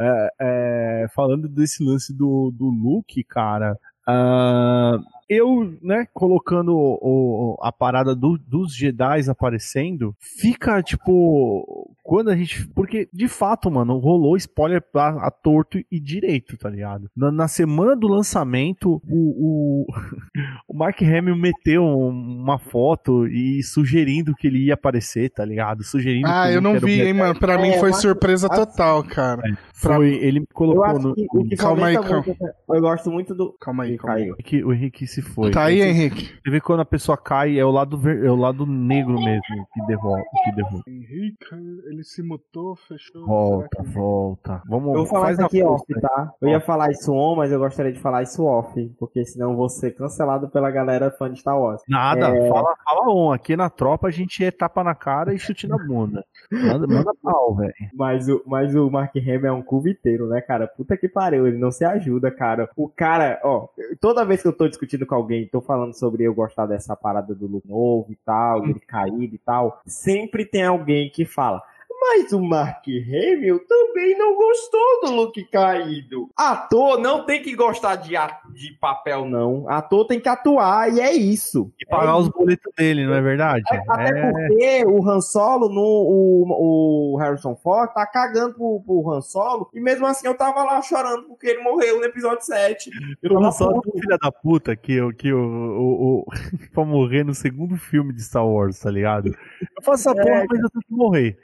é, 0.00 0.28
é, 0.40 1.06
falando 1.14 1.48
desse 1.48 1.82
lance 1.82 2.12
do, 2.12 2.52
do 2.54 2.66
Luke, 2.66 3.22
cara, 3.24 3.78
ah, 4.08 4.98
eu, 5.28 5.76
né, 5.82 6.06
colocando 6.14 6.74
o- 6.74 7.56
a 7.60 7.70
parada 7.70 8.14
do- 8.16 8.38
dos 8.38 8.74
Jedi 8.74 9.28
aparecendo, 9.28 10.16
fica, 10.18 10.82
tipo, 10.82 11.77
quando 12.08 12.30
a 12.30 12.36
gente... 12.36 12.66
Porque, 12.68 13.06
de 13.12 13.28
fato, 13.28 13.70
mano, 13.70 13.98
rolou 13.98 14.34
spoiler 14.36 14.82
a, 14.94 15.26
a 15.26 15.30
torto 15.30 15.78
e 15.92 16.00
direito, 16.00 16.56
tá 16.56 16.70
ligado? 16.70 17.10
Na, 17.14 17.30
na 17.30 17.46
semana 17.48 17.94
do 17.94 18.08
lançamento, 18.08 19.00
o, 19.06 19.84
o, 19.84 19.86
o 20.66 20.74
Mark 20.74 21.02
Hamill 21.02 21.36
meteu 21.36 21.82
um- 21.82 22.08
uma 22.42 22.58
foto 22.58 23.26
e 23.26 23.62
sugerindo 23.62 24.34
que 24.34 24.46
ele 24.46 24.64
ia 24.66 24.74
aparecer, 24.74 25.28
tá 25.30 25.44
ligado? 25.44 25.84
Sugerindo 25.84 26.26
Ah, 26.28 26.50
eu 26.50 26.62
não 26.62 26.78
vi, 26.80 27.02
hein, 27.02 27.12
mano. 27.12 27.38
Pra 27.38 27.54
É, 27.54 27.62
mim 27.62 27.78
foi 27.78 27.92
surpresa 27.92 28.48
acho- 28.50 28.66
total, 28.66 29.04
cara. 29.04 29.42
Foi, 29.74 30.14
ele 30.14 30.38
Eu 30.40 30.46
colocou 30.54 30.98
no. 30.98 31.14
que 31.14 31.26
o 31.32 31.44
que 31.44 31.56
Calma 31.56 31.88
aí, 31.88 31.96
muito, 31.96 32.36
eu 32.70 32.80
gosto 32.80 33.10
muito 33.10 33.34
do. 33.34 33.52
Calma 33.60 33.84
aí, 33.84 33.96
calma 33.98 34.16
aí. 34.16 34.22
caiu. 34.24 34.36
que 34.36 34.64
o 34.64 34.72
Henrique 34.72 35.06
se 35.06 35.20
foi. 35.22 35.50
Tá 35.50 35.64
aí, 35.64 35.78
Você- 35.78 35.88
Henrique. 35.88 36.30
Você 36.42 36.50
vê 36.50 36.60
quando 36.60 36.80
a 36.80 36.84
pessoa 36.84 37.16
cai, 37.18 37.58
é 37.58 37.64
o 37.64 37.70
lado, 37.70 37.96
ver- 37.98 38.24
é 38.24 38.30
o 38.30 38.34
lado 38.36 38.64
negro 38.66 39.14
mesmo 39.22 39.42
que 39.74 39.86
derruba. 39.86 40.22
Que 40.44 40.52
derruba. 40.52 40.82
Henrique, 40.88 41.46
ele 41.90 41.97
se 42.04 42.22
mutou, 42.22 42.76
fechou. 42.76 43.26
Volta, 43.26 43.82
que- 43.82 43.88
volta. 43.90 44.62
Vamos 44.68 44.88
Eu 44.88 44.94
vou 44.98 45.06
falar 45.06 45.32
isso 45.32 45.42
aqui 45.44 45.62
off, 45.62 45.84
tá? 46.00 46.32
Eu 46.40 46.48
ia 46.48 46.60
falar 46.60 46.90
isso 46.90 47.12
on, 47.12 47.36
mas 47.36 47.50
eu 47.52 47.58
gostaria 47.58 47.92
de 47.92 48.00
falar 48.00 48.22
isso 48.22 48.44
off, 48.44 48.88
porque 48.98 49.24
senão 49.24 49.50
eu 49.52 49.56
vou 49.56 49.68
ser 49.68 49.92
cancelado 49.94 50.48
pela 50.48 50.70
galera 50.70 51.10
fã 51.10 51.30
de 51.32 51.40
Star 51.40 51.58
Wars. 51.58 51.82
Nada, 51.88 52.28
É. 52.28 52.48
fala, 52.48 52.74
fala 52.84 53.10
on. 53.12 53.32
Aqui 53.32 53.56
na 53.56 53.68
tropa 53.70 54.08
a 54.08 54.10
gente 54.10 54.44
é 54.44 54.50
tapa 54.50 54.82
na 54.84 54.94
cara 54.94 55.32
e 55.34 55.38
chute 55.38 55.66
na 55.66 55.76
bunda. 55.78 56.24
Manda, 56.50 56.86
manda 56.86 57.12
pau, 57.22 57.54
velho. 57.54 57.74
Mas 57.94 58.28
o, 58.28 58.42
mas 58.46 58.74
o 58.74 58.90
Mark 58.90 59.14
Hamill 59.16 59.46
é 59.46 59.52
um 59.52 59.62
cuviteiro, 59.62 60.26
né, 60.28 60.40
cara? 60.40 60.66
Puta 60.66 60.96
que 60.96 61.08
pariu, 61.08 61.46
ele 61.46 61.58
não 61.58 61.70
se 61.70 61.84
ajuda, 61.84 62.30
cara. 62.30 62.68
O 62.76 62.88
cara, 62.88 63.40
ó, 63.44 63.68
toda 64.00 64.24
vez 64.24 64.42
que 64.42 64.48
eu 64.48 64.52
tô 64.52 64.66
discutindo 64.68 65.06
com 65.06 65.14
alguém, 65.14 65.46
tô 65.48 65.60
falando 65.60 65.94
sobre 65.94 66.24
eu 66.24 66.34
gostar 66.34 66.66
dessa 66.66 66.96
parada 66.96 67.34
do 67.34 67.46
look 67.46 67.68
novo 67.68 68.06
e 68.10 68.16
tal, 68.24 68.62
dele 68.62 68.80
caído 68.80 69.34
e 69.34 69.38
tal, 69.38 69.80
sempre 69.86 70.44
tem 70.44 70.64
alguém 70.64 71.10
que 71.10 71.24
fala. 71.24 71.62
Mas 72.00 72.32
o 72.32 72.40
Mark 72.40 72.84
Hamill 72.86 73.58
também 73.66 74.16
não 74.16 74.34
gostou 74.36 75.00
do 75.02 75.10
look 75.12 75.42
caído. 75.50 76.28
Ator 76.36 76.98
não 77.00 77.24
tem 77.26 77.42
que 77.42 77.54
gostar 77.56 77.96
de, 77.96 78.16
a- 78.16 78.38
de 78.54 78.72
papel, 78.80 79.24
não. 79.26 79.68
Ator 79.68 80.06
tem 80.06 80.20
que 80.20 80.28
atuar, 80.28 80.92
e 80.92 81.00
é 81.00 81.12
isso. 81.12 81.72
E 81.80 81.84
pagar 81.86 82.16
os 82.16 82.28
boletos 82.28 82.72
dele, 82.76 83.04
não 83.04 83.14
é 83.14 83.20
verdade? 83.20 83.62
Até 83.88 84.08
É, 84.10 84.30
porque 84.32 84.84
o 84.86 85.08
Han 85.08 85.20
Solo, 85.20 85.68
no, 85.68 85.80
o, 85.82 87.14
o 87.14 87.16
Harrison 87.16 87.56
Ford, 87.56 87.92
tá 87.92 88.06
cagando 88.06 88.54
pro, 88.54 88.80
pro 88.86 89.10
Han 89.12 89.20
Solo. 89.20 89.68
E 89.74 89.80
mesmo 89.80 90.06
assim 90.06 90.26
eu 90.26 90.36
tava 90.36 90.62
lá 90.64 90.80
chorando 90.80 91.24
porque 91.24 91.48
ele 91.48 91.62
morreu 91.62 91.98
no 91.98 92.04
episódio 92.04 92.42
7. 92.44 92.90
Eu 93.22 93.32
Eu 93.34 93.40
puto. 93.50 93.80
do 93.90 93.92
filho 94.00 94.18
da 94.18 94.30
puta 94.32 94.76
que, 94.76 95.00
o- 95.00 95.12
que 95.12 95.32
o, 95.32 95.38
o, 95.40 96.18
o 96.20 96.24
pra 96.72 96.84
morrer 96.84 97.24
no 97.24 97.34
segundo 97.34 97.76
filme 97.76 98.12
de 98.12 98.22
Star 98.22 98.46
Wars, 98.46 98.78
tá 98.78 98.90
ligado? 98.90 99.28
Eu 99.76 99.82
faço 99.82 100.08
essa 100.10 100.20
É, 100.20 100.22
porra, 100.22 100.44
mas 100.48 100.60
eu 100.60 100.70
tenho 100.70 100.84
que 100.86 100.94
morrer. 100.94 101.38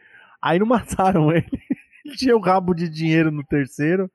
Aí 0.44 0.58
não 0.58 0.66
mataram 0.68 1.32
ele. 1.32 1.46
Ele 2.04 2.16
tinha 2.16 2.36
o 2.36 2.40
rabo 2.40 2.74
de 2.74 2.88
dinheiro 2.88 3.30
no 3.30 3.42
terceiro. 3.42 4.10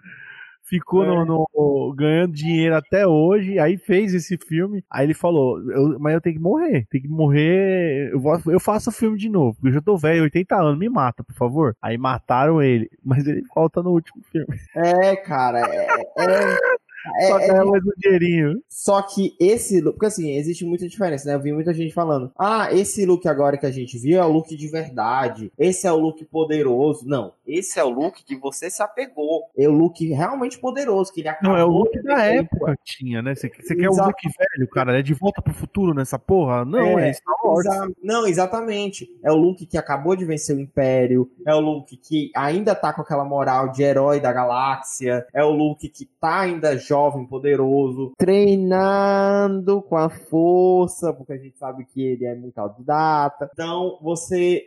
ficou 0.64 1.04
É. 1.04 1.08
no, 1.08 1.26
no- 1.26 1.94
ganhando 1.98 2.32
dinheiro 2.32 2.76
até 2.76 3.08
hoje, 3.08 3.58
aí 3.58 3.76
fez 3.76 4.14
esse 4.14 4.38
filme. 4.38 4.84
Aí 4.92 5.04
ele 5.08 5.16
falou: 5.16 5.60
eu- 5.72 5.98
Mas 6.00 6.14
eu 6.14 6.22
tenho 6.22 6.36
que 6.36 6.42
morrer, 6.42 6.86
tem 6.92 7.02
que 7.02 7.08
morrer. 7.08 8.12
Eu, 8.14 8.20
vou- 8.20 8.40
eu 8.46 8.60
faço 8.60 8.92
o 8.92 8.94
filme 8.94 9.18
de 9.18 9.28
novo, 9.30 9.56
porque 9.56 9.70
eu 9.70 9.74
já 9.74 9.82
tô 9.82 9.98
velho, 9.98 10.22
80 10.22 10.56
anos, 10.56 10.78
me 10.78 10.88
mata, 10.88 11.24
por 11.24 11.34
favor. 11.34 11.76
Aí 11.82 11.98
mataram 11.98 12.62
ele, 12.62 12.88
mas 13.04 13.26
ele 13.26 13.42
volta 13.56 13.82
no 13.82 13.90
último 13.90 14.22
filme. 14.32 14.56
É, 14.76 15.16
cara, 15.16 15.60
é. 15.62 15.88
é- 16.20 16.58
é- 17.22 17.28
Só 17.28 17.40
é- 17.40 17.48
ganha 17.48 17.66
mais 17.66 17.84
um 17.84 17.92
dinheirinho. 17.98 18.62
Só 18.70 19.02
que 19.02 19.36
esse 19.40 19.82
look, 19.82 19.94
porque 19.96 20.06
assim, 20.08 20.32
existe 20.32 20.66
muita 20.66 20.88
diferença, 20.88 21.28
né? 21.28 21.36
Eu 21.36 21.40
vi 21.42 21.52
muita 21.54 21.74
gente 21.74 21.94
falando: 21.94 22.32
ah, 22.38 22.70
esse 22.74 23.06
look 23.06 23.28
agora 23.28 23.58
que 23.58 23.66
a 23.66 23.72
gente 23.72 23.98
viu 23.98 24.20
é 24.22 24.26
o 24.26 24.32
look 24.32 24.56
de 24.56 24.68
verdade, 24.68 25.52
esse 25.58 25.86
é 25.88 25.92
o 25.92 25.98
look 25.98 26.24
poderoso. 26.26 27.08
Não, 27.08 27.34
esse 27.46 27.80
é 27.80 27.84
o 27.84 27.90
look 27.90 28.24
que 28.24 28.36
você 28.36 28.70
se 28.70 28.82
apegou. 28.82 29.44
É 29.58 29.68
o 29.68 29.72
look 29.72 30.06
realmente 30.08 30.60
poderoso, 30.60 31.12
que 31.14 31.22
ele 31.22 31.30
acabou. 31.30 31.52
Não, 31.52 31.58
é 31.60 31.64
o 31.66 31.70
look 31.70 32.02
da 32.04 32.24
época 32.26 32.76
que 32.84 32.98
tinha, 32.98 33.22
né? 33.22 33.36
Você 33.36 33.50
você 33.50 33.76
quer 33.76 33.90
o 33.90 33.94
Exato. 33.94 34.08
look 34.10 34.22
velho, 34.38 34.70
cara? 34.70 35.00
É 35.00 35.02
de 35.02 35.14
volta 35.14 35.42
pro 35.42 35.54
futuro 35.54 35.94
nessa 35.94 36.18
porra? 36.20 36.64
Não, 36.66 37.00
é, 37.00 37.10
É, 37.10 37.14
Star 37.14 37.36
Wars. 37.44 37.66
Exa- 37.66 37.88
Não, 38.04 38.28
exatamente. 38.28 39.10
É 39.24 39.32
o 39.32 39.36
look 39.36 39.66
que 39.66 39.78
acabou 39.78 40.16
de 40.16 40.26
vencer 40.26 40.56
o 40.56 40.60
Império. 40.60 41.30
É 41.46 41.54
o 41.54 41.60
look 41.60 41.96
que 41.98 42.32
ainda 42.36 42.76
tá 42.76 42.94
com 42.94 43.02
aquela 43.02 43.24
moral 43.26 43.70
de 43.72 43.84
herói 43.84 44.20
da 44.20 44.32
galáxia. 44.32 45.26
É 45.34 45.44
o 45.44 45.52
look 45.52 45.88
que 45.90 46.06
tá 46.20 46.40
ainda 46.42 46.78
jovem, 46.78 47.26
poderoso. 47.26 48.12
Treinando 48.18 49.82
com 49.82 49.96
a 49.98 50.10
força, 50.10 51.14
porque 51.14 51.34
a 51.34 51.38
gente 51.38 51.58
sabe 51.58 51.86
que 51.86 52.02
ele 52.02 52.26
é 52.26 52.36
muito 52.36 52.58
autodidata. 52.58 53.50
Então, 53.54 53.98
você. 54.02 54.66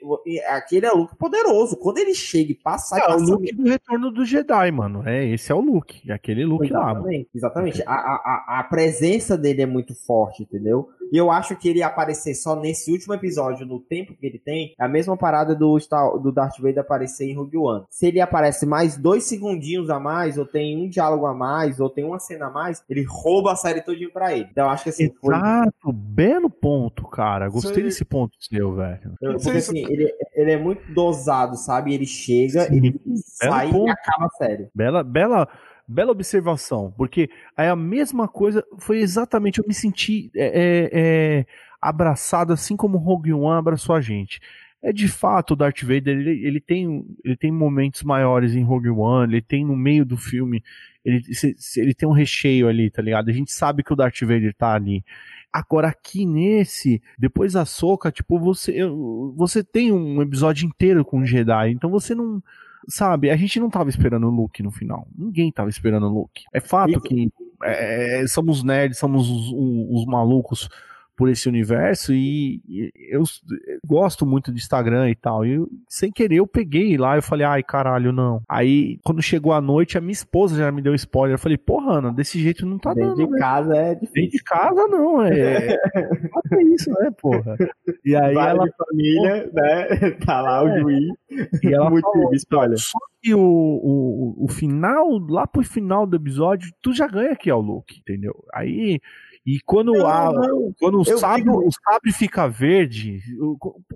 Aquele 0.48 0.86
é 0.86 0.92
o 0.92 0.98
look 0.98 1.16
poderoso. 1.16 1.76
Quando 1.76 1.98
ele 1.98 2.14
chega 2.14 2.52
e 2.52 2.54
passa. 2.54 2.98
É 2.98 3.04
o 3.04 3.06
passa 3.06 3.24
look 3.24 3.52
do 3.54 3.68
retorno 3.68 4.10
do 4.10 4.24
Jedi, 4.24 4.70
mano. 4.70 5.06
É, 5.06 5.24
esse 5.26 5.50
é 5.50 5.54
o 5.54 5.60
look. 5.60 6.02
É 6.08 6.12
aquele 6.12 6.44
look 6.44 6.68
lá, 6.70 6.86
mano. 6.94 7.00
Exatamente, 7.00 7.28
exatamente. 7.34 7.82
A, 7.86 7.92
a- 7.94 8.58
a 8.60 8.64
presença 8.64 9.36
dele 9.36 9.62
é 9.62 9.66
muito 9.66 9.94
forte, 9.94 10.42
entendeu? 10.42 10.88
E 11.12 11.16
eu 11.18 11.30
acho 11.30 11.54
que 11.54 11.68
ele 11.68 11.82
aparecer 11.82 12.34
só 12.34 12.56
nesse 12.56 12.90
último 12.90 13.12
episódio, 13.12 13.66
no 13.66 13.78
tempo 13.78 14.14
que 14.14 14.26
ele 14.26 14.38
tem, 14.38 14.74
é 14.80 14.84
a 14.84 14.88
mesma 14.88 15.14
parada 15.14 15.54
do, 15.54 15.78
Star, 15.78 16.18
do 16.18 16.32
Darth 16.32 16.58
Vader 16.58 16.78
aparecer 16.78 17.26
em 17.28 17.36
Rogue 17.36 17.58
One. 17.58 17.84
Se 17.90 18.06
ele 18.06 18.18
aparece 18.18 18.64
mais 18.64 18.96
dois 18.96 19.24
segundinhos 19.24 19.90
a 19.90 20.00
mais, 20.00 20.38
ou 20.38 20.46
tem 20.46 20.82
um 20.82 20.88
diálogo 20.88 21.26
a 21.26 21.34
mais, 21.34 21.78
ou 21.78 21.90
tem 21.90 22.02
uma 22.02 22.18
cena 22.18 22.46
a 22.46 22.50
mais, 22.50 22.82
ele 22.88 23.04
rouba 23.06 23.52
a 23.52 23.56
série 23.56 23.82
todinha 23.82 24.08
pra 24.10 24.32
ele. 24.32 24.48
Então 24.50 24.64
eu 24.64 24.70
acho 24.70 24.84
que 24.84 24.88
assim, 24.88 25.12
foi. 25.20 25.34
Exato, 25.34 25.92
belo 25.92 26.48
ponto, 26.48 27.06
cara. 27.06 27.46
Gostei 27.50 27.74
Sei. 27.74 27.82
desse 27.82 28.06
ponto 28.06 28.34
seu, 28.40 28.74
velho. 28.74 29.12
Porque 29.20 29.50
assim, 29.50 29.80
ele, 29.80 30.10
ele 30.34 30.50
é 30.50 30.58
muito 30.58 30.94
dosado, 30.94 31.56
sabe? 31.56 31.92
Ele 31.92 32.06
chega, 32.06 32.62
Sim, 32.62 32.76
ele 32.76 33.00
sai 33.26 33.68
e 33.68 33.72
ponto. 33.72 33.90
acaba 33.90 34.26
a 34.26 34.30
série. 34.30 34.68
Bela, 34.74 35.04
bela, 35.04 35.46
bela 35.92 36.12
observação, 36.12 36.92
porque 36.96 37.28
aí 37.56 37.68
a 37.68 37.76
mesma 37.76 38.26
coisa 38.26 38.64
foi 38.78 38.98
exatamente. 38.98 39.58
Eu 39.58 39.64
me 39.66 39.74
senti 39.74 40.30
é, 40.34 40.46
é, 40.46 40.90
é, 40.92 41.46
abraçado 41.80 42.52
assim 42.52 42.76
como 42.76 42.98
Rogue 42.98 43.32
One 43.32 43.58
abraçou 43.58 43.94
a 43.94 44.00
gente. 44.00 44.40
É 44.82 44.92
de 44.92 45.06
fato 45.06 45.52
o 45.52 45.56
Darth 45.56 45.82
Vader, 45.82 46.18
ele, 46.18 46.44
ele 46.44 46.60
tem, 46.60 47.04
ele 47.24 47.36
tem 47.36 47.52
momentos 47.52 48.02
maiores 48.02 48.54
em 48.54 48.64
Rogue 48.64 48.90
One, 48.90 49.32
ele 49.32 49.42
tem 49.42 49.64
no 49.64 49.76
meio 49.76 50.04
do 50.04 50.16
filme, 50.16 50.62
ele, 51.04 51.22
ele 51.76 51.94
tem 51.94 52.08
um 52.08 52.12
recheio 52.12 52.66
ali, 52.66 52.90
tá 52.90 53.00
ligado? 53.00 53.28
A 53.28 53.32
gente 53.32 53.52
sabe 53.52 53.84
que 53.84 53.92
o 53.92 53.96
Darth 53.96 54.20
Vader 54.22 54.52
tá 54.54 54.74
ali. 54.74 55.04
Agora 55.52 55.86
aqui 55.86 56.26
nesse, 56.26 57.00
depois 57.16 57.52
da 57.52 57.64
soca, 57.64 58.10
tipo, 58.10 58.40
você, 58.40 58.80
você 59.36 59.62
tem 59.62 59.92
um 59.92 60.20
episódio 60.20 60.66
inteiro 60.66 61.04
com 61.04 61.20
o 61.20 61.26
Jedi, 61.26 61.70
então 61.70 61.88
você 61.90 62.14
não, 62.14 62.42
sabe, 62.88 63.30
a 63.30 63.36
gente 63.36 63.58
não 63.60 63.70
tava 63.70 63.90
esperando 63.90 64.26
o 64.26 64.30
Luke 64.30 64.62
no 64.62 64.70
final. 64.70 65.06
Ninguém 65.16 65.50
tava 65.50 65.68
esperando 65.68 66.06
o 66.06 66.12
Luke. 66.12 66.44
É 66.52 66.60
fato 66.60 67.00
que 67.00 67.32
é, 67.62 68.24
somos 68.28 68.62
nerds, 68.62 68.98
somos 68.98 69.28
os, 69.28 69.52
os 69.52 70.06
malucos 70.06 70.68
por 71.22 71.28
esse 71.28 71.48
universo 71.48 72.12
e, 72.12 72.60
e 72.68 72.92
eu 73.08 73.22
s- 73.22 73.40
gosto 73.86 74.26
muito 74.26 74.50
do 74.50 74.58
Instagram 74.58 75.08
e 75.08 75.14
tal. 75.14 75.46
E 75.46 75.52
eu, 75.52 75.68
sem 75.88 76.10
querer 76.10 76.38
eu 76.38 76.48
peguei 76.48 76.96
lá 76.96 77.14
eu 77.14 77.22
falei, 77.22 77.46
ai 77.46 77.62
caralho, 77.62 78.10
não. 78.10 78.42
Aí 78.48 78.98
quando 79.04 79.22
chegou 79.22 79.52
a 79.52 79.60
noite, 79.60 79.96
a 79.96 80.00
minha 80.00 80.12
esposa 80.12 80.56
já 80.56 80.72
me 80.72 80.82
deu 80.82 80.92
spoiler. 80.96 81.34
Eu 81.34 81.38
falei, 81.38 81.56
porra, 81.56 81.98
Ana, 81.98 82.12
desse 82.12 82.40
jeito 82.40 82.66
não 82.66 82.76
tá 82.76 82.92
Dentro 82.92 83.14
dando. 83.14 83.26
de 83.26 83.32
né? 83.34 83.38
casa 83.38 83.76
é 83.76 83.94
Dentro 83.94 84.06
difícil. 84.06 84.30
de 84.30 84.42
casa 84.42 84.88
não, 84.88 85.22
é. 85.22 85.76
é 86.52 86.62
isso, 86.74 86.90
né, 86.90 87.10
porra? 87.20 87.56
E 88.04 88.16
aí 88.16 88.34
Vai 88.34 88.50
ela, 88.50 88.66
família, 88.76 89.50
né? 89.52 90.10
Tá 90.26 90.40
lá 90.42 90.64
o 90.64 90.68
É. 90.70 90.80
juiz. 90.80 91.06
e 91.62 91.72
ela 91.72 91.88
Motivo, 91.88 92.10
falou, 92.12 92.34
spoiler. 92.34 92.78
Só 92.80 92.98
que 93.22 93.32
o, 93.32 93.40
o, 93.40 94.44
o 94.44 94.48
final, 94.48 95.08
lá 95.28 95.46
pro 95.46 95.62
final 95.62 96.04
do 96.04 96.16
episódio, 96.16 96.72
tu 96.82 96.92
já 96.92 97.06
ganha 97.06 97.30
aqui 97.30 97.48
ao 97.48 97.60
Luke, 97.60 98.00
entendeu? 98.00 98.34
Aí. 98.52 98.98
E 99.44 99.58
quando, 99.66 100.06
a, 100.06 100.32
não. 100.32 100.72
quando 100.78 101.00
o, 101.00 101.04
sabre, 101.04 101.42
digo- 101.42 101.66
o 101.66 101.70
sabre 101.72 102.12
fica 102.12 102.46
verde, 102.48 103.20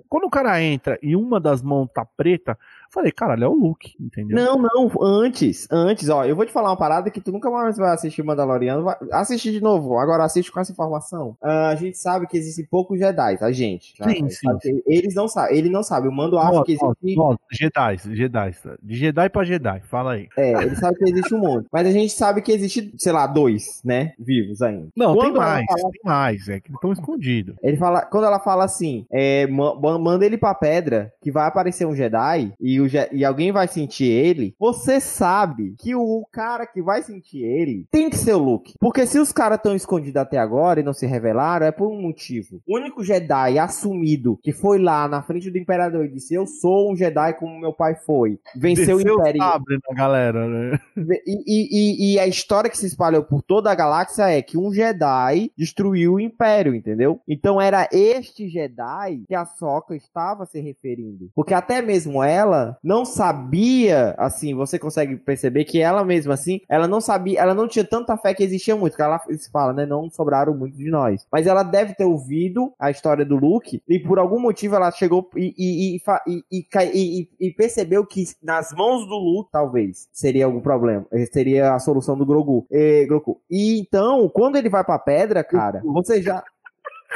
quando 0.09 0.25
o 0.25 0.29
cara 0.29 0.61
entra 0.61 0.99
e 1.01 1.15
uma 1.15 1.39
das 1.39 1.61
mãos 1.61 1.87
tá 1.93 2.05
preta, 2.05 2.57
falei, 2.91 3.11
caralho, 3.11 3.43
é 3.43 3.47
o 3.47 3.53
Luke, 3.53 3.93
entendeu? 3.99 4.35
Não, 4.35 4.57
não, 4.57 4.91
antes, 5.01 5.67
antes, 5.71 6.09
ó, 6.09 6.25
eu 6.25 6.35
vou 6.35 6.45
te 6.45 6.51
falar 6.51 6.69
uma 6.69 6.77
parada 6.77 7.09
que 7.09 7.21
tu 7.21 7.31
nunca 7.31 7.49
mais 7.49 7.77
vai 7.77 7.91
assistir 7.93 8.23
Mandaloriano, 8.23 8.83
vai 8.83 8.95
assistir 9.11 9.51
de 9.51 9.61
novo, 9.61 9.97
agora 9.97 10.23
assiste 10.23 10.51
com 10.51 10.59
essa 10.59 10.71
informação. 10.71 11.35
Ah, 11.41 11.69
a 11.69 11.75
gente 11.75 11.97
sabe 11.97 12.27
que 12.27 12.37
existem 12.37 12.65
poucos 12.65 12.99
Jedi, 12.99 13.37
a 13.41 13.51
gente. 13.51 13.95
tá? 13.97 14.09
Sim, 14.09 14.27
sim, 14.29 14.81
Eles 14.85 15.13
não 15.15 15.27
sabem, 15.27 15.57
ele 15.57 15.69
não 15.69 15.83
sabe, 15.83 16.07
o 16.07 16.11
Mando 16.11 16.37
acha 16.37 16.63
que 16.63 16.73
existe, 16.73 17.15
nossa, 17.15 17.39
Jedi, 17.51 17.97
Jedi, 18.15 18.51
de 18.81 18.95
Jedi 18.95 19.29
pra 19.29 19.43
Jedi, 19.43 19.81
fala 19.85 20.13
aí. 20.13 20.27
é, 20.37 20.51
ele 20.63 20.75
sabe 20.75 20.97
que 20.97 21.09
existe 21.09 21.33
um 21.33 21.39
monte, 21.39 21.67
mas 21.71 21.87
a 21.87 21.91
gente 21.91 22.11
sabe 22.13 22.41
que 22.41 22.51
existe, 22.51 22.93
sei 22.97 23.11
lá, 23.11 23.27
dois, 23.27 23.81
né, 23.83 24.13
vivos 24.19 24.61
ainda. 24.61 24.87
Não, 24.95 25.13
tem 25.13 25.21
Quando 25.31 25.35
ela 25.37 25.45
mais, 25.53 25.65
fala- 25.65 25.91
tem 25.91 26.01
mais, 26.03 26.49
é 26.49 26.59
que 26.59 26.71
estão 26.71 26.91
escondidos. 26.91 27.55
Ele 27.61 27.77
fala, 27.77 28.01
quando 28.01 28.25
ela 28.25 28.39
fala 28.39 28.63
assim, 28.65 29.05
é, 29.11 29.45
ma- 29.47 29.75
ma- 29.75 29.99
manda 29.99 30.25
ele 30.25 30.37
pra 30.37 30.53
pedra, 30.53 31.11
que 31.21 31.31
vai 31.31 31.47
aparecer 31.47 31.85
um 31.85 31.95
Jedi 31.95 32.53
e, 32.59 32.76
o 32.81 32.87
Je- 32.87 33.09
e 33.11 33.23
alguém 33.25 33.51
vai 33.51 33.67
sentir 33.67 34.05
ele, 34.09 34.55
você 34.59 34.99
sabe 34.99 35.75
que 35.77 35.95
o 35.95 36.25
cara 36.31 36.65
que 36.65 36.81
vai 36.81 37.01
sentir 37.01 37.43
ele 37.43 37.85
tem 37.91 38.09
que 38.09 38.17
ser 38.17 38.33
o 38.33 38.37
Luke. 38.39 38.73
Porque 38.79 39.05
se 39.05 39.19
os 39.19 39.31
caras 39.31 39.57
estão 39.57 39.75
escondidos 39.75 40.17
até 40.21 40.37
agora 40.37 40.79
e 40.79 40.83
não 40.83 40.93
se 40.93 41.05
revelaram, 41.05 41.65
é 41.65 41.71
por 41.71 41.87
um 41.87 42.01
motivo. 42.01 42.61
O 42.67 42.77
único 42.77 43.03
Jedi 43.03 43.57
assumido 43.59 44.39
que 44.43 44.51
foi 44.51 44.79
lá 44.79 45.07
na 45.07 45.21
frente 45.21 45.49
do 45.49 45.57
Imperador 45.57 46.05
e 46.05 46.09
disse: 46.09 46.33
Eu 46.33 46.45
sou 46.45 46.91
um 46.91 46.95
Jedi 46.95 47.33
como 47.33 47.59
meu 47.59 47.73
pai 47.73 47.95
foi. 47.95 48.39
Venceu 48.55 48.97
Desceu 48.97 49.15
o 49.15 49.19
Império. 49.21 49.41
sabre 49.41 49.77
na 49.89 49.95
galera, 49.95 50.47
né? 50.47 50.79
E, 51.25 51.43
e- 51.45 51.67
e- 51.71 52.13
e 52.15 52.19
a 52.19 52.27
história 52.27 52.69
que 52.69 52.77
se 52.77 52.85
espalhou 52.85 53.23
por 53.23 53.41
toda 53.41 53.71
a 53.71 53.75
galáxia 53.75 54.29
é 54.29 54.41
que 54.41 54.57
um 54.57 54.71
Jedi 54.73 55.51
destruiu 55.57 56.13
o 56.15 56.19
Império, 56.19 56.73
entendeu? 56.75 57.19
Então 57.27 57.59
era 57.61 57.87
este 57.91 58.47
Jedi 58.47 59.23
que 59.27 59.35
a 59.35 59.45
Sokka 59.45 59.95
estava 59.95 60.45
se 60.45 60.59
referindo. 60.59 61.29
Porque 61.35 61.53
até 61.53 61.81
mesmo 61.81 62.23
ela 62.23 62.66
não 62.83 63.05
sabia, 63.05 64.15
assim, 64.17 64.53
você 64.53 64.77
consegue 64.79 65.15
perceber 65.17 65.65
que 65.65 65.79
ela 65.81 66.03
mesma 66.03 66.33
assim, 66.33 66.59
ela 66.69 66.87
não 66.87 66.99
sabia, 67.01 67.39
ela 67.39 67.53
não 67.53 67.67
tinha 67.67 67.85
tanta 67.85 68.17
fé 68.17 68.33
que 68.33 68.43
existia 68.43 68.75
muito, 68.75 68.95
que 68.95 69.01
ela 69.01 69.19
se 69.19 69.49
fala, 69.51 69.73
né, 69.73 69.85
não 69.85 70.09
sobraram 70.09 70.55
muito 70.55 70.77
de 70.77 70.89
nós. 70.89 71.25
Mas 71.31 71.47
ela 71.47 71.63
deve 71.63 71.93
ter 71.95 72.05
ouvido 72.05 72.73
a 72.79 72.89
história 72.91 73.25
do 73.25 73.35
Luke 73.37 73.81
e 73.87 73.99
por 73.99 74.19
algum 74.19 74.39
motivo 74.39 74.75
ela 74.75 74.91
chegou 74.91 75.29
e, 75.35 75.53
e, 75.57 75.95
e, 75.95 76.01
e- 76.27 76.43
e 76.51 76.67
e- 76.93 77.21
e- 77.21 77.47
e 77.47 77.51
percebeu 77.53 78.05
que 78.05 78.23
nas 78.41 78.71
mãos 78.73 79.05
do 79.07 79.15
Luke, 79.15 79.49
talvez, 79.51 80.07
seria 80.11 80.45
algum 80.45 80.61
problema. 80.61 81.05
Eh, 81.11 81.25
Seria 81.25 81.73
a 81.75 81.79
solução 81.79 82.17
do 82.17 82.25
Grogu. 82.25 82.65
Eh, 82.71 83.05
Grogu. 83.05 83.41
E 83.49 83.79
então, 83.79 84.27
quando 84.29 84.55
ele 84.55 84.69
vai 84.69 84.83
pra 84.83 84.97
pedra, 84.97 85.43
cara, 85.43 85.81
você 85.83 86.21
já. 86.21 86.43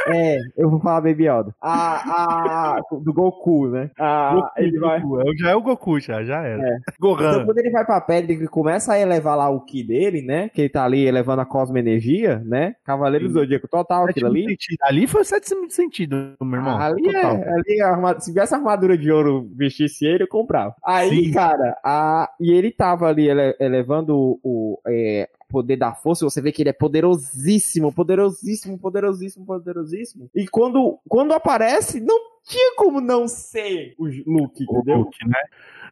É, 0.07 0.39
eu 0.57 0.69
vou 0.69 0.79
falar 0.79 1.01
Baby 1.01 1.27
Yoda. 1.27 1.53
A, 1.61 2.75
a, 2.77 2.81
do 2.91 3.13
Goku, 3.13 3.67
né? 3.69 3.89
A, 3.99 4.33
Goku, 4.35 4.49
ele 4.57 4.79
vai. 4.79 5.01
Goku, 5.01 5.21
é- 5.21 5.35
já 5.37 5.49
é 5.51 5.55
o 5.55 5.61
Goku, 5.61 5.99
já, 5.99 6.23
já 6.23 6.41
era. 6.43 6.61
É. 6.67 6.77
Gohan. 6.99 7.29
Então, 7.31 7.45
quando 7.45 7.57
ele 7.57 7.69
vai 7.71 7.85
pra 7.85 8.01
pedra 8.01 8.31
e 8.31 8.47
começa 8.47 8.93
a 8.93 8.99
elevar 8.99 9.37
lá 9.37 9.49
o 9.49 9.61
Ki 9.61 9.83
dele, 9.83 10.21
né? 10.21 10.49
Que 10.49 10.61
ele 10.61 10.69
tá 10.69 10.83
ali 10.85 11.05
elevando 11.05 11.41
a 11.41 11.45
cosmoenergia, 11.45 12.39
né? 12.45 12.75
Cavaleiro 12.85 13.27
do. 13.27 13.33
Zodíaco 13.33 13.67
total, 13.67 14.05
aquilo 14.05 14.27
ali. 14.27 14.45
sentido. 14.47 14.77
Ali 14.83 15.07
foi 15.07 15.21
o 15.21 15.25
sétimo 15.25 15.69
sentido, 15.69 16.33
meu 16.41 16.59
irmão. 16.59 16.77
ali 16.79 17.03
Total. 17.03 17.35
é, 17.37 17.53
ali 17.53 17.81
arma- 17.81 18.19
se 18.19 18.31
tivesse 18.31 18.53
armadura 18.55 18.97
de 18.97 19.11
ouro 19.11 19.49
vestisse 19.55 20.05
ele, 20.05 20.23
eu 20.23 20.27
comprava. 20.27 20.75
Aí, 20.85 21.25
Sim. 21.25 21.31
cara, 21.33 21.77
a, 21.83 22.29
e 22.39 22.51
ele 22.51 22.71
tava 22.71 23.07
ali 23.07 23.29
ele- 23.29 23.55
elevando 23.59 24.15
o, 24.17 24.39
o, 24.43 24.79
é, 24.87 25.27
poder 25.51 25.75
da 25.75 25.93
força, 25.93 26.23
você 26.25 26.41
vê 26.41 26.51
que 26.51 26.61
ele 26.61 26.69
é 26.69 26.73
poderosíssimo, 26.73 27.91
poderosíssimo, 27.93 28.79
poderosíssimo, 28.79 29.45
poderosíssimo. 29.45 30.29
E 30.33 30.47
quando, 30.47 30.97
quando 31.07 31.33
aparece, 31.33 31.99
não 31.99 32.17
tinha 32.43 32.75
como 32.75 33.01
não 33.01 33.27
ser 33.27 33.93
o 33.97 34.05
Luke, 34.05 34.65
O 34.67 34.77
entendeu? 34.77 34.99
Luke, 34.99 35.27
né? 35.27 35.39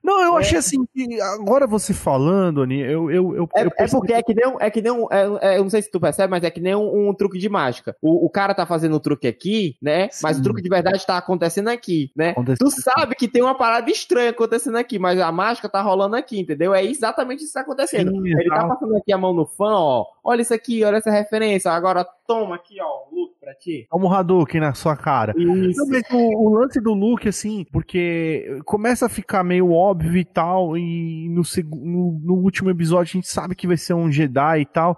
Não, 0.03 0.21
eu 0.21 0.37
É. 0.37 0.39
achei 0.41 0.57
assim, 0.57 0.85
que 0.93 1.19
agora 1.21 1.67
você 1.67 1.93
falando, 1.93 2.61
Ani, 2.61 2.79
eu, 2.79 3.11
eu, 3.11 3.35
eu, 3.35 3.49
É, 3.55 3.63
eu 3.65 3.71
é 3.77 3.87
porque 3.87 4.13
é 4.13 4.23
que 4.23 4.33
nem 4.33 4.47
um, 4.47 4.57
é 4.59 4.69
que 4.69 4.81
nem 4.81 4.91
um, 4.91 5.07
é- 5.11 5.53
é- 5.53 5.57
eu 5.57 5.63
não 5.63 5.69
sei 5.69 5.81
se 5.81 5.91
tu 5.91 5.99
percebe, 5.99 6.31
mas 6.31 6.43
é 6.43 6.49
que 6.49 6.59
nem 6.59 6.75
um, 6.75 7.09
um 7.09 7.13
truque 7.13 7.37
de 7.37 7.49
mágica. 7.49 7.95
O, 8.01 8.25
o 8.25 8.29
cara 8.29 8.53
tá 8.53 8.65
fazendo 8.65 8.95
o 8.95 8.99
truque 8.99 9.27
aqui, 9.27 9.77
né? 9.81 10.09
Mas 10.23 10.35
Sim. 10.35 10.41
o 10.41 10.43
truque 10.43 10.61
de 10.61 10.69
verdade 10.69 11.05
tá 11.05 11.17
acontecendo 11.17 11.67
aqui, 11.67 12.11
né? 12.15 12.29
Aconteceu 12.29 12.67
Tu 12.67 12.71
sabe 12.81 13.15
que 13.15 13.27
tem 13.27 13.41
uma 13.41 13.55
parada 13.55 13.89
estranha 13.91 14.29
acontecendo 14.31 14.77
aqui, 14.77 14.97
mas 14.97 15.19
a 15.19 15.31
mágica 15.31 15.67
tá 15.69 15.81
rolando 15.81 16.15
aqui, 16.15 16.39
entendeu? 16.39 16.73
É 16.73 16.83
exatamente 16.83 17.39
isso 17.43 17.49
que 17.49 17.53
tá 17.53 17.61
acontecendo. 17.61 18.11
Sim, 18.11 18.27
Ele 18.27 18.49
tá 18.49 18.67
passando 18.67 18.95
aqui 18.97 19.11
a 19.11 19.17
mão 19.17 19.33
no 19.33 19.45
fã, 19.45 19.65
ó. 19.75 20.05
Olha 20.23 20.41
isso 20.41 20.53
aqui, 20.53 20.83
olha 20.83 20.97
essa 20.97 21.11
referência. 21.11 21.71
Agora 21.71 22.05
toma 22.27 22.55
aqui, 22.55 22.77
ó, 22.81 23.03
look 23.11 23.33
pra 23.39 23.53
ti. 23.55 23.87
Toma 23.89 24.05
um 24.05 24.13
Hadouken 24.13 24.61
na 24.61 24.73
sua 24.73 24.95
cara. 24.95 25.33
Isso. 25.37 25.79
Não, 25.85 26.19
o, 26.19 26.47
o 26.47 26.59
lance 26.59 26.79
do 26.81 26.93
Luke, 26.93 27.27
assim, 27.27 27.65
porque 27.71 28.59
começa 28.65 29.05
a 29.05 29.09
ficar 29.09 29.43
meio 29.43 29.71
óbvio 29.71 30.17
e 30.17 30.25
tal, 30.25 30.77
e 30.77 31.29
no, 31.29 31.41
no, 31.65 32.19
no 32.23 32.33
último 32.35 32.69
episódio 32.69 33.11
a 33.11 33.17
gente 33.17 33.27
sabe 33.27 33.55
que 33.55 33.67
vai 33.67 33.77
ser 33.77 33.93
um 33.93 34.11
Jedi 34.11 34.61
e 34.61 34.65
tal, 34.65 34.97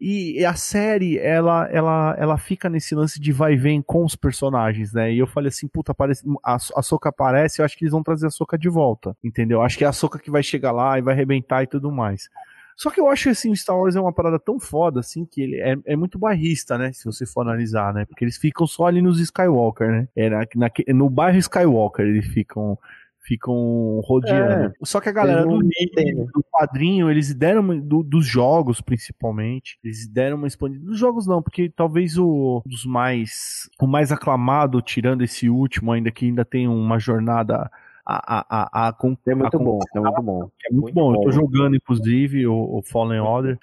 e 0.00 0.44
a 0.44 0.54
série, 0.54 1.16
ela, 1.18 1.68
ela, 1.70 2.16
ela 2.18 2.36
fica 2.36 2.68
nesse 2.68 2.94
lance 2.94 3.20
de 3.20 3.30
vai 3.30 3.52
e 3.52 3.56
vem 3.56 3.80
com 3.80 4.04
os 4.04 4.16
personagens, 4.16 4.92
né? 4.92 5.12
E 5.12 5.18
eu 5.18 5.28
falei 5.28 5.48
assim, 5.48 5.68
puta, 5.68 5.92
aparece, 5.92 6.24
a, 6.44 6.56
a 6.56 6.82
Soca 6.82 7.10
aparece, 7.10 7.60
eu 7.60 7.64
acho 7.64 7.78
que 7.78 7.84
eles 7.84 7.92
vão 7.92 8.02
trazer 8.02 8.26
a 8.26 8.30
Soca 8.30 8.58
de 8.58 8.68
volta, 8.68 9.16
entendeu? 9.22 9.62
Acho 9.62 9.78
que 9.78 9.84
é 9.84 9.86
a 9.86 9.92
Soca 9.92 10.18
que 10.18 10.30
vai 10.30 10.42
chegar 10.42 10.72
lá 10.72 10.98
e 10.98 11.02
vai 11.02 11.14
arrebentar 11.14 11.62
e 11.62 11.68
tudo 11.68 11.92
mais. 11.92 12.28
Só 12.76 12.90
que 12.90 13.00
eu 13.00 13.08
acho 13.08 13.24
que 13.24 13.28
assim, 13.30 13.50
o 13.50 13.56
Star 13.56 13.76
Wars 13.78 13.94
é 13.96 14.00
uma 14.00 14.12
parada 14.12 14.38
tão 14.38 14.58
foda, 14.58 15.00
assim, 15.00 15.24
que 15.24 15.40
ele 15.40 15.60
é, 15.60 15.76
é 15.86 15.96
muito 15.96 16.18
barrista, 16.18 16.76
né? 16.78 16.92
Se 16.92 17.04
você 17.04 17.24
for 17.26 17.42
analisar, 17.42 17.92
né? 17.94 18.04
Porque 18.04 18.24
eles 18.24 18.36
ficam 18.36 18.66
só 18.66 18.86
ali 18.86 19.00
nos 19.02 19.20
Skywalker, 19.20 19.88
né? 19.90 20.08
É 20.16 20.28
na, 20.30 20.46
naque- 20.56 20.92
no 20.92 21.08
bairro 21.10 21.38
Skywalker 21.38 22.04
eles 22.06 22.26
ficam 22.26 22.78
ficam 23.24 24.00
rodeando. 24.04 24.74
Só 24.82 25.00
que 25.00 25.08
a 25.08 25.12
galera 25.12 25.42
do, 25.42 25.62
né? 25.64 26.24
do 26.34 26.44
quadrinho, 26.50 27.08
eles 27.08 27.32
deram 27.32 27.78
do- 27.78 28.02
dos 28.02 28.26
jogos 28.26 28.80
principalmente, 28.80 29.78
eles 29.84 30.08
deram 30.08 30.36
uma 30.36 30.48
expandida. 30.48 30.84
Dos 30.84 30.98
jogos 30.98 31.24
não, 31.26 31.40
porque 31.40 31.70
talvez 31.70 32.18
o 32.18 32.62
dos 32.66 32.84
mais 32.84 33.70
o 33.80 33.86
mais 33.86 34.10
aclamado, 34.10 34.82
tirando 34.82 35.22
esse 35.22 35.48
último 35.48 35.92
ainda 35.92 36.10
que 36.10 36.26
ainda 36.26 36.44
tem 36.44 36.66
uma 36.66 36.98
jornada 36.98 37.70
a, 38.04 38.38
a, 38.38 38.44
a, 38.50 38.88
a, 38.88 38.96
É 39.26 39.34
muito 39.34 39.58
bom, 39.58 39.78
é 39.94 40.00
muito 40.00 40.22
bom. 40.22 40.50
é 40.66 40.72
muito, 40.72 40.94
bom. 40.94 41.14
Eu 41.14 41.20
tô 41.22 41.30
jogando, 41.32 41.76
inclusive, 41.76 42.46
o, 42.46 42.78
o 42.78 42.82
Fallen 42.82 43.20
Order. 43.20 43.58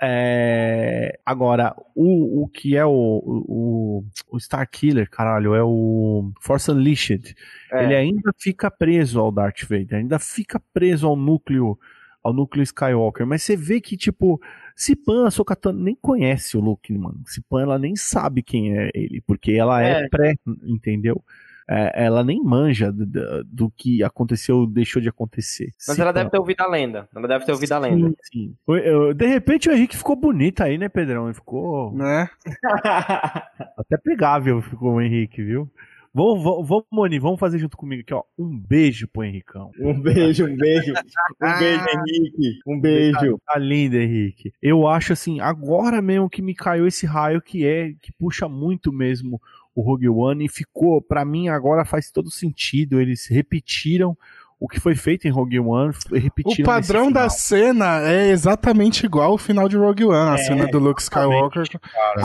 É, 0.00 1.18
agora, 1.24 1.74
o, 1.94 2.42
o 2.42 2.48
que 2.48 2.76
é 2.76 2.84
o, 2.84 2.90
o, 2.90 4.04
o 4.30 4.40
Star 4.40 4.68
Killer, 4.68 5.08
caralho, 5.08 5.54
é 5.54 5.62
o 5.62 6.30
Force 6.40 6.70
Unleashed. 6.70 7.34
É. 7.72 7.84
Ele 7.84 7.94
ainda 7.94 8.32
fica 8.38 8.70
preso 8.70 9.20
ao 9.20 9.30
Darth 9.30 9.62
Vader, 9.62 9.94
ainda 9.98 10.18
fica 10.18 10.60
preso 10.72 11.06
ao 11.06 11.16
núcleo, 11.16 11.78
ao 12.22 12.32
núcleo 12.32 12.62
Skywalker. 12.62 13.26
Mas 13.26 13.42
você 13.42 13.56
vê 13.56 13.80
que, 13.80 13.96
tipo, 13.96 14.40
se 14.74 14.96
Pan, 14.96 15.26
a 15.26 15.30
Sokatan 15.30 15.72
nem 15.72 15.94
conhece 15.94 16.56
o 16.56 16.60
Luke, 16.60 16.92
mano. 16.92 17.22
Se 17.26 17.40
Pan, 17.42 17.62
ela 17.62 17.78
nem 17.78 17.94
sabe 17.96 18.42
quem 18.42 18.76
é 18.76 18.90
ele, 18.94 19.22
porque 19.26 19.52
ela 19.52 19.82
é, 19.82 20.04
É. 20.04 20.08
pré, 20.08 20.34
entendeu? 20.66 21.22
É, 21.68 22.04
ela 22.04 22.22
nem 22.22 22.42
manja 22.42 22.92
do, 22.92 23.06
do- 23.44 23.70
que 23.76 24.02
aconteceu, 24.02 24.66
deixou 24.66 25.00
de 25.00 25.08
acontecer. 25.08 25.70
Mas 25.88 25.96
Se 25.96 26.00
ela 26.02 26.12
deve 26.12 26.28
ter 26.30 26.38
ouvido 26.38 26.60
a 26.60 26.66
lenda. 26.68 27.08
Ela 27.14 27.26
deve 27.26 27.44
ter 27.46 27.52
ouvido 27.52 27.72
a 27.72 27.78
lenda. 27.78 28.08
Sim, 28.08 28.54
sim. 28.68 29.14
De 29.16 29.26
repente 29.26 29.68
o 29.68 29.72
Henrique 29.72 29.96
ficou 29.96 30.14
bonito 30.16 30.62
aí, 30.62 30.76
né, 30.76 30.88
Pedrão? 30.88 31.24
Ele 31.26 31.34
ficou 31.34 31.92
Né? 31.94 32.28
até 33.78 33.96
pegável, 34.02 34.60
ficou 34.62 34.94
o 34.94 35.00
Henrique, 35.00 35.42
viu? 35.42 35.70
Vamos, 36.16 36.44
vamos, 36.44 36.68
vamos, 36.68 36.84
Moni, 36.92 37.18
vamos 37.18 37.40
fazer 37.40 37.58
junto 37.58 37.76
comigo 37.76 38.02
aqui, 38.02 38.14
ó. 38.14 38.22
Um 38.38 38.56
beijo 38.56 39.08
pro 39.08 39.24
Henricão. 39.24 39.72
um 39.80 40.00
beijo, 40.00 40.46
um 40.46 40.56
beijo. 40.56 40.92
Um 41.42 41.58
beijo, 41.58 41.84
Henrique. 41.92 42.58
Um 42.66 42.80
beijo. 42.80 43.40
Tá 43.44 43.58
lindo, 43.58 43.96
Henrique. 43.96 44.52
Eu 44.62 44.86
acho 44.86 45.12
assim, 45.12 45.40
agora 45.40 46.00
mesmo 46.00 46.30
que 46.30 46.40
me 46.40 46.54
caiu 46.54 46.86
esse 46.86 47.04
raio 47.04 47.42
que 47.42 47.66
é, 47.66 47.92
que 48.00 48.12
puxa 48.16 48.48
muito 48.48 48.92
mesmo 48.92 49.40
o 49.74 49.82
Rogue 49.82 50.08
One 50.08 50.44
e 50.44 50.48
ficou, 50.48 51.02
pra 51.02 51.24
mim 51.24 51.48
agora 51.48 51.84
faz 51.84 52.10
todo 52.10 52.30
sentido. 52.30 53.00
Eles 53.00 53.26
repetiram 53.26 54.16
o 54.64 54.68
que 54.68 54.80
foi 54.80 54.94
feito 54.94 55.28
em 55.28 55.30
Rogue 55.30 55.60
One, 55.60 55.92
O 56.10 56.14
repetiram 56.16 56.64
padrão 56.64 57.02
nesse 57.02 57.12
da 57.14 57.28
cena 57.28 58.00
é 58.08 58.30
exatamente 58.30 59.04
igual 59.04 59.32
ao 59.32 59.38
final 59.38 59.68
de 59.68 59.76
Rogue 59.76 60.06
One, 60.06 60.30
a 60.30 60.38
cena 60.38 60.66
do 60.66 60.78
Luke 60.78 61.02
Skywalker. 61.02 61.64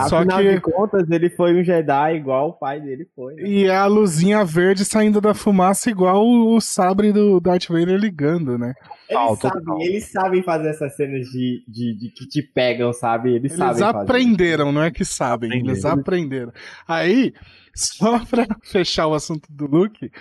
Só 0.08 0.20
Afinal 0.20 0.40
que- 0.40 0.54
de 0.54 0.62
contas, 0.62 1.10
ele 1.12 1.30
foi 1.30 1.60
um 1.60 1.64
Jedi 1.64 2.16
igual 2.16 2.50
o 2.50 2.54
pai 2.54 2.80
dele 2.80 3.06
foi. 3.16 3.36
né? 3.36 3.44
E 3.44 3.70
a 3.70 3.86
luzinha 3.86 4.46
verde 4.46 4.86
saindo 4.86 5.20
da 5.20 5.34
fumaça 5.34 5.90
igual 5.90 6.26
o, 6.26 6.56
o 6.56 6.62
sabre 6.62 7.12
do 7.12 7.40
Darth 7.42 7.68
Vader 7.68 8.00
ligando, 8.00 8.58
né? 8.58 8.74
Eles, 9.10 9.40
total. 9.40 9.52
sabem, 9.64 9.86
eles 9.86 10.12
sabem 10.12 10.44
fazer 10.44 10.70
essas 10.70 10.96
cenas 10.96 11.26
de, 11.28 11.64
de, 11.68 11.98
de 11.98 12.10
que 12.14 12.28
te 12.28 12.42
pegam, 12.42 12.94
sabe? 12.94 13.32
Eles, 13.32 13.52
Eles 13.52 13.58
sabem 13.58 13.82
fazer. 13.82 13.98
aprenderam, 13.98 14.72
não 14.72 14.84
é 14.84 14.92
que 14.92 15.04
sabem, 15.04 15.52
eles 15.52 15.84
aprenderam. 15.84 16.54
Aí, 16.88 17.34
só 17.76 18.20
pra 18.26 18.46
fechar 18.64 19.08
o 19.08 19.14
assunto 19.14 19.48
do 19.50 19.66
Luke, 19.66 20.12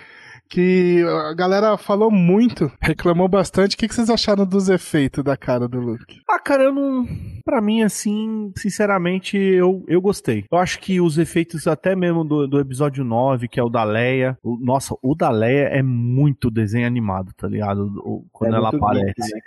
que 0.49 1.03
a 1.29 1.33
galera 1.33 1.77
falou 1.77 2.09
muito, 2.09 2.71
reclamou 2.81 3.27
bastante. 3.27 3.75
O 3.75 3.77
que 3.77 3.87
que 3.87 3.93
vocês 3.95 4.09
acharam 4.09 4.45
dos 4.45 4.67
efeitos 4.69 5.23
da 5.23 5.37
cara 5.37 5.67
do 5.67 5.79
Luke? 5.79 6.19
Ah, 6.29 6.39
cara, 6.39 6.63
eu 6.63 6.73
não. 6.73 7.05
Pra 7.45 7.61
mim, 7.61 7.81
assim, 7.83 8.51
sinceramente, 8.57 9.37
eu, 9.37 9.83
eu 9.87 10.01
gostei. 10.01 10.45
Eu 10.51 10.57
acho 10.57 10.79
que 10.79 10.99
os 11.01 11.17
efeitos, 11.17 11.67
até 11.67 11.95
mesmo 11.95 12.23
do, 12.23 12.47
do 12.47 12.59
episódio 12.59 13.03
9, 13.03 13.47
que 13.47 13.59
é 13.59 13.63
o 13.63 13.69
da 13.69 13.83
Leia. 13.83 14.37
o- 14.43 14.57
nossa, 14.59 14.95
o 15.01 15.15
da 15.15 15.29
Leia 15.29 15.67
é 15.69 15.81
muito 15.81 16.49
desenho 16.51 16.87
animado, 16.87 17.31
tá 17.37 17.47
ligado? 17.47 17.85
O- 18.03 18.25
quando 18.31 18.53
É 18.53 18.57
ela 18.57 18.69
aparece. 18.69 19.13
né? 19.17 19.41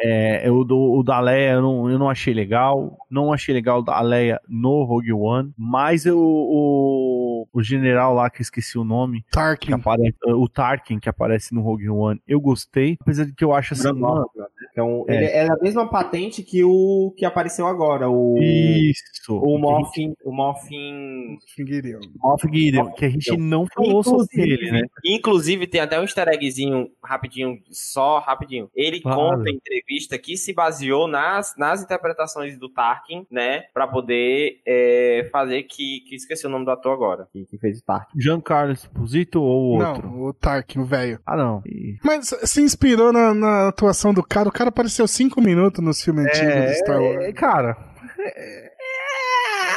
É, 0.00 0.46
é, 0.46 0.50
o, 0.50 0.60
o 0.68 1.02
da 1.02 1.20
Leia 1.20 1.52
eu 1.54 1.62
não, 1.62 1.90
eu 1.90 1.98
não 1.98 2.08
achei 2.10 2.32
legal. 2.34 2.96
Não 3.10 3.32
achei 3.32 3.54
legal 3.54 3.80
o 3.80 3.82
da 3.82 4.00
Leia 4.00 4.40
no 4.48 4.84
Rogue 4.84 5.12
One. 5.12 5.50
Mas 5.56 6.06
eu, 6.06 6.18
o, 6.18 6.97
o 7.52 7.62
general 7.62 8.14
lá, 8.14 8.28
que 8.30 8.42
esqueci 8.42 8.78
o 8.78 8.84
nome, 8.84 9.22
que 9.22 9.30
Tarkin. 9.30 9.72
aparece, 9.72 10.16
o 10.24 10.48
Tarkin, 10.48 10.98
que 10.98 11.08
aparece 11.08 11.54
no 11.54 11.60
Rogue 11.60 11.88
One, 11.88 12.20
eu 12.26 12.40
gostei. 12.40 12.96
Apesar 13.00 13.24
de 13.24 13.32
que 13.32 13.44
eu 13.44 13.52
acho 13.52 13.74
assim. 13.74 13.92
Mano? 13.92 14.28
Então, 14.78 15.04
É. 15.08 15.16
ele 15.16 15.24
é 15.26 15.48
a 15.50 15.56
mesma 15.60 15.90
patente 15.90 16.40
que 16.42 16.62
o 16.62 17.12
que 17.16 17.24
apareceu 17.24 17.66
agora, 17.66 18.08
o 18.08 18.38
Isso. 18.38 19.34
o 19.36 19.58
Morphin, 19.58 20.14
o 20.24 20.32
Morphin. 20.32 21.36
Moff 22.22 22.48
Gideon, 22.52 22.92
que 22.92 23.04
a 23.04 23.08
gente 23.08 23.36
não 23.36 23.66
falou 23.66 24.02
sobre 24.04 24.26
ele, 24.40 24.70
né? 24.70 24.82
Inclusive, 25.04 25.66
tem 25.66 25.80
até 25.80 25.98
um 25.98 26.02
easter 26.02 26.28
eggzinho 26.28 26.88
rapidinho, 27.02 27.58
só 27.70 28.20
rapidinho. 28.20 28.68
Ele 28.74 29.00
Claro. 29.00 29.36
conta 29.38 29.50
em 29.50 29.54
entrevista 29.56 30.16
que 30.18 30.36
se 30.36 30.52
baseou 30.52 31.08
nas, 31.08 31.54
nas 31.58 31.82
interpretações 31.82 32.56
do 32.56 32.68
Tarkin, 32.68 33.26
né? 33.30 33.64
Pra 33.74 33.88
poder 33.88 34.60
é, 34.66 35.28
fazer 35.32 35.64
que, 35.64 36.00
que. 36.08 36.14
Esqueci 36.18 36.46
o 36.46 36.50
nome 36.50 36.64
do 36.64 36.70
ator 36.70 36.92
agora. 36.92 37.26
Que, 37.32 37.44
que 37.46 37.58
fez 37.58 37.78
o 37.80 37.84
Tarkin. 37.84 38.20
Giancarlo 38.20 38.72
Esposito 38.72 39.40
ou 39.42 39.78
outro? 39.80 40.06
Não, 40.08 40.22
o 40.26 40.32
Tarkin, 40.32 40.80
o 40.80 40.84
velho. 40.84 41.18
Ah, 41.26 41.36
não. 41.36 41.62
E- 41.66 41.96
Mas 42.04 42.28
se 42.44 42.60
inspirou 42.62 43.12
na, 43.12 43.32
na 43.34 43.68
atuação 43.68 44.12
do 44.12 44.22
cara. 44.22 44.48
O 44.48 44.52
cara 44.52 44.67
apareceu 44.68 45.06
cinco 45.08 45.40
minutos 45.40 45.82
nos 45.84 46.02
filmes 46.02 46.26
antigos 46.26 46.54
do 46.54 46.74
Star 46.74 47.00
Wars. 47.02 47.24
É, 47.24 47.32
cara. 47.32 47.76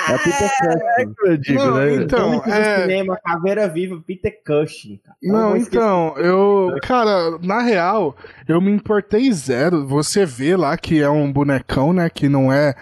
É 0.10 0.16
o 0.16 0.20
Peter 0.20 0.44
É 0.44 1.06
Cushing. 1.06 1.14
que 1.14 1.28
eu 1.28 1.38
digo, 1.38 1.64
Não, 1.64 1.76
né? 1.76 1.94
então, 1.96 2.44
é- 2.46 2.82
cinema, 2.82 3.20
Caveira 3.24 3.68
Viva, 3.68 4.02
Peter 4.06 4.34
Cushing. 4.46 5.00
cara. 5.04 5.16
Não, 5.22 5.56
então, 5.56 6.16
eu. 6.18 6.76
Cara, 6.82 7.38
na 7.44 7.62
real, 7.62 8.16
eu 8.48 8.60
me 8.60 8.72
importei 8.72 9.32
zero. 9.32 9.86
Você 9.88 10.26
vê 10.26 10.56
lá 10.58 10.76
que 10.76 11.02
é 11.02 11.10
um 11.10 11.32
bonecão, 11.32 11.94
né? 11.94 12.10
Que 12.10 12.28
não 12.28 12.52
é. 12.52 12.74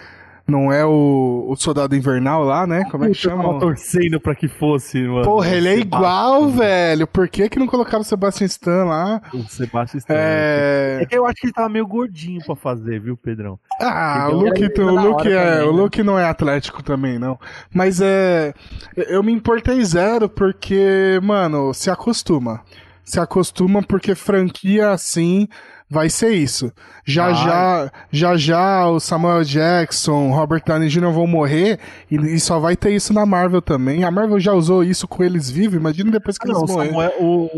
Não 0.50 0.72
é 0.72 0.84
o, 0.84 1.46
o 1.48 1.56
soldado 1.56 1.94
invernal 1.94 2.42
lá, 2.44 2.66
né? 2.66 2.84
Como 2.90 3.04
é 3.04 3.10
que 3.10 3.26
Eu 3.26 3.30
tava 3.30 3.42
chama? 3.42 3.58
torcendo 3.60 4.20
pra 4.20 4.34
que 4.34 4.48
fosse, 4.48 5.00
mano. 5.02 5.22
Porra, 5.22 5.48
ele 5.50 5.68
é 5.68 5.78
igual, 5.78 6.48
velho. 6.48 7.06
Por 7.06 7.28
que, 7.28 7.48
que 7.48 7.58
não 7.58 7.66
colocaram 7.66 8.00
o 8.00 8.04
Sebastian 8.04 8.46
Stan 8.46 8.84
lá? 8.84 9.20
O 9.32 9.42
Sebastião 9.48 9.98
Stan. 9.98 10.14
É 10.14 10.98
É. 11.02 11.06
que 11.06 11.16
eu 11.16 11.24
acho 11.24 11.36
que 11.36 11.46
ele 11.46 11.52
tava 11.52 11.68
meio 11.68 11.86
gordinho 11.86 12.44
pra 12.44 12.56
fazer, 12.56 13.00
viu, 13.00 13.16
Pedrão? 13.16 13.58
Ah, 13.80 14.28
o 14.30 14.34
Luke, 14.34 14.64
o 14.80 14.90
Luke, 14.94 15.28
é, 15.28 15.50
também, 15.56 15.68
o 15.68 15.72
né? 15.72 15.82
Luke 15.82 16.02
não 16.02 16.18
é 16.18 16.24
atlético 16.24 16.82
também, 16.82 17.18
não. 17.18 17.38
Mas 17.72 18.00
é. 18.00 18.52
Eu 18.96 19.22
me 19.22 19.32
importei 19.32 19.82
zero 19.84 20.28
porque, 20.28 21.18
mano, 21.22 21.72
se 21.72 21.90
acostuma. 21.90 22.62
Se 23.04 23.18
acostuma 23.18 23.82
porque 23.82 24.14
franquia 24.14 24.90
assim 24.90 25.48
vai 25.90 26.08
ser 26.08 26.30
isso. 26.30 26.72
Já 27.04 27.26
Vai. 27.32 27.34
já, 27.34 27.90
já 28.12 28.36
já 28.36 28.88
o 28.88 29.00
Samuel 29.00 29.42
Jackson, 29.44 30.30
Robert 30.30 30.62
Downey 30.64 30.88
Jr. 30.88 31.10
vão 31.10 31.26
morrer 31.26 31.78
e, 32.10 32.16
e 32.16 32.38
só 32.40 32.58
vai 32.60 32.76
ter 32.76 32.90
isso 32.92 33.12
na 33.12 33.26
Marvel 33.26 33.60
também. 33.60 34.04
A 34.04 34.10
Marvel 34.10 34.38
já 34.38 34.52
usou 34.52 34.84
isso 34.84 35.08
com 35.08 35.24
eles 35.24 35.50
vivos, 35.50 35.76
imagina 35.78 36.10
depois 36.10 36.38
que 36.38 36.48
Ah, 36.48 36.52
não, 36.52 36.60
eles 36.60 36.70
morrerem. 36.70 36.92
Samuel, 36.92 37.12
o, 37.20 37.50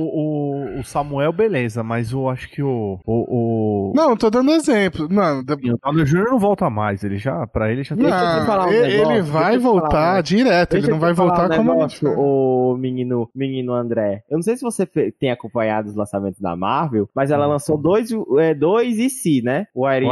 o, 0.77 0.81
o 0.81 0.85
Samuel, 0.85 1.33
beleza, 1.33 1.83
mas 1.83 2.13
eu 2.13 2.29
acho 2.29 2.49
que 2.51 2.63
o. 2.63 2.99
O, 3.05 3.91
o, 3.91 3.93
Não, 3.95 4.17
tô 4.17 4.31
dando 4.31 4.51
exemplo. 4.53 5.09
Não, 5.11 5.41
o 5.41 5.43
Downey 5.45 6.05
Jr. 6.05 6.25
não 6.31 6.39
volta 6.39 6.71
mais. 6.71 7.05
Ele 7.05 7.19
já, 7.19 7.47
pra 7.47 7.71
ele 7.71 7.85
já 7.85 7.95
não, 7.95 8.05
Deixa 8.05 8.19
eu 8.25 8.41
te 8.41 8.47
falar 8.47 8.67
um 8.67 8.73
ele, 8.73 8.89
negócio, 8.97 9.13
ele 9.13 9.23
vai 9.23 9.43
falar 9.43 9.59
voltar 9.59 10.13
negócio. 10.15 10.37
direto, 10.37 10.71
Deixa 10.71 10.87
ele 10.87 10.93
não 10.93 11.01
vai 11.01 11.15
falar 11.15 11.29
voltar 11.37 11.55
um 11.55 11.57
como. 11.57 11.73
negócio, 11.75 12.09
o 12.19 12.77
menino, 12.79 13.29
menino 13.35 13.73
André. 13.75 14.23
Eu 14.31 14.37
não 14.37 14.43
sei 14.43 14.57
se 14.57 14.63
você 14.63 14.87
tem 14.87 15.31
acompanhado 15.31 15.89
os 15.89 15.95
lançamentos 15.95 16.41
da 16.41 16.57
Marvel, 16.57 17.09
mas 17.15 17.31
ela 17.31 17.47
lançou 17.47 17.77
dois, 17.77 18.11
é, 18.39 18.55
dois 18.55 18.99
e 18.99 19.09
si, 19.11 19.43
né? 19.43 19.67
O 19.75 19.87
em 19.91 20.09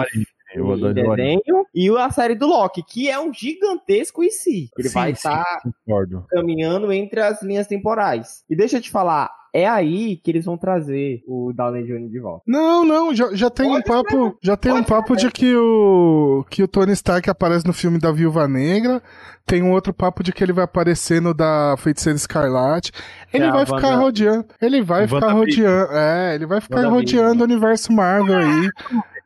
adoro 0.59 1.07
o 1.07 1.13
Arif. 1.13 1.17
desenho 1.17 1.67
e 1.75 1.89
a 1.91 2.11
série 2.11 2.35
do 2.35 2.47
Loki, 2.47 2.83
que 2.83 3.09
é 3.09 3.19
um 3.21 3.33
gigantesco 3.33 4.23
e 4.23 4.31
si. 4.31 4.69
Ele 4.77 4.89
Sim, 4.89 4.95
vai 4.95 5.11
estar 5.13 5.61
concordo. 5.63 6.25
caminhando 6.29 6.93
entre 6.93 7.21
as 7.21 7.41
linhas 7.43 7.67
temporais. 7.67 8.45
E 8.51 8.57
deixa 8.57 8.79
eu 8.79 8.81
te 8.81 8.91
falar, 8.91 9.31
é 9.53 9.69
aí 9.69 10.17
que 10.17 10.31
eles 10.31 10.45
vão 10.45 10.57
trazer 10.57 11.23
o 11.27 11.53
Downey 11.55 11.85
Jr. 11.85 12.09
de 12.09 12.21
volta. 12.21 12.43
Não, 12.47 12.85
não, 12.85 13.15
já, 13.15 13.35
já 13.35 13.51
tem 13.51 13.67
um 13.67 13.81
Pode 13.83 13.85
papo, 14.05 14.39
já 14.43 14.57
tem 14.57 14.73
um 14.73 14.77
Pode 14.77 14.87
papo 14.89 15.17
de 15.17 15.31
que 15.31 15.55
o 15.57 16.45
que 16.49 16.63
o 16.63 16.69
Tony 16.69 16.93
Stark 16.93 17.29
aparece 17.29 17.67
no 17.67 17.73
filme 17.73 17.99
da 17.99 18.11
Viúva 18.13 18.47
Negra, 18.49 19.03
tem 19.47 19.63
um 19.63 19.73
outro 19.73 19.93
papo 19.93 20.23
de 20.23 20.33
que 20.33 20.43
ele 20.45 20.53
vai 20.53 20.65
aparecer 20.65 21.21
no 21.21 21.35
da 21.35 21.75
Feiticeira 21.79 22.17
Escarlate. 22.17 22.93
Ele 23.33 23.45
É 23.45 23.51
vai 23.51 23.67
ficar 23.67 23.77
Wanda- 23.89 23.97
rodeando, 23.97 24.45
ele 24.61 24.83
vai 24.83 25.07
ficar 25.09 25.27
WandaVision. 25.35 25.67
rodeando, 25.69 25.93
é, 25.97 26.35
ele 26.35 26.47
vai 26.47 26.61
ficar 26.61 26.77
WandaVision. 26.77 27.21
rodeando 27.23 27.41
o 27.43 27.45
universo 27.47 27.93
Marvel 27.93 28.37
aí. 28.39 28.71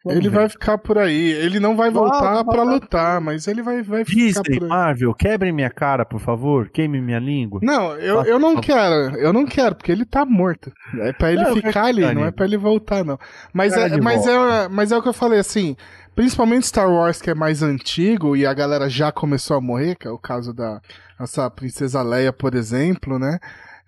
Ele 0.06 0.28
vai 0.28 0.48
ficar 0.48 0.76
por 0.76 0.98
aí. 0.98 1.32
Ele 1.32 1.59
não 1.59 1.74
vai 1.76 1.90
voltar 1.90 2.35
Volta, 2.35 2.44
pra 2.44 2.64
volta. 2.64 2.70
lutar, 2.72 3.20
mas 3.20 3.47
ele 3.47 3.62
vai, 3.62 3.82
vai 3.82 4.05
ficar 4.05 4.20
Disney, 4.20 4.59
por 4.59 4.64
aí. 4.64 4.68
Marvel, 4.68 5.14
quebrem 5.14 5.52
minha 5.52 5.70
cara, 5.70 6.05
por 6.05 6.20
favor. 6.20 6.68
Queime 6.68 7.01
minha 7.01 7.18
língua. 7.18 7.60
Não, 7.62 7.97
eu, 7.97 8.22
eu 8.24 8.39
não 8.39 8.60
quero, 8.60 9.16
eu 9.16 9.32
não 9.32 9.47
quero, 9.47 9.74
porque 9.74 9.90
ele 9.90 10.05
tá 10.05 10.24
morto. 10.26 10.70
É 11.01 11.12
pra 11.12 11.32
ele 11.32 11.43
Não, 11.43 11.55
ficar 11.55 11.85
ali, 11.86 12.14
não 12.14 12.24
é 12.24 12.31
pra 12.31 12.44
ele 12.44 12.56
voltar, 12.59 13.02
não. 13.05 13.18
Mas 13.52 13.72
é, 13.74 13.97
mas, 13.98 14.24
volta. 14.26 14.31
é, 14.31 14.68
mas 14.68 14.93
é 14.93 14.97
o 14.97 15.02
que 15.02 15.09
eu 15.09 15.14
falei, 15.14 15.39
assim, 15.39 15.74
principalmente 16.14 16.66
Star 16.66 16.90
Wars, 16.90 17.22
que 17.22 17.31
é 17.31 17.35
mais 17.35 17.62
antigo, 17.62 18.36
e 18.36 18.44
a 18.47 18.52
galera 18.52 18.89
já 18.90 19.10
começou 19.10 19.56
a 19.56 19.60
morrer, 19.60 19.97
que 19.97 20.06
é 20.06 20.10
o 20.10 20.18
caso 20.18 20.52
da 20.52 20.81
essa 21.18 21.48
Princesa 21.48 22.02
Leia, 22.02 22.32
por 22.32 22.55
exemplo, 22.55 23.18
né? 23.18 23.39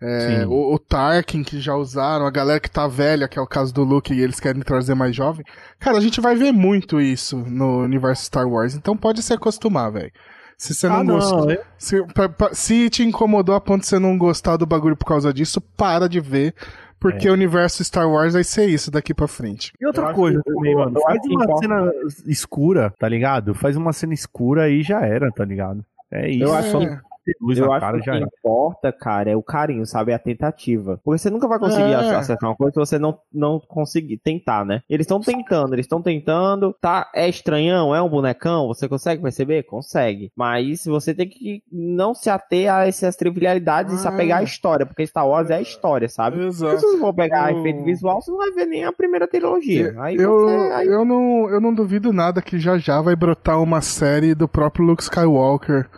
É, 0.00 0.44
o, 0.46 0.74
o 0.74 0.78
Tarkin, 0.78 1.42
que 1.42 1.58
já 1.58 1.74
usaram, 1.74 2.26
a 2.26 2.30
galera 2.30 2.60
que 2.60 2.70
tá 2.70 2.86
velha, 2.86 3.26
que 3.28 3.38
é 3.38 3.42
o 3.42 3.46
caso 3.46 3.72
do 3.72 3.82
Luke, 3.82 4.12
e 4.12 4.20
eles 4.20 4.38
querem 4.38 4.60
trazer 4.62 4.94
mais 4.94 5.16
jovem. 5.16 5.44
Cara, 5.78 5.96
a 5.96 6.00
gente 6.00 6.20
vai 6.20 6.34
ver 6.36 6.52
muito 6.52 7.00
isso 7.00 7.36
no 7.38 7.78
universo 7.82 8.24
Star 8.24 8.46
Wars, 8.46 8.74
então 8.74 8.96
pode 8.96 9.22
se 9.22 9.32
acostumar, 9.32 9.90
velho. 9.92 10.12
Se 10.58 10.74
você 10.74 10.88
não, 10.88 10.96
Ah, 10.96 11.04
gostou. 11.04 11.44
não, 11.46 11.50
eu- 11.50 11.60
Se, 11.78 12.02
pra- 12.14 12.28
pra- 12.28 12.54
se 12.54 12.88
te 12.90 13.02
incomodou 13.02 13.54
a 13.54 13.60
ponto 13.60 13.80
de 13.82 13.86
você 13.86 13.98
não 13.98 14.16
gostar 14.18 14.56
do 14.56 14.66
bagulho 14.66 14.96
por 14.96 15.04
causa 15.06 15.32
disso, 15.32 15.60
para 15.60 16.08
de 16.08 16.20
ver. 16.20 16.54
Porque 16.98 17.28
o 17.28 17.34
universo 17.34 17.84
Star 17.84 18.08
Wars 18.10 18.32
vai 18.32 18.42
ser 18.42 18.66
isso 18.70 18.90
daqui 18.90 19.12
pra 19.12 19.28
frente. 19.28 19.70
E 19.78 19.86
outra 19.86 20.08
Eu 20.10 20.14
coisa 20.14 20.40
também, 20.42 20.74
mano. 20.74 20.98
Faz 20.98 21.20
uma 21.26 21.44
importa- 21.44 21.60
cena 21.60 21.92
escura, 22.26 22.92
tá 22.98 23.06
ligado? 23.06 23.54
Faz 23.54 23.76
uma 23.76 23.92
cena 23.92 24.14
escura 24.14 24.68
e 24.70 24.82
já 24.82 25.00
era, 25.02 25.30
tá 25.30 25.44
ligado? 25.44 25.84
É 26.10 26.28
isso. 26.30 26.42
Eu 26.44 26.54
acho 26.54 26.78
ter 26.78 27.00
luz 27.40 27.58
eu 27.58 27.66
na 27.66 27.72
acho 27.74 27.80
cara 27.80 27.98
que 27.98 28.06
já 28.06 28.14
o 28.14 28.18
que 28.18 28.24
importa, 28.24 28.92
cara, 28.92 29.30
é 29.30 29.36
o 29.36 29.42
carinho, 29.42 29.84
sabe? 29.86 30.12
A 30.12 30.18
tentativa. 30.18 31.00
Porque 31.04 31.18
você 31.18 31.30
nunca 31.30 31.48
vai 31.48 31.58
conseguir 31.58 31.92
É. 31.92 31.94
acertar 32.16 32.48
uma 32.50 32.56
coisa 32.56 32.72
se 32.72 32.78
você 32.78 32.98
não, 32.98 33.18
não 33.32 33.60
conseguir 33.60 34.18
tentar, 34.18 34.64
né? 34.64 34.82
Eles 34.88 35.04
estão 35.04 35.20
tentando, 35.20 35.74
eles 35.74 35.84
estão 35.84 36.00
tentando. 36.02 36.74
Tá, 36.80 37.10
é 37.14 37.28
estranhão, 37.28 37.94
é 37.94 38.00
um 38.02 38.08
bonecão, 38.08 38.66
você 38.66 38.88
consegue 38.88 39.22
perceber? 39.22 39.62
Consegue. 39.64 40.30
Mas 40.36 40.84
você 40.84 41.14
tem 41.14 41.28
que 41.28 41.62
não 41.70 42.14
se 42.14 42.30
ater 42.30 42.72
a 42.72 42.86
essas 42.86 43.16
trivialidades 43.16 43.94
e 43.94 43.98
se 43.98 44.06
Ah. 44.06 44.10
apegar 44.10 44.38
à 44.40 44.42
história, 44.42 44.86
porque 44.86 45.06
Star 45.06 45.26
Wars 45.28 45.50
é 45.50 45.56
a 45.56 45.60
história, 45.60 46.08
sabe? 46.08 46.38
Se 46.52 46.64
Exato. 46.64 46.80
você 46.80 46.98
for 46.98 47.14
pegar 47.14 47.52
Eu- 47.52 47.58
efeito 47.60 47.82
visual, 47.84 48.20
você 48.20 48.30
não 48.30 48.38
vai 48.38 48.50
ver 48.52 48.66
nem 48.66 48.84
a 48.84 48.92
primeira 48.92 49.26
trilogia. 49.28 49.94
Aí 49.98 50.16
Eu, 50.16 50.40
você. 50.40 50.72
Aí... 50.74 50.86
eu, 50.86 51.04
não, 51.04 51.48
eu 51.50 51.60
não 51.60 51.74
duvido 51.74 52.12
nada 52.12 52.40
que 52.42 52.58
já 52.58 52.78
já 52.78 53.00
vai 53.00 53.16
brotar 53.16 53.60
uma 53.62 53.80
série 53.80 54.34
do 54.34 54.46
próprio 54.46 54.84
Luke 54.84 55.02
Skywalker. 55.02 55.88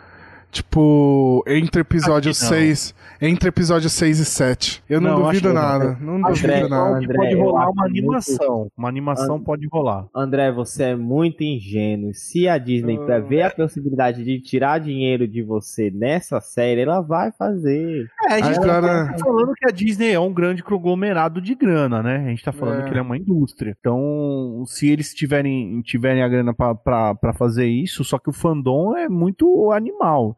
Tipo, 0.51 1.43
entre 1.47 1.81
episódio 1.81 2.31
Acho 2.31 2.39
que 2.39 2.45
não. 2.45 2.51
6. 2.51 2.95
Entre 3.21 3.49
episódio 3.49 3.89
6 3.89 4.19
e 4.19 4.25
7. 4.25 4.81
Eu 4.89 5.01
não, 5.01 5.19
Não, 5.19 5.25
duvido 5.25 5.49
não. 5.49 5.53
nada. 5.55 5.97
Não 5.99 6.15
André, 6.25 6.31
duvido 6.61 6.69
nada. 6.69 6.95
André, 6.97 7.13
pode 7.17 7.35
rolar 7.35 7.69
uma 7.69 7.83
muito- 7.83 7.97
animação. 7.99 8.71
Uma 8.77 8.87
animação 8.87 9.35
And- 9.35 9.43
pode 9.43 9.67
rolar. 9.67 10.07
André, 10.15 10.51
você 10.53 10.83
é 10.83 10.95
muito 10.95 11.43
ingênuo. 11.43 12.13
Se 12.13 12.47
a 12.47 12.57
Disney 12.57 12.97
Ah. 12.97 13.05
prevê 13.05 13.41
a 13.41 13.51
possibilidade 13.51 14.23
de 14.23 14.39
tirar 14.39 14.79
dinheiro 14.79 15.27
de 15.27 15.41
você 15.43 15.91
nessa 15.91 16.39
série, 16.39 16.79
ela 16.81 17.01
vai 17.01 17.29
fazer. 17.33 18.07
É, 18.29 18.35
a 18.35 18.41
gente 18.41 18.57
Agora- 18.59 19.07
tá 19.11 19.17
falando 19.19 19.53
que 19.53 19.67
a 19.67 19.71
Disney 19.71 20.11
é 20.13 20.19
um 20.19 20.33
grande 20.33 20.63
conglomerado 20.63 21.41
de 21.41 21.55
grana, 21.55 22.01
né? 22.01 22.23
A 22.25 22.29
gente 22.29 22.43
tá 22.45 22.53
falando 22.53 22.79
É. 22.79 22.83
que 22.83 22.89
ele 22.91 22.99
é 22.99 23.03
uma 23.03 23.17
indústria. 23.17 23.75
Então, 23.77 24.63
se 24.65 24.89
eles 24.89 25.13
tiverem, 25.13 25.81
tiverem 25.81 26.23
a 26.23 26.27
grana 26.29 26.53
pra 26.53 27.33
fazer 27.37 27.67
isso, 27.67 28.01
só 28.05 28.17
que 28.17 28.29
o 28.29 28.33
fandom 28.33 28.95
é 28.95 29.09
muito 29.09 29.73
animal. 29.73 30.37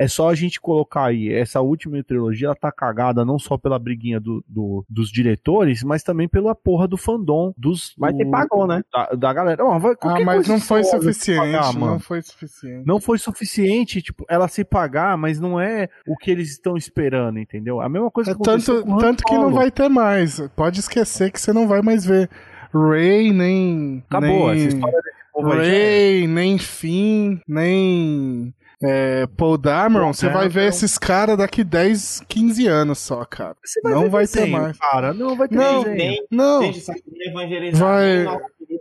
É 0.00 0.08
só 0.08 0.30
a 0.30 0.34
gente 0.34 0.58
colocar 0.58 1.04
aí, 1.04 1.30
essa 1.30 1.60
última 1.60 2.02
trilogia, 2.02 2.46
ela 2.46 2.54
tá 2.56 2.72
cagada 2.72 3.22
não 3.22 3.38
só 3.38 3.58
pela 3.58 3.78
briguinha 3.78 4.18
do, 4.18 4.42
do- 4.48 4.82
dos 4.88 5.10
diretores, 5.12 5.82
mas 5.82 6.02
também 6.02 6.26
pela 6.26 6.54
porra 6.54 6.88
do 6.88 6.96
fandom 6.96 7.52
dos. 7.56 7.92
Mas 7.98 8.12
do- 8.12 8.18
você 8.18 8.24
pagou, 8.30 8.66
né? 8.66 8.82
Da, 8.90 9.06
da 9.10 9.32
galera. 9.34 9.62
Não, 9.62 9.78
vai- 9.78 9.94
Ah, 10.00 10.20
mas 10.24 10.48
não 10.48 10.58
foi 10.58 10.82
suficiente. 10.84 11.38
pagar, 11.38 11.72
não 11.74 11.80
mano. 11.80 12.00
foi 12.00 12.22
suficiente. 12.22 12.86
Não 12.86 12.98
foi 12.98 13.18
suficiente, 13.18 14.00
tipo, 14.00 14.24
ela 14.28 14.48
se 14.48 14.64
pagar, 14.64 15.18
mas 15.18 15.38
não 15.38 15.60
é 15.60 15.88
o 16.08 16.16
que 16.16 16.30
eles 16.30 16.50
estão 16.50 16.78
esperando, 16.78 17.38
entendeu? 17.38 17.80
A 17.82 17.88
mesma 17.88 18.10
coisa 18.10 18.30
É 18.30 18.34
que 18.34 18.40
aconteceu 18.40 18.76
tanto, 18.76 18.86
com 18.86 18.96
tanto 18.98 19.22
que 19.24 19.34
não 19.34 19.52
vai 19.52 19.70
ter 19.70 19.90
mais. 19.90 20.40
Pode 20.56 20.80
esquecer 20.80 21.30
que 21.30 21.38
você 21.38 21.52
não 21.52 21.68
vai 21.68 21.82
mais 21.82 22.06
ver 22.06 22.30
Ray, 22.72 23.32
nem. 23.34 24.02
Acabou, 24.08 24.50
nem... 24.54 24.66
essa 24.66 24.76
história. 24.76 25.00
Ray, 25.42 26.26
nem 26.26 26.58
Finn, 26.58 27.38
nem 27.46 28.54
é, 28.82 29.26
Paul 29.36 29.58
Dameron. 29.58 30.12
Você 30.12 30.28
vai 30.28 30.48
ver 30.48 30.68
esses 30.68 30.96
caras 30.98 31.36
daqui 31.36 31.62
10, 31.64 32.22
15 32.28 32.66
anos 32.66 32.98
só, 32.98 33.24
cara. 33.24 33.56
Você 33.64 33.80
Não 33.84 34.08
vai 34.10 34.26
ter 34.26 34.40
desenho, 34.40 34.52
mais. 34.60 34.78
Cara, 34.78 35.12
não 35.14 35.36
vai 35.36 35.48
ter 35.48 35.56
Não, 35.56 35.82
desenho. 35.84 35.96
Tem, 35.98 36.26
Não, 36.30 36.62
Gente, 36.62 36.80
só 36.80 36.92
queria 36.94 37.30
evangelizar 37.30 37.88
Vai- 37.88 38.26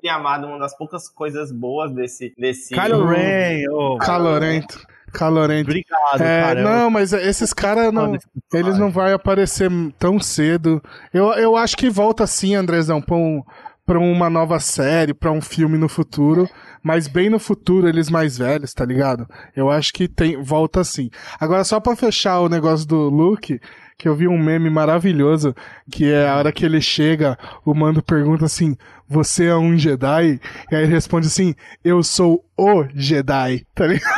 e 0.01 0.07
amado, 0.07 0.47
uma 0.47 0.57
das 0.59 0.77
poucas 0.77 1.09
coisas 1.09 1.51
boas 1.51 1.91
desse. 1.93 2.33
desse... 2.37 2.73
Kylo 2.73 3.05
Ren, 3.05 3.69
ô, 3.69 3.97
calorento. 3.97 4.79
Calorento. 5.11 5.69
obrigado, 5.71 6.21
É, 6.21 6.41
cara. 6.43 6.61
não, 6.63 6.89
mas 6.89 7.11
esses 7.11 7.51
caras 7.51 7.91
não. 7.91 8.15
Eles 8.53 8.77
não 8.77 8.91
vão 8.91 9.13
aparecer 9.13 9.69
tão 9.97 10.19
cedo. 10.19 10.81
Eu, 11.13 11.33
eu 11.33 11.57
acho 11.57 11.75
que 11.75 11.89
volta 11.89 12.25
sim, 12.27 12.53
Andrezão, 12.55 13.01
pra, 13.01 13.15
um, 13.15 13.41
pra 13.85 13.97
uma 13.99 14.29
nova 14.29 14.59
série, 14.59 15.13
pra 15.13 15.31
um 15.31 15.41
filme 15.41 15.77
no 15.79 15.89
futuro. 15.89 16.47
Mas 16.81 17.07
bem 17.07 17.29
no 17.29 17.39
futuro, 17.39 17.87
eles 17.87 18.09
mais 18.09 18.37
velhos, 18.37 18.73
tá 18.73 18.85
ligado? 18.85 19.27
Eu 19.55 19.69
acho 19.69 19.93
que 19.93 20.07
tem 20.07 20.41
volta 20.41 20.83
sim. 20.83 21.09
Agora, 21.39 21.63
só 21.63 21.79
pra 21.79 21.95
fechar 21.95 22.39
o 22.39 22.49
negócio 22.49 22.87
do 22.87 23.09
Luke, 23.09 23.59
que 23.97 24.07
eu 24.07 24.15
vi 24.15 24.27
um 24.27 24.41
meme 24.41 24.69
maravilhoso, 24.69 25.53
que 25.91 26.09
é 26.09 26.27
a 26.27 26.37
hora 26.37 26.53
que 26.53 26.65
ele 26.65 26.79
chega, 26.79 27.37
o 27.65 27.73
mando 27.73 28.01
pergunta 28.01 28.45
assim: 28.45 28.77
Você 29.09 29.47
é 29.47 29.55
um 29.55 29.75
Jedi? 29.75 30.39
E 30.71 30.75
aí 30.75 30.83
ele 30.83 30.93
responde 30.93 31.27
assim: 31.27 31.55
Eu 31.83 32.03
sou 32.03 32.45
o 32.59 32.85
Jedi, 32.93 33.65
tá 33.73 33.87
ligado? 33.87 34.09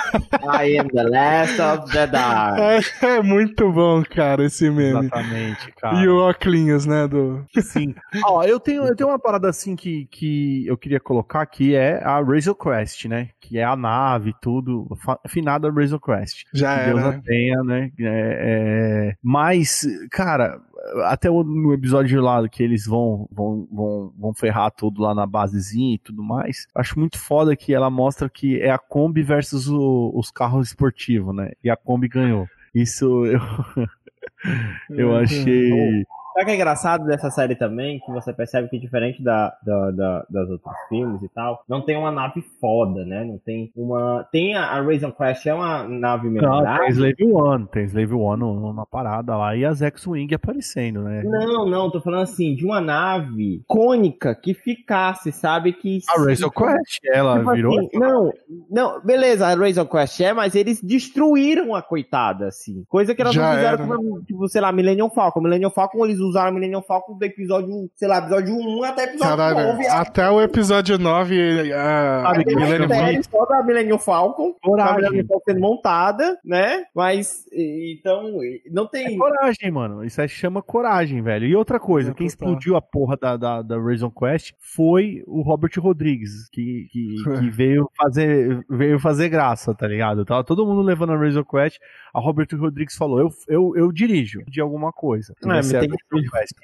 I 0.63 0.79
am 0.79 0.87
the 0.87 1.03
last 1.03 1.61
of 1.61 1.91
the 1.93 2.07
dark. 2.07 2.59
É, 2.59 3.05
é 3.05 3.21
muito 3.21 3.71
bom, 3.71 4.03
cara, 4.03 4.43
esse 4.43 4.69
meme. 4.69 5.05
Exatamente, 5.05 5.71
cara. 5.79 6.01
E 6.01 6.07
o 6.07 6.27
Oclinhos, 6.27 6.85
né, 6.85 7.07
do... 7.07 7.45
Sim. 7.61 7.93
Ó, 8.25 8.43
eu 8.43 8.59
tenho, 8.59 8.83
eu 8.83 8.95
tenho 8.95 9.09
uma 9.09 9.19
parada 9.19 9.47
assim 9.47 9.75
que, 9.75 10.07
que 10.11 10.65
eu 10.65 10.75
queria 10.77 10.99
colocar 10.99 11.45
que 11.45 11.75
é 11.75 12.03
a 12.03 12.19
Razor 12.19 12.55
Crest, 12.55 13.07
né? 13.07 13.29
Que 13.39 13.59
é 13.59 13.63
a 13.63 13.75
nave, 13.75 14.33
tudo, 14.41 14.87
afinada 15.23 15.71
Razor 15.71 15.99
Crest. 15.99 16.45
Já 16.53 16.75
que 16.75 16.81
era, 16.81 16.93
Deus 16.93 17.03
a 17.03 17.11
né? 17.11 17.21
tenha, 17.23 17.63
né? 17.63 17.91
É, 17.99 18.01
é, 18.01 19.13
Mas, 19.23 19.87
cara, 20.11 20.59
até 21.05 21.29
no 21.29 21.73
episódio 21.73 22.21
lá 22.21 22.47
que 22.49 22.63
eles 22.63 22.85
vão, 22.85 23.27
vão, 23.31 23.67
vão, 23.71 24.13
vão 24.17 24.33
ferrar 24.33 24.71
tudo 24.71 25.01
lá 25.01 25.13
na 25.13 25.25
basezinha 25.25 25.95
e 25.95 25.99
tudo 25.99 26.23
mais, 26.23 26.67
acho 26.75 26.99
muito 26.99 27.17
foda 27.19 27.55
que 27.55 27.73
ela 27.73 27.89
mostra 27.89 28.29
que 28.29 28.59
é 28.59 28.71
a 28.71 28.77
Kombi 28.77 29.21
versus 29.21 29.67
o- 29.67 30.11
os 30.15 30.31
carros 30.31 30.67
esportivos, 30.69 31.35
né? 31.35 31.51
E 31.63 31.69
a 31.69 31.75
Kombi 31.77 32.07
ganhou. 32.07 32.47
Isso 32.73 33.25
eu, 33.25 33.39
eu 34.89 35.09
Uhum. 35.09 35.17
achei. 35.17 36.05
Sabe 36.33 36.43
o 36.43 36.45
que 36.45 36.51
é 36.51 36.55
engraçado 36.55 37.05
dessa 37.05 37.29
série 37.29 37.55
também? 37.55 37.99
Que 38.05 38.11
você 38.11 38.31
percebe 38.33 38.69
que 38.69 38.79
diferente 38.79 39.21
da, 39.23 39.53
da, 39.65 39.91
da- 39.91 40.25
das 40.29 40.49
outros 40.49 40.73
filmes 40.89 41.21
e 41.21 41.29
tal, 41.29 41.63
não 41.67 41.81
tem 41.81 41.97
uma 41.97 42.11
nave 42.11 42.41
foda, 42.59 43.03
né? 43.05 43.23
Não 43.23 43.37
tem 43.37 43.71
uma. 43.75 44.25
Tem 44.31 44.55
a, 44.55 44.63
a 44.63 44.81
Raisin 44.81 45.11
Quest, 45.11 45.45
é 45.45 45.53
uma 45.53 45.83
nave 45.87 46.27
Não, 46.27 46.33
memorável. 46.33 46.83
tem 46.83 46.89
Slave 46.91 47.33
One, 47.33 47.67
tem 47.67 47.83
Slave 47.85 48.13
One 48.13 48.73
na 48.75 48.85
parada 48.85 49.35
lá 49.35 49.55
e 49.55 49.65
as 49.65 49.81
X-Wing 49.81 50.33
aparecendo, 50.33 51.01
né? 51.03 51.21
Não, 51.23 51.65
não, 51.69 51.91
tô 51.91 51.99
falando 52.01 52.23
assim, 52.23 52.55
de 52.55 52.65
uma 52.65 52.79
nave 52.79 53.55
icônica 53.55 54.33
que 54.35 54.53
ficasse, 54.53 55.31
sabe? 55.31 55.73
Que. 55.73 55.99
A 56.09 56.23
Razor 56.23 56.51
Quest, 56.51 56.99
ela 57.13 57.39
Tipo 57.39 57.51
virou. 57.53 57.77
assim, 57.79 57.89
não, 57.93 58.31
não, 58.69 59.01
beleza, 59.01 59.47
a 59.47 59.55
Razor 59.55 59.85
Quest 59.87 60.19
é, 60.21 60.33
mas 60.33 60.55
eles 60.55 60.81
destruíram 60.81 61.75
a 61.75 61.81
coitada, 61.81 62.47
assim. 62.47 62.83
Coisa 62.87 63.13
que 63.13 63.21
elas 63.21 63.33
Já 63.33 63.41
não 63.49 63.55
fizeram 63.55 63.83
era. 63.85 63.95
com, 63.97 64.21
tipo, 64.23 64.47
sei 64.47 64.61
lá, 64.61 64.71
Millennium 64.71 65.09
Falcon. 65.09 65.41
Millennium 65.41 65.69
Falcon, 65.71 66.05
eles 66.05 66.20
usaram 66.21 66.49
a 66.49 66.51
Millennium 66.53 66.81
Falcon 66.81 67.17
do 67.17 67.23
episódio, 67.25 67.89
sei 67.95 68.07
lá, 68.07 68.19
episódio 68.19 68.55
1 68.55 68.83
até 68.83 69.03
episódio 69.03 69.37
Caralho, 69.37 69.67
9. 69.73 69.87
até 69.87 70.29
o 70.29 70.41
episódio 70.41 70.97
9, 70.97 71.73
a 71.73 72.21
Sabe, 72.23 72.45
Tem 72.45 72.55
uma 72.55 72.65
Millennium 72.65 72.89
série 72.89 73.23
só 73.23 73.45
da 73.45 73.63
Millennium 73.63 73.97
Falcon, 73.99 74.55
a 74.61 74.67
Coragem. 74.67 74.95
Millennium 74.95 75.27
Falcon 75.27 75.43
sendo 75.47 75.59
montada, 75.59 76.39
né? 76.45 76.83
Mas, 76.95 77.45
então, 77.51 78.23
não 78.71 78.85
É 78.85 78.87
tem... 78.87 79.17
coragem, 79.17 79.71
mano. 79.71 80.03
Isso 80.03 80.21
aí 80.21 80.29
chama 80.29 80.61
coragem, 80.61 81.21
velho. 81.21 81.45
E 81.45 81.55
outra 81.55 81.79
coisa, 81.79 82.11
É, 82.11 82.13
quem 82.13 82.27
explodiu 82.27 82.75
a 82.75 82.81
porra 82.81 83.17
da, 83.17 83.37
da, 83.37 83.61
da 83.61 83.79
Razor 83.79 84.11
Quest 84.11 84.53
foi 84.59 85.23
o 85.27 85.41
Robert 85.41 85.71
Rodrigues, 85.77 86.49
que, 86.51 86.87
que, 86.91 87.15
que 87.39 87.49
veio, 87.49 87.89
fazer, 87.97 88.65
veio 88.69 88.99
fazer 88.99 89.29
graça, 89.29 89.73
tá 89.73 89.87
ligado? 89.87 90.25
Tava 90.25 90.43
todo 90.43 90.65
mundo 90.65 90.81
levando 90.81 91.13
a 91.13 91.17
Razor 91.17 91.45
Quest. 91.45 91.79
A 92.13 92.19
Robert 92.19 92.47
Rodrigues 92.53 92.95
falou: 92.95 93.19
Eu, 93.19 93.29
eu, 93.47 93.73
eu 93.75 93.91
dirijo 93.91 94.43
de 94.47 94.59
alguma 94.59 94.91
coisa. 94.91 95.33
É, 95.45 95.61
ser 95.61 95.77
a 95.77 95.79
tem 95.79 95.89
Razor 95.89 96.10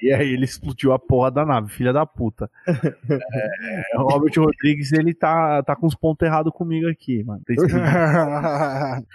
E 0.02 0.12
aí 0.12 0.32
ele 0.32 0.44
explodiu 0.44 0.92
a 0.92 0.98
porra 0.98 1.30
da 1.30 1.44
nave, 1.46 1.68
filha 1.70 1.92
da 1.92 2.04
puta. 2.06 2.50
É, 2.66 3.98
o 3.98 4.02
Robert 4.02 4.32
Rodrigues, 4.36 4.92
ele 4.92 5.14
tá, 5.14 5.62
tá 5.62 5.74
com 5.74 5.86
os 5.86 5.94
pontos 5.94 6.26
errados 6.26 6.52
comigo 6.52 6.88
aqui, 6.88 7.24
mano. 7.24 7.40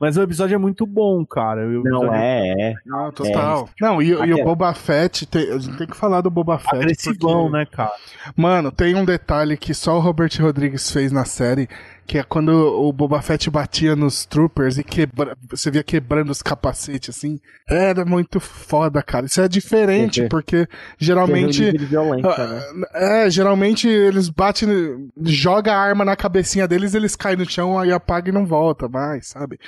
Mas 0.00 0.16
o 0.16 0.22
episódio 0.22 0.54
é 0.54 0.58
muito 0.58 0.86
bom, 0.86 1.24
cara. 1.24 1.66
Não, 1.66 2.12
é, 2.14 2.70
é. 2.70 2.74
Não, 2.84 3.12
total. 3.12 3.68
Não, 3.80 4.02
e, 4.02 4.08
e 4.08 4.14
o 4.14 4.22
Aquela- 4.22 4.44
Boba 4.44 4.74
Fett, 4.74 5.26
tem- 5.26 5.50
a 5.52 5.58
gente 5.58 5.76
tem 5.76 5.86
que 5.86 5.96
falar 5.96 6.20
do 6.20 6.30
Boba 6.30 6.58
Fett. 6.58 6.76
agressivão, 6.76 7.42
porque- 7.50 7.56
né, 7.58 7.66
cara? 7.66 7.92
Mano, 8.36 8.70
tem 8.72 8.94
um 8.94 9.04
detalhe 9.04 9.56
que 9.56 9.74
só 9.74 9.96
o 9.96 10.00
Robert 10.00 10.30
Rodrigues 10.40 10.90
fez 10.90 11.12
na 11.12 11.24
série, 11.24 11.68
que 12.06 12.18
é 12.18 12.22
quando 12.22 12.50
o 12.50 12.92
Boba 12.92 13.20
Fett 13.20 13.48
batia 13.50 13.94
nos 13.94 14.24
troopers 14.24 14.78
e 14.78 14.84
quebra... 14.84 15.36
você 15.50 15.70
via 15.70 15.82
quebrando 15.82 16.30
os 16.30 16.42
capacetes, 16.42 17.16
assim. 17.16 17.40
Era 17.68 18.04
muito 18.04 18.40
foda, 18.40 19.02
cara. 19.02 19.26
Isso 19.26 19.40
é 19.40 19.48
diferente, 19.48 20.26
porque 20.28 20.66
geralmente... 20.98 21.70
Violência, 21.76 22.46
né? 22.46 22.62
É, 22.94 23.30
geralmente 23.30 23.88
eles 23.88 24.28
batem, 24.28 25.10
joga 25.22 25.72
a 25.72 25.78
arma 25.78 26.04
na 26.04 26.16
cabecinha 26.16 26.66
deles, 26.66 26.94
eles 26.94 27.14
caem 27.14 27.36
no 27.36 27.48
chão, 27.48 27.78
aí 27.78 27.92
apaga 27.92 28.30
e 28.30 28.32
não 28.32 28.46
volta 28.46 28.88
mais, 28.88 29.28
sabe? 29.28 29.58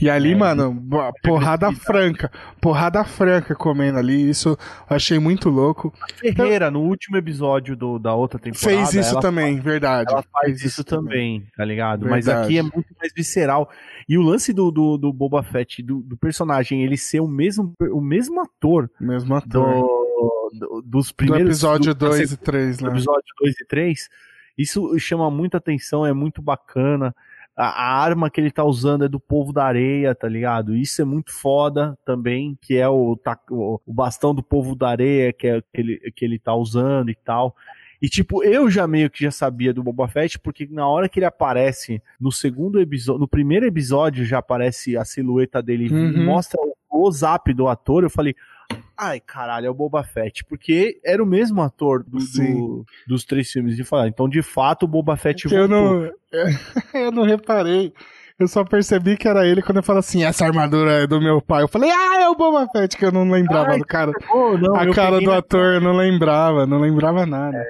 E 0.00 0.08
ali, 0.08 0.32
É, 0.32 0.36
mano, 0.36 0.82
porrada 1.22 1.70
franca, 1.72 2.30
porrada 2.60 3.04
franca 3.04 3.54
comendo 3.54 3.98
ali, 3.98 4.28
isso 4.28 4.50
eu 4.50 4.96
achei 4.96 5.18
muito 5.18 5.48
louco. 5.48 5.92
Ferreira, 6.16 6.70
no 6.70 6.80
último 6.80 7.16
episódio 7.16 7.76
do, 7.76 7.98
da 7.98 8.14
outra 8.14 8.38
temporada. 8.38 8.86
Fez 8.86 8.94
isso 8.94 9.18
também, 9.20 9.60
verdade. 9.60 10.12
Ela 10.12 10.24
faz 10.32 10.54
Fez 10.54 10.64
isso 10.64 10.84
também, 10.84 11.46
tá 11.56 11.64
ligado? 11.64 11.83
Mas 11.92 12.26
Verdade. 12.26 12.46
aqui 12.46 12.58
é 12.58 12.62
muito 12.62 12.94
mais 12.98 13.12
visceral. 13.14 13.70
E 14.08 14.16
o 14.18 14.22
lance 14.22 14.52
do, 14.52 14.70
do, 14.70 14.96
do 14.98 15.12
Boba 15.12 15.42
Fett, 15.42 15.82
do, 15.82 16.00
do 16.00 16.16
personagem, 16.16 16.82
ele 16.84 16.96
ser 16.96 17.20
o 17.20 17.28
mesmo, 17.28 17.72
o 17.92 18.00
mesmo 18.00 18.40
ator 18.40 18.90
Mesmo 19.00 19.28
do, 19.28 19.34
ator. 19.36 20.04
do- 20.58 20.82
dos 20.84 21.08
Do 21.08 21.14
primeiros. 21.14 21.48
episódio 21.50 21.94
do- 21.94 21.98
da 21.98 22.08
2 22.08 22.32
e 22.32 22.36
3, 22.36 22.78
do 22.78 22.84
né? 22.86 22.90
episódio 22.92 23.22
2 23.40 23.54
e 23.60 23.66
3, 23.66 24.08
isso 24.56 24.98
chama 24.98 25.30
muita 25.30 25.56
atenção, 25.58 26.04
é 26.06 26.12
muito 26.12 26.40
bacana. 26.42 27.14
A, 27.56 27.66
a 27.66 28.02
arma 28.02 28.28
que 28.28 28.40
ele 28.40 28.50
tá 28.50 28.64
usando 28.64 29.04
é 29.04 29.08
do 29.08 29.20
povo 29.20 29.52
da 29.52 29.64
areia, 29.64 30.12
tá 30.14 30.28
ligado? 30.28 30.74
Isso 30.74 31.00
é 31.00 31.04
muito 31.04 31.32
foda 31.32 31.96
também, 32.04 32.58
que 32.60 32.76
é 32.76 32.88
o, 32.88 33.16
ta- 33.16 33.38
o, 33.48 33.80
o 33.86 33.92
bastão 33.94 34.34
do 34.34 34.42
povo 34.42 34.74
da 34.74 34.88
areia 34.88 35.32
que, 35.32 35.46
é, 35.46 35.60
que, 35.60 35.80
ele, 35.80 35.98
que 36.16 36.24
ele 36.24 36.38
tá 36.38 36.52
usando 36.54 37.10
e 37.10 37.14
tal. 37.14 37.54
E 38.04 38.08
tipo, 38.08 38.44
eu 38.44 38.68
já 38.68 38.86
meio 38.86 39.08
que 39.08 39.24
já 39.24 39.30
sabia 39.30 39.72
do 39.72 39.82
Boba 39.82 40.06
Fett, 40.08 40.38
porque 40.38 40.68
na 40.70 40.86
hora 40.86 41.08
que 41.08 41.18
ele 41.18 41.24
aparece 41.26 42.02
no 42.20 42.30
segundo 42.30 42.78
episódio, 42.78 43.18
no 43.20 43.26
primeiro 43.26 43.64
episódio 43.64 44.24
já 44.26 44.38
aparece 44.38 44.94
a 44.96 45.04
silhueta 45.06 45.62
dele 45.62 45.86
e 45.86 45.92
Uhum. 45.94 46.24
mostra 46.26 46.60
o 46.60 46.74
close-up 46.90 47.52
do 47.54 47.66
ator, 47.66 48.02
eu 48.02 48.10
falei, 48.10 48.34
ai 48.96 49.20
caralho, 49.20 49.66
é 49.66 49.70
o 49.70 49.74
Boba 49.74 50.04
Fett, 50.04 50.44
porque 50.44 51.00
era 51.02 51.22
o 51.22 51.26
mesmo 51.26 51.62
ator 51.62 52.04
do, 52.04 52.18
do- 52.18 52.84
dos 53.08 53.24
três 53.24 53.50
filmes 53.50 53.74
de 53.74 53.84
falar. 53.84 54.06
Então, 54.08 54.28
de 54.28 54.42
fato, 54.42 54.82
o 54.82 54.88
Boba 54.88 55.16
Fett 55.16 55.48
Que 55.48 55.54
eu 55.54 55.66
voltou. 55.66 56.02
não, 56.02 56.12
eu 57.00 57.10
não 57.10 57.22
reparei. 57.22 57.90
Eu 58.36 58.48
só 58.48 58.64
percebi 58.64 59.16
que 59.16 59.28
era 59.28 59.46
ele 59.46 59.62
quando 59.62 59.76
eu 59.76 59.82
falei 59.82 60.00
assim, 60.00 60.24
essa 60.24 60.44
armadura 60.44 61.04
é 61.04 61.06
do 61.06 61.20
meu 61.20 61.40
pai. 61.40 61.62
Eu 61.62 61.68
falei, 61.68 61.88
ah, 61.90 62.20
é 62.20 62.28
o 62.28 62.34
Boba 62.34 62.68
Fett, 62.70 62.96
que 62.98 63.04
eu 63.06 63.12
não 63.12 63.30
lembrava 63.30 63.70
Ai, 63.70 63.78
do 63.78 63.84
cara. 63.86 64.10
Não, 64.60 64.74
a 64.74 64.92
cara 64.92 65.20
do 65.20 65.30
na- 65.30 65.38
ator 65.38 65.74
eu 65.74 65.80
não 65.80 65.96
lembrava, 65.96 66.66
não 66.66 66.80
lembrava 66.80 67.24
nada. 67.24 67.64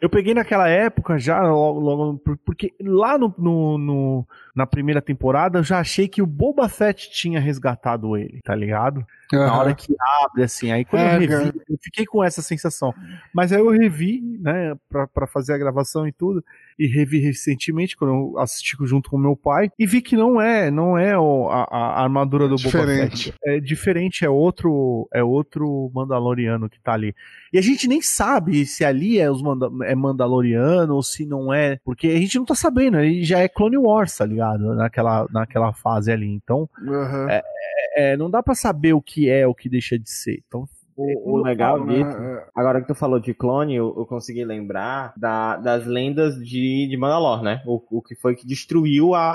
Eu 0.00 0.08
peguei 0.10 0.34
naquela 0.34 0.68
época 0.68 1.18
já, 1.18 1.40
logo, 1.42 1.80
logo- 1.80 2.18
por- 2.18 2.38
porque 2.38 2.74
lá 2.80 3.16
no, 3.18 3.34
no- 3.38 3.78
no- 3.78 4.26
na 4.54 4.66
primeira 4.66 5.02
temporada 5.02 5.58
eu 5.58 5.64
já 5.64 5.78
achei 5.80 6.06
que 6.08 6.22
o 6.22 6.26
Boba 6.26 6.68
Fett 6.68 7.10
tinha 7.10 7.40
resgatado 7.40 8.16
ele, 8.16 8.40
tá 8.44 8.54
ligado? 8.54 9.04
Na 9.32 9.46
Aham. 9.46 9.58
hora 9.58 9.74
que 9.74 9.92
abre, 10.22 10.44
assim, 10.44 10.70
aí 10.70 10.84
quando 10.84 11.02
É, 11.02 11.14
eu 11.16 11.18
revi, 11.18 11.28
cara. 11.28 11.54
eu 11.68 11.76
fiquei 11.82 12.04
com 12.06 12.22
essa 12.22 12.40
sensação. 12.40 12.94
Mas 13.34 13.52
aí 13.52 13.58
eu 13.58 13.68
revi, 13.70 14.20
né, 14.40 14.76
pra, 14.88 15.08
pra 15.08 15.26
fazer 15.26 15.54
a 15.54 15.58
gravação 15.58 16.06
e 16.06 16.12
tudo, 16.12 16.44
e 16.78 16.86
revi 16.86 17.18
recentemente, 17.18 17.96
quando 17.96 18.12
eu 18.12 18.38
assisti 18.38 18.76
junto 18.82 19.10
com 19.10 19.18
meu 19.18 19.34
pai, 19.34 19.70
e 19.78 19.86
vi 19.86 20.00
que 20.02 20.16
não 20.16 20.40
é, 20.40 20.70
não 20.70 20.96
é 20.96 21.18
o- 21.18 21.48
a, 21.48 21.64
a 21.64 22.02
armadura 22.02 22.44
do 22.46 22.54
Boba 22.56 22.68
Diferente. 22.68 23.32
Fett. 23.32 23.38
É 23.44 23.58
diferente, 23.58 24.24
é 24.24 24.28
outro, 24.30 25.08
é 25.12 25.24
outro 25.24 25.90
Mandaloriano 25.92 26.68
que 26.68 26.78
tá 26.80 26.92
ali. 26.92 27.12
E 27.52 27.58
a 27.58 27.62
gente 27.62 27.88
nem 27.88 28.00
sabe 28.02 28.64
se 28.66 28.84
ali 28.84 29.18
é, 29.18 29.28
os 29.30 29.42
manda 29.42 29.68
é 29.84 29.94
Mandaloriano 29.96 30.94
ou 30.94 31.02
se 31.02 31.24
não 31.26 31.52
é, 31.52 31.78
porque 31.84 32.08
a 32.08 32.18
gente 32.18 32.36
não 32.38 32.44
tá 32.44 32.54
sabendo, 32.54 33.00
ele 33.00 33.24
já 33.24 33.40
é 33.40 33.48
Clone 33.48 33.78
Wars, 33.78 34.16
tá 34.16 34.24
ligado? 34.26 34.43
Naquela, 34.58 35.26
naquela 35.30 35.72
fase 35.72 36.12
ali. 36.12 36.26
Então, 36.28 36.68
Aham. 36.86 37.28
é, 37.96 38.16
não 38.16 38.30
dá 38.30 38.42
pra 38.42 38.54
saber 38.54 38.92
o 38.92 39.02
que 39.02 39.28
é, 39.28 39.46
o 39.46 39.54
que 39.54 39.68
deixa 39.68 39.98
de 39.98 40.10
ser. 40.10 40.42
Então, 40.46 40.68
O, 40.96 41.32
o 41.38 41.42
legal 41.42 41.84
disso, 41.86 42.16
Ah, 42.16 42.44
agora 42.54 42.80
que 42.80 42.86
tu 42.86 42.94
falou 42.94 43.18
de 43.18 43.34
clone, 43.34 43.74
eu, 43.74 43.94
eu 43.96 44.06
consegui 44.06 44.44
lembrar 44.44 45.12
da- 45.16 45.56
das 45.56 45.86
lendas 45.86 46.36
de, 46.36 46.86
de 46.88 46.96
Mandalor, 46.96 47.42
né? 47.42 47.62
O, 47.66 47.80
o 47.90 48.00
que 48.02 48.14
foi 48.14 48.34
que 48.36 48.46
destruiu 48.46 49.14
a, 49.14 49.32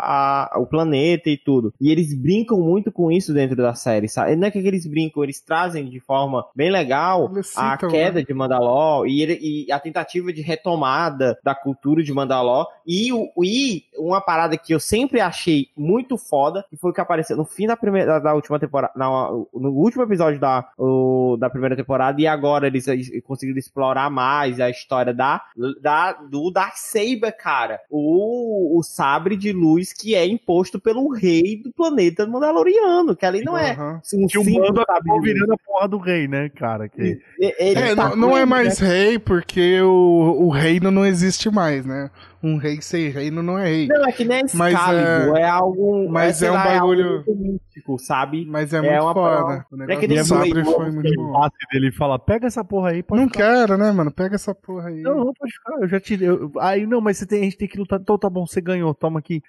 a- 0.53 0.59
o 0.59 0.65
planeta 0.65 1.29
e 1.29 1.37
tudo. 1.37 1.73
E 1.79 1.91
eles 1.91 2.13
brincam 2.13 2.59
muito 2.59 2.91
com 2.91 3.11
isso 3.11 3.33
dentro 3.33 3.55
da 3.57 3.73
série, 3.73 4.07
sabe? 4.07 4.35
Não 4.35 4.47
é 4.47 4.51
que 4.51 4.59
eles 4.59 4.85
brincam, 4.87 5.23
eles 5.23 5.41
trazem 5.41 5.89
de 5.89 5.99
forma 5.99 6.45
bem 6.55 6.69
legal 6.71 7.29
Eles 7.31 7.57
a 7.57 7.71
citam, 7.73 7.89
queda 7.89 8.19
né? 8.19 8.25
de 8.25 8.33
Mandalor 8.33 9.05
e, 9.07 9.21
ele- 9.21 9.39
e 9.67 9.71
a 9.71 9.79
tentativa 9.79 10.31
de 10.31 10.41
retomada 10.41 11.37
da 11.43 11.53
cultura 11.55 12.01
de 12.03 12.13
Mandalor 12.13 12.67
e, 12.85 13.11
o, 13.11 13.27
e 13.43 13.83
uma 13.97 14.21
parada 14.21 14.57
que 14.57 14.73
eu 14.73 14.79
sempre 14.79 15.19
achei 15.19 15.67
muito 15.77 16.17
foda, 16.17 16.65
que 16.69 16.77
foi 16.77 16.91
o 16.91 16.93
que 16.93 17.01
apareceu 17.01 17.35
no 17.35 17.45
fim 17.45 17.67
da 17.67 17.75
primeira 17.75 18.13
da, 18.13 18.19
da 18.19 18.33
última 18.33 18.59
temporada, 18.59 18.93
na- 18.95 19.29
no 19.53 19.71
último 19.71 20.03
episódio 20.03 20.39
da, 20.39 20.69
o- 20.77 21.35
da 21.39 21.48
primeira 21.49 21.75
temporada 21.75 22.19
e 22.21 22.27
agora 22.27 22.67
eles, 22.67 22.87
eles 22.87 23.09
conseguiram 23.23 23.57
explorar 23.59 24.09
mais 24.09 24.59
a 24.59 24.69
história 24.69 25.13
da, 25.13 25.41
da 25.81 26.13
do 26.13 26.51
Darksaber, 26.51 27.35
cara. 27.37 27.79
O, 27.89 28.77
o 28.79 28.83
sabre 28.83 29.35
de 29.35 29.51
luz 29.51 29.93
que 29.93 30.15
é 30.15 30.25
imposto 30.25 30.79
pelo 30.79 31.09
rei 31.09 31.61
do 31.61 31.71
planeta 31.71 32.25
Mandaloriano, 32.27 33.15
que 33.15 33.25
ali 33.25 33.43
não 33.43 33.57
é 33.57 33.71
Aham. 33.71 34.01
um 34.13 34.27
que 34.27 34.37
o 34.37 34.43
mando 34.43 34.81
acabou 34.81 35.21
virando 35.21 35.53
a 35.53 35.57
porra 35.57 35.87
do 35.87 35.97
rei, 35.97 36.27
né, 36.27 36.49
cara? 36.49 36.87
Que... 36.89 37.19
Ele 37.39 37.79
É, 37.79 37.95
tá 37.95 38.09
não, 38.09 38.15
não 38.15 38.37
é 38.37 38.41
ele, 38.41 38.45
mais 38.49 38.79
né? 38.79 38.87
rei 38.87 39.19
porque 39.19 39.81
o, 39.81 40.45
o 40.45 40.49
reino 40.49 40.91
não 40.91 41.05
existe 41.05 41.49
mais, 41.49 41.85
né? 41.85 42.09
Um 42.41 42.55
rei 42.57 42.81
sem 42.81 43.09
reino 43.09 43.43
não 43.43 43.57
é 43.59 43.65
rei. 43.69 43.87
Não, 43.87 44.05
é 44.05 44.11
que 44.13 44.23
nem 44.23 44.43
Mas 44.53 44.73
Excalibur, 44.73 45.37
é, 45.37 45.43
algo. 45.43 46.09
mas 46.09 46.37
sei 46.37 46.47
é 46.47 46.51
um 46.51 46.53
lá, 46.53 46.63
bagulho- 46.63 47.23
místico, 47.27 47.99
sabe? 47.99 48.45
Mas 48.45 48.73
é, 48.73 48.77
É 48.77 48.81
muito 48.81 49.03
uma 49.03 49.13
foda. 49.13 49.65
O 49.71 49.91
É 49.91 49.95
que 49.97 50.07
do 50.07 50.13
nem 50.15 50.23
sabre 50.23 50.63
foi 50.63 50.89
muito 50.91 51.19
O 51.21 51.31
bom. 51.33 51.49
dele 51.71 51.91
fala, 51.91 52.17
pega 52.17 52.47
essa 52.47 52.63
porra 52.63 52.91
aí, 52.91 53.03
pode 53.03 53.21
Não 53.21 53.29
ficar. 53.29 53.43
quero, 53.67 53.77
né, 53.77 53.91
mano? 53.91 54.09
Pega 54.09 54.35
essa 54.35 54.55
porra 54.55 54.87
aí. 54.87 55.01
Não, 55.01 55.17
não, 55.17 55.33
pode 55.33 55.51
ficar, 55.51 55.81
eu 55.81 55.87
já 55.89 55.99
te 55.99 56.23
eu- 56.23 56.51
Aí, 56.59 56.85
não, 56.87 57.01
mas 57.01 57.17
você 57.17 57.25
tem, 57.25 57.41
a 57.41 57.43
gente 57.43 57.57
tem 57.57 57.67
que 57.67 57.77
lutar. 57.77 57.99
Então 57.99 58.17
tá 58.17 58.29
bom, 58.29 58.45
você 58.47 58.61
ganhou, 58.61 58.93
toma 58.93 59.19
aqui. 59.19 59.43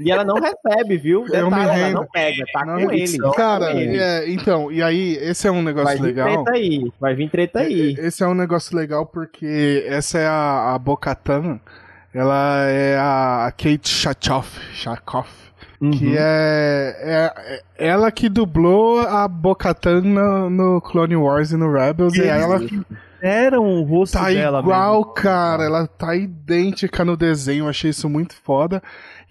E 0.00 0.10
ela 0.10 0.24
não 0.24 0.34
recebe, 0.34 0.96
viu? 0.98 1.24
Eu 1.32 1.50
me 1.50 1.56
Detalhe, 1.56 1.62
ela 1.80 1.86
rendo. 1.88 1.94
não 1.94 2.06
pega, 2.06 2.44
tá 2.52 2.64
Não, 2.64 2.82
com 2.86 2.92
ele. 2.92 3.18
Cara, 3.36 3.72
com 3.72 3.78
ele. 3.78 3.98
é, 3.98 4.30
então, 4.30 4.72
e 4.72 4.82
aí, 4.82 5.16
esse 5.20 5.46
é 5.46 5.50
um 5.50 5.62
negócio 5.62 5.86
Vai 5.88 5.96
vir 5.98 6.02
legal. 6.04 6.26
treta 6.44 6.50
aí, 6.58 6.92
vai 7.00 7.14
vir 7.14 7.30
treta 7.30 7.58
aí. 7.60 7.94
Esse 7.98 8.22
é 8.24 8.26
um 8.26 8.34
negócio 8.34 8.76
legal 8.76 9.06
porque 9.06 9.84
essa 9.86 10.18
é 10.18 10.26
a, 10.26 10.74
a 10.74 10.78
Bocatan, 10.78 11.60
ela 12.14 12.64
é 12.68 12.96
a, 12.98 13.52
Kate 13.56 13.88
Chachoff, 13.88 14.60
Chakoff. 14.74 15.30
Que 15.78 16.06
Uhum. 16.06 16.14
é, 16.16 16.96
é- 17.00 17.62
é 17.78 17.88
ela 17.88 18.10
que 18.12 18.28
dublou 18.28 19.00
a 19.00 19.26
Bo-Katan 19.26 20.00
no, 20.02 20.48
no 20.48 20.80
Clone 20.80 21.16
Wars 21.16 21.50
e 21.50 21.56
no 21.56 21.72
Rebels. 21.72 22.14
E 22.14 22.18
Isso. 22.20 22.28
ela 22.28 22.60
que 22.60 22.80
Eram 23.20 23.64
o 23.64 23.82
rosto 23.82 24.14
tá 24.18 24.28
dela 24.30 24.60
igual, 24.60 24.98
mesmo. 25.00 25.12
cara. 25.14 25.64
Ela 25.64 25.86
tá 25.88 26.14
idêntica 26.14 27.04
no 27.04 27.16
desenho. 27.16 27.64
Eu 27.64 27.68
achei 27.68 27.90
isso 27.90 28.08
muito 28.08 28.34
foda. 28.44 28.80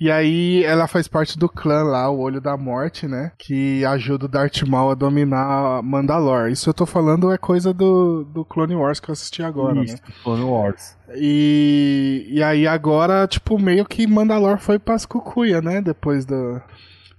E 0.02 0.10
aí 0.10 0.64
ela 0.64 0.88
faz 0.88 1.08
parte 1.08 1.38
do 1.38 1.48
clã 1.48 1.84
lá, 1.84 2.10
o 2.10 2.18
Olho 2.18 2.42
da 2.42 2.58
Morte, 2.58 3.08
né? 3.08 3.34
Que 3.38 3.86
ajuda 3.86 4.26
o 4.26 4.28
Darth 4.28 4.64
Maul 4.64 4.90
a 4.90 4.96
dominar 4.96 5.84
Mandalore. 5.84 6.52
Isso 6.52 6.68
eu 6.68 6.74
tô 6.74 6.88
falando 6.88 7.32
é 7.32 7.38
coisa 7.38 7.72
do, 7.72 8.24
do 8.24 8.44
Clone 8.44 8.74
Wars 8.74 9.00
que 9.00 9.10
eu 9.10 9.14
assisti 9.14 9.44
agora, 9.44 9.76
né? 9.76 9.84
Isso, 9.84 9.98
Clone 10.24 10.44
Wars. 10.44 10.98
E, 11.14 12.26
e 12.32 12.42
aí 12.42 12.66
agora, 12.66 13.28
tipo, 13.28 13.60
meio 13.60 13.86
que 13.86 14.08
Mandalor 14.08 14.58
foi 14.58 14.80
pras 14.80 15.06
cucuia, 15.06 15.62
né? 15.62 15.82
Depois 15.82 16.26
do, 16.26 16.60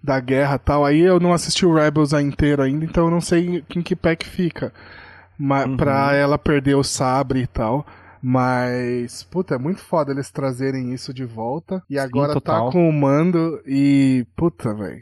da 0.02 0.18
guerra 0.18 0.56
e 0.56 0.58
tal. 0.58 0.84
Aí 0.84 0.98
eu 1.02 1.20
não 1.20 1.32
assisti 1.32 1.64
o 1.64 1.72
Rebels 1.72 2.12
a 2.12 2.20
inteiro 2.20 2.62
ainda, 2.62 2.84
então 2.84 3.04
eu 3.04 3.12
não 3.12 3.20
sei 3.20 3.62
em 3.76 3.80
que 3.80 3.94
pé 3.94 4.16
que 4.16 4.26
fica. 4.26 4.72
Mas, 5.38 5.68
Uhum. 5.68 5.76
Pra 5.76 6.16
ela 6.16 6.36
perder 6.36 6.74
o 6.74 6.82
sabre 6.82 7.42
e 7.42 7.46
tal. 7.46 7.86
Mas, 8.22 9.22
puta, 9.24 9.56
é 9.56 9.58
muito 9.58 9.80
foda 9.80 10.12
eles 10.12 10.30
trazerem 10.30 10.92
isso 10.94 11.12
de 11.12 11.24
volta. 11.24 11.82
E 11.90 11.98
agora 11.98 12.32
total. 12.34 12.66
tá 12.66 12.72
com 12.72 12.88
o 12.88 12.92
mando 12.92 13.60
e. 13.66 14.26
Puta, 14.36 14.72
velho. 14.74 15.00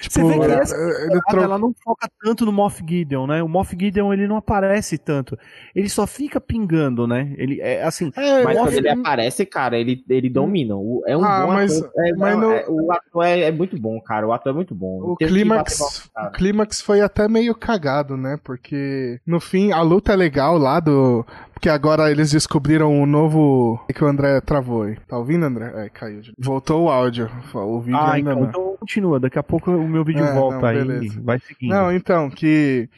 Tipo, 0.00 0.12
Você 0.14 0.22
vê 0.28 0.38
que 0.38 0.44
ele- 0.44 0.52
essa 0.54 0.76
ele 0.76 1.16
Ah, 1.18 1.20
tro- 1.28 1.42
Ela 1.42 1.58
não 1.58 1.74
foca 1.82 2.08
tanto 2.22 2.46
no 2.46 2.52
Moff 2.52 2.80
Gideon, 2.88 3.26
né? 3.26 3.42
O 3.42 3.48
Moff 3.48 3.76
Gideon 3.76 4.12
ele 4.12 4.28
não 4.28 4.36
aparece 4.36 4.96
tanto. 4.96 5.36
Ele 5.74 5.88
só 5.88 6.06
fica 6.06 6.40
pingando, 6.40 7.04
né? 7.04 7.34
Ele 7.36 7.60
é 7.60 7.82
assim. 7.82 8.12
É, 8.14 8.44
Mas 8.44 8.56
quando 8.58 8.74
ele 8.74 8.88
aparece, 8.88 9.44
cara, 9.44 9.76
ele, 9.76 10.04
ele 10.08 10.30
domina. 10.30 10.76
O- 10.76 11.02
É 11.04 11.16
um 11.16 11.24
Ah, 11.24 11.40
bom 11.46 11.52
mas- 11.52 11.76
ator. 11.82 11.90
É, 11.96 12.12
mas 12.12 12.34
não, 12.34 12.40
não- 12.42 12.52
é- 12.52 12.64
o 12.68 12.92
ator 12.92 13.24
é, 13.24 13.40
é 13.40 13.50
muito 13.50 13.76
bom, 13.76 14.00
cara. 14.00 14.24
O 14.24 14.32
ator 14.32 14.52
é 14.52 14.54
muito 14.54 14.72
bom. 14.72 15.00
O 15.02 15.16
clímax, 15.16 16.08
o 16.16 16.30
clímax 16.30 16.80
foi 16.80 17.00
até 17.00 17.26
meio 17.26 17.52
cagado, 17.56 18.16
né? 18.16 18.38
Porque 18.44 19.18
no 19.26 19.40
fim 19.40 19.72
a 19.72 19.82
luta 19.82 20.12
é 20.12 20.16
legal 20.16 20.56
lá 20.58 20.78
do. 20.78 21.26
Porque 21.58 21.68
agora 21.68 22.08
eles 22.08 22.30
descobriram 22.30 23.02
o 23.02 23.04
novo. 23.04 23.84
É 23.88 23.92
que 23.92 24.04
o 24.04 24.06
André 24.06 24.40
travou 24.40 24.82
aí. 24.84 24.96
Tá 25.08 25.18
ouvindo, 25.18 25.44
André? 25.44 25.72
É, 25.74 25.88
caiu. 25.88 26.20
de- 26.20 26.32
Voltou 26.38 26.84
o 26.84 26.88
áudio. 26.88 27.28
O 27.52 27.80
vídeo 27.80 27.98
Ah, 27.98 28.12
ainda 28.12 28.30
então, 28.30 28.42
não. 28.42 28.48
então 28.48 28.76
continua. 28.78 29.18
Daqui 29.18 29.40
a 29.40 29.42
pouco 29.42 29.72
o 29.72 29.88
meu 29.88 30.04
vídeo 30.04 30.24
É, 30.24 30.32
volta 30.32 30.58
não, 30.60 30.64
aí. 30.68 30.76
beleza. 30.84 31.20
Vai 31.20 31.40
seguindo. 31.40 31.70
Não, 31.70 31.92
então, 31.92 32.30
que. 32.30 32.88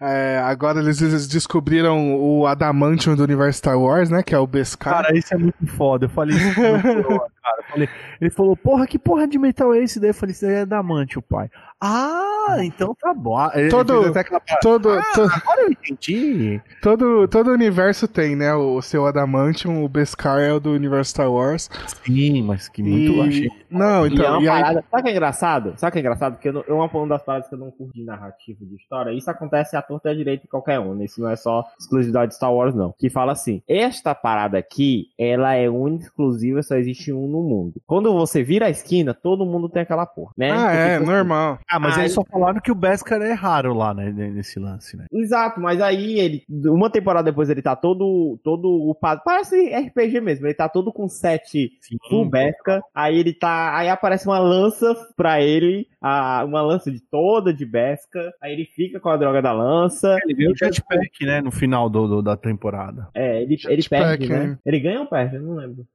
é, 0.00 0.40
agora 0.44 0.78
eles, 0.78 1.02
eles 1.02 1.26
descobriram 1.26 2.14
o 2.14 2.46
Adamantium 2.46 3.16
do 3.16 3.24
universo 3.24 3.58
Star 3.58 3.76
Wars, 3.76 4.08
né? 4.08 4.22
Que 4.22 4.36
é 4.36 4.38
o 4.38 4.46
Beskar. 4.46 5.02
Cara, 5.02 5.18
isso 5.18 5.34
é 5.34 5.36
muito 5.38 5.66
foda. 5.76 6.04
Eu 6.04 6.10
falei 6.10 6.36
isso 6.36 6.54
cara. 7.50 7.62
Falei- 7.70 7.88
ele 8.20 8.30
falou, 8.30 8.56
porra, 8.56 8.86
que 8.86 8.98
porra 8.98 9.26
de 9.28 9.38
metal 9.38 9.72
é 9.74 9.78
esse? 9.82 10.00
Daí 10.00 10.10
eu 10.10 10.14
falei, 10.14 10.32
isso 10.32 10.44
aí 10.46 10.52
é 10.54 10.66
Damante, 10.66 11.18
o 11.18 11.22
pai. 11.22 11.48
Ah, 11.80 12.56
então 12.60 12.94
tá 12.98 13.12
bom. 13.12 13.36
Ah, 13.36 13.52
ele 13.54 13.68
Todo- 13.68 14.00
aquela 14.18 14.40
parada, 14.40 14.60
todo, 14.62 14.88
to- 15.14 15.22
Agora 15.22 15.62
eu 15.62 15.70
entendi. 15.70 16.60
todo, 16.80 17.28
todo 17.28 17.50
universo 17.52 18.08
tem, 18.08 18.34
né? 18.34 18.54
O, 18.54 18.80
seu 18.80 19.06
Adamantium, 19.06 19.84
o 19.84 19.88
Beskar 19.88 20.38
é 20.40 20.52
o 20.52 20.58
do 20.58 20.72
universo 20.72 21.10
Star 21.10 21.30
Wars. 21.30 21.68
Sim, 22.04 22.42
mas 22.42 22.68
que 22.68 22.82
muito 22.82 23.12
E- 23.12 23.20
achei. 23.28 23.48
Não, 23.70 24.06
E 24.06 24.10
é 24.10 24.12
então. 24.14 24.32
uma 24.38 24.42
E 24.42 24.48
aí, 24.48 24.60
parada. 24.62 24.84
Sabe 24.90 25.00
o 25.00 25.04
que 25.04 25.08
é 25.08 25.12
engraçado? 25.12 25.74
Sabe 25.76 25.88
o 25.90 25.92
que 25.92 25.98
é 25.98 26.00
engraçado? 26.00 26.32
Porque 26.34 26.48
eu 26.48 26.64
é 26.66 26.72
uma 26.72 27.06
das 27.08 27.22
paradas 27.22 27.48
que 27.48 27.54
eu 27.54 27.58
não 27.58 27.70
curto 27.70 27.92
de 27.92 28.04
narrativa 28.04 28.64
de 28.64 28.74
história. 28.76 29.10
Isso 29.12 29.30
acontece 29.30 29.76
à 29.76 29.82
torta 29.82 30.08
e 30.08 30.12
à 30.12 30.14
direita 30.14 30.44
em 30.46 30.48
qualquer 30.48 30.80
um. 30.80 30.94
né? 30.94 31.04
Isso 31.04 31.20
não 31.20 31.28
é 31.28 31.36
só 31.36 31.62
exclusividade 31.78 32.30
de 32.30 32.36
Star 32.36 32.54
Wars, 32.54 32.74
não. 32.74 32.94
Que 32.98 33.10
fala 33.10 33.32
assim: 33.32 33.62
esta 33.68 34.14
parada 34.14 34.56
aqui, 34.56 35.08
ela 35.18 35.54
é 35.54 35.68
única 35.68 36.04
e 36.04 36.06
exclusiva, 36.06 36.62
só 36.62 36.76
existe 36.76 37.12
um 37.12 37.26
no 37.42 37.48
mundo. 37.48 37.74
Quando 37.86 38.12
você 38.12 38.42
vira 38.42 38.66
a 38.66 38.70
esquina, 38.70 39.12
todo 39.14 39.44
mundo 39.46 39.68
tem 39.68 39.82
aquela 39.82 40.06
porra, 40.06 40.32
né? 40.36 40.50
ah, 40.50 40.54
Porque, 40.56 40.76
é, 40.76 40.90
tipo 40.98 41.02
assim, 41.04 41.12
normal. 41.12 41.58
Ah, 41.70 41.78
mas 41.80 41.96
Ah, 41.96 42.00
eles 42.00 42.12
ele- 42.12 42.14
só 42.14 42.24
falaram 42.30 42.60
que 42.60 42.70
o 42.72 42.74
Beskar 42.74 43.20
é 43.22 43.32
raro 43.32 43.74
lá, 43.74 43.92
né, 43.94 44.10
nesse 44.12 44.58
lance, 44.58 44.96
né? 44.96 45.06
Exato, 45.12 45.60
mas 45.60 45.80
aí 45.80 46.18
ele, 46.18 46.42
uma 46.66 46.90
temporada 46.90 47.30
depois 47.30 47.48
ele 47.50 47.62
tá 47.62 47.74
todo, 47.76 48.38
todo 48.42 48.68
upado, 48.90 49.22
parece 49.24 49.56
RPG 49.74 50.20
mesmo, 50.20 50.46
ele 50.46 50.54
tá 50.54 50.68
todo 50.68 50.92
com 50.92 51.08
sete 51.08 51.72
full 52.08 52.28
Beskar, 52.28 52.80
aí 52.94 53.18
ele 53.18 53.32
tá, 53.32 53.76
aí 53.76 53.88
aparece 53.88 54.26
uma 54.26 54.38
lança 54.38 54.94
pra 55.16 55.40
ele, 55.40 55.86
a, 56.00 56.44
uma 56.44 56.62
lança 56.62 56.90
de 56.90 57.00
toda 57.00 57.52
de 57.52 57.64
Beskar, 57.66 58.32
aí 58.40 58.52
ele 58.52 58.64
fica 58.66 58.98
com 59.00 59.08
a 59.08 59.16
droga 59.16 59.40
da 59.42 59.52
lança, 59.52 60.16
Ele 60.24 60.34
ganhou 60.34 60.52
o 60.52 60.56
jetpack, 60.56 61.24
né, 61.24 61.40
no 61.40 61.50
final 61.50 61.88
do, 61.88 62.06
do- 62.06 62.22
da 62.22 62.36
temporada. 62.36 63.08
é, 63.14 63.42
ele, 63.42 63.56
ele 63.68 63.82
perde, 63.88 64.28
né? 64.28 64.38
né? 64.46 64.58
Ele 64.64 64.80
ganha 64.80 65.00
ou 65.00 65.06
perde? 65.06 65.36
Eu 65.36 65.42
não 65.42 65.54
lembro. 65.56 65.86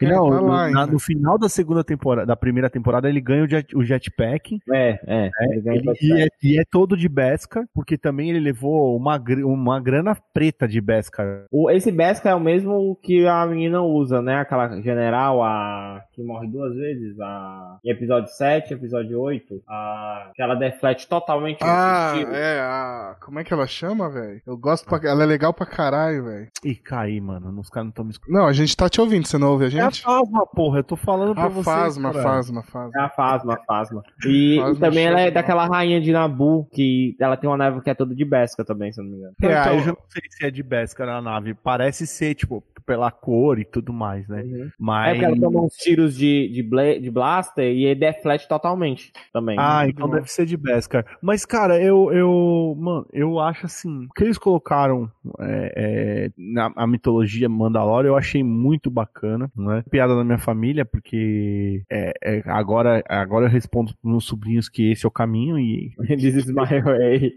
É, 0.00 0.06
não, 0.06 0.30
tá 0.30 0.40
lá 0.40 0.70
na- 0.70 0.81
ainda. 0.82 0.92
no 0.92 0.98
final 0.98 1.38
da 1.38 1.48
segunda 1.48 1.82
temporada, 1.84 2.26
da 2.26 2.36
primeira 2.36 2.68
temporada, 2.70 3.08
ele 3.08 3.20
ganha 3.20 3.44
o, 3.44 3.48
jet, 3.48 3.76
o 3.76 3.84
jetpack. 3.84 4.58
É, 4.70 4.98
é, 5.06 5.30
ele 5.50 5.60
ganha 5.60 5.76
Ele- 5.78 5.90
o 5.90 5.94
e, 6.00 6.22
é, 6.22 6.28
e 6.42 6.58
é 6.60 6.64
todo 6.70 6.96
de 6.96 7.08
Beskar, 7.08 7.64
porque 7.74 7.96
também 7.98 8.30
ele 8.30 8.40
levou 8.40 8.96
uma, 8.96 9.22
uma 9.44 9.80
grana 9.80 10.16
preta 10.32 10.66
de 10.66 10.80
Beskar. 10.80 11.44
O, 11.50 11.70
esse 11.70 11.90
Beskar 11.92 12.32
é 12.32 12.36
o 12.36 12.40
mesmo 12.40 12.96
que 13.02 13.26
a 13.26 13.44
menina 13.46 13.82
usa, 13.82 14.20
né? 14.22 14.36
Aquela 14.36 14.80
general, 14.80 15.42
a 15.42 16.02
que 16.12 16.22
morre 16.22 16.46
duas 16.48 16.74
vezes, 16.74 17.18
a 17.20 17.78
em 17.84 17.90
episódio 17.90 18.30
7, 18.30 18.74
episódio 18.74 19.20
8, 19.20 19.62
a 19.68 20.30
que 20.34 20.42
ela 20.42 20.54
deflete 20.54 21.08
totalmente 21.08 21.58
Ah, 21.62 22.14
é, 22.32 22.60
a... 22.60 23.16
como 23.20 23.38
é 23.38 23.44
que 23.44 23.52
ela 23.52 23.66
chama, 23.66 24.10
velho? 24.10 24.40
Eu 24.46 24.56
gosto 24.56 24.84
pra... 24.86 25.00
Ela 25.08 25.22
é 25.24 25.26
legal 25.26 25.52
pra 25.52 25.66
caralho, 25.66 26.24
velho. 26.24 26.48
Ih, 26.64 26.74
caí, 26.74 27.20
mano. 27.20 27.58
Os 27.60 27.68
caras 27.68 27.86
não 27.86 27.90
estão 27.90 28.04
me 28.04 28.10
escutando. 28.10 28.34
Não, 28.36 28.46
a 28.46 28.52
gente 28.52 28.76
tá 28.76 28.88
te 28.88 29.00
ouvindo, 29.00 29.26
você 29.26 29.38
não 29.38 29.50
ouve 29.50 29.64
a 29.64 29.68
É 29.68 29.80
a 29.80 29.84
gente? 29.84 30.02
Fasma, 30.02 30.46
porra. 30.46 30.71
Eu 30.76 30.84
tô 30.84 30.96
falando 30.96 31.34
pra 31.34 31.44
A 31.44 31.48
vocês. 31.48 31.64
Fasma, 31.64 32.12
cara. 32.12 32.22
Fasma, 32.22 32.62
Fasma. 32.62 32.90
É 33.00 33.04
a 33.04 33.08
Fasma, 33.08 33.54
a 33.54 33.64
Fasma. 33.64 34.02
E, 34.26 34.56
Fasma 34.58 34.74
e 34.76 34.80
também 34.80 35.06
ela 35.06 35.20
é 35.20 35.30
daquela 35.30 35.66
rainha 35.66 36.00
de 36.00 36.12
Nabu, 36.12 36.66
que 36.72 37.16
ela 37.20 37.36
tem 37.36 37.48
uma 37.48 37.56
neve 37.56 37.80
que 37.80 37.90
é 37.90 37.94
toda 37.94 38.14
de 38.14 38.24
Beskar 38.24 38.64
também, 38.66 38.92
se 38.92 39.00
eu 39.00 39.04
não 39.04 39.10
me 39.12 39.18
engano. 39.18 39.34
É, 39.42 39.46
Então- 39.60 39.74
eu 39.74 39.80
já 39.80 39.86
não 39.92 39.98
sei 40.08 40.22
se 40.30 40.44
é 40.46 40.50
de 40.50 40.62
Beskar 40.62 41.06
na 41.06 41.20
nave. 41.22 41.54
Parece 41.54 42.06
ser, 42.06 42.34
tipo, 42.34 42.62
pela 42.84 43.10
cor 43.12 43.58
e 43.60 43.64
tudo 43.64 43.92
mais, 43.92 44.26
né? 44.28 44.40
É 44.44 44.68
Mas. 44.78 45.12
porque 45.12 45.24
ela 45.24 45.40
toma 45.40 45.60
uns 45.62 45.74
tiros 45.76 46.16
de, 46.16 46.48
de, 46.48 46.62
bla- 46.64 46.98
de 46.98 47.10
blaster 47.10 47.64
e 47.72 47.84
ele 47.84 48.00
deflete 48.00 48.48
totalmente 48.48 49.12
também. 49.32 49.56
Ah, 49.58 49.82
né? 49.84 49.90
então 49.90 50.08
deve 50.08 50.30
ser 50.30 50.44
de 50.46 50.56
Beskar. 50.56 51.04
Mas, 51.22 51.44
cara, 51.46 51.80
eu, 51.80 52.12
eu. 52.12 52.76
Mano, 52.78 53.06
eu 53.12 53.38
acho 53.38 53.66
assim. 53.66 54.06
O 54.06 54.12
que 54.14 54.24
eles 54.24 54.36
colocaram 54.38 55.08
é, 55.38 55.72
é, 55.76 56.30
na 56.36 56.72
a 56.74 56.86
mitologia 56.86 57.48
Mandalorian 57.48 58.08
eu 58.08 58.16
achei 58.16 58.42
muito 58.42 58.90
bacana, 58.90 59.50
né? 59.56 59.84
Piada 59.90 60.16
da 60.16 60.24
minha 60.24 60.38
família, 60.38 60.51
porque 60.84 61.82
é, 61.90 62.12
é, 62.22 62.42
agora, 62.46 63.02
agora 63.08 63.46
eu 63.46 63.50
respondo 63.50 63.92
pros 63.94 64.10
meus 64.12 64.24
sobrinhos 64.24 64.68
que 64.68 64.90
esse 64.92 65.04
é 65.04 65.08
o 65.08 65.12
caminho 65.12 65.58
e 65.58 65.94
This 66.08 66.36
is 66.36 66.46
my 66.46 66.80
way. 66.82 67.32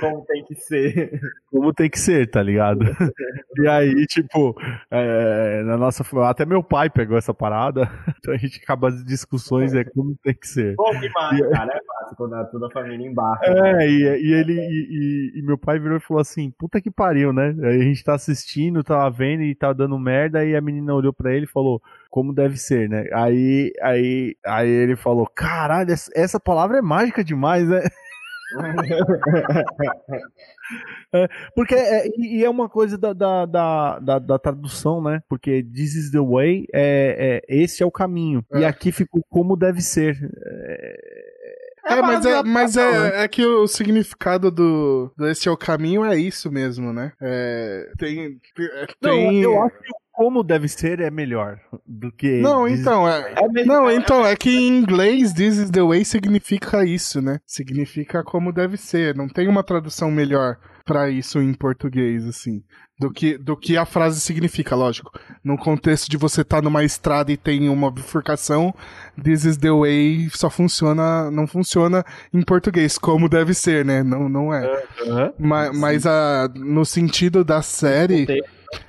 Como 0.00 0.24
tem 0.26 0.44
que 0.44 0.54
ser. 0.56 1.20
como 1.50 1.72
tem 1.72 1.88
que 1.90 1.98
ser, 1.98 2.30
tá 2.30 2.42
ligado? 2.42 2.80
e 3.58 3.68
aí, 3.68 4.06
tipo, 4.06 4.54
é, 4.90 5.62
na 5.64 5.76
nossa. 5.76 6.04
Até 6.28 6.44
meu 6.44 6.62
pai 6.62 6.90
pegou 6.90 7.16
essa 7.16 7.32
parada, 7.34 7.88
então 8.18 8.34
a 8.34 8.36
gente 8.36 8.60
acaba 8.62 8.88
as 8.88 9.04
discussões, 9.04 9.74
é 9.74 9.84
como 9.84 10.16
tem 10.22 10.34
que 10.34 10.46
ser. 10.48 10.74
Bom 10.76 10.90
demais, 11.00 11.40
cara. 11.50 11.72
É 11.72 11.80
fácil 11.84 12.16
quando 12.16 12.50
toda 12.50 12.66
a 12.66 12.70
família 12.70 13.06
embarca. 13.06 13.46
É, 13.46 13.88
e, 13.88 14.00
e 14.02 14.32
ele 14.32 14.52
e, 14.52 15.32
e- 15.36 15.38
e 15.38 15.42
meu 15.42 15.58
pai 15.58 15.78
virou 15.78 15.96
e 15.96 16.00
falou 16.00 16.20
assim, 16.20 16.50
puta 16.58 16.80
que 16.80 16.90
pariu, 16.90 17.32
né? 17.32 17.54
Aí 17.62 17.80
a 17.80 17.84
gente 17.84 18.04
tá 18.04 18.14
assistindo, 18.14 18.82
tava 18.84 19.10
vendo 19.10 19.42
e 19.42 19.54
tava 19.54 19.74
dando 19.74 19.98
merda, 19.98 20.44
e 20.44 20.54
a 20.56 20.60
menina 20.60 20.94
olhou 20.94 21.12
pra 21.12 21.32
ele 21.34 21.44
e 21.44 21.48
falou, 21.48 21.80
como 22.10 22.32
deve 22.34 22.56
ser, 22.56 22.88
né? 22.88 23.06
Aí, 23.12 23.72
aí, 23.82 24.36
aí 24.44 24.68
ele 24.68 24.96
falou, 24.96 25.26
caralho, 25.26 25.92
essa, 25.92 26.10
essa 26.14 26.40
palavra 26.40 26.78
é 26.78 26.82
mágica 26.82 27.22
demais, 27.24 27.68
né? 27.68 27.82
Porque 31.54 31.74
é, 31.74 32.06
e 32.08 32.38
e 32.40 32.44
é 32.44 32.50
uma 32.50 32.68
coisa 32.68 32.98
da, 32.98 33.12
da, 33.12 33.46
da, 33.46 33.98
da- 33.98 34.18
da 34.18 34.38
tradução, 34.38 35.02
né? 35.02 35.20
Porque 35.28 35.62
this 35.62 35.94
is 35.94 36.10
the 36.10 36.20
way, 36.20 36.66
é, 36.72 37.42
é, 37.48 37.56
esse 37.62 37.82
é 37.82 37.86
o 37.86 37.90
caminho. 37.90 38.44
E 38.54 38.62
É. 38.62 38.66
aqui 38.66 38.92
ficou 38.92 39.22
como 39.28 39.56
deve 39.56 39.80
ser. 39.80 40.16
É, 41.88 42.02
mas, 42.02 42.26
é, 42.26 42.40
uma 42.40 42.42
mas 42.42 42.76
adaptação, 42.76 43.06
é, 43.06 43.22
é 43.24 43.28
que 43.28 43.44
o 43.46 43.66
significado 43.68 44.50
do, 44.50 45.12
do 45.16 45.28
Esse 45.28 45.48
é 45.48 45.52
o 45.52 45.56
Caminho 45.56 46.04
é 46.04 46.16
isso 46.16 46.50
mesmo, 46.50 46.92
né? 46.92 47.12
É, 47.22 47.88
tem. 47.96 48.40
é, 48.58 48.86
Não, 49.00 49.10
tem... 49.10 49.40
eu 49.42 49.62
acho 49.62 49.78
que 49.78 49.92
como 50.16 50.42
deve 50.42 50.66
ser 50.68 51.00
é 51.00 51.10
melhor 51.10 51.58
do 51.86 52.10
que. 52.10 52.40
Não, 52.40 52.66
então, 52.66 53.06
é. 53.08 53.34
É 53.36 53.64
Não, 53.64 53.88
é- 53.88 53.94
então, 53.94 54.24
é 54.26 54.34
que 54.34 54.50
em 54.50 54.78
inglês 54.78 55.32
This 55.34 55.58
is 55.58 55.70
the 55.70 55.82
way 55.82 56.04
significa 56.04 56.84
isso, 56.84 57.20
né? 57.20 57.38
Significa 57.46 58.24
como 58.24 58.52
deve 58.52 58.76
ser. 58.76 59.14
Não 59.14 59.28
tem 59.28 59.46
uma 59.46 59.62
tradução 59.62 60.10
melhor 60.10 60.56
pra 60.84 61.10
isso 61.10 61.40
em 61.40 61.52
português, 61.52 62.24
assim. 62.26 62.62
Do 62.98 63.10
que, 63.10 63.36
do 63.36 63.54
que 63.54 63.76
a 63.76 63.84
frase 63.84 64.20
significa, 64.20 64.74
lógico. 64.74 65.10
No 65.44 65.58
contexto 65.58 66.08
de 66.08 66.16
você 66.16 66.40
estar 66.40 66.62
numa 66.62 66.82
estrada 66.82 67.30
e 67.30 67.36
tem 67.36 67.68
uma 67.68 67.90
bifurcação, 67.90 68.74
This 69.22 69.44
is 69.44 69.56
the 69.58 69.70
way 69.70 70.30
só 70.32 70.48
funciona, 70.48 71.30
não 71.30 71.46
funciona 71.46 72.02
em 72.32 72.40
português, 72.42 72.96
como 72.96 73.28
deve 73.28 73.52
ser, 73.52 73.84
né? 73.84 74.02
Não, 74.02 74.30
não 74.30 74.54
é. 74.54 74.82
Aham. 75.06 75.32
Ma- 75.38 75.72
Mas, 75.74 76.06
a, 76.06 76.48
no 76.54 76.86
sentido 76.86 77.44
da 77.44 77.60
série. 77.60 78.24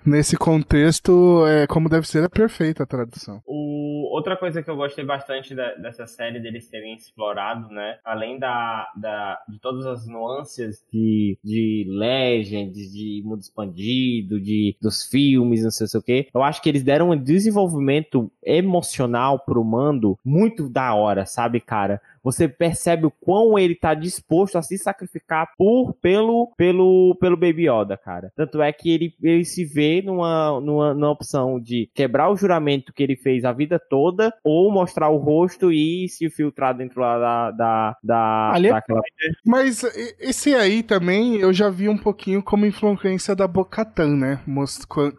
Nesse 0.05 0.37
contexto, 0.37 1.45
é, 1.47 1.67
como 1.67 1.89
deve 1.89 2.07
ser, 2.07 2.23
é 2.23 2.29
perfeita 2.29 2.83
a 2.83 2.87
tradução. 2.87 3.41
O, 3.45 3.96
outra 4.11 4.35
coisa 4.35 4.61
que 4.61 4.69
eu 4.69 4.75
gostei 4.75 5.05
bastante 5.05 5.53
da, 5.55 5.73
dessa 5.75 6.05
série 6.05 6.39
deles 6.39 6.69
terem 6.69 6.95
explorado, 6.95 7.69
né? 7.69 7.97
Além 8.03 8.39
da, 8.39 8.91
da, 8.95 9.39
de 9.47 9.59
todas 9.59 9.85
as 9.85 10.07
nuances 10.07 10.85
de, 10.91 11.37
de 11.43 11.85
Legends, 11.87 12.91
de 12.91 13.21
mundo 13.25 13.41
expandido, 13.41 14.39
de, 14.39 14.75
dos 14.81 15.05
filmes, 15.05 15.63
não 15.63 15.71
sei, 15.71 15.87
sei 15.87 15.99
o 15.99 16.03
quê, 16.03 16.27
eu 16.33 16.43
acho 16.43 16.61
que 16.61 16.69
eles 16.69 16.83
deram 16.83 17.11
um 17.11 17.17
desenvolvimento 17.17 18.31
emocional 18.43 19.39
pro 19.39 19.63
Mando 19.63 20.17
muito 20.23 20.69
da 20.69 20.93
hora, 20.93 21.25
sabe, 21.25 21.59
cara? 21.59 22.01
você 22.27 22.45
percebe 22.45 23.05
o 23.05 23.11
quão 23.11 23.57
ele 23.57 23.73
tá 23.73 23.93
disposto 23.93 24.57
a 24.57 24.61
se 24.61 24.77
sacrificar 24.77 25.49
por 25.57 25.93
pelo 25.93 26.51
pelo 26.57 27.15
pelo 27.21 27.37
Baby 27.37 27.69
Yoda, 27.69 27.95
cara. 27.95 28.33
Tanto 28.35 28.61
é 28.61 28.69
que 28.73 28.91
ele, 28.91 29.13
ele 29.23 29.45
se 29.45 29.63
vê 29.63 30.01
numa, 30.01 30.59
numa, 30.59 30.93
numa 30.93 31.11
opção 31.11 31.57
de 31.57 31.89
quebrar 31.95 32.29
o 32.29 32.35
juramento 32.35 32.91
que 32.91 33.01
ele 33.01 33.15
fez 33.15 33.45
a 33.45 33.53
vida 33.53 33.79
toda 33.79 33.96
ou 34.43 34.71
mostrar 34.71 35.09
o 35.09 35.17
rosto 35.17 35.71
e 35.71 36.07
se 36.09 36.29
filtrar 36.29 36.75
dentro 36.75 37.01
lá 37.01 37.17
da 37.17 37.51
da, 37.51 37.97
da 38.03 38.51
Ali 38.53 38.67
é 38.67 38.71
daquela... 38.71 39.01
Mas 39.45 39.83
esse 40.19 40.53
aí 40.55 40.83
também 40.83 41.37
eu 41.37 41.51
já 41.53 41.69
vi 41.69 41.89
um 41.89 41.97
pouquinho 41.97 42.41
como 42.41 42.65
influência 42.65 43.35
da 43.35 43.47
Bocatan, 43.47 44.15
né? 44.15 44.39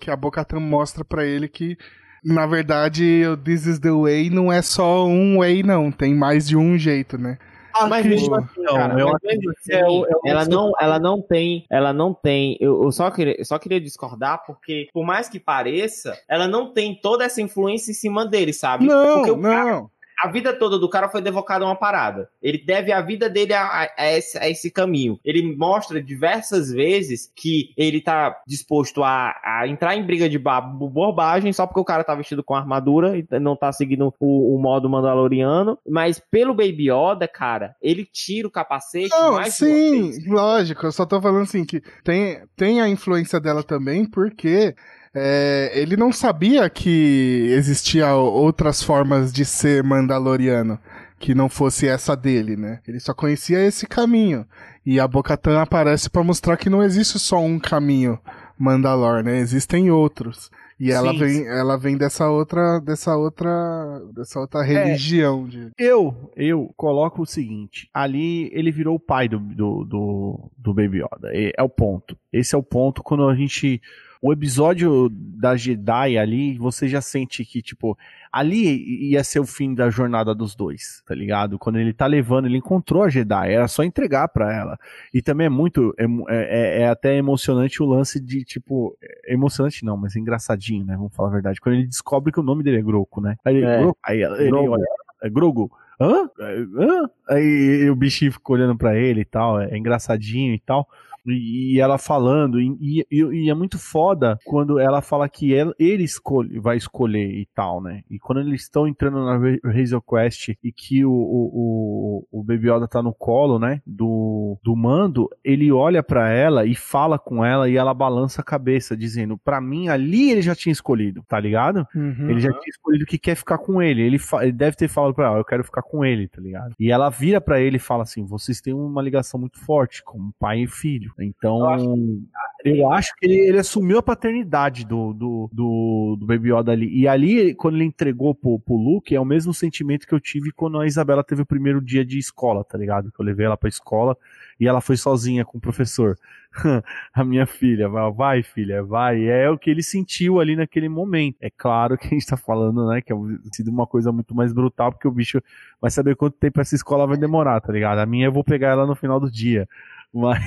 Que 0.00 0.10
a 0.10 0.16
Bocatan 0.16 0.60
mostra 0.60 1.04
para 1.04 1.24
ele 1.24 1.48
que 1.48 1.76
na 2.24 2.46
verdade, 2.46 3.22
o 3.26 3.36
This 3.36 3.66
is 3.66 3.78
the 3.78 3.92
Way 3.92 4.28
não 4.30 4.52
é 4.52 4.60
só 4.60 5.06
um 5.06 5.38
way, 5.38 5.62
não. 5.62 5.90
Tem 5.90 6.14
mais 6.14 6.48
de 6.48 6.56
um 6.56 6.76
jeito, 6.76 7.16
né? 7.16 7.38
Ah, 7.72 7.86
mas 7.86 8.04
mesmo 8.04 8.34
assim, 8.34 8.64
cara, 8.64 8.98
eu 8.98 9.16
mesmo 9.22 9.50
assim, 9.50 9.72
é, 9.72 9.80
é 9.80 10.30
ela 10.30 10.44
não, 10.44 10.72
ela 10.80 10.98
não 10.98 11.20
tem, 11.20 11.64
ela 11.70 11.92
não 11.92 12.14
tem. 12.14 12.56
Eu, 12.60 12.82
eu 12.84 12.92
só 12.92 13.10
queria, 13.10 13.38
eu 13.38 13.44
só 13.44 13.58
queria 13.58 13.80
discordar 13.80 14.44
porque, 14.46 14.88
por 14.92 15.04
mais 15.04 15.28
que 15.28 15.38
pareça, 15.38 16.18
ela 16.28 16.48
não 16.48 16.72
tem 16.72 16.94
toda 16.94 17.24
essa 17.24 17.40
influência 17.40 17.90
em 17.90 17.94
cima 17.94 18.26
dele, 18.26 18.52
sabe? 18.52 18.86
Não, 18.86 19.22
porque 19.22 19.36
não. 19.36 19.40
Cara, 19.40 19.86
a 20.22 20.28
vida 20.28 20.52
toda 20.52 20.78
do 20.78 20.88
cara 20.88 21.08
foi 21.08 21.22
devocada 21.22 21.64
a 21.64 21.68
uma 21.68 21.76
parada. 21.76 22.28
Ele 22.42 22.58
deve 22.58 22.92
a 22.92 23.00
vida 23.00 23.28
dele 23.28 23.52
a, 23.52 23.64
a, 23.64 23.88
a, 23.96 24.12
esse, 24.12 24.38
a, 24.38 24.48
esse, 24.48 24.70
caminho. 24.70 25.18
Ele 25.24 25.56
mostra 25.56 26.02
diversas 26.02 26.70
vezes 26.70 27.32
que 27.34 27.72
ele 27.76 28.00
tá 28.00 28.36
disposto 28.46 29.02
a, 29.04 29.34
entrar 29.66 29.96
em 29.96 30.04
briga 30.04 30.28
de 30.28 30.38
bobagem 30.38 31.52
só 31.52 31.66
porque 31.66 31.80
o 31.80 31.84
cara 31.84 32.04
tá 32.04 32.14
vestido 32.14 32.42
com 32.42 32.54
armadura 32.54 33.16
e 33.16 33.26
não 33.40 33.56
tá 33.56 33.72
seguindo 33.72 34.12
o, 34.18 34.56
o 34.56 34.60
modo 34.60 34.88
mandaloriano. 34.88 35.78
Mas 35.88 36.20
pelo 36.30 36.54
Baby 36.54 36.90
Yoda, 36.90 37.28
cara, 37.28 37.76
ele 37.80 38.04
tira 38.04 38.48
o 38.48 38.50
capacete 38.50 39.10
não, 39.10 39.34
mais 39.34 39.54
Sim, 39.54 40.12
lógico. 40.26 40.86
Eu 40.86 40.92
só 40.92 41.06
tô 41.06 41.20
falando 41.20 41.42
assim 41.42 41.64
que 41.64 41.80
tem, 42.02 42.42
tem 42.56 42.80
a 42.80 42.88
influência 42.88 43.40
dela 43.40 43.62
também 43.62 44.04
porque 44.04 44.74
é, 45.14 45.72
ele 45.74 45.96
não 45.96 46.12
sabia 46.12 46.68
que 46.68 47.48
existia 47.50 48.14
outras 48.14 48.82
formas 48.82 49.32
de 49.32 49.44
ser 49.44 49.82
Mandaloriano 49.82 50.78
que 51.18 51.34
não 51.34 51.48
fosse 51.48 51.88
essa 51.88 52.16
dele, 52.16 52.56
né? 52.56 52.80
Ele 52.86 53.00
só 53.00 53.12
conhecia 53.12 53.64
esse 53.64 53.86
caminho. 53.86 54.46
E 54.86 55.00
a 55.00 55.08
Bocatan 55.08 55.60
aparece 55.60 56.08
para 56.08 56.22
mostrar 56.22 56.56
que 56.56 56.70
não 56.70 56.82
existe 56.82 57.18
só 57.18 57.40
um 57.40 57.58
caminho 57.58 58.18
Mandalor, 58.58 59.22
né? 59.22 59.38
Existem 59.38 59.90
outros. 59.90 60.50
E 60.80 60.92
ela 60.92 61.10
sim, 61.10 61.18
vem, 61.18 61.46
ela 61.48 61.76
vem 61.76 61.96
dessa 61.96 62.30
outra, 62.30 62.78
dessa 62.78 63.16
outra, 63.16 64.00
dessa 64.14 64.38
outra 64.38 64.62
religião. 64.62 65.44
É, 65.46 65.50
de... 65.50 65.70
Eu, 65.76 66.32
eu 66.36 66.72
coloco 66.76 67.22
o 67.22 67.26
seguinte: 67.26 67.90
ali 67.92 68.48
ele 68.52 68.70
virou 68.70 68.94
o 68.94 69.00
pai 69.00 69.28
do, 69.28 69.40
do, 69.40 69.84
do, 69.84 70.50
do 70.56 70.74
Baby 70.74 70.98
Yoda. 70.98 71.30
É 71.34 71.62
o 71.62 71.68
ponto. 71.68 72.16
Esse 72.32 72.54
é 72.54 72.58
o 72.58 72.62
ponto 72.62 73.02
quando 73.02 73.28
a 73.28 73.34
gente 73.34 73.82
o 74.20 74.32
episódio 74.32 75.08
da 75.10 75.56
Jedi 75.56 76.18
ali, 76.18 76.58
você 76.58 76.88
já 76.88 77.00
sente 77.00 77.44
que, 77.44 77.62
tipo, 77.62 77.96
ali 78.32 79.10
ia 79.10 79.22
ser 79.22 79.38
o 79.40 79.46
fim 79.46 79.74
da 79.74 79.90
jornada 79.90 80.34
dos 80.34 80.54
dois, 80.54 81.02
tá 81.06 81.14
ligado? 81.14 81.58
Quando 81.58 81.78
ele 81.78 81.92
tá 81.92 82.06
levando, 82.06 82.46
ele 82.46 82.58
encontrou 82.58 83.02
a 83.02 83.08
Jedi, 83.08 83.52
era 83.52 83.68
só 83.68 83.84
entregar 83.84 84.28
para 84.28 84.52
ela. 84.52 84.78
E 85.14 85.22
também 85.22 85.46
é 85.46 85.50
muito, 85.50 85.94
é, 85.96 86.04
é, 86.28 86.82
é, 86.82 86.88
até 86.88 87.16
emocionante 87.16 87.82
o 87.82 87.86
lance 87.86 88.20
de, 88.20 88.44
tipo, 88.44 88.96
é 89.02 89.32
emocionante 89.32 89.84
não, 89.84 89.96
mas 89.96 90.16
é 90.16 90.18
engraçadinho, 90.18 90.84
né? 90.84 90.96
Vamos 90.96 91.14
falar 91.14 91.28
a 91.28 91.32
verdade. 91.32 91.60
Quando 91.60 91.76
ele 91.76 91.86
descobre 91.86 92.32
que 92.32 92.40
o 92.40 92.44
nome 92.44 92.64
dele 92.64 92.78
é 92.78 92.82
Groco, 92.82 93.20
né? 93.20 93.36
Aí, 93.44 93.62
é. 93.62 93.80
Groco, 93.80 93.98
aí 94.04 94.22
ele, 94.22 94.52
olha, 94.52 94.84
é 95.22 95.30
Grogu. 95.30 95.70
Hã? 96.00 96.28
Hã? 96.38 97.10
Aí 97.28 97.88
o 97.90 97.96
bichinho 97.96 98.32
fica 98.32 98.52
olhando 98.52 98.76
para 98.76 98.96
ele 98.96 99.20
e 99.20 99.24
tal, 99.24 99.60
é 99.60 99.76
engraçadinho 99.76 100.54
e 100.54 100.58
tal 100.60 100.88
e 101.26 101.80
ela 101.80 101.98
falando, 101.98 102.60
e, 102.60 103.04
e, 103.10 103.22
e, 103.22 103.50
é 103.50 103.54
muito 103.54 103.78
foda 103.78 104.38
quando 104.44 104.78
ela 104.78 105.00
fala 105.00 105.28
que 105.28 105.54
ela, 105.54 105.74
ele 105.78 106.04
escolhe, 106.04 106.58
vai 106.58 106.76
escolher 106.76 107.30
e 107.30 107.46
tal, 107.54 107.80
né? 107.80 108.02
E 108.10 108.18
quando 108.18 108.40
eles 108.40 108.62
estão 108.62 108.86
entrando 108.86 109.24
na 109.24 109.38
Hazel 109.70 110.02
Quest 110.02 110.50
e 110.62 110.72
que 110.72 111.04
o, 111.04 111.10
o, 111.10 112.24
o, 112.32 112.40
o 112.40 112.44
Baby 112.44 112.70
Yoda 112.70 112.88
tá 112.88 113.02
no 113.02 113.12
colo, 113.12 113.58
né? 113.58 113.80
Do, 113.86 114.58
do 114.62 114.76
mando, 114.76 115.28
ele 115.44 115.70
olha 115.70 116.02
para 116.02 116.30
ela 116.30 116.64
e 116.64 116.74
fala 116.74 117.18
com 117.18 117.44
ela 117.44 117.68
e 117.68 117.76
ela 117.76 117.92
balança 117.92 118.40
a 118.40 118.44
cabeça, 118.44 118.96
dizendo: 118.96 119.36
para 119.38 119.60
mim, 119.60 119.88
ali 119.88 120.30
ele 120.30 120.42
já 120.42 120.54
tinha 120.54 120.72
escolhido, 120.72 121.22
tá 121.28 121.38
ligado? 121.38 121.86
Uhum. 121.94 122.30
Ele 122.30 122.40
já 122.40 122.50
tinha 122.50 122.70
escolhido 122.70 123.06
que 123.06 123.18
quer 123.18 123.34
ficar 123.34 123.58
com 123.58 123.82
ele. 123.82 124.02
Ele, 124.02 124.18
ele 124.40 124.52
deve 124.52 124.76
ter 124.76 124.88
falado 124.88 125.14
pra 125.14 125.26
ela: 125.26 125.38
eu 125.38 125.44
quero 125.44 125.64
ficar 125.64 125.82
com 125.82 126.04
ele, 126.04 126.28
tá 126.28 126.40
ligado? 126.40 126.74
E 126.78 126.90
ela 126.90 127.10
vira 127.10 127.40
para 127.40 127.60
ele 127.60 127.76
e 127.76 127.80
fala 127.80 128.02
assim: 128.02 128.24
vocês 128.24 128.60
têm 128.60 128.72
uma 128.72 129.02
ligação 129.02 129.38
muito 129.38 129.58
forte, 129.58 130.02
como 130.02 130.32
pai 130.38 130.62
e 130.62 130.66
filho. 130.66 131.07
Então, 131.18 131.58
eu 131.58 131.68
acho, 131.68 132.22
eu 132.64 132.92
acho 132.92 133.14
que 133.16 133.26
ele, 133.26 133.36
ele, 133.36 133.58
assumiu 133.58 133.98
a 133.98 134.02
paternidade 134.02 134.84
do, 134.84 135.12
do, 135.12 135.50
do, 135.52 136.16
do, 136.18 136.26
Baby 136.26 136.52
Yoda 136.52 136.72
ali. 136.72 136.88
E 136.88 137.06
ali, 137.06 137.54
quando 137.54 137.76
ele 137.76 137.84
entregou 137.84 138.34
pro, 138.34 138.58
pro 138.58 138.74
Luke, 138.74 139.14
é 139.14 139.20
o 139.20 139.24
mesmo 139.24 139.54
sentimento 139.54 140.06
que 140.06 140.14
eu 140.14 140.20
tive 140.20 140.50
quando 140.52 140.78
a 140.78 140.86
Isabela 140.86 141.22
teve 141.22 141.42
o 141.42 141.46
primeiro 141.46 141.80
dia 141.80 142.04
de 142.04 142.18
escola, 142.18 142.64
tá 142.64 142.76
ligado? 142.76 143.12
Que 143.12 143.20
eu 143.20 143.24
levei 143.24 143.46
ela 143.46 143.56
pra 143.56 143.68
escola 143.68 144.16
e 144.58 144.66
ela 144.66 144.80
foi 144.80 144.96
sozinha 144.96 145.44
com 145.44 145.58
o 145.58 145.60
professor. 145.60 146.16
a 147.14 147.24
minha 147.24 147.46
filha, 147.46 147.88
vai, 147.88 148.12
vai, 148.12 148.42
filha, 148.42 148.82
vai. 148.82 149.24
É 149.24 149.48
o 149.48 149.58
que 149.58 149.70
ele 149.70 149.82
sentiu 149.82 150.40
ali 150.40 150.56
naquele 150.56 150.88
momento. 150.88 151.36
É 151.40 151.50
claro 151.50 151.96
que 151.96 152.06
a 152.06 152.10
gente 152.10 152.26
tá 152.26 152.36
falando, 152.36 152.86
né, 152.88 153.00
que 153.00 153.12
é 153.12 153.16
sido 153.52 153.70
uma 153.70 153.86
coisa 153.86 154.10
muito 154.10 154.34
mais 154.34 154.52
brutal, 154.52 154.90
porque 154.90 155.06
o 155.06 155.12
bicho 155.12 155.40
vai 155.80 155.90
saber 155.90 156.16
quanto 156.16 156.36
tempo 156.36 156.60
essa 156.60 156.74
escola 156.74 157.06
vai 157.06 157.16
demorar, 157.16 157.60
tá 157.60 157.72
ligado? 157.72 157.98
A 157.98 158.06
minha 158.06 158.26
eu 158.26 158.32
vou 158.32 158.42
pegar 158.42 158.70
ela 158.70 158.86
no 158.86 158.94
final 158.94 159.20
do 159.20 159.30
dia. 159.30 159.68
Mas... 160.12 160.38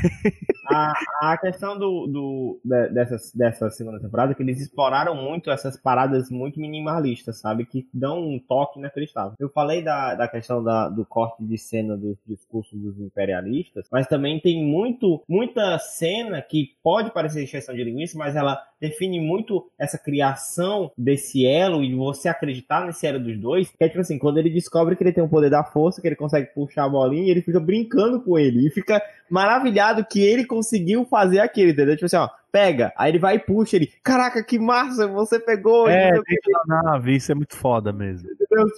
A, 0.67 0.93
a 1.21 1.37
questão 1.37 1.77
do, 1.77 2.07
do, 2.07 2.61
dessa, 2.63 3.17
dessa 3.35 3.69
segunda 3.69 3.99
temporada 3.99 4.31
é 4.31 4.35
que 4.35 4.41
eles 4.41 4.61
exploraram 4.61 5.13
muito 5.15 5.51
essas 5.51 5.77
paradas 5.77 6.29
muito 6.29 6.59
minimalistas, 6.59 7.39
sabe? 7.39 7.65
Que 7.65 7.87
dão 7.93 8.21
um 8.21 8.39
toque 8.39 8.79
inacreditável. 8.79 9.33
Eu 9.37 9.49
falei 9.49 9.81
da, 9.83 10.15
da 10.15 10.27
questão 10.27 10.63
da, 10.63 10.87
do 10.87 11.05
corte 11.05 11.43
de 11.43 11.57
cena 11.57 11.97
dos 11.97 12.17
discursos 12.25 12.79
dos 12.79 12.99
imperialistas, 12.99 13.87
mas 13.91 14.07
também 14.07 14.39
tem 14.39 14.63
muito, 14.63 15.23
muita 15.27 15.77
cena 15.79 16.41
que 16.41 16.77
pode 16.81 17.11
parecer 17.11 17.43
exceção 17.43 17.75
de 17.75 17.83
linguiça, 17.83 18.17
mas 18.17 18.35
ela 18.35 18.61
define 18.81 19.19
muito 19.19 19.69
essa 19.77 19.97
criação 19.97 20.91
desse 20.97 21.45
elo 21.45 21.83
e 21.83 21.93
você 21.93 22.27
acreditar 22.27 22.83
nesse 22.85 23.05
elo 23.05 23.19
dos 23.19 23.37
dois. 23.37 23.69
Que 23.69 23.83
é 23.83 23.87
tipo 23.87 24.01
assim, 24.01 24.17
quando 24.17 24.39
ele 24.39 24.49
descobre 24.49 24.95
que 24.95 25.03
ele 25.03 25.13
tem 25.13 25.23
o 25.23 25.29
poder 25.29 25.51
da 25.51 25.63
força, 25.63 26.01
que 26.01 26.07
ele 26.07 26.15
consegue 26.15 26.47
puxar 26.47 26.85
a 26.85 26.89
bolinha, 26.89 27.29
ele 27.29 27.43
fica 27.43 27.59
brincando 27.59 28.19
com 28.21 28.39
ele. 28.39 28.65
E 28.65 28.71
fica 28.71 28.99
maravilhado 29.29 30.03
que 30.03 30.21
ele 30.21 30.43
conseguiu 30.43 31.05
fazer 31.05 31.39
aquilo, 31.39 31.71
entendeu? 31.71 31.95
Tipo 31.95 32.07
assim, 32.07 32.17
ó, 32.17 32.27
pega. 32.51 32.91
Aí 32.97 33.11
ele 33.11 33.19
vai 33.19 33.35
e 33.35 33.39
puxa 33.39 33.75
ele. 33.75 33.91
Caraca, 34.03 34.43
que 34.43 34.59
massa, 34.59 35.07
você 35.07 35.39
pegou. 35.39 35.87
É, 35.89 36.11
na 36.67 36.83
nave, 36.83 37.15
isso 37.15 37.31
é 37.31 37.35
muito 37.35 37.55
foda 37.55 37.91
mesmo. 37.93 38.27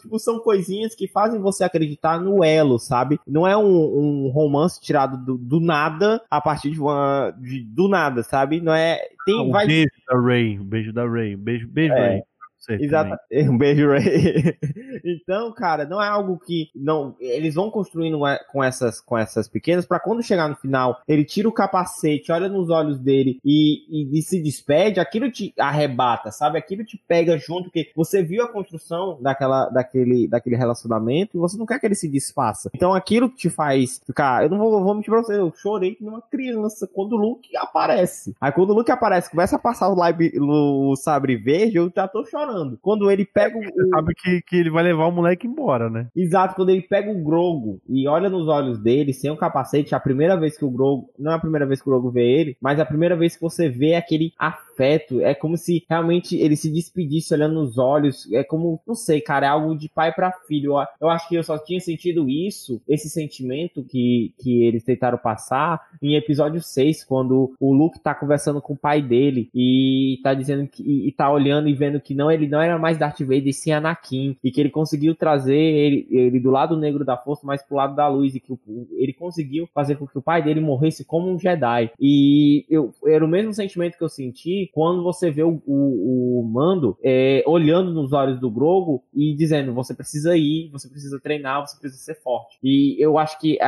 Tipo, 0.02 0.20
são 0.20 0.40
coisinhas 0.40 0.94
que 0.94 1.08
fazem 1.08 1.42
você 1.42 1.64
acreditar 1.64 2.20
no 2.20 2.44
elo, 2.44 2.78
sabe? 2.78 3.20
Não 3.28 3.48
é 3.48 3.58
um, 3.58 3.64
um 3.64 4.30
romance 4.30 4.80
tirado 4.80 5.18
do, 5.18 5.38
do, 5.38 5.60
nada 5.60 6.22
a 6.30 6.40
partir 6.40 6.72
de 6.72 6.80
uma. 6.80 7.32
De, 7.40 7.64
do 7.64 7.88
nada, 7.88 8.22
sabe? 8.22 8.62
Não 8.62 8.74
é. 8.74 9.00
Tem, 9.26 9.40
ah, 9.40 9.44
um 9.44 9.52
vai... 9.52 9.66
beijo 9.66 9.92
da 10.08 10.20
Ray, 10.20 10.60
um 10.60 10.64
beijo 10.64 10.94
da 10.94 11.08
Ray, 11.08 11.36
beijo, 11.36 11.68
beijo, 11.68 11.94
é. 11.94 12.08
Ray. 12.08 12.24
Exato. 12.70 13.18
Um 13.54 13.58
beijo, 13.58 13.88
Ray. 13.90 14.58
então, 15.04 15.52
cara, 15.54 15.86
não 15.86 16.02
é 16.02 16.08
algo 16.08 16.40
que 16.40 16.70
não 16.76 17.16
eles 17.20 17.56
vão 17.56 17.70
construindo 17.70 18.20
com 18.52 18.64
essas 18.64 19.02
com 19.02 19.18
essas 19.18 19.48
pequenas 19.48 19.86
para 19.86 20.00
quando 20.00 20.24
chegar 20.24 20.48
no 20.48 20.56
final, 20.56 21.02
ele 21.08 21.26
tira 21.26 21.48
o 21.48 21.52
capacete, 21.52 22.32
olha 22.32 22.48
nos 22.48 22.70
olhos 22.70 23.00
dele 23.00 23.40
e, 23.44 23.84
e, 23.90 24.20
e, 24.20 24.22
se 24.22 24.42
despede, 24.42 25.00
aquilo 25.00 25.32
te 25.32 25.54
arrebata, 25.60 26.32
sabe? 26.32 26.58
Aquilo 26.58 26.86
te 26.86 26.98
pega 27.08 27.38
junto 27.38 27.70
que 27.70 27.92
você 27.96 28.24
viu 28.24 28.44
a 28.44 28.52
construção 28.52 29.18
daquela 29.22 29.70
daquele 29.70 30.28
daquele 30.28 30.56
relacionamento 30.56 31.38
e 31.38 31.40
você 31.40 31.58
não 31.58 31.66
quer 31.66 31.80
que 31.80 31.86
ele 31.86 31.96
se 31.96 32.08
desfaça. 32.08 32.70
Então, 32.74 32.94
aquilo 32.94 33.30
que 33.30 33.36
te 33.36 33.50
faz 33.50 34.02
ficar, 34.06 34.44
eu 34.44 34.50
não 34.50 34.58
vou, 34.58 34.84
vou 34.84 34.96
mentir 34.96 35.12
pra 35.12 35.22
você, 35.22 35.38
eu 35.38 35.52
chorei 35.56 35.96
como 35.96 36.12
uma 36.12 36.22
criança 36.22 36.88
quando 36.88 37.14
o 37.14 37.18
Luke 37.18 37.56
aparece. 37.58 38.36
Aí 38.40 38.52
quando 38.52 38.70
o 38.70 38.74
Luke 38.74 38.92
aparece, 38.92 39.30
começa 39.30 39.56
a 39.56 39.60
passar 39.60 39.90
o 39.90 39.96
live 39.96 40.32
o 40.40 40.96
sabre 40.96 41.36
verde, 41.36 41.78
eu 41.78 41.92
já 41.94 42.08
tô 42.08 42.26
chorando 42.26 42.53
falando. 42.54 42.78
Quando 42.82 43.10
ele 43.10 43.26
pega 43.26 43.58
o. 43.58 43.64
Você 43.64 43.90
sabe 43.90 44.14
que, 44.14 44.42
que 44.42 44.56
ele 44.56 44.70
vai 44.70 44.84
levar 44.84 45.08
o 45.08 45.12
moleque 45.12 45.48
embora, 45.48 45.90
né? 45.90 46.08
Exato, 46.16 46.56
quando 46.56 46.70
ele 46.70 46.82
pega 46.82 47.12
o 47.12 47.24
Grogo 47.24 47.82
e 47.90 48.08
olha 48.08 48.30
nos 48.30 48.48
olhos 48.48 48.78
dele, 48.78 49.14
sem 49.14 49.32
o 49.32 49.38
capacete, 49.38 49.94
é 49.94 49.98
a 49.98 50.00
primeira 50.00 50.40
vez 50.40 50.58
que 50.58 50.66
o 50.66 50.70
Grogo. 50.70 51.10
Não 51.18 51.32
é 51.32 51.36
a 51.36 51.40
primeira 51.40 51.66
vez 51.66 51.82
que 51.82 51.88
o 51.88 51.92
Grogo 51.92 52.12
vê 52.12 52.24
ele, 52.24 52.58
mas 52.62 52.80
é 52.80 52.84
a 52.84 52.86
primeira 52.86 53.16
vez 53.16 53.36
que 53.36 53.42
você 53.42 53.68
vê 53.68 53.96
aquele 53.96 54.34
afeto. 54.38 55.22
É 55.22 55.34
como 55.34 55.58
se 55.58 55.84
realmente 55.90 56.38
ele 56.38 56.56
se 56.56 56.72
despedisse 56.72 57.34
olhando 57.34 57.56
nos 57.56 57.78
olhos. 57.78 58.32
É 58.32 58.44
como, 58.44 58.80
não 58.88 58.96
sei, 58.96 59.20
cara, 59.22 59.48
é 59.48 59.50
algo 59.50 59.76
de 59.76 59.90
pai 59.90 60.14
para 60.14 60.32
filho. 60.48 60.74
Eu, 60.74 60.86
eu 61.02 61.10
acho 61.10 61.28
que 61.28 61.36
eu 61.36 61.44
só 61.44 61.58
tinha 61.58 61.80
sentido 61.80 62.30
isso, 62.30 62.82
esse 62.88 63.10
sentimento 63.10 63.84
que, 63.84 64.34
que 64.40 64.64
eles 64.64 64.84
tentaram 64.84 65.18
passar 65.18 65.82
em 66.02 66.16
episódio 66.16 66.62
6, 66.62 67.04
quando 67.06 67.54
o 67.60 67.74
Luke 67.74 68.00
tá 68.00 68.14
conversando 68.14 68.62
com 68.62 68.74
o 68.74 68.78
pai 68.78 69.02
dele 69.02 69.50
e 69.54 70.20
tá 70.24 70.34
dizendo 70.34 70.68
que. 70.68 70.84
E, 70.84 71.08
e 71.08 71.12
tá 71.12 71.32
olhando 71.32 71.68
e 71.68 71.74
vendo 71.74 72.00
que 72.04 72.14
não, 72.14 72.30
ele 72.30 72.43
não 72.48 72.62
era 72.62 72.78
mais 72.78 72.98
Darth 72.98 73.20
Vader, 73.20 73.48
e 73.48 73.54
sim 73.54 73.72
Anakin. 73.72 74.38
E 74.44 74.52
que 74.52 74.60
ele 74.60 74.70
conseguiu 74.70 75.16
trazer 75.16 75.56
ele, 75.56 76.08
ele 76.10 76.40
do 76.40 76.52
lado 76.52 76.78
negro 76.78 77.06
da 77.06 77.18
força, 77.18 77.46
mais 77.46 77.62
pro 77.62 77.78
lado 77.78 77.96
da 77.96 78.08
luz. 78.08 78.36
E 78.36 78.40
que 78.40 78.52
o, 78.52 78.60
ele 78.92 79.14
conseguiu 79.14 79.68
fazer 79.74 79.96
com 79.96 80.08
que 80.08 80.18
o 80.18 80.22
pai 80.22 80.44
dele 80.44 80.60
morresse 80.60 81.06
como 81.06 81.30
um 81.30 81.40
Jedi. 81.40 81.92
E 82.00 82.66
eu, 82.70 82.94
era 83.06 83.24
o 83.24 83.28
mesmo 83.28 83.54
sentimento 83.54 83.98
que 83.98 84.04
eu 84.04 84.10
senti 84.10 84.70
quando 84.74 85.04
você 85.04 85.32
vê 85.32 85.44
o, 85.44 85.62
o, 85.66 86.42
o 86.42 86.44
Mando 86.44 86.98
é, 87.04 87.44
olhando 87.46 87.92
nos 87.92 88.14
olhos 88.14 88.40
do 88.40 88.50
Grogo 88.50 89.04
e 89.14 89.36
dizendo: 89.36 89.74
você 89.74 89.94
precisa 89.94 90.36
ir, 90.38 90.70
você 90.72 90.88
precisa 90.88 91.20
treinar, 91.20 91.62
você 91.62 91.78
precisa 91.80 92.02
ser 92.02 92.22
forte. 92.22 92.58
E 92.64 92.96
eu 93.00 93.18
acho 93.18 93.40
que 93.40 93.58
é, 93.62 93.68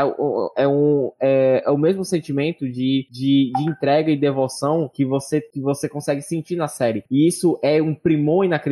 é 0.58 0.68
um, 0.68 1.12
é, 1.20 1.64
é, 1.66 1.72
o 1.72 1.78
mesmo 1.78 2.04
sentimento 2.04 2.66
de, 2.70 3.08
de, 3.12 3.52
de, 3.56 3.70
entrega 3.70 4.12
e 4.12 4.18
devoção 4.18 4.90
que 4.92 5.06
você, 5.06 5.42
que 5.42 5.60
você 5.60 5.88
consegue 5.88 6.22
sentir 6.22 6.56
na 6.56 6.68
série. 6.68 7.04
E 7.10 7.28
isso 7.28 7.60
é 7.62 7.82
um 7.82 7.94
primor 7.94 8.46
inacreditável, 8.46 8.65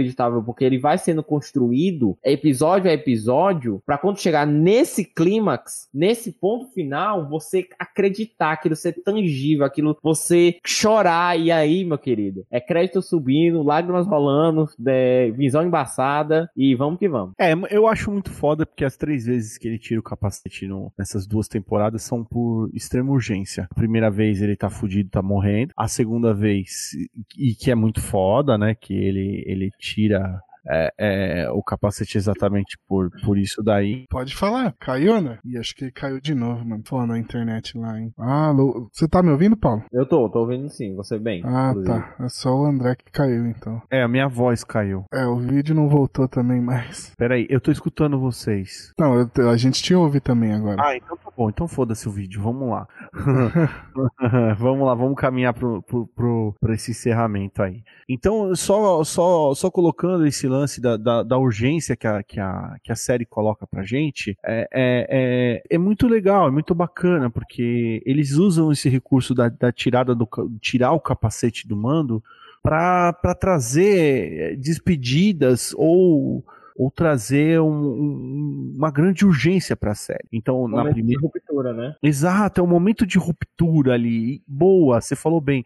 porque 0.43 0.63
ele 0.63 0.77
vai 0.77 0.97
sendo 0.97 1.23
construído 1.23 2.17
episódio 2.23 2.89
a 2.89 2.93
episódio, 2.93 3.81
para 3.85 3.97
quando 3.97 4.19
chegar 4.19 4.45
nesse 4.45 5.05
clímax, 5.05 5.87
nesse 5.93 6.31
ponto 6.31 6.67
final, 6.73 7.29
você 7.29 7.67
acreditar, 7.77 8.51
aquilo 8.51 8.75
ser 8.75 8.93
tangível, 9.03 9.65
aquilo 9.65 9.97
você 10.01 10.57
chorar. 10.65 11.39
E 11.39 11.51
aí, 11.51 11.83
meu 11.83 11.97
querido, 11.97 12.45
é 12.51 12.59
crédito 12.59 13.01
subindo, 13.01 13.63
lágrimas 13.63 14.07
rolando, 14.07 14.67
é, 14.87 15.31
visão 15.31 15.65
embaçada 15.65 16.49
e 16.55 16.75
vamos 16.75 16.99
que 16.99 17.09
vamos. 17.09 17.33
É, 17.39 17.53
eu 17.69 17.87
acho 17.87 18.11
muito 18.11 18.31
foda 18.31 18.65
porque 18.65 18.85
as 18.85 18.97
três 18.97 19.25
vezes 19.25 19.57
que 19.57 19.67
ele 19.67 19.79
tira 19.79 19.99
o 19.99 20.03
capacete 20.03 20.67
no, 20.67 20.91
nessas 20.97 21.27
duas 21.27 21.47
temporadas 21.47 22.03
são 22.03 22.23
por 22.23 22.69
extrema 22.73 23.11
urgência. 23.11 23.67
A 23.69 23.75
primeira 23.75 24.09
vez 24.09 24.41
ele 24.41 24.55
tá 24.55 24.69
fudido, 24.69 25.09
tá 25.09 25.21
morrendo. 25.21 25.73
A 25.77 25.87
segunda 25.87 26.33
vez, 26.33 26.91
e 27.37 27.55
que 27.55 27.71
é 27.71 27.75
muito 27.75 28.01
foda, 28.01 28.57
né? 28.57 28.75
Que 28.75 28.93
ele, 28.93 29.43
ele 29.45 29.71
tira 29.83 30.23
é, 30.67 30.93
é, 30.97 31.51
o 31.51 31.61
capacete 31.61 32.17
exatamente 32.17 32.77
por, 32.87 33.09
por 33.23 33.37
isso 33.37 33.61
daí. 33.63 34.05
Pode 34.09 34.35
falar, 34.35 34.73
caiu, 34.79 35.21
né? 35.21 35.37
E 35.43 35.57
acho 35.57 35.75
que 35.75 35.91
caiu 35.91 36.19
de 36.19 36.33
novo, 36.33 36.65
mano. 36.65 36.83
Falando 36.85 37.09
na 37.09 37.19
internet 37.19 37.77
lá, 37.77 37.99
hein? 37.99 38.13
Ah, 38.19 38.53
você 38.91 39.07
tá 39.07 39.21
me 39.21 39.29
ouvindo, 39.29 39.57
Paulo? 39.57 39.83
Eu 39.91 40.05
tô, 40.05 40.29
tô 40.29 40.39
ouvindo 40.39 40.69
sim, 40.69 40.95
você 40.95 41.17
bem. 41.19 41.41
Ah, 41.45 41.71
inclusive. 41.71 41.99
tá. 41.99 42.15
É 42.19 42.29
só 42.29 42.55
o 42.55 42.65
André 42.65 42.95
que 42.95 43.11
caiu, 43.11 43.45
então. 43.47 43.81
É, 43.89 44.01
a 44.01 44.07
minha 44.07 44.27
voz 44.27 44.63
caiu. 44.63 45.05
É, 45.13 45.25
o 45.25 45.37
vídeo 45.37 45.75
não 45.75 45.87
voltou 45.87 46.27
também 46.27 46.61
mais. 46.61 47.13
Peraí, 47.17 47.45
eu 47.49 47.59
tô 47.59 47.71
escutando 47.71 48.19
vocês. 48.19 48.93
Não, 48.97 49.15
eu, 49.15 49.49
a 49.49 49.57
gente 49.57 49.81
te 49.81 49.93
ouve 49.93 50.19
também 50.19 50.53
agora. 50.53 50.81
Ah, 50.83 50.95
então 50.95 51.17
tá 51.17 51.31
bom. 51.35 51.49
Então 51.49 51.67
foda-se 51.67 52.07
o 52.07 52.11
vídeo, 52.11 52.41
vamos 52.41 52.69
lá. 52.69 52.87
vamos 54.57 54.85
lá, 54.85 54.93
vamos 54.93 55.15
caminhar 55.15 55.53
pro, 55.53 55.81
pro, 55.83 56.07
pro, 56.07 56.55
pro 56.59 56.73
esse 56.73 56.91
encerramento 56.91 57.61
aí. 57.61 57.83
Então, 58.07 58.53
só, 58.55 59.03
só, 59.03 59.53
só 59.53 59.71
colocando 59.71 60.25
esse 60.25 60.47
lance 60.53 60.79
da, 60.79 60.97
da, 60.97 61.23
da, 61.23 61.37
urgência 61.37 61.95
que 61.95 62.07
a, 62.07 62.23
que, 62.23 62.39
a, 62.39 62.77
que 62.83 62.91
a 62.91 62.95
série 62.95 63.25
coloca 63.25 63.65
pra 63.65 63.83
gente, 63.83 64.37
é, 64.43 64.67
é, 64.71 65.07
é, 65.09 65.75
é, 65.75 65.77
muito 65.77 66.07
legal, 66.07 66.47
é 66.47 66.51
muito 66.51 66.73
bacana, 66.73 67.29
porque 67.29 68.01
eles 68.05 68.33
usam 68.33 68.71
esse 68.71 68.87
recurso 68.89 69.33
da, 69.33 69.49
da 69.49 69.71
tirada 69.71 70.13
do 70.15 70.27
tirar 70.61 70.91
o 70.91 70.99
capacete 70.99 71.67
do 71.67 71.75
mando 71.75 72.23
para 72.61 73.35
trazer 73.39 74.55
despedidas 74.57 75.73
ou 75.75 76.45
ou 76.75 76.89
trazer 76.89 77.59
um, 77.61 77.69
um, 77.71 78.73
uma 78.75 78.89
grande 78.89 79.25
urgência 79.25 79.75
para 79.75 79.91
a 79.91 79.95
série. 79.95 80.27
Então, 80.31 80.67
na 80.67 80.83
primeira 80.89 81.21
de 81.21 81.27
ruptura, 81.27 81.71
né? 81.71 81.95
Exato, 82.01 82.61
é 82.61 82.63
um 82.63 82.67
momento 82.67 83.05
de 83.05 83.19
ruptura 83.19 83.93
ali. 83.93 84.41
Boa, 84.47 84.99
você 84.99 85.15
falou 85.15 85.39
bem 85.39 85.63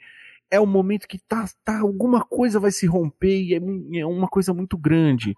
é 0.49 0.59
o 0.59 0.65
momento 0.65 1.07
que 1.07 1.19
tá, 1.19 1.45
tá 1.63 1.79
alguma 1.79 2.23
coisa 2.23 2.59
vai 2.59 2.71
se 2.71 2.85
romper 2.85 3.41
e 3.41 3.53
é, 3.53 3.99
é 3.99 4.05
uma 4.05 4.27
coisa 4.27 4.53
muito 4.53 4.77
grande. 4.77 5.35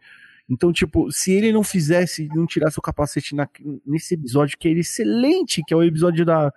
Então, 0.49 0.73
tipo, 0.73 1.11
se 1.11 1.31
ele 1.31 1.51
não 1.51 1.63
fizesse, 1.63 2.27
não 2.33 2.47
tirasse 2.47 2.79
o 2.79 2.81
capacete 2.81 3.35
na, 3.35 3.47
nesse 3.85 4.15
episódio, 4.15 4.57
que 4.57 4.67
é 4.67 4.71
excelente, 4.71 5.61
que 5.65 5.73
é 5.73 5.77
o 5.77 5.83
episódio 5.83 6.25
da, 6.25 6.51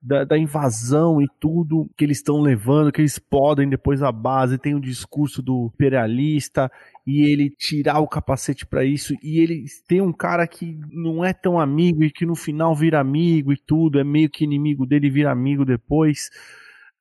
da, 0.00 0.24
da 0.24 0.38
invasão 0.38 1.20
e 1.20 1.26
tudo 1.40 1.88
que 1.96 2.04
eles 2.04 2.18
estão 2.18 2.40
levando, 2.40 2.92
que 2.92 3.00
eles 3.00 3.18
podem 3.18 3.68
depois 3.68 4.02
a 4.02 4.12
base, 4.12 4.58
tem 4.58 4.74
o 4.74 4.80
discurso 4.80 5.40
do 5.42 5.70
imperialista, 5.74 6.70
e 7.06 7.22
ele 7.22 7.50
tirar 7.50 8.00
o 8.00 8.08
capacete 8.08 8.66
para 8.66 8.84
isso, 8.84 9.14
e 9.22 9.40
ele 9.40 9.64
tem 9.88 10.02
um 10.02 10.12
cara 10.12 10.46
que 10.46 10.78
não 10.92 11.24
é 11.24 11.32
tão 11.32 11.58
amigo 11.58 12.04
e 12.04 12.10
que 12.10 12.26
no 12.26 12.36
final 12.36 12.76
vira 12.76 13.00
amigo 13.00 13.50
e 13.50 13.56
tudo, 13.56 13.98
é 13.98 14.04
meio 14.04 14.28
que 14.28 14.44
inimigo 14.44 14.84
dele 14.86 15.08
vira 15.08 15.32
amigo 15.32 15.64
depois. 15.64 16.28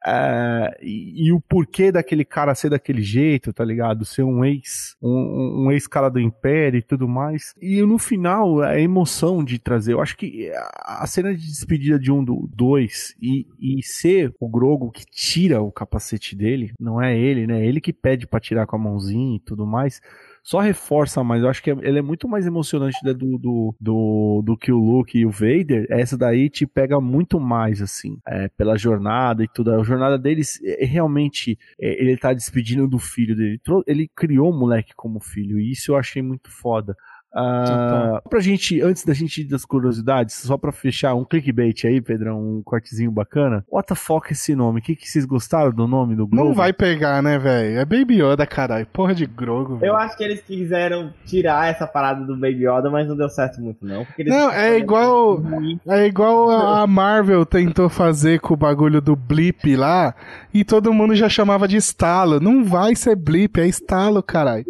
É, 0.06 0.78
e, 0.82 1.28
e, 1.28 1.32
o 1.32 1.41
porquê 1.41 1.91
daquele 1.91 2.24
cara 2.24 2.56
ser 2.56 2.69
daquele 2.69 3.02
jeito, 3.02 3.52
tá 3.52 3.65
ligado? 3.65 4.06
Ser 4.06 4.24
um 4.24 4.45
ex, 4.45 4.95
um, 5.02 5.65
um 5.65 5.72
ex-cara 5.72 6.10
do 6.10 6.19
Império 6.19 6.78
e 6.78 6.82
tudo 6.82 7.07
mais. 7.07 7.53
E 7.61 7.82
no 7.82 7.98
final, 7.98 8.61
a 8.61 8.80
emoção 8.80 9.44
de 9.44 9.60
trazer. 9.60 9.94
Eu 9.94 10.02
acho 10.02 10.15
que 10.15 10.52
a 10.82 11.06
cena 11.07 11.34
de 11.36 11.45
despedida 11.45 11.99
de 11.99 12.11
um 12.11 12.24
do 12.24 12.48
dois 12.53 13.15
e, 13.22 13.48
e 13.60 13.84
ser 13.84 14.34
o 14.40 14.48
Grogo 14.48 14.91
que 14.91 15.06
tira 15.06 15.61
o 15.61 15.72
capacete 15.72 16.36
dele, 16.36 16.74
não 16.80 17.02
é 17.02 17.18
ele, 17.18 17.48
né? 17.48 17.65
Ele 17.65 17.82
que 17.82 17.91
pede 17.91 18.28
para 18.28 18.40
tirar 18.40 18.65
com 18.65 18.76
a 18.76 18.80
mãozinha 18.80 19.38
e 19.38 19.40
tudo 19.40 19.65
mais 19.65 19.99
só 20.44 20.60
reforça 20.60 21.24
mais. 21.24 21.44
Eu 21.44 21.50
acho 21.50 21.62
que 21.62 21.70
ele 21.70 22.00
é 22.00 22.02
muito 22.02 22.28
mais 22.28 22.46
emocionante 22.46 22.98
né, 23.04 23.14
do, 23.14 23.38
do, 23.38 23.76
do, 23.80 24.42
do, 24.46 24.58
que 24.58 24.72
o 24.72 24.78
Luke 24.78 25.18
e 25.18 25.26
o 25.26 25.30
Vader. 25.30 25.86
Essa 25.90 26.18
daí 26.18 26.50
te 26.50 26.66
pega 26.66 27.00
muito 27.02 27.40
mais, 27.40 27.82
assim, 27.82 28.18
é, 28.28 28.48
pela 28.50 28.78
jornada 28.78 29.44
e 29.44 29.48
tudo. 29.48 29.74
A 29.74 29.84
jornada 29.84 30.18
deles 30.18 30.60
é, 30.64 30.86
realmente 30.86 31.58
é, 31.80 32.02
ele 32.02 32.18
tá 32.18 32.34
despedindo 32.34 32.88
do 32.88 33.00
filho 33.00 33.36
dele. 33.36 33.60
Ele 33.86 34.10
criou 34.16 34.52
o 34.52 34.58
moleque 34.58 34.94
como 34.96 35.20
filho, 35.20 35.60
e 35.60 35.72
isso 35.72 35.92
eu 35.92 35.98
achei 35.98 36.22
muito 36.22 36.50
foda. 36.50 36.96
Uh, 37.34 38.28
pra 38.30 38.40
gente, 38.40 38.82
antes 38.82 39.04
da 39.04 39.14
gente 39.14 39.41
ir 39.41 39.44
das 39.45 39.66
curiosidades, 39.66 40.36
só 40.36 40.58
pra 40.58 40.72
fechar 40.72 41.14
um 41.14 41.24
clickbait 41.24 41.86
aí, 41.86 42.02
Pedrão, 42.02 42.40
um 42.40 42.62
cortezinho 42.64 43.12
bacana. 43.12 43.64
What 43.72 43.88
the 43.88 43.95
fuck 43.95 44.28
é 44.30 44.32
esse 44.32 44.56
nome? 44.56 44.80
O 44.80 44.84
que, 44.84 44.95
que 44.95 45.10
vocês 45.10 45.26
gostaram 45.26 45.72
do 45.72 45.88
nome 45.88 46.16
do 46.16 46.26
Grogu? 46.26 46.48
Não 46.48 46.56
vai 46.56 46.74
pegar, 46.74 47.22
né, 47.22 47.38
velho? 47.38 47.80
É 47.80 47.86
Baby 47.86 48.22
Yoda, 48.22 48.45
caralho. 48.48 48.88
Porra 48.88 49.14
de 49.14 49.26
Grogu. 49.26 49.78
Véio. 49.78 49.91
Eu 49.91 49.95
acho 49.95 50.18
que 50.18 50.24
eles 50.24 50.41
quiseram 50.41 51.14
tirar 51.26 51.70
essa 51.70 51.86
parada 51.86 52.26
do 52.26 52.36
Baby 52.36 52.68
Yoda, 52.68 52.90
mas 52.90 53.08
não 53.08 53.16
deu 53.16 53.30
certo 53.30 53.62
muito, 53.62 53.86
não. 53.86 54.06
Não, 54.26 54.52
é 54.52 54.78
igual. 54.78 55.41
É 55.88 56.06
igual 56.08 56.49
a 56.49 56.86
Marvel 56.88 57.45
tentou 57.45 57.90
fazer 57.90 58.40
com 58.40 58.54
o 58.54 58.58
bagulho 58.58 59.02
do 59.02 59.16
blip 59.16 59.76
lá, 59.76 60.16
e 60.54 60.64
todo 60.64 60.94
mundo 60.94 61.16
já 61.16 61.30
chamava 61.30 61.68
de 61.68 61.78
estalo. 61.78 62.40
Não 62.40 62.64
vai 62.64 62.95
ser 62.95 63.16
blip, 63.16 63.60
é 63.60 63.68
estalo, 63.68 64.24
caralho. 64.24 64.66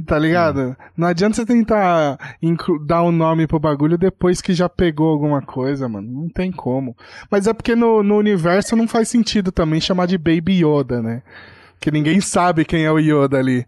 Tá 0.06 0.18
ligado? 0.18 0.76
Não 0.96 1.08
adianta 1.08 1.36
você 1.36 1.46
tentar 1.46 2.18
dar 2.86 3.02
um 3.02 3.12
nome 3.12 3.46
pro 3.46 3.58
bagulho 3.58 3.96
depois 3.96 4.40
que 4.40 4.52
já 4.52 4.68
pegou 4.68 5.10
alguma 5.10 5.42
coisa, 5.42 5.88
mano. 5.88 6.22
Não 6.22 6.28
tem 6.28 6.50
como. 6.50 6.96
Mas 7.30 7.46
é 7.46 7.52
porque 7.52 7.74
no, 7.74 8.02
no 8.02 8.16
universo 8.16 8.76
não 8.76 8.88
faz 8.88 9.08
sentido 9.08 9.52
também 9.52 9.80
chamar 9.80 10.06
de 10.06 10.18
Baby 10.18 10.64
Yoda, 10.64 11.02
né? 11.02 11.22
Porque 11.74 11.90
ninguém 11.90 12.20
sabe 12.20 12.64
quem 12.64 12.84
é 12.84 12.90
o 12.90 12.98
Yoda 12.98 13.38
ali. 13.38 13.66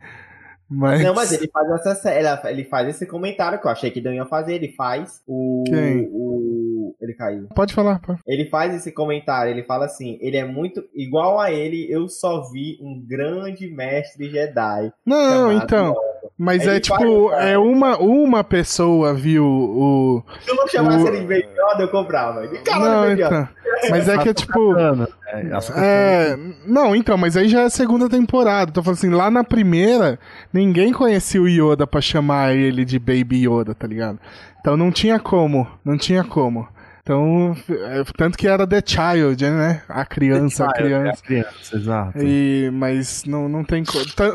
Mas... 0.68 1.02
Não, 1.02 1.14
mas 1.14 1.30
ele 1.32 1.50
faz 1.52 1.86
essa 1.86 2.50
ele 2.50 2.64
faz 2.64 2.88
esse 2.88 3.06
comentário 3.06 3.60
que 3.60 3.66
eu 3.66 3.70
achei 3.70 3.90
que 3.90 4.00
não 4.00 4.12
ia 4.12 4.24
fazer, 4.24 4.54
ele 4.54 4.72
faz 4.72 5.20
o, 5.26 5.64
Quem? 5.66 6.08
o 6.10 6.96
ele 6.98 7.14
caiu. 7.14 7.48
Pode 7.54 7.74
falar, 7.74 8.00
pode. 8.00 8.20
Ele 8.26 8.48
faz 8.48 8.74
esse 8.74 8.90
comentário, 8.90 9.50
ele 9.50 9.64
fala 9.64 9.84
assim, 9.84 10.18
ele 10.20 10.36
é 10.36 10.44
muito 10.44 10.82
igual 10.94 11.38
a 11.38 11.52
ele, 11.52 11.86
eu 11.90 12.08
só 12.08 12.48
vi 12.50 12.78
um 12.80 13.04
grande 13.04 13.68
mestre 13.68 14.30
Jedi. 14.30 14.92
Não, 15.04 15.52
então. 15.52 15.94
Mas 16.38 16.66
é 16.66 16.80
tipo, 16.80 17.28
faz, 17.30 17.46
é 17.46 17.58
uma, 17.58 17.98
uma 17.98 18.42
pessoa 18.42 19.14
viu 19.14 19.44
o. 19.44 20.22
Se 20.40 20.50
eu 20.50 20.56
não 20.56 20.66
chamasse 20.66 21.04
o... 21.04 21.08
ele 21.08 21.18
de 21.18 21.26
Baby 21.26 21.48
Yoda, 21.54 21.82
eu 21.82 21.88
comprava. 21.88 22.42
Não, 22.42 23.12
então. 23.12 23.48
Mas 23.90 24.08
é 24.08 24.18
que 24.18 24.28
é 24.28 24.34
tipo. 24.34 24.74
É, 25.76 26.36
não, 26.66 26.94
então, 26.94 27.16
mas 27.16 27.36
aí 27.36 27.48
já 27.48 27.62
é 27.62 27.64
a 27.64 27.70
segunda 27.70 28.08
temporada. 28.08 28.72
Tô 28.72 28.82
falando 28.82 28.98
assim, 28.98 29.10
lá 29.10 29.30
na 29.30 29.44
primeira, 29.44 30.18
ninguém 30.52 30.92
conhecia 30.92 31.40
o 31.40 31.48
Yoda 31.48 31.86
pra 31.86 32.00
chamar 32.00 32.54
ele 32.54 32.84
de 32.84 32.98
Baby 32.98 33.46
Yoda, 33.46 33.74
tá 33.74 33.86
ligado? 33.86 34.18
Então 34.60 34.76
não 34.76 34.90
tinha 34.90 35.18
como, 35.18 35.66
não 35.84 35.96
tinha 35.96 36.22
como. 36.22 36.68
Então, 37.02 37.56
é, 37.68 38.04
tanto 38.16 38.38
que 38.38 38.46
era 38.46 38.64
The 38.64 38.80
Child, 38.86 39.44
né? 39.50 39.82
A 39.88 40.04
criança, 40.04 40.66
a 40.66 40.72
criança. 40.72 41.08
É 41.08 41.10
a 41.10 41.16
criança, 41.26 41.76
exato. 41.76 42.18
E, 42.22 42.70
mas 42.72 43.24
não, 43.24 43.48
não 43.48 43.64
tem. 43.64 43.82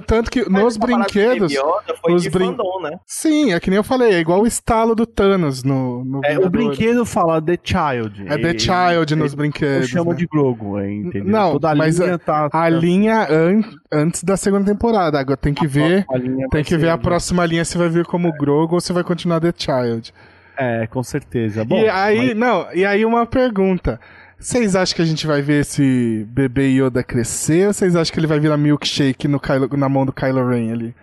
Tanto 0.06 0.30
que 0.30 0.50
nos 0.50 0.78
parada 0.78 0.98
do 0.98 1.04
brinquedos. 1.06 1.54
Foi 2.02 2.14
os 2.14 2.24
de 2.24 2.30
brin- 2.30 2.48
fandom, 2.48 2.82
né? 2.82 3.00
Sim, 3.06 3.54
é 3.54 3.60
que 3.62 3.70
nem 3.70 3.78
eu 3.78 3.86
falei, 3.86 4.16
é 4.16 4.20
igual 4.20 4.42
o 4.42 4.46
estalo 4.48 4.96
do 4.96 5.06
Thanos 5.06 5.64
no, 5.64 6.04
no 6.04 6.20
É, 6.26 6.38
o 6.38 6.50
brinquedo 6.50 7.06
fala 7.06 7.42
The 7.42 7.58
Child. 7.64 8.26
É 8.28 8.38
The 8.38 8.52
E- 8.52 8.60
Child 8.60 9.16
nos 9.16 9.32
Eu 9.32 9.38
brinquedos. 9.38 9.88
chamo 9.88 10.12
né? 10.12 10.18
de 10.18 10.28
Grogu, 10.28 10.78
é, 10.78 10.92
entendeu? 10.92 11.32
Não, 11.32 11.54
Toda 11.54 11.72
a 11.72 11.76
mas 11.76 11.98
linha 12.00 12.20
tá. 12.20 12.50
A 12.52 12.68
linha 12.68 13.28
an- 13.32 13.64
antes 13.90 14.24
da 14.26 14.36
segunda 14.36 14.66
temporada. 14.66 15.18
Agora 15.18 15.38
tem 15.38 15.54
que 15.54 15.66
ver. 15.66 16.06
a 16.14 16.18
vai 16.18 16.48
Tem 16.52 16.64
que 16.66 16.76
ver 16.76 16.90
a 16.90 16.98
próxima 16.98 17.46
linha 17.46 17.64
se 17.64 17.78
vai 17.78 17.88
vir 17.88 18.06
como 18.06 18.30
Grogu 18.34 18.76
ou 18.76 18.82
se 18.82 18.92
vai 18.92 19.06
continuar 19.06 19.40
The 19.40 19.54
Child. 19.58 20.14
É, 20.58 20.88
com 20.88 21.04
certeza. 21.04 21.64
Bom, 21.64 21.80
e 21.80 21.88
aí, 21.90 22.28
mas- 22.30 22.38
não, 22.38 22.68
e 22.74 22.86
aí 22.86 23.06
uma 23.06 23.26
pergunta. 23.26 24.00
Vocês 24.40 24.76
acham 24.76 24.96
que 24.96 25.02
a 25.02 25.06
gente 25.06 25.26
vai 25.26 25.42
ver 25.42 25.62
esse 25.62 26.26
bebê 26.30 26.68
Yoda 26.70 27.04
crescer 27.04 27.68
ou 27.68 27.74
vocês 27.74 27.96
acham 27.96 28.14
que 28.14 28.20
ele 28.20 28.28
vai 28.28 28.40
virar 28.40 28.56
milkshake 28.58 29.28
no 29.28 29.40
Kylo- 29.40 29.70
na 29.78 29.90
mão 29.90 30.06
do 30.06 30.14
Kylo 30.14 30.48
Ren 30.48 30.72
ali? 30.74 30.96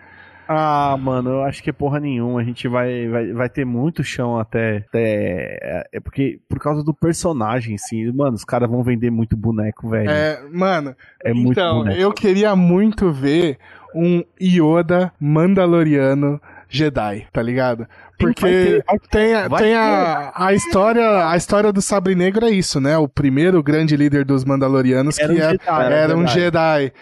Ah, 0.47 0.95
mano, 0.99 1.31
eu 1.31 1.43
acho 1.43 1.61
que 1.63 1.71
é 1.71 1.73
porra 1.73 1.99
nenhuma. 1.99 2.39
A 2.39 2.43
gente 2.43 2.67
vai, 2.67 3.07
vai, 3.09 3.33
vai 3.33 3.49
ter 3.49 3.65
muito 3.65 4.03
chão 4.03 4.37
até, 4.37 4.77
até. 4.87 5.87
É 5.91 5.99
porque, 5.99 6.39
por 6.47 6.59
causa 6.59 6.83
do 6.83 6.93
personagem, 6.93 7.77
sim. 7.79 8.11
Mano, 8.11 8.35
os 8.35 8.45
caras 8.45 8.69
vão 8.69 8.83
vender 8.83 9.09
muito 9.09 9.35
boneco, 9.35 9.89
velho. 9.89 10.09
É, 10.09 10.33
É, 10.33 10.41
mano, 10.53 10.95
muito 11.33 11.51
então, 11.53 11.79
boneco. 11.79 11.99
eu 11.99 12.13
queria 12.13 12.55
muito 12.55 13.11
ver 13.11 13.57
um 13.93 14.23
Yoda 14.39 15.11
Mandaloriano 15.19 16.39
Jedi, 16.69 17.27
tá 17.31 17.41
ligado? 17.41 17.87
Porque 18.17 18.41
vai 18.87 18.97
ter, 18.99 19.07
tem, 19.09 19.33
a- 19.35 19.49
tem 19.49 19.75
a, 19.75 20.31
a 20.35 20.53
história 20.53 21.29
a 21.29 21.35
história 21.37 21.71
do 21.71 21.81
Sabre 21.81 22.15
Negro 22.15 22.45
é 22.45 22.49
isso, 22.49 22.79
né? 22.79 22.97
O 22.97 23.07
primeiro 23.07 23.61
grande 23.61 23.95
líder 23.97 24.25
dos 24.25 24.43
Mandalorianos 24.45 25.19
Era 25.19 25.33
que 25.33 25.39
um 25.39 25.43
é- 25.43 25.49
Jedi, 25.51 25.93
era 25.93 26.17
um 26.17 26.27
Jedi. 26.27 26.93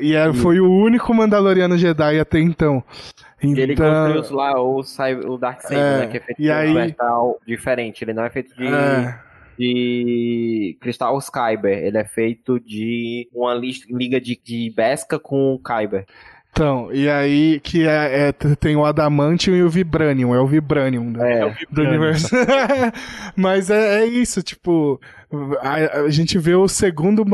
E 0.00 0.14
era, 0.14 0.32
foi 0.32 0.60
o 0.60 0.70
único 0.72 1.12
Mandaloriano 1.12 1.76
Jedi 1.76 2.18
até 2.18 2.38
então. 2.40 2.82
E 3.42 3.48
ele 3.60 3.74
Então, 3.74 4.14
construiu 4.14 4.36
lá 4.38 4.58
o, 4.58 4.80
o 5.26 5.36
Darksaber, 5.38 5.78
É, 5.78 5.98
né? 5.98 6.06
Que 6.06 6.16
é 6.16 6.20
feito 6.20 6.40
de 6.42 6.50
aí- 6.50 6.72
metal 6.72 7.38
diferente. 7.46 8.02
Ele 8.02 8.14
não 8.14 8.24
é 8.24 8.30
feito 8.30 8.56
de, 8.56 8.66
é, 8.66 9.18
de 9.58 10.78
cristal 10.80 11.18
Kyber. 11.20 11.84
Ele 11.84 11.98
é 11.98 12.04
feito 12.04 12.58
de 12.60 13.28
uma 13.34 13.54
liga 13.54 14.20
de, 14.20 14.40
de 14.42 14.72
Beskar 14.74 15.18
com 15.20 15.58
Kyber. 15.62 16.06
Então, 16.54 16.88
e 16.92 17.08
aí 17.10 17.58
que 17.58 17.84
é, 17.86 18.28
é- 18.28 18.32
tem 18.54 18.76
o 18.76 18.84
Adamantium 18.84 19.56
e 19.56 19.62
o 19.64 19.68
Vibranium, 19.68 20.32
é 20.32 20.38
o 20.40 20.46
Vibranium. 20.46 21.10
né? 21.10 21.32
É, 21.40 21.48
do 21.48 21.54
Vibranium. 21.82 21.90
universo. 21.90 22.28
Mas 23.34 23.70
é, 23.70 24.02
é 24.02 24.06
isso, 24.06 24.40
tipo, 24.40 25.00
a, 25.60 26.00
a 26.02 26.10
gente 26.10 26.38
vê 26.38 26.54
o 26.54 26.68
segundo 26.68 27.24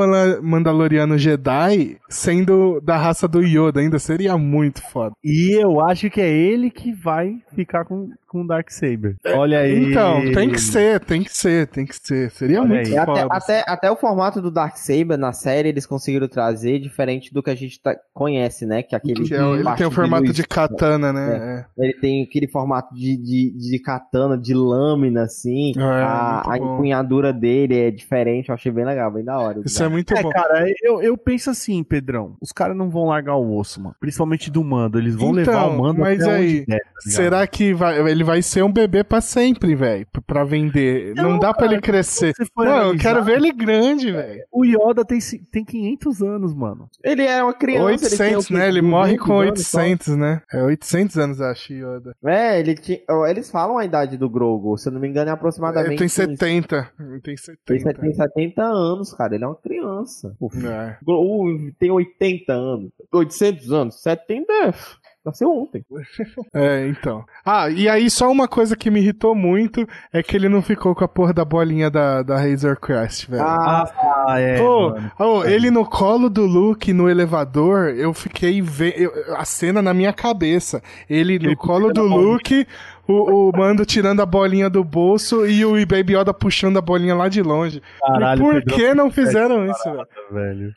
Mandaloriano 0.43 1.19
Jedi 1.19 1.97
sendo 2.09 2.81
da 2.81 2.97
raça 2.97 3.27
do 3.29 3.41
Yoda, 3.43 3.81
ainda 3.81 3.99
seria 3.99 4.37
muito 4.37 4.83
foda. 4.83 5.13
E 5.23 5.61
eu 5.61 5.81
acho 5.81 6.11
que 6.11 6.21
é 6.21 6.29
ele 6.31 6.71
que 6.71 6.93
vai 6.93 7.37
ficar 7.55 7.85
com, 7.85 8.11
com 8.27 8.43
o 8.43 8.47
Darksaber. 8.47 9.17
Olha 9.35 9.61
aí. 9.61 9.91
Então, 9.91 10.21
tem 10.33 10.51
que 10.51 10.61
ser, 10.61 11.01
tem 11.01 11.23
que 11.23 11.37
ser, 11.37 11.67
tem 11.69 11.87
que 11.87 11.95
ser. 11.97 12.31
Seria 12.31 12.61
Olha 12.61 12.69
muito 12.69 12.89
aí. 12.89 12.97
Até, 12.99 13.23
foda. 13.23 13.35
até, 13.35 13.65
até 13.67 13.91
o 13.91 13.97
formato 13.97 14.41
do 14.41 14.51
Darksaber 14.51 15.19
na 15.19 15.33
série 15.33 15.69
eles 15.69 15.87
conseguiram 15.87 16.29
trazer 16.29 16.79
diferente 16.79 17.33
do 17.33 17.43
que 17.43 17.51
a 17.51 17.55
gente 17.55 17.81
tá- 17.81 17.97
conhece, 18.13 18.67
né? 18.67 18.83
Que 18.83 18.95
é 18.95 18.99
aquele. 18.99 19.25
Que 19.27 19.35
é 19.35 19.43
o- 19.45 19.55
ele 19.57 19.75
tem 19.77 19.87
o 19.87 19.91
formato 19.91 20.25
luz. 20.25 20.37
de 20.37 20.45
katana, 20.45 21.13
né? 21.13 21.67
Ele 21.79 21.95
tem 21.95 22.23
aquele 22.23 22.49
formato 22.49 22.95
de, 22.95 23.17
de, 23.17 23.51
de 23.57 23.79
katana, 23.79 24.37
de 24.37 24.55
lâmina, 24.55 25.23
assim. 25.23 25.73
É, 25.77 25.83
a 25.83 26.43
a 26.51 26.59
empunhadura 26.59 27.33
dele 27.33 27.77
é 27.79 27.90
diferente, 27.91 28.49
eu 28.49 28.55
achei 28.55 28.71
bem 28.73 28.85
legal, 28.85 29.11
bem 29.11 29.25
da 29.25 29.39
hora. 29.39 29.59
É. 29.59 29.62
Isso 29.65 29.83
é 29.83 29.89
muito 29.89 30.15
É, 30.15 30.23
bom. 30.23 30.31
cara, 30.31 30.65
eu, 30.83 31.03
eu 31.03 31.17
penso 31.17 31.51
assim, 31.51 31.83
Pedrão. 31.83 32.37
Os 32.41 32.53
caras 32.53 32.77
não 32.77 32.91
vão 32.91 33.05
largar 33.07 33.37
o 33.37 33.57
osso, 33.57 33.81
mano. 33.83 33.95
Principalmente 34.01 34.51
do 34.51 34.62
mando. 34.65 34.99
Eles 34.99 35.15
vão 35.15 35.31
Então, 35.39 35.55
levar 35.55 35.67
o 35.67 35.79
mando 35.79 36.01
mas 36.01 36.21
até 36.23 36.33
aí, 36.37 36.47
onde 36.61 36.67
der, 36.67 36.79
tá? 36.79 36.91
Será 37.01 37.47
que 37.47 37.73
vai, 37.75 37.99
ele 38.11 38.25
vai 38.25 38.43
ser 38.43 38.62
um 38.62 38.73
bebê 38.73 39.03
pra 39.05 39.21
sempre, 39.21 39.75
velho? 39.75 40.07
Pra 40.27 40.45
vender. 40.45 41.15
Não, 41.15 41.31
Não, 41.33 41.39
dá 41.39 41.53
pra 41.53 41.62
cara, 41.65 41.73
ele 41.75 41.81
crescer. 41.83 42.33
Não, 42.57 42.65
eu 42.65 42.73
analisar, 42.73 43.03
quero 43.03 43.25
ver 43.25 43.37
ele 43.37 43.53
grande, 43.53 44.11
velho. 44.12 44.43
O 44.53 44.65
Yoda 44.65 45.05
tem, 45.05 45.19
tem 45.51 45.65
500 45.65 46.23
anos, 46.23 46.55
mano. 46.55 46.89
Ele 47.03 47.23
é 47.23 47.43
uma 47.43 47.55
criança. 47.55 48.07
ele 48.07 48.17
tem 48.17 48.37
800, 48.37 48.45
o 48.45 48.49
quê? 48.49 48.55
né? 48.55 48.69
Ele 48.69 48.83
morre 48.83 49.17
200 49.17 49.27
com 49.27 49.41
anos 49.41 49.67
só. 49.67 49.79
800, 49.81 50.17
né? 50.17 50.43
É 50.53 50.62
800 50.62 51.17
anos, 51.19 51.41
acho, 51.41 51.73
Yoda. 51.73 52.15
É, 52.25 52.59
ele 52.61 52.75
tinha, 52.75 52.99
eles 53.29 53.51
falam 53.51 53.79
a 53.79 53.85
idade 53.85 54.17
do 54.17 54.29
Grogu, 54.29 54.77
se 54.77 54.89
eu 54.89 54.93
não 54.93 55.01
me 55.01 55.09
engano 55.09 55.31
é 55.31 55.33
aproximadamente... 55.33 55.91
Ele 55.91 55.97
tem 55.99 56.07
uns- 56.07 56.12
70. 56.12 56.91
Ele 57.01 57.21
tem 57.21 57.33
Ele 57.33 57.37
70. 57.39 57.61
tem 57.65 57.80
70 57.81 58.62
anos, 58.62 59.12
cara, 59.15 59.35
ele 59.35 59.44
é 59.44 59.47
uma 59.47 59.57
criança. 59.57 60.35
O 60.40 60.48
É. 60.66 60.97
Grogu 61.05 61.73
tem 61.78 61.90
80 61.90 62.52
anos, 62.52 62.90
800 63.12 63.73
anos, 63.73 64.02
70 64.02 64.52
é... 64.52 64.74
Nasceu 65.23 65.51
ontem. 65.55 65.85
É, 66.55 66.89
então. 66.89 67.23
Ah, 67.44 67.69
e 67.69 67.89
aí 67.89 68.09
só 68.11 68.31
uma 68.31 68.48
coisa 68.48 68.74
que 68.74 68.90
me 68.90 69.01
irritou 69.01 69.35
muito 69.35 69.86
é 70.12 70.23
que 70.23 70.35
ele 70.35 70.48
não 70.48 70.62
ficou 70.62 70.94
com 70.94 71.05
a 71.05 71.09
porra 71.09 71.32
da 71.35 71.44
bolinha 71.44 71.90
da, 71.90 72.23
da 72.23 72.39
Razor 72.39 72.77
Crest, 72.81 73.28
velho. 73.31 73.43
Ah, 73.43 73.85
Ah, 74.27 74.40
é. 74.40 74.61
Mano. 74.61 75.12
ô, 75.19 75.44
ele 75.44 75.70
no 75.70 75.85
colo 75.85 76.31
do 76.31 76.47
Luke 76.47 76.93
no 76.94 77.09
elevador, 77.09 77.90
eu 77.90 78.15
fiquei 78.15 78.62
vendo 78.62 79.12
a 79.36 79.44
cena 79.44 79.82
na 79.82 79.93
minha 79.93 80.12
cabeça. 80.12 80.82
Ele 81.09 81.39
no 81.39 81.48
Ele 81.48 81.57
colo 81.57 81.93
do 81.93 82.01
a 82.01 82.09
bolinha. 82.09 82.66
O, 83.09 83.49
o 83.49 83.53
Mando 83.57 83.85
tirando 83.85 84.21
a 84.21 84.27
bolinha 84.27 84.71
do 84.71 84.85
bolso 84.85 85.45
e 85.47 85.65
o 85.65 85.73
Baby 85.87 86.17
Yoda 86.17 86.33
puxando 86.33 86.77
a 86.79 86.81
bolinha 86.81 87.15
lá 87.15 87.29
de 87.29 87.43
longe. 87.43 87.83
Caralho, 88.01 88.39
e 88.41 88.45
por 88.45 88.55
Pedrão, 88.55 88.77
que 88.79 88.95
não 88.95 89.11
fizeram 89.11 89.67
isso, 89.67 89.85
velho? 89.91 90.07
velho? 90.31 90.73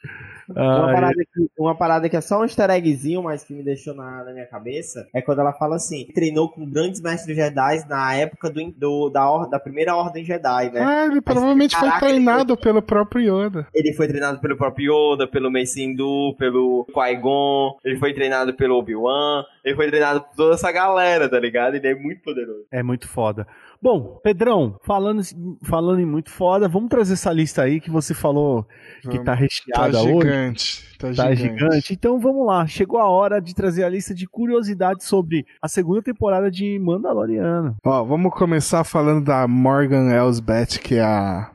Uma 0.50 0.88
Ai, 0.88 0.94
parada, 0.94 1.16
que, 1.16 1.48
uma 1.58 1.76
parada 1.76 2.10
que 2.10 2.18
é 2.18 2.22
só 2.22 2.42
um 2.42 2.44
easter 2.44 2.70
eggzinho, 2.70 3.24
mas 3.24 3.46
que 3.46 3.54
me 3.54 3.64
deixou 3.64 3.96
na, 3.96 4.26
na 4.26 4.34
minha 4.34 4.46
cabeça, 4.46 5.08
é 5.16 5.22
quando 5.22 5.40
ela 5.40 5.54
fala 5.54 5.78
assim, 5.78 6.06
treinou 6.14 6.50
com 6.50 6.66
grandes 6.70 7.00
mestres 7.02 7.36
Jedi 7.38 7.88
na 7.88 8.14
época 8.16 8.50
do, 8.50 8.72
do- 8.72 9.10
da, 9.10 9.30
or- 9.32 9.50
da 9.50 9.58
primeira 9.58 9.96
Ordem 9.96 10.26
Jedi, 10.26 10.70
né? 10.74 10.82
Ah, 10.82 11.06
ele 11.06 11.22
provavelmente 11.22 11.78
foi 11.78 11.88
caraca, 11.88 12.06
ele 12.08 12.16
treinado 12.16 12.58
pelo 12.58 12.82
próprio 12.82 13.22
Yoda. 13.46 13.68
Ele 13.74 13.94
foi 13.94 14.06
treinado 14.08 14.40
pelo 14.40 14.58
próprio 14.58 14.92
Yoda, 15.14 15.26
pelo 15.28 15.50
Mace 15.50 15.76
Windu, 15.80 16.36
pelo 16.38 16.86
Qui-Gon, 16.94 17.78
ele 17.86 17.98
foi 17.98 18.14
treinado 18.14 18.54
pelo 18.54 18.76
Obi-Wan, 18.78 19.46
ele 19.64 19.76
foi 19.76 19.88
treinado 19.88 20.22
por 20.22 20.36
toda 20.36 20.56
essa 20.56 20.72
galera, 20.72 21.30
tá 21.30 21.40
ligado? 21.40 21.76
Ele 21.76 21.88
é 21.88 21.96
muito 21.96 22.22
poderoso. 22.22 22.66
É 22.72 22.84
muito 22.84 23.08
foda. 23.08 23.48
Bom, 23.82 24.20
Pedrão, 24.24 24.80
falando, 24.84 25.22
falando 25.64 26.00
em 26.00 26.06
muito 26.06 26.30
foda, 26.30 26.70
vamos 26.70 26.90
trazer 26.90 27.14
essa 27.14 27.32
lista 27.34 27.64
aí 27.64 27.82
que 27.82 27.90
você 27.92 28.14
falou 28.14 28.66
que 29.02 29.08
Vamos. 29.10 29.26
tá 29.26 29.32
Tá 29.32 29.34
recheada 29.34 30.00
hoje. 30.00 30.08
gigante. 30.14 30.98
Tá, 30.98 31.08
Tá 31.14 31.36
gigante. 31.36 31.60
gigante. 31.60 31.94
Então 31.94 32.18
vamos 32.20 32.46
lá. 32.48 32.66
Chegou 32.66 32.98
a 33.00 33.10
hora 33.10 33.42
de 33.42 33.54
trazer 33.54 33.84
a 33.84 33.90
lista 33.90 34.14
de 34.16 34.26
curiosidades 34.26 35.06
sobre 35.06 35.46
a 35.62 35.68
segunda 35.68 36.02
temporada 36.02 36.50
de 36.50 36.80
Mandaloriano. 36.80 37.76
Ó, 37.84 38.04
vamos 38.06 38.34
começar 38.34 38.84
falando 38.86 39.26
da 39.26 39.46
Morgan 39.50 40.10
Elsbeth, 40.14 40.80
que 40.82 40.96
é 40.96 41.04
a, 41.04 41.52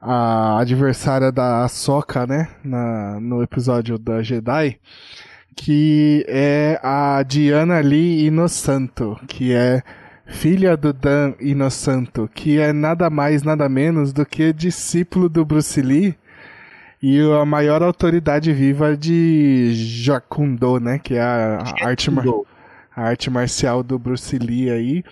a 0.00 0.58
adversária 0.58 1.30
da 1.30 1.62
Ahsoka, 1.64 2.26
né? 2.26 2.48
Na, 2.64 3.20
no 3.20 3.42
episódio 3.44 3.96
da 3.96 4.22
Jedi. 4.22 4.76
Que 5.56 6.24
é 6.28 6.80
a 6.82 7.22
Diana 7.22 7.80
Lee 7.80 8.26
Inosanto, 8.26 9.18
que 9.26 9.52
é 9.52 9.82
filha 10.26 10.76
do 10.76 10.92
Dan 10.92 11.34
Inosanto, 11.40 12.30
que 12.32 12.58
é 12.58 12.72
nada 12.72 13.10
mais, 13.10 13.42
nada 13.42 13.68
menos 13.68 14.12
do 14.12 14.24
que 14.24 14.52
discípulo 14.52 15.28
do 15.28 15.44
Bruce 15.44 15.80
Lee 15.82 16.16
e 17.02 17.18
a 17.40 17.44
maior 17.44 17.82
autoridade 17.82 18.52
viva 18.52 18.96
de 18.96 19.72
Jacundo, 19.74 20.78
né? 20.78 20.98
Que 20.98 21.14
é 21.14 21.22
a, 21.22 21.58
a 21.58 21.86
arte 21.86 22.10
mar 22.10 22.24
a 22.94 23.02
arte 23.02 23.30
marcial 23.30 23.82
do 23.82 23.98
Bruce 23.98 24.36
Lee 24.38 24.70
aí. 24.70 25.04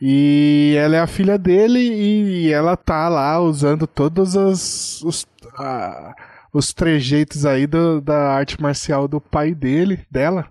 E 0.00 0.74
ela 0.78 0.96
é 0.96 1.00
a 1.00 1.06
filha 1.06 1.38
dele 1.38 1.78
e 1.78 2.52
ela 2.52 2.76
tá 2.76 3.08
lá 3.08 3.38
usando 3.38 3.86
todos 3.86 4.34
os, 4.34 5.02
os, 5.02 5.26
ah, 5.58 6.14
os 6.52 6.72
trejeitos 6.72 7.46
aí 7.46 7.66
do- 7.66 8.00
da 8.00 8.32
arte 8.34 8.60
marcial 8.60 9.08
do 9.08 9.20
pai 9.20 9.54
dele, 9.54 10.04
dela. 10.10 10.46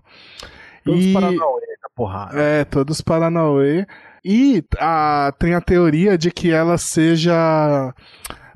Todos 0.84 1.04
E- 1.04 1.12
Paranauê 1.12 1.66
da 1.80 1.88
porrada. 1.94 2.40
é, 2.40 2.64
todos 2.64 3.00
Paranauê. 3.00 3.86
E 4.24 4.64
a, 4.78 5.32
tem 5.38 5.54
a 5.54 5.60
teoria 5.60 6.16
de 6.16 6.30
que 6.30 6.50
ela 6.52 6.78
seja. 6.78 7.92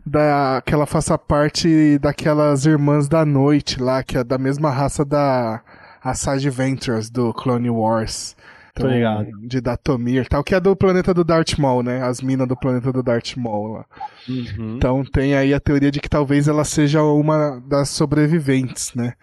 Da, 0.09 0.62
que 0.64 0.73
ela 0.73 0.86
faça 0.86 1.18
parte 1.18 1.98
daquelas 1.98 2.64
irmãs 2.64 3.09
da 3.09 3.24
noite 3.27 3.82
lá, 3.82 4.05
que 4.05 4.16
é 4.16 4.23
da 4.23 4.39
mesma 4.39 4.70
raça 4.70 5.05
da 5.05 5.60
Asajj 6.01 6.48
Ventress 6.48 7.10
do 7.10 7.35
Clone 7.35 7.68
Wars. 7.70 8.36
Tô 8.77 8.86
ligado. 8.86 9.27
De 9.40 9.61
Datomir 9.61 10.28
tal, 10.28 10.44
que 10.44 10.55
é 10.55 10.61
do 10.61 10.77
planeta 10.77 11.15
do 11.15 11.24
Darth 11.24 11.59
Maul, 11.59 11.82
né? 11.82 12.03
As 12.03 12.20
minas 12.20 12.47
do 12.47 12.57
planeta 12.57 12.93
do 12.93 13.03
Darth 13.03 13.35
Maul 13.36 13.69
lá. 13.69 13.86
Uhum. 14.28 14.77
Então 14.77 15.03
tem 15.03 15.35
aí 15.35 15.55
a 15.55 15.61
teoria 15.61 15.90
de 15.90 15.98
que 15.98 16.11
talvez 16.11 16.47
ela 16.47 16.62
seja 16.62 17.03
uma 17.03 17.59
das 17.66 17.89
sobreviventes, 17.89 18.94
né? 18.94 19.15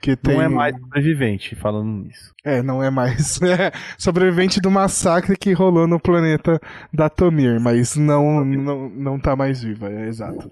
Que 0.00 0.16
tem... 0.16 0.34
Não 0.34 0.42
é 0.42 0.48
mais 0.48 0.76
sobrevivente, 0.78 1.54
falando 1.56 2.04
nisso. 2.04 2.32
É, 2.44 2.62
não 2.62 2.82
é 2.82 2.90
mais. 2.90 3.40
É 3.42 3.72
sobrevivente 3.98 4.60
do 4.60 4.70
massacre 4.70 5.36
que 5.36 5.52
rolou 5.52 5.86
no 5.86 6.00
planeta 6.00 6.60
da 6.92 7.08
Tomir, 7.08 7.60
mas 7.60 7.96
não, 7.96 8.44
não, 8.44 8.88
não 8.88 9.18
tá 9.18 9.34
mais 9.34 9.62
viva, 9.62 9.90
é 9.90 10.08
exato. 10.08 10.50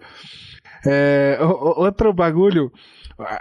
É, 0.85 1.39
outro 1.41 2.13
bagulho. 2.13 2.73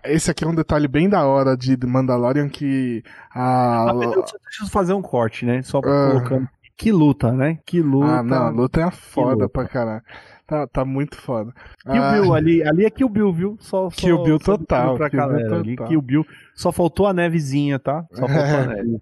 Esse 0.03 0.31
aqui 0.31 0.43
é 0.43 0.47
um 0.47 0.55
detalhe 0.55 0.87
bem 0.87 1.09
da 1.09 1.25
hora 1.25 1.55
de 1.55 1.77
Mandalorian 1.85 2.49
que 2.49 3.03
a. 3.33 3.89
Ah, 3.89 3.93
deixa 3.93 4.63
eu 4.63 4.67
fazer 4.67 4.93
um 4.93 5.01
corte, 5.01 5.45
né? 5.45 5.61
Só 5.61 5.79
uh... 5.79 5.81
colocando. 5.81 6.49
Que 6.79 6.93
luta, 6.93 7.33
né? 7.33 7.59
Que 7.65 7.81
luta. 7.81 8.19
Ah, 8.19 8.23
não, 8.23 8.43
a 8.43 8.49
luta 8.49 8.81
é 8.81 8.89
foda 8.89 9.49
pra 9.49 9.67
caralho. 9.67 10.01
Tá, 10.47 10.65
tá 10.65 10.83
muito 10.85 11.15
foda. 11.15 11.53
Kill 11.83 12.01
ah, 12.01 12.11
Bill, 12.13 12.33
ali, 12.33 12.63
ali 12.63 12.85
é 12.85 12.89
Kill 12.89 13.07
Bill, 13.07 13.31
viu? 13.31 13.57
Só, 13.59 13.89
Kill 13.93 14.17
só, 14.17 14.23
Bill 14.23 14.39
total. 14.39 14.95
Pra 14.95 15.09
Kill 15.09 15.27
Bill 15.27 15.41
total. 15.41 15.59
Ali, 15.59 15.75
Kill 15.75 16.01
Bill. 16.01 16.25
Só 16.55 16.71
faltou 16.71 17.05
a 17.05 17.13
nevezinha, 17.13 17.77
tá? 17.77 18.03
Só 18.11 18.27
faltou 18.27 18.55
a 18.55 18.65
neve. 18.65 18.99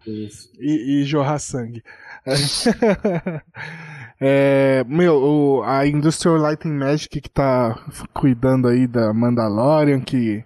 e, 0.59 1.01
e 1.01 1.03
jorrar 1.05 1.39
sangue. 1.39 1.81
é, 4.19 4.83
meu, 4.89 5.15
o, 5.15 5.63
a 5.63 5.87
Industrial 5.87 6.35
Light 6.35 6.67
and 6.67 6.73
Magic 6.73 7.21
que 7.21 7.29
tá 7.29 7.79
cuidando 8.13 8.67
aí 8.67 8.85
da 8.87 9.13
Mandalorian, 9.13 10.01
que 10.01 10.43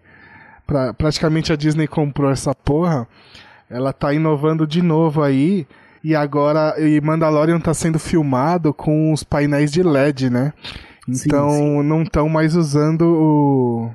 pra, 0.71 0.93
praticamente 0.93 1.51
a 1.51 1.57
Disney 1.57 1.85
comprou 1.85 2.31
essa 2.31 2.55
porra, 2.55 3.05
ela 3.69 3.91
tá 3.91 4.13
inovando 4.13 4.65
de 4.65 4.81
novo 4.81 5.21
aí. 5.21 5.67
E 6.03 6.15
agora, 6.15 6.75
e 6.79 6.99
Mandalorian 7.01 7.59
tá 7.59 7.73
sendo 7.73 7.99
filmado 7.99 8.73
com 8.73 9.13
os 9.13 9.23
painéis 9.23 9.71
de 9.71 9.83
LED, 9.83 10.29
né? 10.29 10.53
Então 11.07 11.49
sim, 11.49 11.57
sim. 11.57 11.83
não 11.83 12.01
estão 12.03 12.29
mais 12.29 12.55
usando 12.55 13.01
o, 13.01 13.91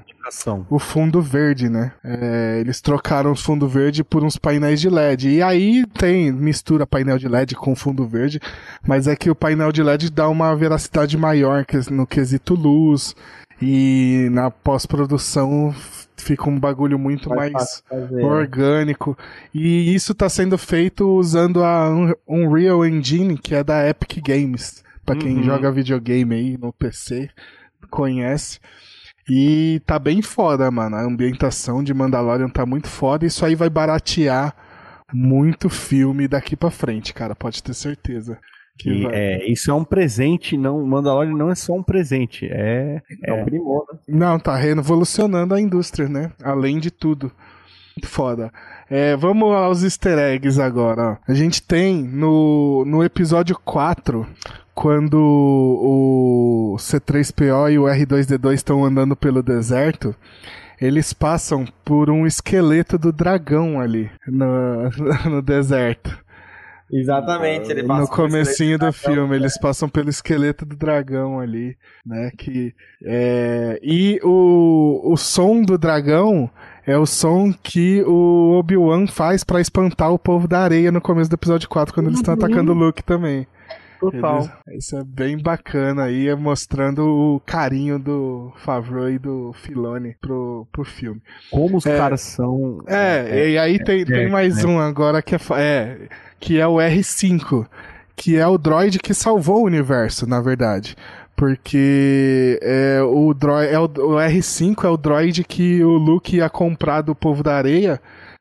o 0.68 0.78
fundo 0.78 1.20
verde, 1.20 1.68
né? 1.68 1.92
É, 2.04 2.58
eles 2.60 2.80
trocaram 2.80 3.32
o 3.32 3.36
fundo 3.36 3.66
verde 3.66 4.04
por 4.04 4.22
uns 4.22 4.36
painéis 4.36 4.80
de 4.80 4.88
LED. 4.88 5.30
E 5.30 5.42
aí 5.42 5.84
tem 5.98 6.30
mistura 6.30 6.86
painel 6.86 7.18
de 7.18 7.26
LED 7.26 7.56
com 7.56 7.74
fundo 7.74 8.06
verde, 8.06 8.38
mas 8.86 9.08
é 9.08 9.16
que 9.16 9.30
o 9.30 9.34
painel 9.34 9.72
de 9.72 9.82
LED 9.82 10.10
dá 10.10 10.28
uma 10.28 10.54
veracidade 10.54 11.16
maior 11.16 11.64
no 11.90 12.06
quesito 12.06 12.54
luz 12.54 13.16
e 13.60 14.28
na 14.30 14.48
pós-produção 14.48 15.74
fica 16.22 16.48
um 16.48 16.58
bagulho 16.58 16.98
muito 16.98 17.28
Vai 17.28 17.50
mais 17.50 17.82
orgânico. 18.22 19.16
E 19.54 19.94
isso 19.94 20.12
está 20.12 20.28
sendo 20.28 20.56
feito 20.56 21.08
usando 21.08 21.62
a 21.62 21.88
Unreal 22.26 22.84
Engine, 22.84 23.38
que 23.38 23.54
é 23.54 23.62
da 23.62 23.88
Epic 23.88 24.18
Games. 24.22 24.84
Para 25.04 25.16
quem 25.16 25.36
uhum. 25.36 25.42
joga 25.44 25.70
videogame 25.70 26.34
aí 26.34 26.58
no 26.58 26.72
PC, 26.72 27.30
conhece. 27.90 28.58
E 29.28 29.80
tá 29.86 29.98
bem 29.98 30.22
foda, 30.22 30.70
mano. 30.70 30.96
A 30.96 31.02
ambientação 31.02 31.82
de 31.82 31.92
Mandalorian 31.94 32.48
tá 32.48 32.64
muito 32.64 32.88
foda. 32.88 33.26
Isso 33.26 33.44
aí 33.44 33.54
vai 33.54 33.68
baratear 33.68 34.54
muito 35.12 35.68
filme 35.68 36.28
daqui 36.28 36.56
para 36.56 36.70
frente, 36.70 37.12
cara. 37.12 37.34
Pode 37.34 37.62
ter 37.62 37.74
certeza. 37.74 38.38
Que 38.78 39.06
é, 39.06 39.50
isso 39.50 39.70
é 39.70 39.74
um 39.74 39.84
presente, 39.84 40.56
não, 40.56 40.84
Mandalorian 40.84 41.34
não 41.34 41.50
é 41.50 41.54
só 41.54 41.72
um 41.72 41.82
presente, 41.82 42.46
é, 42.50 43.00
é, 43.24 43.32
um 43.32 43.44
primor, 43.44 43.86
né? 43.90 43.98
Não, 44.06 44.38
tá 44.38 44.54
revolucionando 44.54 45.54
a 45.54 45.60
indústria, 45.60 46.08
né? 46.08 46.30
Além 46.42 46.78
de 46.78 46.90
tudo. 46.90 47.32
Foda. 48.04 48.52
É, 48.90 49.16
vamos 49.16 49.50
aos 49.54 49.82
easter 49.82 50.18
eggs 50.18 50.60
agora. 50.60 51.18
A 51.26 51.32
gente 51.32 51.62
tem 51.62 52.02
no, 52.02 52.84
no 52.84 53.02
episódio 53.02 53.58
4, 53.64 54.26
quando 54.74 55.16
o 55.18 56.76
C3PO 56.78 57.72
e 57.72 57.78
o 57.78 57.84
R2D2 57.84 58.52
estão 58.52 58.84
andando 58.84 59.16
pelo 59.16 59.42
deserto, 59.42 60.14
eles 60.78 61.14
passam 61.14 61.64
por 61.82 62.10
um 62.10 62.26
esqueleto 62.26 62.98
do 62.98 63.10
dragão 63.10 63.80
ali 63.80 64.10
no, 64.26 64.90
no 65.30 65.40
deserto. 65.40 66.25
Exatamente, 66.90 67.70
ele 67.70 67.82
passa 67.82 68.02
No 68.02 68.08
comecinho 68.08 68.78
do, 68.78 68.86
do 68.86 68.92
filme, 68.92 69.30
né? 69.30 69.36
eles 69.36 69.58
passam 69.58 69.88
pelo 69.88 70.08
esqueleto 70.08 70.64
do 70.64 70.76
dragão 70.76 71.40
ali, 71.40 71.76
né? 72.04 72.30
Que, 72.38 72.72
é... 73.04 73.78
E 73.82 74.20
o, 74.22 75.00
o 75.04 75.16
som 75.16 75.62
do 75.62 75.76
dragão 75.76 76.48
é 76.86 76.96
o 76.96 77.04
som 77.04 77.52
que 77.52 78.02
o 78.04 78.56
Obi-Wan 78.58 79.08
faz 79.08 79.42
para 79.42 79.60
espantar 79.60 80.12
o 80.12 80.18
povo 80.18 80.46
da 80.46 80.60
areia 80.60 80.92
no 80.92 81.00
começo 81.00 81.28
do 81.28 81.34
episódio 81.34 81.68
4, 81.68 81.92
quando 81.92 82.06
eles 82.06 82.20
estão 82.20 82.34
uhum. 82.34 82.44
atacando 82.44 82.70
o 82.70 82.74
Luke 82.74 83.02
também. 83.02 83.46
Total. 83.98 84.48
Eles, 84.66 84.84
isso 84.84 84.96
é 84.96 85.04
bem 85.04 85.38
bacana 85.38 86.04
aí, 86.04 86.28
é 86.28 86.34
mostrando 86.34 87.00
o 87.06 87.40
carinho 87.40 87.98
do 87.98 88.52
Favreau 88.56 89.10
e 89.10 89.18
do 89.18 89.52
Filoni 89.54 90.16
pro, 90.20 90.66
pro 90.70 90.84
filme. 90.84 91.20
Como 91.50 91.78
os 91.78 91.86
é, 91.86 91.96
caras 91.96 92.20
são. 92.20 92.82
É, 92.86 93.26
é, 93.28 93.50
e 93.50 93.58
aí 93.58 93.82
tem, 93.82 94.02
é, 94.02 94.04
tem 94.04 94.30
mais 94.30 94.64
um 94.64 94.78
agora 94.78 95.22
que 95.22 95.34
é, 95.34 95.38
é 95.56 96.08
que 96.38 96.58
é 96.58 96.66
o 96.66 96.76
R5, 96.76 97.66
que 98.14 98.36
é 98.36 98.46
o 98.46 98.58
droid 98.58 98.98
que 98.98 99.14
salvou 99.14 99.62
o 99.62 99.66
universo, 99.66 100.26
na 100.26 100.40
verdade. 100.40 100.96
Porque 101.34 102.58
é, 102.62 103.00
o, 103.02 103.34
droid, 103.34 103.72
é 103.72 103.78
o, 103.78 103.84
o 103.84 104.16
R5 104.16 104.84
é 104.84 104.88
o 104.88 104.96
droid 104.96 105.44
que 105.44 105.84
o 105.84 105.98
Luke 105.98 106.36
ia 106.36 106.48
comprar 106.48 107.02
do 107.02 107.14
povo 107.14 107.42
da 107.42 107.56
areia. 107.56 108.00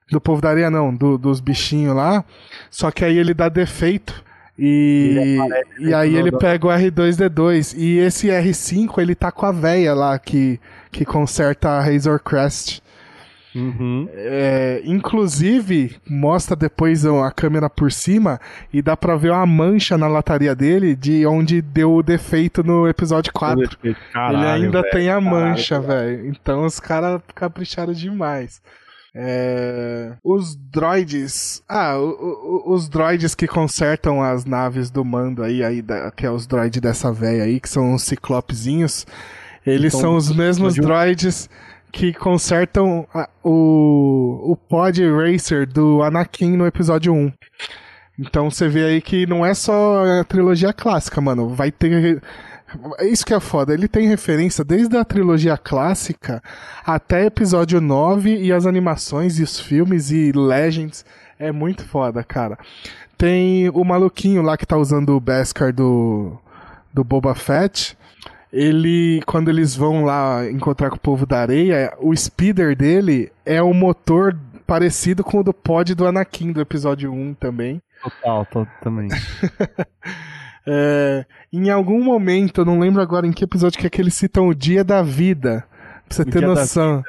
Do 0.09 0.21
povo 0.21 0.41
da 0.41 0.49
areia, 0.49 0.69
não, 0.69 0.95
do, 0.95 1.17
dos 1.17 1.39
bichinhos 1.39 1.95
lá. 1.95 2.23
Só 2.69 2.91
que 2.91 3.03
aí 3.03 3.17
ele 3.17 3.33
dá 3.33 3.49
defeito. 3.49 4.23
E, 4.57 5.37
e 5.79 5.93
aí 5.93 6.15
ele 6.15 6.31
pega 6.31 6.67
o 6.67 6.69
R2D2. 6.69 7.75
E 7.77 7.97
esse 7.99 8.27
R5 8.27 8.99
ele 8.99 9.13
tá 9.13 9.31
com 9.31 9.45
a 9.45 9.51
véia 9.51 9.93
lá 9.93 10.17
que, 10.17 10.59
que 10.91 11.03
conserta 11.03 11.69
a 11.69 11.81
Razor 11.81 12.19
Crest. 12.19 12.81
Uhum. 13.55 14.09
É, 14.13 14.81
inclusive, 14.83 15.95
mostra 16.07 16.57
depois 16.57 17.05
a 17.05 17.31
câmera 17.31 17.69
por 17.69 17.89
cima 17.89 18.39
e 18.71 18.81
dá 18.81 18.97
pra 18.97 19.15
ver 19.15 19.31
uma 19.31 19.45
mancha 19.45 19.97
na 19.97 20.07
lataria 20.07 20.53
dele 20.53 20.93
de 20.93 21.25
onde 21.25 21.61
deu 21.61 21.93
o 21.93 22.03
defeito 22.03 22.61
no 22.63 22.85
episódio 22.85 23.31
4. 23.31 23.77
Caralho, 24.11 24.37
Ele 24.37 24.45
ainda 24.65 24.81
véio, 24.81 24.91
tem 24.91 25.09
a 25.09 25.21
mancha, 25.21 25.79
velho. 25.79 26.27
Então 26.27 26.65
os 26.65 26.81
caras 26.81 27.21
capricharam 27.33 27.93
demais. 27.93 28.61
É... 29.17 30.11
Os 30.21 30.55
droids. 30.55 31.63
Ah, 31.69 31.97
o, 31.97 32.63
o, 32.67 32.73
os 32.73 32.89
droids 32.89 33.33
que 33.33 33.47
consertam 33.47 34.21
as 34.21 34.43
naves 34.43 34.89
do 34.89 35.05
mando 35.05 35.41
aí, 35.41 35.63
aí 35.63 35.81
da, 35.81 36.11
que 36.11 36.25
é 36.25 36.31
os 36.31 36.45
droids 36.45 36.81
dessa 36.81 37.13
véia 37.13 37.43
aí, 37.43 37.61
que 37.61 37.69
são 37.69 37.93
os 37.93 38.03
ciclopezinhos. 38.03 39.07
Eles 39.65 39.93
então, 39.93 40.01
são 40.01 40.15
os 40.17 40.35
mesmos 40.35 40.75
droids 40.75 41.49
que 41.93 42.13
consertam 42.13 43.07
a, 43.13 43.29
o, 43.41 44.51
o 44.51 44.55
Pod 44.57 45.01
Racer 45.09 45.65
do 45.65 46.03
Anakin 46.03 46.57
no 46.57 46.67
episódio 46.67 47.13
1. 47.13 47.31
Então 48.19 48.51
você 48.51 48.67
vê 48.67 48.85
aí 48.85 49.01
que 49.01 49.25
não 49.25 49.45
é 49.45 49.53
só 49.53 50.03
a 50.19 50.23
trilogia 50.25 50.73
clássica, 50.73 51.21
mano. 51.21 51.49
Vai 51.49 51.71
ter. 51.71 52.21
É 52.99 53.05
isso 53.05 53.25
que 53.25 53.33
é 53.33 53.39
foda. 53.39 53.73
Ele 53.73 53.87
tem 53.87 54.07
referência 54.07 54.63
desde 54.63 54.95
a 54.97 55.05
trilogia 55.05 55.57
clássica 55.57 56.41
até 56.85 57.25
episódio 57.25 57.81
9 57.81 58.37
e 58.37 58.51
as 58.51 58.65
animações 58.65 59.39
e 59.39 59.43
os 59.43 59.59
filmes 59.59 60.11
e 60.11 60.31
Legends. 60.31 61.05
É 61.37 61.51
muito 61.51 61.83
foda, 61.85 62.23
cara. 62.23 62.57
Tem 63.17 63.69
o 63.69 63.83
maluquinho 63.83 64.41
lá 64.41 64.57
que 64.57 64.65
tá 64.65 64.77
usando 64.77 65.15
o 65.15 65.19
Beskar 65.19 65.73
do, 65.73 66.37
do 66.93 67.03
Boba 67.03 67.33
Fett 67.33 67.97
ele, 68.55 69.21
quando 69.25 69.49
eles 69.49 69.75
vão 69.75 70.05
lá 70.05 70.49
encontrar 70.49 70.89
com 70.89 70.95
o 70.95 70.99
povo 70.99 71.25
da 71.25 71.41
areia, 71.41 71.93
o 71.99 72.15
speeder 72.15 72.73
dele 72.73 73.29
é 73.45 73.61
um 73.61 73.73
motor 73.73 74.33
parecido 74.65 75.25
com 75.25 75.39
o 75.39 75.43
do 75.43 75.53
pod 75.53 75.93
do 75.93 76.07
Anakin 76.07 76.53
do 76.53 76.61
episódio 76.61 77.11
1 77.11 77.33
também. 77.33 77.81
Total, 78.01 78.45
total 78.45 78.73
também. 78.81 79.09
é, 80.65 81.25
em 81.55 81.69
algum 81.69 82.03
momento, 82.03 82.61
eu 82.61 82.65
não 82.65 82.79
lembro 82.79 83.01
agora 83.01 83.25
em 83.25 83.31
que 83.31 83.43
episódio 83.43 83.79
que 83.79 83.87
é 83.87 83.89
que 83.89 84.01
eles 84.01 84.13
citam 84.13 84.47
o 84.47 84.55
Dia 84.55 84.83
da 84.83 85.01
Vida. 85.01 85.65
Pra 86.07 86.15
você 86.15 86.21
o 86.21 86.25
ter 86.25 86.41
noção 86.41 87.03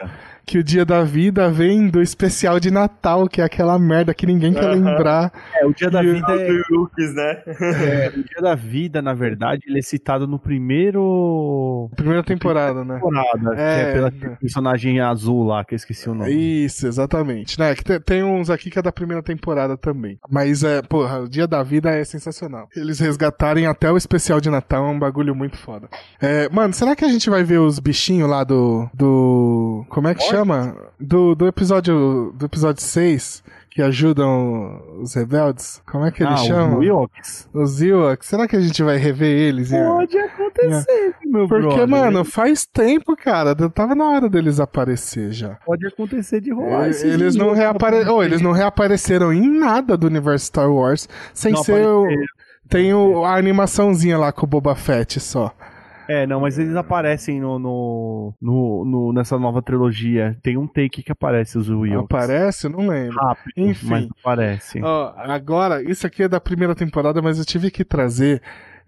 que 0.47 0.59
o 0.59 0.62
dia 0.62 0.85
da 0.85 1.02
vida 1.02 1.51
vem 1.51 1.89
do 1.89 2.01
especial 2.01 2.60
de 2.60 2.70
Natal, 2.70 3.28
que 3.28 3.40
é 3.40 3.44
aquela 3.44 3.77
merda 3.81 4.14
que 4.14 4.24
ninguém 4.24 4.55
quer 4.55 4.68
lembrar. 4.68 5.32
É, 5.60 5.66
o 5.66 5.74
dia 5.74 5.90
da 5.90 6.01
vida 6.01 6.32
é... 6.32 6.62
Looks, 6.70 7.14
né? 7.14 7.43
é... 7.47 8.12
O 8.16 8.23
dia 8.23 8.40
da 8.40 8.55
vida, 8.55 9.02
na 9.02 9.12
verdade, 9.12 9.62
ele 9.66 9.81
é 9.81 9.82
citado 9.82 10.24
no 10.24 10.39
primeiro... 10.39 11.90
Primeira 11.97 12.23
temporada, 12.23 12.85
né? 12.85 12.94
Temporada, 12.94 13.60
é... 13.60 13.74
que 13.74 13.81
é 13.81 13.93
pela 13.93 14.10
né? 14.10 14.36
personagem 14.40 15.01
azul 15.01 15.43
lá, 15.43 15.64
que 15.64 15.74
eu 15.74 15.77
esqueci 15.77 16.09
o 16.09 16.14
nome. 16.14 16.31
Isso, 16.31 16.86
exatamente. 16.86 17.59
Né? 17.59 17.74
Que 17.74 17.98
tem, 17.98 18.23
uns 18.23 18.48
aqui 18.48 18.70
que 18.70 18.78
é 18.78 18.82
da 18.82 18.93
primeira 18.93 19.24
temporada 19.24 19.77
também. 19.77 20.16
Mas, 20.31 20.62
é, 20.62 20.81
porra, 20.81 21.23
o 21.23 21.28
dia 21.28 21.48
da 21.48 21.64
vida 21.64 21.90
é 21.90 22.05
sensacional. 22.05 22.68
Eles 22.77 23.01
resgatarem 23.01 23.66
até 23.66 23.90
o 23.90 23.97
especial 23.97 24.40
de 24.40 24.48
Natal 24.48 24.86
é 24.86 24.90
um 24.90 24.98
bagulho 24.98 25.35
muito 25.35 25.56
foda. 25.56 25.89
É, 26.20 26.48
mano, 26.51 26.73
será 26.73 26.94
que 26.94 27.05
a 27.05 27.09
gente 27.09 27.28
vai 27.28 27.43
ver 27.43 27.59
os 27.59 27.81
bichinhos 27.81 28.31
lá 28.31 28.44
do... 28.44 28.89
do... 28.94 29.85
Como 29.89 30.06
é 30.06 30.14
que 30.14 30.23
chama? 30.23 30.35
Chama? 30.36 30.76
Do, 30.98 31.34
do 31.34 31.46
episódio 31.46 32.32
do 32.36 32.46
episódio 32.46 32.82
6, 32.82 33.42
que 33.70 33.82
ajudam 33.82 34.82
os 35.02 35.14
rebeldes? 35.14 35.82
Como 35.90 36.04
é 36.06 36.10
que 36.10 36.22
eles 36.22 36.40
ah, 36.40 36.44
chamam? 36.44 36.78
Os 36.78 36.86
Ewoks? 36.86 37.48
Os 37.52 37.82
Ewoks. 37.82 38.28
Será 38.28 38.48
que 38.48 38.56
a 38.56 38.60
gente 38.60 38.82
vai 38.82 38.96
rever 38.96 39.28
eles? 39.28 39.70
Pode 39.70 40.18
acontecer, 40.18 41.14
meu 41.24 41.46
Porque, 41.46 41.66
brother. 41.66 41.88
mano, 41.88 42.24
faz 42.24 42.64
tempo, 42.66 43.16
cara. 43.16 43.54
Tava 43.70 43.94
na 43.94 44.04
hora 44.08 44.28
deles 44.28 44.60
aparecer 44.60 45.32
já. 45.32 45.58
Pode 45.66 45.86
acontecer 45.86 46.40
de 46.40 46.52
rolar. 46.52 46.88
Esses 46.88 47.04
Eles 47.04 47.34
não, 47.36 47.52
reapare... 47.52 48.08
oh, 48.08 48.22
eles 48.22 48.40
não 48.40 48.52
reapareceram 48.52 49.32
em 49.32 49.48
nada 49.48 49.96
do 49.96 50.06
universo 50.06 50.46
Star 50.46 50.70
Wars, 50.70 51.08
sem 51.34 51.52
Não 51.52 51.62
ser 51.62 51.86
o... 51.86 52.06
Tem 52.68 52.92
o- 52.92 53.24
a 53.24 53.36
animaçãozinha 53.36 54.18
lá 54.18 54.32
com 54.32 54.44
o 54.44 54.48
Boba 54.48 54.74
Fett 54.74 55.20
só. 55.20 55.54
É, 56.09 56.27
não, 56.27 56.41
mas 56.41 56.59
eles 56.59 56.77
aparecem 56.77 57.41
no, 57.41 57.59
no, 57.59 58.35
no- 58.41 58.85
no- 58.85 59.12
nessa 59.12 59.39
nova 59.39 59.61
trilogia. 59.62 60.37
Tem 60.43 60.57
um 60.57 60.66
take 60.66 61.03
que 61.03 61.12
aparece 61.12 61.59
os 61.59 61.69
Ewoks. 61.69 62.05
Aparece? 62.05 62.69
Não 62.69 62.87
lembro. 62.89 63.16
Rápido, 63.16 63.53
Enfim. 63.57 63.87
mas 63.89 64.09
aparece. 64.20 64.81
Ó, 64.83 65.12
agora, 65.16 65.83
isso 65.83 66.07
aqui 66.07 66.23
é 66.23 66.28
da 66.28 66.41
primeira 66.41 66.74
temporada, 66.74 67.20
mas 67.20 67.39
eu 67.39 67.45
tive 67.45 67.70
que 67.70 67.85
trazer 67.85 68.41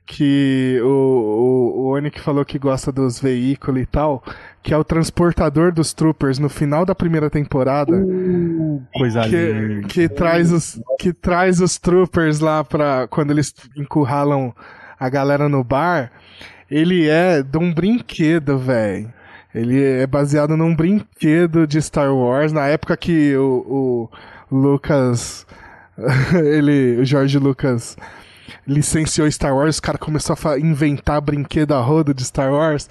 que 0.07 0.81
o, 0.83 0.87
o, 0.87 1.81
o 1.81 1.87
Oni 1.91 2.11
que 2.11 2.19
falou 2.21 2.43
que 2.43 2.59
gosta 2.59 2.91
dos 2.91 3.21
veículos 3.21 3.83
e 3.83 3.85
tal, 3.87 4.25
que 4.63 4.73
é 4.73 4.77
o 4.77 4.83
transportador 4.83 5.71
dos 5.71 5.93
troopers 5.93 6.39
no 6.39 6.49
final 6.49 6.87
da 6.87 6.95
primeira 6.95 7.29
temporada. 7.29 7.93
Uh, 7.95 8.83
coisa 8.95 9.21
que, 9.29 9.53
linda. 9.53 9.89
que 9.89 10.09
traz 10.09 10.51
os 10.51 10.81
que 10.99 11.13
traz 11.13 11.61
os 11.61 11.79
troopers 11.79 12.41
lá 12.41 12.65
para 12.65 13.07
quando 13.09 13.33
eles 13.33 13.53
encurralam 13.77 14.55
a 14.99 15.09
galera 15.11 15.47
no 15.47 15.63
bar, 15.63 16.11
ele 16.71 17.09
é 17.09 17.43
de 17.43 17.59
um 17.59 17.73
brinquedo, 17.73 18.59
velho. 18.59 19.13
Ele 19.55 19.83
é 19.83 20.07
baseado 20.07 20.57
num 20.57 20.75
brinquedo 20.75 21.67
de 21.67 21.81
Star 21.81 22.15
Wars 22.15 22.53
na 22.53 22.67
época 22.67 22.97
que 22.97 23.35
o, 23.37 24.09
o 24.51 24.57
Lucas 24.57 25.47
ele, 26.35 27.01
o 27.01 27.05
George 27.05 27.39
Lucas 27.39 27.97
licenciou 28.67 29.31
Star 29.31 29.55
Wars, 29.55 29.77
os 29.77 29.81
caras 29.81 30.01
começaram 30.01 30.53
a 30.53 30.59
inventar 30.59 31.21
brinquedo 31.21 31.73
a 31.73 31.81
rodo 31.81 32.15
de 32.15 32.25
Star 32.25 32.53
Wars. 32.53 32.89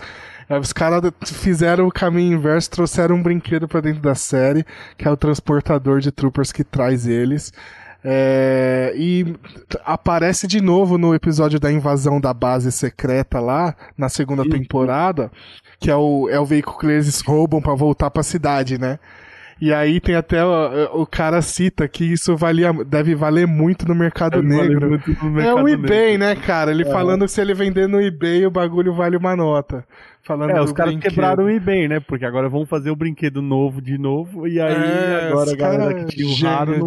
Os 0.49 0.71
caras 0.71 1.11
fizeram 1.23 1.87
o 1.87 1.91
caminho 1.91 2.37
inverso, 2.37 2.71
trouxeram 2.71 3.15
um 3.15 3.23
brinquedo 3.23 3.67
pra 3.67 3.81
dentro 3.81 4.01
da 4.01 4.15
série, 4.15 4.65
que 4.97 5.07
é 5.07 5.11
o 5.11 5.17
transportador 5.17 5.99
de 5.99 6.11
troopers 6.11 6.53
que 6.53 6.63
traz 6.63 7.05
eles. 7.05 7.51
É, 8.03 8.93
e 8.95 9.35
aparece 9.83 10.47
de 10.47 10.61
novo 10.61 10.97
no 10.97 11.13
episódio 11.13 11.59
da 11.59 11.71
invasão 11.71 12.21
da 12.21 12.33
base 12.33 12.71
secreta 12.71 13.39
lá, 13.39 13.75
na 13.97 14.07
segunda 14.07 14.47
temporada, 14.47 15.31
que 15.79 15.89
é 15.89 15.95
o, 15.95 16.29
é 16.29 16.39
o 16.39 16.45
veículo 16.45 16.77
que 16.77 16.85
eles 16.85 17.21
roubam 17.21 17.61
pra 17.61 17.73
voltar 17.75 18.09
pra 18.09 18.23
cidade, 18.23 18.77
né? 18.77 18.99
E 19.59 19.73
aí 19.73 19.99
tem 19.99 20.15
até 20.15 20.43
o, 20.45 21.01
o 21.01 21.05
cara 21.05 21.41
cita 21.41 21.87
que 21.87 22.03
isso 22.03 22.35
valia, 22.35 22.71
deve 22.85 23.15
valer 23.15 23.47
muito 23.47 23.87
no 23.87 23.95
mercado 23.95 24.41
negro. 24.43 25.01
É 25.43 25.53
o 25.53 25.67
eBay, 25.67 26.17
né, 26.17 26.35
cara? 26.35 26.71
Ele 26.71 26.85
falando 26.85 27.25
que 27.25 27.31
se 27.31 27.41
ele 27.41 27.53
vender 27.53 27.87
no 27.87 28.01
eBay, 28.01 28.45
o 28.45 28.51
bagulho 28.51 28.93
vale 28.93 29.17
uma 29.17 29.35
nota. 29.35 29.83
Falando 30.27 30.51
É, 30.51 30.61
os 30.61 30.73
caras 30.73 30.97
quebraram 30.97 31.45
o 31.45 31.49
eBay, 31.49 31.87
né? 31.87 32.01
Porque 32.01 32.25
agora 32.25 32.49
vão 32.49 32.65
fazer 32.65 32.91
o 32.91 32.95
brinquedo 32.97 33.41
novo 33.41 33.81
de 33.81 33.97
novo. 33.97 34.45
E 34.45 34.59
aí, 34.59 34.73
É, 34.73 35.29
agora 35.29 35.51
a 35.51 35.55
galera 35.55 35.93
cara 35.93 36.05
que 36.05 36.15
tinha 36.17 36.27
o 36.27 36.51
raro 36.51 36.85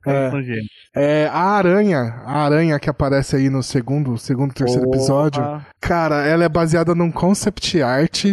caras 0.00 0.32
É. 0.94 1.24
É, 1.24 1.28
a 1.32 1.40
aranha, 1.40 2.22
a 2.24 2.44
aranha 2.44 2.78
que 2.78 2.88
aparece 2.88 3.34
aí 3.34 3.50
no 3.50 3.64
segundo, 3.64 4.16
segundo 4.16 4.54
terceiro 4.54 4.88
episódio, 4.88 5.42
cara, 5.80 6.24
ela 6.24 6.44
é 6.44 6.48
baseada 6.48 6.94
num 6.94 7.10
concept 7.10 7.82
art 7.82 8.26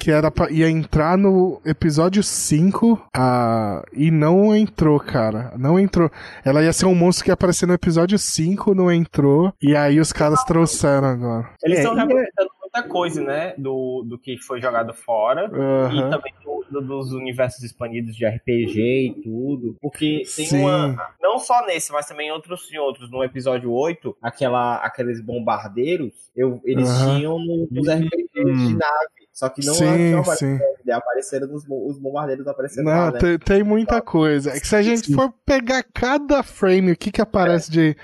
que 0.00 0.10
era 0.10 0.30
pra, 0.30 0.50
ia 0.50 0.68
entrar 0.70 1.16
no 1.16 1.60
episódio 1.64 2.22
5 2.22 3.00
ah, 3.16 3.82
e 3.92 4.10
não 4.10 4.54
entrou, 4.54 4.98
cara. 5.00 5.52
Não 5.56 5.78
entrou. 5.78 6.10
Ela 6.44 6.62
ia 6.62 6.72
ser 6.72 6.86
um 6.86 6.94
monstro 6.94 7.24
que 7.24 7.30
ia 7.30 7.34
aparecer 7.34 7.66
no 7.66 7.74
episódio 7.74 8.18
5, 8.18 8.74
não 8.74 8.90
entrou. 8.92 9.52
E 9.62 9.76
aí 9.76 9.98
os 10.00 10.12
caras 10.12 10.42
trouxeram 10.44 11.08
agora. 11.08 11.50
Eles 11.62 11.78
É, 11.78 11.82
estão 11.82 11.94
e 11.96 11.98
é- 11.98 12.02
representando 12.02 12.50
muita 12.62 12.82
coisa, 12.88 13.22
né? 13.24 13.54
Do, 13.56 14.04
do 14.06 14.18
que 14.18 14.36
foi 14.38 14.60
jogado 14.60 14.92
fora. 14.94 15.50
E 15.52 15.98
Aham. 15.98 16.10
também 16.10 16.32
do- 16.44 16.58
do- 16.70 16.80
dos 16.86 17.12
universos 17.12 17.62
expandidos 17.64 18.14
de 18.14 18.26
RPG 18.26 18.80
e 19.16 19.22
tudo. 19.22 19.74
Porque 19.80 20.22
tem 20.36 20.46
Sim. 20.46 20.60
uma. 20.60 20.96
Não 21.20 21.38
só 21.38 21.64
nesse, 21.66 21.90
mas 21.92 22.06
também 22.06 22.28
em 22.28 22.30
outros 22.32 22.70
em 22.72 22.76
outros. 22.78 23.10
No 23.10 23.24
episódio 23.24 23.72
8, 23.72 24.14
aquela, 24.22 24.76
aqueles 24.76 25.20
bombardeiros, 25.20 26.12
eu, 26.36 26.60
eles 26.64 26.88
Aham. 26.88 27.16
tinham 27.16 27.38
no- 27.38 27.68
nos 27.70 27.88
RPGs 27.88 28.28
de 28.34 28.40
Hum. 28.50 28.76
nave. 28.78 29.17
Só 29.38 29.48
que 29.48 29.64
não, 29.64 29.72
Sim, 29.72 30.10
não 30.10 30.24
sim. 30.24 30.58
apareceram, 30.90 31.46
bo- 31.64 31.88
os 31.88 31.96
bombardeiros 31.96 32.44
apareceram 32.48 32.88
lá, 32.88 33.06
Não, 33.06 33.12
né? 33.12 33.18
tem, 33.20 33.38
tem 33.38 33.62
muita 33.62 34.02
coisa. 34.02 34.50
É 34.50 34.58
que 34.58 34.66
se 34.66 34.74
a 34.74 34.82
gente 34.82 35.06
Sim. 35.06 35.14
for 35.14 35.32
pegar 35.46 35.84
cada 35.94 36.42
frame, 36.42 36.90
o 36.90 36.96
que 36.96 37.12
que 37.12 37.20
aparece 37.20 37.70
de 37.70 37.96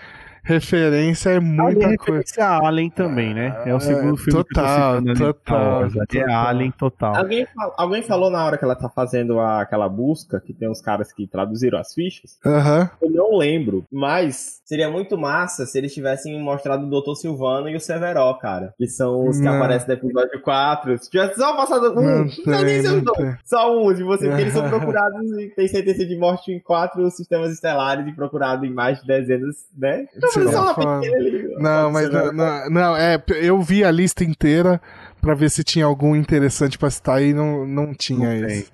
referência 0.45 1.31
é 1.31 1.41
muita 1.41 1.65
Ali 1.87 1.95
é 1.95 1.97
coisa. 1.97 2.13
referência 2.13 2.45
a 2.45 2.67
Alien 2.69 2.91
também, 2.91 3.35
né? 3.35 3.63
É 3.67 3.75
o 3.75 3.81
segundo 3.81 4.15
É, 4.15 4.17
filme 4.19 4.25
que 4.25 4.31
eu 4.31 4.45
tô 4.45 4.55
total, 4.55 5.03
total, 5.03 5.85
É 5.87 5.89
total. 6.07 6.47
Alien 6.47 6.71
total. 6.73 7.17
Alguém, 7.17 7.47
fal- 7.55 7.75
alguém 7.77 8.03
falou 8.03 8.31
na 8.31 8.45
hora 8.45 8.59
que 8.59 8.65
ela 8.65 8.77
tá 8.77 8.89
fazendo 8.89 9.39
a- 9.41 9.63
aquela 9.63 9.89
busca, 9.89 10.41
que 10.41 10.53
tem 10.53 10.69
uns 10.71 10.81
caras 10.81 11.13
que 11.13 11.27
traduziram 11.27 11.79
as 11.79 11.93
fichas. 11.95 12.39
Aham. 12.45 12.91
Eu 13.03 13.11
não 13.11 13.37
lembro, 13.37 13.85
mas 13.91 14.61
seria 14.65 14.91
muito 14.91 15.17
massa 15.19 15.67
se 15.67 15.77
eles 15.79 15.93
tivessem 15.95 16.39
mostrado 16.41 16.87
o 16.87 16.91
Dr. 17.01 17.15
Silvano 17.17 17.69
e 17.69 17.77
o 17.77 17.81
Severo, 17.81 18.35
cara. 18.39 18.75
Que 18.79 18.87
são 18.87 19.29
os 19.29 19.39
que 19.39 19.45
Não. 19.45 19.57
aparecem 19.57 19.89
no 19.89 19.95
episódio 19.95 20.41
4. 20.43 20.99
Se 20.99 21.11
tivesse 21.11 21.37
só 21.37 21.57
passado 21.57 21.93
um, 21.99 22.03
Não 22.03 22.27
não, 22.47 22.63
nem 22.63 22.83
não 22.83 23.01
dois. 23.01 23.37
Só 23.45 23.77
um 23.77 23.93
de 23.95 24.03
você, 24.03 24.27
porque 24.29 24.43
eles 24.43 24.53
são 24.53 24.69
procurados 24.69 25.39
e 25.39 25.49
tem 25.51 25.67
sentença 25.69 26.05
de 26.07 26.17
morte 26.17 26.53
em 26.53 26.61
quatro 26.61 27.11
sistemas 27.11 27.53
estelares 27.53 28.07
e 28.07 28.13
procurado 28.13 28.65
em 28.67 28.73
mais 28.73 29.01
de 29.01 29.07
dezenas, 29.07 29.57
né? 29.77 30.07
Então, 30.17 30.31
Pequena 30.35 31.17
ali. 31.17 31.55
Não, 31.59 31.91
mas 31.91 32.11
não, 32.11 32.33
não, 32.33 32.71
não, 32.71 32.97
é, 32.97 33.23
eu 33.41 33.61
vi 33.63 33.85
a 33.85 33.91
lista 33.91 34.25
inteira 34.25 34.81
pra 35.21 35.35
ver 35.35 35.51
se 35.51 35.65
tinha 35.65 35.85
algum 35.85 36.15
interessante 36.15 36.79
pra 36.79 36.91
citar 36.91 37.23
e 37.23 37.33
não, 37.33 37.67
não 37.67 37.95
tinha 37.95 38.41
Não 38.41 38.47
tem. 38.47 38.65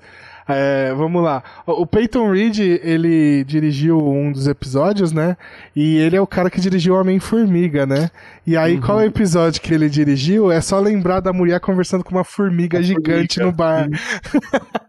É, 0.52 0.93
vamos 0.94 1.22
lá. 1.22 1.43
O 1.66 1.82
o 1.82 1.86
Peyton 1.86 2.31
Reed, 2.31 2.59
ele 2.59 3.44
dirigiu 3.44 3.98
um 3.98 4.31
dos 4.32 4.47
episódios, 4.47 5.12
né? 5.12 5.36
E 5.74 5.97
ele 5.98 6.16
é 6.16 6.20
o 6.20 6.27
cara 6.27 6.51
que 6.51 6.60
dirigiu 6.60 6.94
Homem-Formiga, 6.94 7.86
né? 7.86 8.10
E 8.47 8.56
aí, 8.56 8.74
Uhum. 8.77 8.81
qual 8.81 9.01
é 9.01 9.05
o 9.05 9.06
episódio 9.06 9.60
que 9.60 9.72
ele 9.72 9.89
dirigiu? 9.89 10.51
É 10.51 10.60
só 10.60 10.78
lembrar 10.81 11.20
da 11.20 11.32
mulher 11.32 11.60
conversando 11.60 12.02
com 12.05 12.10
uma 12.14 12.24
formiga 12.24 12.78
Uma 12.78 12.82
gigante 12.82 13.36
formiga, 13.36 13.44
no 13.47 13.52
bar. 13.52 13.89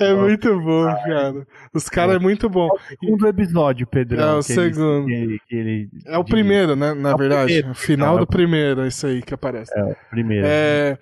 é 0.00 0.14
muito 0.14 0.60
bom, 0.60 0.84
cara. 0.86 1.46
Os 1.72 1.88
caras 1.88 2.16
é 2.16 2.18
muito 2.18 2.48
bom. 2.48 2.68
Segundo 2.88 3.26
episódio, 3.28 3.86
Pedro. 3.86 4.20
É 4.20 4.32
o 4.34 4.42
segundo. 4.42 5.06
Que 5.06 5.12
ele, 5.12 5.40
que 5.48 5.56
ele 5.56 5.88
É 6.06 6.18
o 6.18 6.24
primeiro, 6.24 6.74
né? 6.76 6.94
Na 6.94 7.10
É 7.10 7.14
o 7.14 7.18
verdade. 7.18 7.66
o 7.70 7.74
final 7.74 8.16
é 8.16 8.18
do 8.18 8.24
o- 8.24 8.26
primeiro, 8.26 8.82
é 8.82 8.88
isso 8.88 9.06
aí 9.06 9.22
que 9.22 9.34
aparece. 9.34 9.70
É, 9.76 9.82
o 9.82 9.96
primeiro. 10.10 10.44
É, 10.46 10.98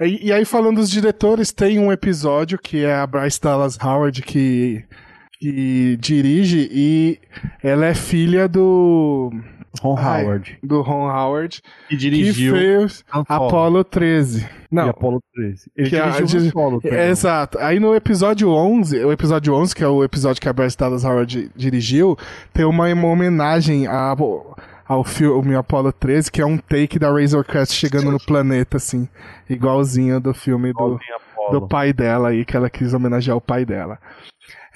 e, 0.00 0.28
e 0.28 0.32
aí, 0.32 0.44
falando 0.44 0.76
dos 0.76 0.90
diretores, 0.90 1.52
tem 1.52 1.78
um 1.78 1.92
episódio 1.92 2.58
que 2.58 2.84
é 2.84 2.94
a 2.94 3.06
Bryce 3.06 3.40
Dallas 3.40 3.78
Howard 3.82 4.22
que, 4.22 4.84
que 5.38 5.96
dirige 6.00 6.68
e 6.72 7.18
ela 7.62 7.86
é 7.86 7.94
filha 7.94 8.48
do, 8.48 9.30
Ron 9.82 9.96
ai, 9.98 10.24
Howard. 10.24 10.58
do 10.62 10.80
Ron 10.82 11.08
Howard, 11.08 11.60
Que 11.88 11.88
que 11.88 11.96
dirigiu 11.96 12.54
fez 12.54 13.04
Apollo. 13.10 13.46
Apollo 13.48 13.84
13. 13.84 14.40
e 14.70 14.74
Não, 14.74 14.88
Apollo 14.88 15.20
13. 15.34 15.70
Ele 15.76 15.90
Que 15.90 15.96
a- 15.96 16.10
dirigiu 16.10 16.40
de- 16.40 16.46
o 16.46 16.50
Apollo. 16.50 16.80
exato. 16.84 17.58
Aí 17.58 17.78
no 17.78 17.94
episódio 17.94 18.48
11, 18.50 19.04
o 19.04 19.12
episódio 19.12 19.54
11, 19.54 19.74
que 19.74 19.84
é 19.84 19.88
o 19.88 20.02
episódio 20.02 20.40
que 20.40 20.48
a 20.48 20.52
Bryce 20.52 20.76
Dallas 20.78 21.04
Howard 21.04 21.50
dirigiu, 21.54 22.16
tem 22.52 22.64
uma, 22.64 22.92
uma 22.92 23.08
homenagem 23.08 23.86
a, 23.86 24.14
ao 24.90 25.04
filme 25.04 25.54
Apollo 25.54 25.92
13, 25.92 26.32
que 26.32 26.42
é 26.42 26.44
um 26.44 26.58
take 26.58 26.98
da 26.98 27.12
Razor 27.12 27.44
Crest 27.44 27.74
chegando 27.74 28.10
no 28.10 28.18
planeta, 28.18 28.76
assim, 28.76 29.08
igualzinho 29.48 30.18
do 30.18 30.34
filme 30.34 30.72
do, 30.72 30.98
do 31.52 31.68
pai 31.68 31.92
dela 31.92 32.30
aí, 32.30 32.44
que 32.44 32.56
ela 32.56 32.68
quis 32.68 32.92
homenagear 32.92 33.36
o 33.36 33.40
pai 33.40 33.64
dela. 33.64 34.00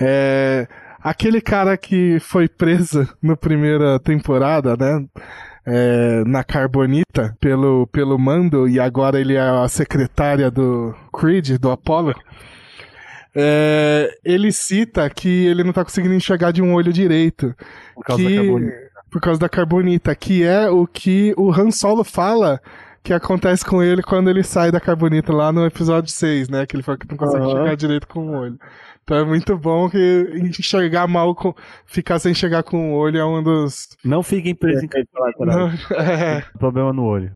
É, 0.01 0.69
aquele 1.03 1.41
cara 1.41 1.77
que 1.77 2.21
foi 2.21 2.49
preso 2.49 3.09
na 3.21 3.37
primeira 3.37 3.99
temporada, 3.99 4.77
né? 4.77 5.05
é, 5.67 6.23
na 6.25 6.45
Carbonita 6.45 7.37
pelo, 7.41 7.89
pelo 7.89 8.17
Mando 8.17 8.69
e 8.69 8.79
agora 8.79 9.19
ele 9.19 9.35
é 9.35 9.41
a 9.41 9.67
secretária 9.67 10.49
do 10.49 10.95
Creed, 11.13 11.59
do 11.59 11.73
Apollo. 11.73 12.15
É, 13.35 14.17
ele 14.25 14.53
cita 14.53 15.11
que 15.11 15.47
ele 15.47 15.65
não 15.65 15.73
tá 15.73 15.83
conseguindo 15.83 16.15
enxergar 16.15 16.53
de 16.53 16.63
um 16.63 16.73
olho 16.73 16.93
direito. 16.93 17.53
Por 17.97 18.05
causa 18.05 18.23
que- 18.23 18.29
da 18.29 18.37
carbonita. 18.43 18.84
Por 19.15 19.21
causa 19.21 19.39
da 19.39 19.49
Carbonita, 19.49 20.13
que 20.13 20.43
é 20.43 20.69
o 20.69 20.89
que 20.89 21.33
o 21.37 21.53
Han 21.53 21.71
Solo 21.71 22.03
fala 22.03 22.61
que 23.01 23.13
acontece 23.13 23.65
com 23.65 23.81
ele 23.81 24.03
quando 24.03 24.29
ele 24.29 24.43
sai 24.43 24.73
da 24.73 24.81
Carbonita 24.81 25.33
lá 25.33 25.53
no 25.53 25.65
episódio 25.65 26.11
6, 26.11 26.49
né? 26.49 26.67
Que 26.67 26.75
ele 26.75 26.83
fala 26.83 26.99
que 26.99 27.09
não 27.09 27.17
consegue 27.17 27.47
enxergar 27.47 27.77
direito 27.77 28.09
com 28.09 28.27
o 28.27 28.37
olho. 28.37 28.59
Então 29.05 29.19
é 29.19 29.25
muito 29.25 29.57
bom 29.57 29.89
que 29.89 30.33
enxergar 30.59 31.07
mal, 31.07 31.33
com, 31.33 31.55
ficar 31.87 32.19
sem 32.19 32.33
enxergar 32.33 32.65
com 32.65 32.93
o 32.93 32.97
olho 32.97 33.17
é 33.17 33.25
um 33.25 33.41
dos. 33.41 33.97
Não 34.05 34.21
fiquem 34.21 34.53
presos 34.53 34.83
em 34.83 34.89
Não, 35.47 35.71
é, 35.97 36.43
problema 36.59 36.93
no 36.93 37.05
olho. 37.05 37.31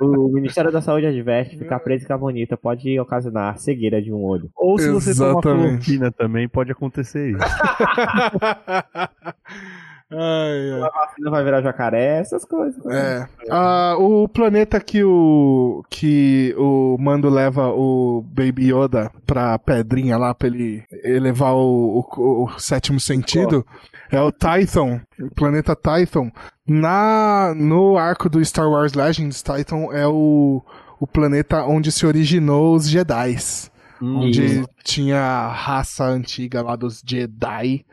O 0.00 0.28
Ministério 0.28 0.70
da 0.70 0.80
Saúde 0.80 1.06
adverte 1.06 1.58
ficar 1.58 1.80
preso 1.80 2.04
em 2.04 2.06
carbonita 2.06 2.56
pode 2.56 3.00
ocasionar 3.00 3.58
cegueira 3.58 4.00
de 4.00 4.12
um 4.12 4.22
olho. 4.22 4.48
Ou 4.54 4.78
se 4.78 4.88
você 4.88 5.12
tomar 5.12 5.30
Exatamente. 5.30 5.64
cloroquina 5.64 6.12
também, 6.12 6.48
pode 6.48 6.70
acontecer 6.70 7.30
isso. 7.30 7.40
Ai, 10.12 10.72
ai. 10.72 10.82
A 10.82 10.90
vacina 10.90 11.30
vai 11.30 11.42
virar 11.44 11.62
jacaré, 11.62 12.18
essas 12.20 12.44
coisas. 12.44 12.84
É. 12.86 13.26
Ah, 13.50 13.94
o 13.98 14.28
planeta 14.28 14.78
que 14.80 15.02
o 15.02 15.82
que 15.90 16.54
o 16.58 16.96
Mando 17.00 17.28
leva 17.30 17.68
o 17.68 18.22
Baby 18.26 18.72
Yoda 18.72 19.10
pra 19.26 19.58
pedrinha 19.58 20.16
lá 20.18 20.34
pra 20.34 20.48
ele 20.48 20.84
elevar 21.02 21.54
o, 21.54 22.00
o- 22.16 22.44
o 22.44 22.58
sétimo 22.58 23.00
sentido 23.00 23.64
é 24.10 24.20
o 24.20 24.30
Titan, 24.30 25.00
o 25.20 25.34
planeta 25.34 25.74
Titan. 25.76 26.30
Na 26.68 27.52
no 27.56 27.96
arco 27.98 28.28
do 28.28 28.44
Star 28.44 28.68
Wars 28.68 28.92
Legends, 28.94 29.42
Titan 29.42 29.86
é 29.92 30.06
o 30.06 30.62
o 31.00 31.06
planeta 31.06 31.64
onde 31.64 31.90
se 31.90 32.06
originou 32.06 32.74
os 32.76 32.88
Jedi's. 32.88 33.70
onde 34.00 34.44
Isso. 34.44 34.68
tinha 34.84 35.20
a 35.20 35.48
raça 35.48 36.04
antiga 36.04 36.62
lá 36.62 36.76
dos 36.76 37.02
Jedi. 37.04 37.84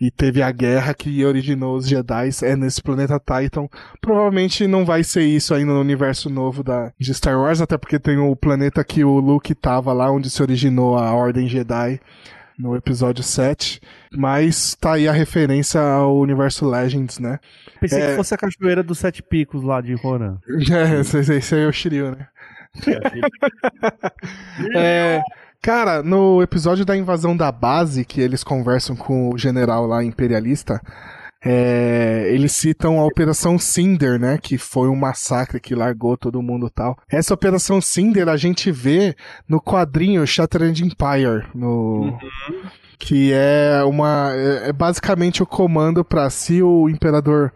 E 0.00 0.10
teve 0.10 0.40
a 0.42 0.50
guerra 0.52 0.94
que 0.94 1.24
originou 1.24 1.76
os 1.76 1.88
Jedi 1.88 2.30
é 2.42 2.54
nesse 2.56 2.80
planeta 2.82 3.18
Titan. 3.20 3.66
Provavelmente 4.00 4.66
não 4.66 4.84
vai 4.84 5.02
ser 5.02 5.22
isso 5.24 5.52
aí 5.54 5.64
no 5.64 5.80
universo 5.80 6.30
novo 6.30 6.62
da, 6.62 6.92
de 6.98 7.12
Star 7.12 7.36
Wars, 7.38 7.60
até 7.60 7.76
porque 7.76 7.98
tem 7.98 8.16
o 8.16 8.36
planeta 8.36 8.84
que 8.84 9.02
o 9.04 9.18
Luke 9.18 9.54
tava 9.54 9.92
lá, 9.92 10.10
onde 10.10 10.30
se 10.30 10.40
originou 10.42 10.96
a 10.96 11.12
Ordem 11.12 11.48
Jedi 11.48 12.00
no 12.56 12.76
episódio 12.76 13.22
7. 13.24 13.80
Mas 14.12 14.74
tá 14.76 14.94
aí 14.94 15.08
a 15.08 15.12
referência 15.12 15.80
ao 15.80 16.16
universo 16.18 16.68
Legends, 16.68 17.18
né? 17.18 17.38
Pensei 17.80 18.00
É. 18.00 18.10
que 18.10 18.16
fosse 18.16 18.34
a 18.34 18.38
cachoeira 18.38 18.82
dos 18.82 18.98
sete 18.98 19.22
picos 19.22 19.62
lá 19.62 19.80
de 19.80 19.94
Roran. 19.94 20.38
É, 20.72 21.00
esse, 21.00 21.18
esse 21.34 21.54
aí 21.54 21.62
é 21.62 21.66
o 21.66 21.72
Shiryu, 21.72 22.12
né? 22.12 22.26
É, 24.74 25.20
cara, 25.62 26.02
no 26.02 26.42
episódio 26.42 26.84
da 26.84 26.96
invasão 26.96 27.36
da 27.36 27.50
base, 27.52 28.04
que 28.04 28.20
eles 28.20 28.44
conversam 28.44 28.96
com 28.96 29.30
o 29.30 29.38
general 29.38 29.86
lá 29.86 30.02
imperialista, 30.02 30.80
é, 31.44 32.28
eles 32.32 32.52
citam 32.52 32.98
a 32.98 33.06
Operação 33.06 33.58
Cinder, 33.58 34.18
né? 34.18 34.38
Que 34.38 34.58
foi 34.58 34.88
um 34.88 34.96
massacre 34.96 35.60
que 35.60 35.74
largou 35.74 36.16
todo 36.16 36.42
mundo 36.42 36.66
e 36.66 36.70
tal. 36.70 36.98
Essa 37.08 37.34
Operação 37.34 37.80
Cinder 37.80 38.28
a 38.28 38.36
gente 38.36 38.72
vê 38.72 39.14
no 39.48 39.60
quadrinho 39.60 40.26
Shattered 40.26 40.84
Empire, 40.84 41.46
no. 41.54 42.18
Que 42.98 43.32
é 43.32 43.82
uma. 43.84 44.32
É 44.34 44.68
é 44.70 44.72
basicamente 44.72 45.42
o 45.42 45.46
comando 45.46 46.04
pra 46.04 46.28
se 46.28 46.60
o 46.62 46.88
imperador 46.88 47.52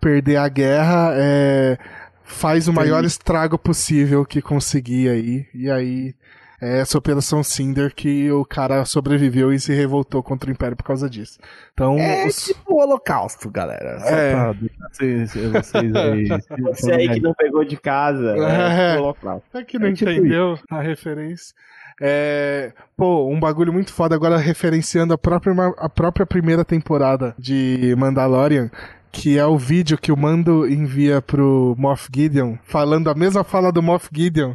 perder 0.00 0.36
a 0.36 0.48
guerra, 0.48 1.12
é, 1.14 1.78
faz 2.24 2.66
o 2.66 2.72
maior 2.72 3.04
estrago 3.04 3.56
possível 3.56 4.24
que 4.24 4.42
conseguir 4.42 5.08
aí. 5.08 5.46
E 5.54 5.70
aí 5.70 6.14
é 6.60 6.80
essa 6.80 6.98
Operação 6.98 7.42
Cinder 7.42 7.94
que 7.94 8.30
o 8.30 8.44
cara 8.44 8.84
sobreviveu 8.84 9.52
e 9.52 9.58
se 9.58 9.72
revoltou 9.72 10.22
contra 10.22 10.48
o 10.50 10.52
Império 10.52 10.76
por 10.76 10.84
causa 10.84 11.08
disso. 11.08 11.38
Então, 11.72 11.98
É 11.98 12.26
os- 12.26 12.44
tipo 12.44 12.74
o 12.74 12.80
holocausto, 12.82 13.48
galera. 13.50 13.98
Só 14.00 14.08
É. 14.08 14.32
pra 14.32 14.52
deixar 14.52 14.88
vocês, 14.92 15.34
vocês 15.34 15.94
aí. 15.94 16.28
Você 16.74 16.92
aí 16.92 17.08
que 17.08 17.20
não 17.20 17.32
pegou 17.34 17.64
de 17.64 17.76
casa, 17.76 18.34
É. 18.36 18.96
é, 18.96 18.98
holocausto. 18.98 19.44
É 19.56 19.64
que 19.64 19.78
não 19.78 19.88
É 19.88 19.92
tipo 19.92 20.10
entendeu 20.10 20.58
a 20.70 20.80
referência. 20.80 21.54
É, 22.02 22.72
pô, 22.96 23.28
um 23.28 23.38
bagulho 23.38 23.72
muito 23.72 23.92
foda 23.92 24.14
agora 24.14 24.38
referenciando 24.38 25.12
a 25.12 25.18
própria, 25.18 25.52
a 25.78 25.88
própria 25.88 26.24
primeira 26.24 26.64
temporada 26.64 27.34
de 27.38 27.94
Mandalorian, 27.98 28.70
que 29.12 29.36
é 29.38 29.44
o 29.44 29.58
vídeo 29.58 29.98
que 29.98 30.10
o 30.10 30.16
Mando 30.16 30.66
envia 30.66 31.20
pro 31.20 31.74
Moff 31.78 32.08
Gideon, 32.14 32.56
falando 32.64 33.10
a 33.10 33.14
mesma 33.14 33.44
fala 33.44 33.70
do 33.70 33.82
Moff 33.82 34.08
Gideon 34.12 34.54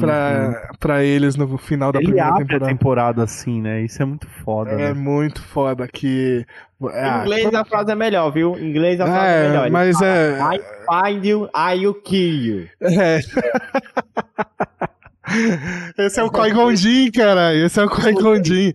pra, 0.00 0.70
pra 0.78 1.02
eles 1.04 1.36
no 1.36 1.56
final 1.58 1.92
da 1.92 1.98
Uhum. 1.98 2.02
Ele 2.04 2.12
primeira 2.12 2.28
abre 2.30 2.42
a 2.42 2.46
temporada. 2.46 2.66
temporada 2.72 3.22
assim, 3.24 3.60
né? 3.62 3.82
Isso 3.82 4.02
é 4.02 4.04
muito 4.04 4.26
foda. 4.44 4.70
É 4.70 4.76
né? 4.76 4.92
muito 4.94 5.40
foda 5.42 5.86
que. 5.88 6.44
Em 6.82 6.86
Ah, 6.94 7.20
inglês 7.22 7.52
a 7.54 7.64
frase 7.64 7.90
é 7.92 7.94
melhor, 7.94 8.30
viu? 8.30 8.56
Em 8.58 8.70
inglês 8.70 9.00
a 9.00 9.06
frase 9.06 9.26
é, 9.26 9.44
é, 9.44 9.48
melhor. 9.48 9.62
Ele 9.64 9.70
mas 9.72 9.98
fala, 9.98 10.10
é. 10.10 10.38
I 10.56 10.60
find 11.12 11.24
you, 11.26 11.48
I 11.54 11.78
will 11.78 11.94
kill 12.02 12.34
you. 12.42 12.68
É. 12.82 13.20
Esse 15.96 16.18
é 16.18 16.24
o 16.24 16.30
Qui-Gon 16.30 16.74
Jinn, 16.74 17.10
cara. 17.12 17.54
Esse 17.54 17.78
é 17.78 17.84
o 17.84 17.88
Qui-Gon 17.88 18.42
Jinn. 18.42 18.72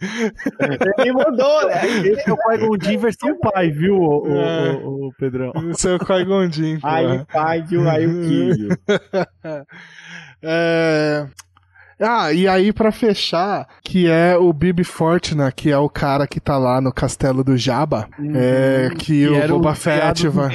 Ele 0.99 1.11
mudou, 1.11 1.67
né? 1.67 1.85
Esse 1.85 2.29
é 2.29 2.33
o 2.33 2.37
Qui-Gon 2.37 2.77
Jinn 2.81 2.97
versão 2.97 3.37
pai, 3.39 3.71
viu, 3.71 3.95
o, 3.95 4.23
o- 4.25 4.37
É. 4.39 4.71
o- 4.81 5.07
o 5.07 5.13
Pedrão? 5.19 5.51
Esse 5.71 5.89
é 5.89 5.95
o 5.95 5.99
Qui-Gon 5.99 6.49
Jinn, 6.49 6.75
I 6.77 6.79
porra. 6.79 7.27
find 7.59 7.71
you, 7.71 7.81
I 7.83 8.05
will 8.07 8.21
kill 8.29 8.55
you. 8.57 8.69
É... 10.45 11.25
Ah, 11.99 12.33
e 12.33 12.45
aí 12.45 12.73
pra 12.73 12.91
fechar, 12.91 13.65
que 13.81 14.09
é 14.09 14.35
o 14.37 14.51
Bibi 14.51 14.83
Fortuna, 14.83 15.49
que 15.49 15.71
é 15.71 15.77
o 15.77 15.87
cara 15.89 16.27
que 16.27 16.41
tá 16.41 16.57
lá 16.57 16.81
no 16.81 16.91
castelo 16.91 17.41
do 17.41 17.55
Jabba, 17.55 18.09
é, 18.33 18.89
que, 18.97 19.25
o 19.29 19.35
era 19.35 19.47
Boba 19.47 19.73
Fett 19.73 20.27
vai... 20.27 20.49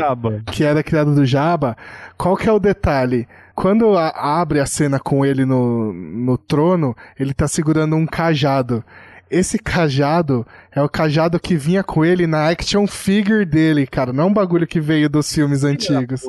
Que 0.52 0.64
era 0.64 0.82
criado 0.82 1.14
do 1.14 1.24
Jabba, 1.24 1.78
qual 2.18 2.36
que 2.36 2.46
é 2.46 2.52
o 2.52 2.58
detalhe? 2.58 3.26
Quando 3.54 3.96
a- 3.96 4.10
abre 4.40 4.60
a 4.60 4.66
cena 4.66 4.98
com 5.00 5.24
ele 5.24 5.46
no, 5.46 5.94
no 5.94 6.36
trono, 6.36 6.94
ele 7.18 7.32
tá 7.32 7.48
segurando 7.48 7.96
um 7.96 8.04
cajado. 8.06 8.84
Esse 9.30 9.58
cajado 9.58 10.46
é 10.72 10.82
o 10.82 10.88
cajado 10.88 11.38
que 11.40 11.56
vinha 11.56 11.82
com 11.82 12.04
ele 12.04 12.26
na 12.26 12.48
action 12.48 12.86
figure 12.86 13.44
dele, 13.44 13.86
cara. 13.86 14.12
Não 14.12 14.24
é 14.24 14.26
um 14.26 14.32
bagulho 14.32 14.66
que 14.66 14.80
veio 14.80 15.08
dos 15.08 15.32
filmes 15.32 15.64
antigos. 15.64 16.22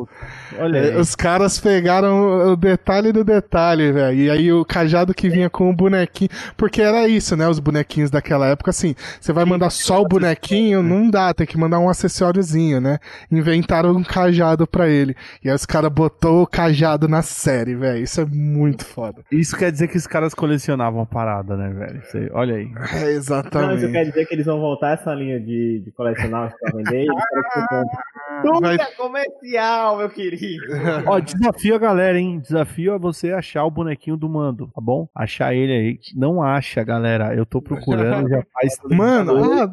Olha 0.57 0.77
É, 0.77 0.89
aí. 0.91 0.95
Os 0.97 1.15
caras 1.15 1.59
pegaram 1.59 2.51
o 2.51 2.55
detalhe 2.55 3.11
do 3.11 3.23
detalhe, 3.23 3.91
velho. 3.91 4.17
E 4.17 4.29
aí 4.29 4.51
o 4.53 4.65
cajado 4.65 5.13
que 5.13 5.29
vinha 5.29 5.49
com 5.49 5.69
o 5.69 5.73
bonequinho. 5.75 6.29
Porque 6.57 6.81
era 6.81 7.07
isso, 7.07 7.35
né? 7.35 7.47
Os 7.47 7.59
bonequinhos 7.59 8.09
daquela 8.09 8.47
época, 8.47 8.71
assim. 8.71 8.95
Você 9.19 9.31
vai 9.31 9.45
mandar 9.45 9.69
só 9.69 10.01
o 10.01 10.07
bonequinho, 10.07 10.81
não 10.81 11.09
dá, 11.09 11.33
tem 11.33 11.45
que 11.45 11.57
mandar 11.57 11.79
um 11.79 11.89
acessóriozinho, 11.89 12.81
né? 12.81 12.97
Inventaram 13.31 13.91
um 13.95 14.03
cajado 14.03 14.65
pra 14.65 14.87
ele. 14.89 15.15
E 15.43 15.49
aí 15.49 15.55
os 15.55 15.65
caras 15.65 15.91
botou 15.91 16.41
o 16.43 16.47
cajado 16.47 17.07
na 17.07 17.21
série, 17.21 17.75
velho. 17.75 18.03
Isso 18.03 18.21
é 18.21 18.25
muito 18.25 18.85
foda. 18.85 19.21
Isso 19.31 19.55
quer 19.57 19.71
dizer 19.71 19.87
que 19.87 19.97
os 19.97 20.07
caras 20.07 20.33
colecionavam 20.33 21.01
a 21.01 21.05
parada, 21.05 21.55
né, 21.55 21.69
velho? 21.69 22.31
Olha 22.33 22.55
aí. 22.55 22.63
É, 22.65 22.67
Não, 22.67 22.97
isso 22.97 23.07
exatamente. 23.07 23.91
quer 23.91 24.05
dizer 24.05 24.25
que 24.25 24.30
eles 24.31 24.45
vão 24.45 24.59
voltar 24.59 24.93
essa 24.93 25.13
linha 25.13 25.39
de, 25.39 25.79
de 25.79 25.91
colecionar 25.91 26.55
vender. 26.73 27.05
Querem 27.05 27.43
que 27.43 27.53
você 27.53 27.67
compre. 27.67 27.97
Tudo 28.41 28.61
Vai- 28.61 28.75
é 28.75 28.85
comercial, 28.95 29.97
meu 29.97 30.09
querido. 30.09 30.63
Ó, 31.05 31.19
desafio 31.19 31.75
a 31.75 31.77
galera, 31.77 32.17
hein? 32.17 32.39
Desafio 32.39 32.93
a 32.93 32.97
você 32.97 33.31
achar 33.31 33.65
o 33.65 33.71
bonequinho 33.71 34.17
do 34.17 34.29
mando, 34.29 34.67
tá 34.73 34.81
bom? 34.81 35.07
Achar 35.13 35.53
ele 35.53 35.73
aí. 35.73 35.99
Não 36.15 36.41
acha, 36.41 36.83
galera. 36.83 37.35
Eu 37.35 37.45
tô 37.45 37.61
procurando 37.61 38.29
já 38.29 38.43
faz. 38.53 38.77
Mano, 38.85 39.61
ah. 39.61 39.67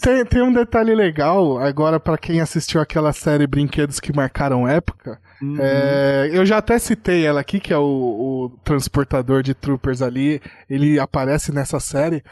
Tem, 0.00 0.24
tem 0.24 0.42
um 0.42 0.52
detalhe 0.52 0.94
legal, 0.94 1.58
agora 1.58 1.98
pra 1.98 2.16
quem 2.16 2.40
assistiu 2.40 2.80
aquela 2.80 3.12
série 3.12 3.46
Brinquedos 3.46 4.00
que 4.00 4.14
Marcaram 4.14 4.66
Época. 4.66 5.18
Uhum. 5.52 5.56
É, 5.60 6.30
eu 6.32 6.44
já 6.46 6.58
até 6.58 6.78
citei 6.78 7.24
ela 7.26 7.40
aqui, 7.40 7.60
que 7.60 7.72
é 7.72 7.78
o, 7.78 7.82
o 7.82 8.58
transportador 8.64 9.42
de 9.42 9.54
troopers 9.54 10.00
ali. 10.02 10.40
Ele 10.68 10.98
aparece 10.98 11.52
nessa 11.52 11.78
série. 11.80 12.22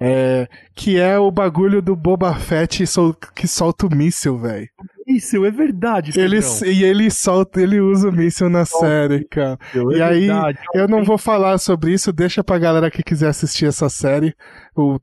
é, 0.00 0.48
que 0.74 0.98
é 0.98 1.18
o 1.18 1.30
bagulho 1.30 1.80
do 1.82 1.94
Boba 1.96 2.34
Fett 2.34 2.86
sol- 2.86 3.14
que 3.34 3.46
solta 3.46 3.86
o 3.86 3.94
míssil, 3.94 4.38
velho. 4.38 4.68
Isso, 5.06 5.44
é 5.44 5.50
verdade. 5.50 6.18
Ele, 6.18 6.40
e 6.66 6.82
ele 6.82 7.10
solta, 7.10 7.60
ele 7.60 7.78
usa 7.78 8.08
o 8.08 8.12
míssil 8.12 8.48
na 8.48 8.64
série, 8.64 9.24
cara. 9.24 9.58
É 9.74 9.96
e 9.98 10.02
aí. 10.02 10.28
Eu 10.74 10.88
não 10.88 11.04
vou 11.04 11.18
falar 11.18 11.58
sobre 11.58 11.92
isso, 11.92 12.10
deixa 12.12 12.42
pra 12.42 12.58
galera 12.58 12.90
que 12.90 13.02
quiser 13.02 13.28
assistir 13.28 13.66
essa 13.66 13.88
série. 13.90 14.34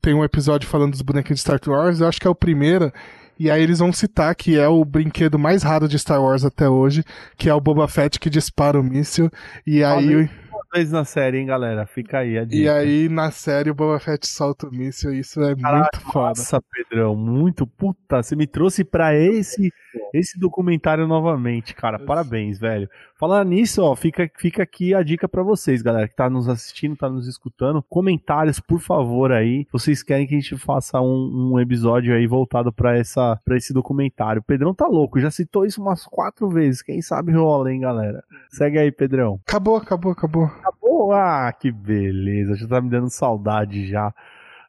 Tem 0.00 0.12
um 0.12 0.24
episódio 0.24 0.68
falando 0.68 0.90
dos 0.92 1.02
bonequinhos 1.02 1.38
de 1.38 1.42
Star 1.42 1.60
Wars, 1.66 2.00
eu 2.00 2.08
acho 2.08 2.20
que 2.20 2.26
é 2.26 2.30
o 2.30 2.34
primeiro. 2.34 2.92
E 3.38 3.50
aí 3.50 3.62
eles 3.62 3.78
vão 3.78 3.92
citar 3.92 4.34
que 4.34 4.58
é 4.58 4.68
o 4.68 4.84
brinquedo 4.84 5.38
mais 5.38 5.62
raro 5.62 5.88
de 5.88 5.98
Star 5.98 6.22
Wars 6.22 6.44
até 6.44 6.68
hoje, 6.68 7.02
que 7.36 7.48
é 7.48 7.54
o 7.54 7.60
Boba 7.60 7.88
Fett 7.88 8.18
que 8.20 8.30
dispara 8.30 8.78
o 8.78 8.82
míssil. 8.82 9.30
E 9.66 9.82
aí, 9.82 10.28
vez 10.72 10.90
na 10.90 11.04
série, 11.04 11.38
hein, 11.38 11.46
galera? 11.46 11.86
Fica 11.86 12.20
aí 12.20 12.38
a 12.38 12.42
e 12.42 12.46
dica. 12.46 12.74
aí 12.74 13.08
na 13.08 13.30
série 13.30 13.70
o 13.70 13.74
Boba 13.74 14.00
Fett 14.00 14.26
solta 14.26 14.66
o 14.66 14.74
míssil, 14.74 15.12
e 15.12 15.20
isso 15.20 15.40
é 15.42 15.54
Caralho, 15.54 15.88
muito 15.92 16.12
foda. 16.12 16.28
Nossa, 16.28 16.62
Pedrão, 16.62 17.14
muito 17.14 17.66
puta. 17.66 18.22
Você 18.22 18.34
me 18.34 18.46
trouxe 18.46 18.82
pra 18.82 19.14
esse 19.14 19.70
esse 20.12 20.38
documentário 20.38 21.06
novamente, 21.06 21.74
cara. 21.74 21.98
Parabéns, 21.98 22.58
velho. 22.58 22.88
Falando 23.18 23.48
nisso, 23.48 23.82
ó, 23.82 23.94
fica, 23.94 24.30
fica 24.36 24.62
aqui 24.62 24.94
a 24.94 25.02
dica 25.02 25.28
para 25.28 25.42
vocês, 25.42 25.80
galera, 25.80 26.08
que 26.08 26.16
tá 26.16 26.28
nos 26.28 26.48
assistindo, 26.48 26.96
tá 26.96 27.08
nos 27.08 27.26
escutando. 27.26 27.82
Comentários, 27.88 28.60
por 28.60 28.80
favor, 28.80 29.32
aí. 29.32 29.66
Vocês 29.72 30.02
querem 30.02 30.26
que 30.26 30.34
a 30.34 30.40
gente 30.40 30.56
faça 30.56 31.00
um, 31.00 31.52
um 31.52 31.60
episódio 31.60 32.14
aí 32.14 32.26
voltado 32.26 32.72
para 32.72 32.96
essa 32.96 33.40
para 33.44 33.56
esse 33.56 33.72
documentário. 33.72 34.40
O 34.40 34.44
Pedrão 34.44 34.74
tá 34.74 34.86
louco, 34.86 35.20
já 35.20 35.30
citou 35.30 35.64
isso 35.64 35.80
umas 35.80 36.04
quatro 36.04 36.48
vezes. 36.48 36.82
Quem 36.82 37.00
sabe 37.00 37.32
rola, 37.32 37.72
hein, 37.72 37.80
galera? 37.80 38.22
Segue 38.50 38.78
aí, 38.78 38.90
Pedrão. 38.90 39.40
Acabou, 39.46 39.76
acabou, 39.76 40.12
acabou. 40.12 40.44
Acabou? 40.44 41.12
Ah, 41.12 41.52
que 41.52 41.70
beleza. 41.70 42.56
Já 42.56 42.66
tá 42.66 42.80
me 42.80 42.90
dando 42.90 43.10
saudade 43.10 43.88
já 43.88 44.12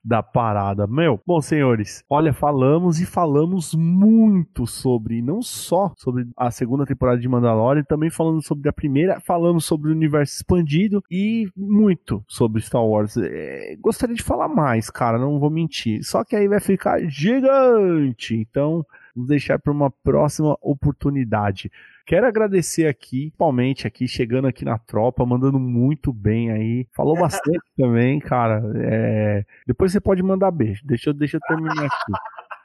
da 0.04 0.22
parada. 0.22 0.86
Meu, 0.86 1.20
bom, 1.26 1.42
senhores, 1.42 2.04
olha, 2.10 2.34
falamos 2.34 3.00
e 3.00 3.06
falamos 3.06 3.74
muito 3.74 4.68
sobre, 4.68 5.22
não 5.22 5.42
só 5.42 5.94
sobre 5.96 6.28
a 6.36 6.52
segunda 6.52 6.86
temporada 6.86 7.20
de 7.20 7.28
Mandalorian, 7.28 7.84
também 7.84 8.10
falando 8.10 8.42
sobre 8.42 8.68
a 8.68 8.74
primeira, 8.74 9.22
falamos 9.22 9.66
sobre 9.66 9.90
o 9.90 9.94
universo 9.94 10.36
expandido 10.36 11.04
e 11.10 11.48
muito 11.56 12.24
sobre 12.28 12.62
Star 12.62 12.86
Wars. 12.86 13.16
É, 13.18 13.78
gostaria 13.80 14.16
de 14.16 14.24
falar 14.24 14.50
mais, 14.50 14.90
cara, 14.90 15.18
não 15.18 15.40
vou 15.40 15.50
mentir. 15.50 16.04
Só 16.04 16.24
que 16.24 16.36
aí 16.36 16.48
vai 16.48 16.60
ficar 16.60 17.00
gigante. 17.08 18.36
Então, 18.36 18.86
vamos 19.16 19.30
deixar 19.30 19.58
para 19.60 19.72
uma 19.72 19.90
próxima 19.90 20.58
oportunidade. 20.62 21.72
Quero 22.06 22.28
agradecer 22.28 22.88
aqui, 22.88 23.30
principalmente 23.30 23.88
aqui, 23.88 24.08
chegando 24.08 24.48
aqui 24.48 24.66
na 24.66 24.78
tropa, 24.78 25.26
mandando 25.26 25.60
muito 25.60 26.12
bem 26.12 26.52
aí. 26.52 26.88
Falou 26.94 27.16
bastante 27.16 27.62
também, 27.78 28.20
cara. 28.20 28.62
É... 28.76 29.46
Depois 29.66 29.92
você 29.92 30.02
pode 30.02 30.22
mandar 30.22 30.52
beijo. 30.52 30.82
Deixa 30.86 31.10
eu, 31.10 31.14
deixa 31.14 31.38
eu 31.38 31.42
terminar 31.48 31.86
aqui. 31.86 32.12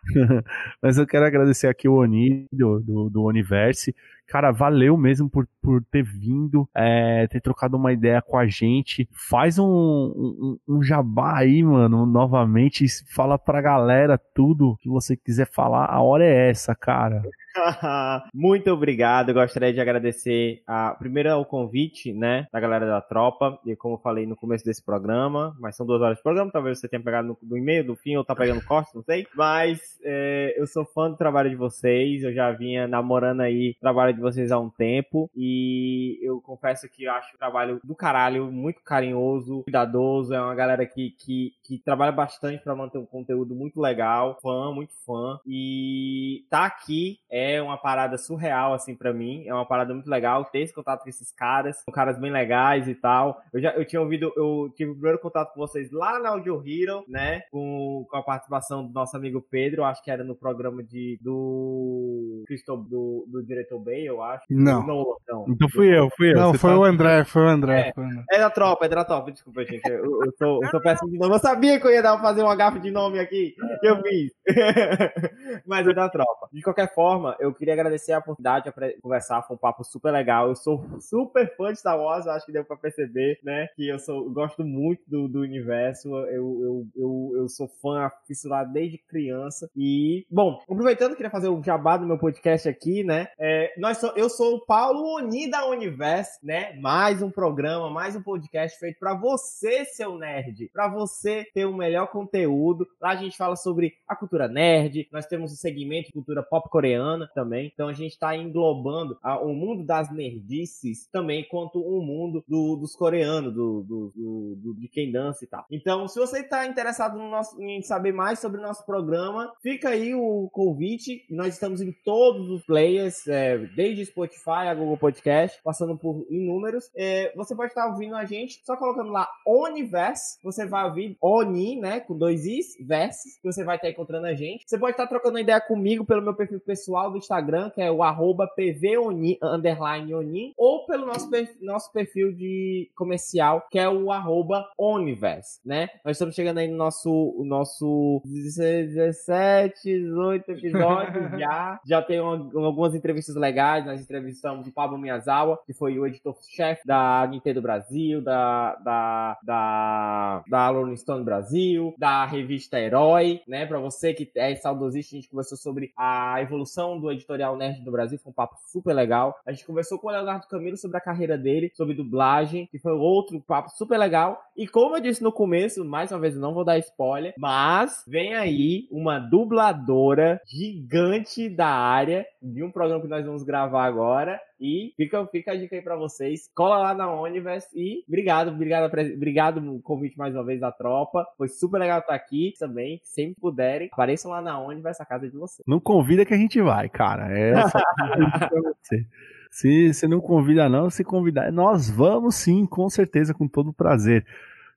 Mas 0.82 0.98
eu 0.98 1.06
quero 1.06 1.24
agradecer 1.24 1.68
aqui 1.68 1.88
o 1.88 1.94
Oni 1.94 2.46
do, 2.52 2.80
do, 2.80 3.10
do 3.10 3.24
Universe. 3.26 3.94
Cara, 4.28 4.52
valeu 4.52 4.96
mesmo 4.96 5.28
por, 5.28 5.48
por 5.62 5.82
ter 5.84 6.02
vindo, 6.02 6.68
é, 6.76 7.26
ter 7.28 7.40
trocado 7.40 7.78
uma 7.78 7.92
ideia 7.92 8.20
com 8.20 8.36
a 8.36 8.46
gente. 8.46 9.08
Faz 9.12 9.58
um, 9.58 9.66
um, 9.66 10.58
um 10.68 10.82
jabá 10.82 11.38
aí, 11.38 11.62
mano, 11.62 12.04
novamente. 12.04 12.84
Fala 13.14 13.38
pra 13.38 13.62
galera 13.62 14.20
tudo 14.34 14.76
que 14.80 14.88
você 14.88 15.16
quiser 15.16 15.48
falar. 15.50 15.86
A 15.86 16.02
hora 16.02 16.24
é 16.24 16.50
essa, 16.50 16.74
cara. 16.74 17.22
Muito 18.34 18.70
obrigado. 18.70 19.30
Eu 19.30 19.34
gostaria 19.34 19.72
de 19.72 19.80
agradecer 19.80 20.62
a, 20.66 20.90
primeiro 20.90 21.34
o 21.38 21.44
convite, 21.44 22.12
né, 22.12 22.46
da 22.52 22.60
galera 22.60 22.86
da 22.86 23.00
tropa. 23.00 23.58
E 23.66 23.74
como 23.76 23.94
eu 23.94 23.98
falei 23.98 24.26
no 24.26 24.36
começo 24.36 24.64
desse 24.64 24.84
programa, 24.84 25.56
mas 25.58 25.76
são 25.76 25.86
duas 25.86 26.00
horas 26.00 26.16
de 26.16 26.22
programa, 26.22 26.50
talvez 26.50 26.78
você 26.78 26.88
tenha 26.88 27.02
pegado 27.02 27.28
no, 27.28 27.38
no 27.42 27.56
e-mail, 27.56 27.84
do 27.84 27.96
fim, 27.96 28.16
ou 28.16 28.24
tá 28.24 28.34
pegando 28.34 28.64
corte, 28.64 28.94
não 28.94 29.02
sei. 29.02 29.26
Mas 29.34 29.80
é, 30.04 30.54
eu 30.56 30.66
sou 30.66 30.84
fã 30.84 31.10
do 31.10 31.16
trabalho 31.16 31.50
de 31.50 31.56
vocês. 31.56 32.22
Eu 32.22 32.32
já 32.32 32.50
vinha 32.52 32.86
namorando 32.86 33.40
aí 33.40 33.74
o 33.76 33.80
trabalho 33.80 34.17
de 34.18 34.22
vocês 34.22 34.52
há 34.52 34.58
um 34.58 34.70
tempo. 34.70 35.30
E 35.34 36.18
eu 36.22 36.40
confesso 36.40 36.88
que 36.88 37.04
eu 37.04 37.12
acho 37.12 37.34
o 37.34 37.38
trabalho 37.38 37.80
do 37.82 37.94
caralho, 37.94 38.50
muito 38.50 38.82
carinhoso, 38.82 39.62
cuidadoso. 39.64 40.34
É 40.34 40.40
uma 40.40 40.54
galera 40.54 40.84
que, 40.84 41.10
que, 41.10 41.52
que 41.62 41.78
trabalha 41.78 42.12
bastante 42.12 42.62
para 42.62 42.74
manter 42.74 42.98
um 42.98 43.06
conteúdo 43.06 43.54
muito 43.54 43.80
legal. 43.80 44.38
Fã, 44.42 44.72
muito 44.72 44.92
fã. 45.06 45.40
E 45.46 46.44
tá 46.50 46.66
aqui 46.66 47.18
é 47.30 47.60
uma 47.62 47.76
parada 47.76 48.18
surreal, 48.18 48.74
assim, 48.74 48.94
para 48.94 49.12
mim. 49.12 49.46
É 49.46 49.54
uma 49.54 49.66
parada 49.66 49.94
muito 49.94 50.08
legal 50.08 50.44
ter 50.44 50.60
esse 50.60 50.74
contato 50.74 51.02
com 51.02 51.08
esses 51.08 51.32
caras. 51.32 51.78
São 51.84 51.92
caras 51.92 52.18
bem 52.18 52.30
legais 52.30 52.88
e 52.88 52.94
tal. 52.94 53.40
Eu 53.52 53.60
já 53.60 53.70
eu 53.72 53.84
tinha 53.84 54.00
ouvido, 54.00 54.32
eu 54.36 54.72
tive 54.76 54.90
o 54.90 54.94
primeiro 54.94 55.18
contato 55.18 55.52
com 55.54 55.60
vocês 55.60 55.90
lá 55.90 56.18
na 56.18 56.30
Audio 56.30 56.62
Hero, 56.66 57.04
né? 57.08 57.42
Com, 57.50 58.06
com 58.10 58.16
a 58.16 58.22
participação 58.22 58.86
do 58.86 58.92
nosso 58.92 59.16
amigo 59.16 59.40
Pedro. 59.40 59.84
Acho 59.84 60.02
que 60.02 60.10
era 60.10 60.24
no 60.24 60.34
programa 60.34 60.82
de 60.82 61.18
do 61.22 62.44
do, 62.88 63.26
do 63.28 63.42
diretor 63.42 63.78
Bay, 63.78 64.07
eu 64.08 64.22
acho. 64.22 64.44
Não. 64.50 64.86
não, 64.86 65.16
não. 65.28 65.44
Então 65.48 65.68
fui 65.68 65.96
eu, 65.96 66.08
fui 66.16 66.32
eu. 66.32 66.36
Não, 66.36 66.54
foi, 66.54 66.70
tá... 66.70 66.78
o 66.78 66.84
André, 66.84 67.24
foi 67.24 67.42
o 67.42 67.48
André. 67.48 67.88
É, 67.88 67.92
foi 67.92 68.04
o 68.04 68.06
André. 68.06 68.24
é 68.30 68.38
da 68.38 68.50
tropa, 68.50 68.86
é 68.86 68.88
da 68.88 69.04
tropa. 69.04 69.32
Desculpa, 69.32 69.64
gente. 69.64 69.88
Eu, 69.88 70.24
eu, 70.24 70.32
sou, 70.38 70.62
eu 70.62 70.70
sou 70.70 70.80
péssimo 70.80 71.10
de 71.10 71.18
nome. 71.18 71.34
Eu 71.34 71.38
sabia 71.38 71.78
que 71.80 71.86
eu 71.86 71.90
ia 71.90 72.02
dar, 72.02 72.20
fazer 72.20 72.42
um 72.42 72.56
gafe 72.56 72.80
de 72.80 72.90
nome 72.90 73.18
aqui. 73.18 73.54
Eu 73.82 74.02
fiz. 74.02 74.32
Mas 75.66 75.86
é 75.86 75.92
da 75.92 76.08
tropa. 76.08 76.48
De 76.52 76.62
qualquer 76.62 76.92
forma, 76.94 77.36
eu 77.38 77.54
queria 77.54 77.74
agradecer 77.74 78.12
a 78.12 78.18
oportunidade 78.18 78.64
de 78.64 79.00
conversar, 79.00 79.42
foi 79.42 79.56
um 79.56 79.58
papo 79.58 79.84
super 79.84 80.10
legal. 80.12 80.48
Eu 80.48 80.56
sou 80.56 80.84
super 81.00 81.54
fã 81.56 81.72
de 81.72 81.78
Star 81.78 81.98
Wars, 81.98 82.26
acho 82.26 82.46
que 82.46 82.52
deu 82.52 82.64
pra 82.64 82.76
perceber, 82.76 83.38
né? 83.42 83.68
Que 83.76 83.88
eu 83.88 83.98
sou, 83.98 84.30
gosto 84.30 84.64
muito 84.64 85.02
do, 85.06 85.28
do 85.28 85.40
universo. 85.40 86.08
Eu, 86.08 86.62
eu, 86.62 86.86
eu, 86.96 87.32
eu 87.36 87.48
sou 87.48 87.68
fã 87.82 88.10
fissurado 88.26 88.72
desde 88.72 88.98
criança. 88.98 89.68
E, 89.76 90.26
bom, 90.30 90.60
aproveitando, 90.68 91.16
queria 91.16 91.30
fazer 91.30 91.48
o 91.48 91.62
jabá 91.62 91.96
do 91.96 92.06
meu 92.06 92.18
podcast 92.18 92.68
aqui, 92.68 93.04
né? 93.04 93.28
É, 93.38 93.74
nós 93.78 93.97
sou, 93.98 94.12
eu 94.14 94.30
sou 94.30 94.54
o 94.54 94.60
Paulo 94.64 95.16
Oni 95.16 95.50
da 95.50 95.66
Universo, 95.66 96.38
né? 96.42 96.72
Mais 96.74 97.20
um 97.20 97.30
programa, 97.30 97.90
mais 97.90 98.14
um 98.14 98.22
podcast 98.22 98.78
feito 98.78 98.98
para 99.00 99.12
você, 99.12 99.84
seu 99.84 100.16
nerd, 100.16 100.70
para 100.72 100.88
você 100.88 101.44
ter 101.52 101.64
o 101.64 101.70
um 101.70 101.76
melhor 101.76 102.06
conteúdo. 102.06 102.86
Lá 103.00 103.10
a 103.10 103.16
gente 103.16 103.36
fala 103.36 103.56
sobre 103.56 103.94
a 104.06 104.14
cultura 104.14 104.46
nerd, 104.46 105.08
nós 105.10 105.26
temos 105.26 105.52
o 105.52 105.56
segmento 105.56 106.08
de 106.08 106.12
cultura 106.12 106.44
pop 106.44 106.70
coreana 106.70 107.28
também. 107.34 107.70
Então 107.74 107.88
a 107.88 107.92
gente 107.92 108.12
está 108.12 108.36
englobando 108.36 109.18
a, 109.20 109.40
o 109.40 109.52
mundo 109.52 109.84
das 109.84 110.12
nerdices 110.12 111.08
também 111.10 111.44
quanto 111.48 111.80
o 111.80 112.00
mundo 112.00 112.44
do, 112.46 112.76
dos 112.76 112.94
coreanos, 112.94 113.52
do, 113.52 113.82
do, 113.82 114.12
do, 114.14 114.74
de 114.74 114.86
quem 114.86 115.10
dança 115.10 115.44
e 115.44 115.48
tal. 115.48 115.66
Então, 115.72 116.06
se 116.06 116.20
você 116.20 116.40
está 116.40 116.66
interessado 116.66 117.18
no 117.18 117.28
nosso, 117.28 117.60
em 117.60 117.82
saber 117.82 118.12
mais 118.12 118.38
sobre 118.38 118.60
o 118.60 118.62
nosso 118.62 118.86
programa, 118.86 119.52
fica 119.60 119.88
aí 119.88 120.14
o 120.14 120.48
convite. 120.52 121.26
Nós 121.28 121.54
estamos 121.54 121.80
em 121.80 121.90
todos 122.04 122.48
os 122.48 122.64
players, 122.64 123.26
é, 123.26 123.58
desde 123.74 123.87
Spotify 124.04 124.68
a 124.68 124.74
Google 124.74 124.96
Podcast, 124.96 125.60
passando 125.62 125.96
por 125.96 126.26
inúmeros. 126.28 126.90
É, 126.96 127.32
você 127.34 127.54
pode 127.54 127.70
estar 127.70 127.86
ouvindo 127.86 128.16
a 128.16 128.24
gente 128.24 128.60
só 128.64 128.76
colocando 128.76 129.10
lá 129.10 129.28
Oniverse. 129.46 130.38
Você 130.42 130.66
vai 130.66 130.84
ouvir 130.84 131.16
Oni, 131.20 131.80
né? 131.80 132.00
Com 132.00 132.16
dois 132.16 132.44
Is, 132.44 132.76
Versus, 132.80 133.36
que 133.40 133.50
você 133.50 133.64
vai 133.64 133.76
estar 133.76 133.88
encontrando 133.88 134.26
a 134.26 134.34
gente. 134.34 134.64
Você 134.66 134.78
pode 134.78 134.92
estar 134.92 135.06
trocando 135.06 135.38
ideia 135.38 135.60
comigo 135.60 136.04
pelo 136.04 136.22
meu 136.22 136.34
perfil 136.34 136.60
pessoal 136.60 137.10
do 137.10 137.18
Instagram 137.18 137.70
que 137.70 137.82
é 137.82 137.90
o 137.90 138.02
arroba 138.02 138.46
pvonin, 138.46 139.38
underline 139.42 140.14
onin, 140.14 140.52
ou 140.56 140.84
pelo 140.86 141.06
nosso, 141.06 141.30
perfil, 141.30 141.56
nosso 141.62 141.92
perfil 141.92 142.32
de 142.32 142.90
comercial, 142.96 143.66
que 143.70 143.78
é 143.78 143.88
o 143.88 144.10
arroba 144.10 144.68
Onivers, 144.76 145.60
né? 145.64 145.88
Nós 146.04 146.16
estamos 146.16 146.34
chegando 146.34 146.58
aí 146.58 146.68
no 146.68 146.76
nosso, 146.76 147.10
o 147.10 147.44
nosso 147.44 148.20
17, 148.24 149.80
18 149.82 150.52
episódios 150.52 151.30
já. 151.38 151.80
Já 151.86 152.02
tem 152.02 152.20
uma, 152.20 152.66
algumas 152.66 152.94
entrevistas 152.94 153.36
legais, 153.36 153.67
nós 153.84 154.00
entrevistamos 154.00 154.66
o 154.66 154.72
Pablo 154.72 154.98
Miyazawa, 154.98 155.58
que 155.66 155.72
foi 155.72 155.98
o 155.98 156.06
editor-chefe 156.06 156.86
da 156.86 157.26
Nintendo 157.30 157.60
Brasil, 157.60 158.22
da, 158.22 158.74
da, 158.76 159.38
da, 159.42 160.42
da 160.48 160.96
Stone 160.96 161.24
Brasil, 161.24 161.94
da 161.98 162.24
revista 162.24 162.80
Herói, 162.80 163.40
né? 163.46 163.66
Pra 163.66 163.78
você 163.78 164.14
que 164.14 164.30
é 164.36 164.54
saudosista, 164.54 165.14
a 165.14 165.18
gente 165.18 165.30
conversou 165.30 165.58
sobre 165.58 165.92
a 165.96 166.40
evolução 166.40 166.98
do 166.98 167.10
editorial 167.10 167.56
Nerd 167.56 167.82
do 167.82 167.92
Brasil, 167.92 168.18
foi 168.18 168.30
um 168.30 168.34
papo 168.34 168.56
super 168.66 168.94
legal. 168.94 169.38
A 169.46 169.52
gente 169.52 169.66
conversou 169.66 169.98
com 169.98 170.08
o 170.08 170.10
Leonardo 170.10 170.48
Camilo 170.48 170.76
sobre 170.76 170.96
a 170.96 171.00
carreira 171.00 171.36
dele, 171.36 171.70
sobre 171.74 171.94
dublagem, 171.94 172.66
que 172.70 172.78
foi 172.78 172.92
outro 172.92 173.40
papo 173.40 173.70
super 173.70 173.98
legal. 173.98 174.40
E 174.56 174.66
como 174.66 174.96
eu 174.96 175.00
disse 175.00 175.22
no 175.22 175.32
começo, 175.32 175.84
mais 175.84 176.10
uma 176.10 176.20
vez 176.20 176.36
não 176.36 176.54
vou 176.54 176.64
dar 176.64 176.78
spoiler, 176.78 177.34
mas 177.38 178.04
vem 178.06 178.34
aí 178.34 178.88
uma 178.90 179.18
dubladora 179.18 180.40
gigante 180.46 181.48
da 181.48 181.68
área 181.68 182.26
de 182.42 182.62
um 182.62 182.70
programa 182.70 183.02
que 183.02 183.08
nós 183.08 183.24
vamos 183.24 183.42
gravar 183.42 183.57
agora. 183.62 184.40
E 184.60 184.92
fica, 184.96 185.24
fica 185.28 185.52
a 185.52 185.56
dica 185.56 185.76
aí 185.76 185.82
pra 185.82 185.96
vocês. 185.96 186.50
Cola 186.54 186.78
lá 186.78 186.94
na 186.94 187.12
Universe 187.12 187.68
e 187.74 188.04
obrigado, 188.08 188.48
obrigado, 188.48 188.92
obrigado 189.14 189.60
no 189.60 189.80
convite 189.80 190.18
mais 190.18 190.34
uma 190.34 190.44
vez 190.44 190.60
da 190.60 190.72
tropa. 190.72 191.26
Foi 191.36 191.48
super 191.48 191.78
legal 191.78 192.00
estar 192.00 192.14
aqui 192.14 192.54
também. 192.58 193.00
Sempre 193.04 193.40
puderem, 193.40 193.88
apareçam 193.92 194.30
lá 194.30 194.40
na 194.40 194.60
Universe, 194.60 195.00
a 195.02 195.06
casa 195.06 195.28
de 195.28 195.36
vocês. 195.36 195.64
Não 195.66 195.78
convida 195.78 196.24
que 196.24 196.34
a 196.34 196.38
gente 196.38 196.60
vai, 196.60 196.88
cara. 196.88 197.28
É 197.36 197.68
só 197.68 197.78
você. 198.82 199.06
Se 199.50 199.94
você 199.94 200.06
não 200.06 200.20
convida, 200.20 200.68
não, 200.68 200.90
se 200.90 201.02
convidar, 201.02 201.50
nós 201.50 201.88
vamos 201.88 202.34
sim, 202.34 202.66
com 202.66 202.88
certeza, 202.90 203.32
com 203.32 203.48
todo 203.48 203.72
prazer. 203.72 204.26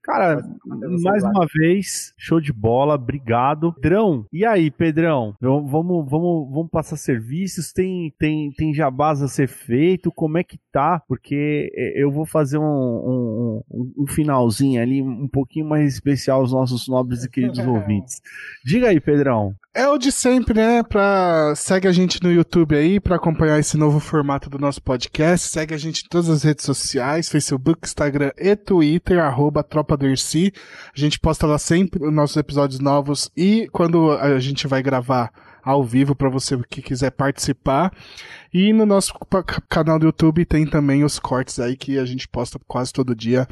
Cara, 0.03 0.43
mais 1.03 1.23
uma 1.23 1.45
vez, 1.53 2.13
show 2.17 2.41
de 2.41 2.51
bola, 2.51 2.95
obrigado. 2.95 3.71
Pedrão, 3.73 4.25
e 4.33 4.43
aí, 4.43 4.71
Pedrão? 4.71 5.35
Vamos, 5.39 5.69
vamos, 6.09 6.49
vamos 6.49 6.71
passar 6.71 6.97
serviços? 6.97 7.71
Tem, 7.71 8.11
tem, 8.17 8.51
tem 8.51 8.73
jabás 8.73 9.21
a 9.21 9.27
ser 9.27 9.47
feito? 9.47 10.11
Como 10.11 10.39
é 10.39 10.43
que 10.43 10.57
tá? 10.71 11.01
Porque 11.07 11.71
é, 11.75 12.01
eu 12.01 12.11
vou 12.11 12.25
fazer 12.25 12.57
um, 12.57 12.63
um, 12.63 13.93
um 13.99 14.07
finalzinho 14.07 14.81
ali, 14.81 15.01
um 15.01 15.27
pouquinho 15.27 15.67
mais 15.67 15.93
especial 15.93 16.41
aos 16.41 16.51
nossos 16.51 16.87
nobres 16.87 17.23
e 17.23 17.29
queridos 17.29 17.59
ouvintes. 17.65 18.21
Diga 18.65 18.89
aí, 18.89 18.99
Pedrão. 18.99 19.55
É 19.73 19.87
o 19.87 19.97
de 19.97 20.11
sempre, 20.11 20.53
né? 20.53 20.83
Pra... 20.83 21.53
Segue 21.55 21.87
a 21.87 21.93
gente 21.93 22.21
no 22.21 22.29
YouTube 22.29 22.75
aí 22.75 22.99
para 22.99 23.15
acompanhar 23.15 23.57
esse 23.57 23.77
novo 23.77 24.01
formato 24.01 24.49
do 24.49 24.59
nosso 24.59 24.81
podcast. 24.81 25.47
Segue 25.47 25.73
a 25.73 25.77
gente 25.77 26.03
em 26.03 26.09
todas 26.09 26.29
as 26.29 26.43
redes 26.43 26.65
sociais, 26.65 27.29
Facebook, 27.29 27.79
Instagram 27.87 28.31
e 28.37 28.53
Twitter, 28.53 29.19
arroba 29.19 29.63
Tropa 29.63 29.95
do 29.95 30.05
Irci. 30.05 30.51
A 30.93 30.99
gente 30.99 31.17
posta 31.17 31.47
lá 31.47 31.57
sempre 31.57 32.05
os 32.05 32.13
nossos 32.13 32.35
episódios 32.35 32.81
novos 32.81 33.31
e 33.35 33.69
quando 33.71 34.11
a 34.11 34.37
gente 34.39 34.67
vai 34.67 34.83
gravar 34.83 35.31
ao 35.63 35.85
vivo 35.85 36.13
para 36.15 36.27
você 36.27 36.57
que 36.69 36.81
quiser 36.81 37.11
participar. 37.11 37.93
E 38.53 38.73
no 38.73 38.85
nosso 38.85 39.13
canal 39.69 39.97
do 39.97 40.07
YouTube 40.07 40.43
tem 40.43 40.65
também 40.65 41.05
os 41.05 41.17
cortes 41.17 41.61
aí 41.61 41.77
que 41.77 41.97
a 41.97 42.03
gente 42.03 42.27
posta 42.27 42.59
quase 42.67 42.91
todo 42.91 43.15
dia 43.15 43.47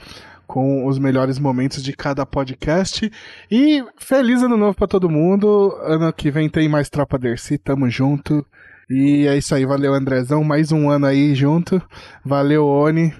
com 0.49 0.87
os 0.87 0.97
melhores 0.97 1.37
momentos 1.37 1.83
de 1.83 1.93
cada 1.93 2.25
podcast. 2.25 3.09
E 3.51 3.85
feliz 3.97 4.41
ano 4.41 4.57
novo 4.57 4.75
para 4.75 4.87
todo 4.87 5.07
mundo. 5.07 5.77
Ano 5.83 6.11
que 6.11 6.31
vem 6.31 6.49
tem 6.49 6.67
mais 6.67 6.89
Tropa 6.89 7.19
Dercy, 7.19 7.59
tamo 7.59 7.87
junto. 7.87 8.43
E 8.89 9.27
é 9.27 9.37
isso 9.37 9.53
aí, 9.53 9.63
valeu 9.63 9.93
Andrezão, 9.93 10.43
mais 10.43 10.71
um 10.71 10.89
ano 10.89 11.05
aí 11.05 11.35
junto. 11.35 11.79
Valeu 12.25 12.65
Oni, 12.65 13.13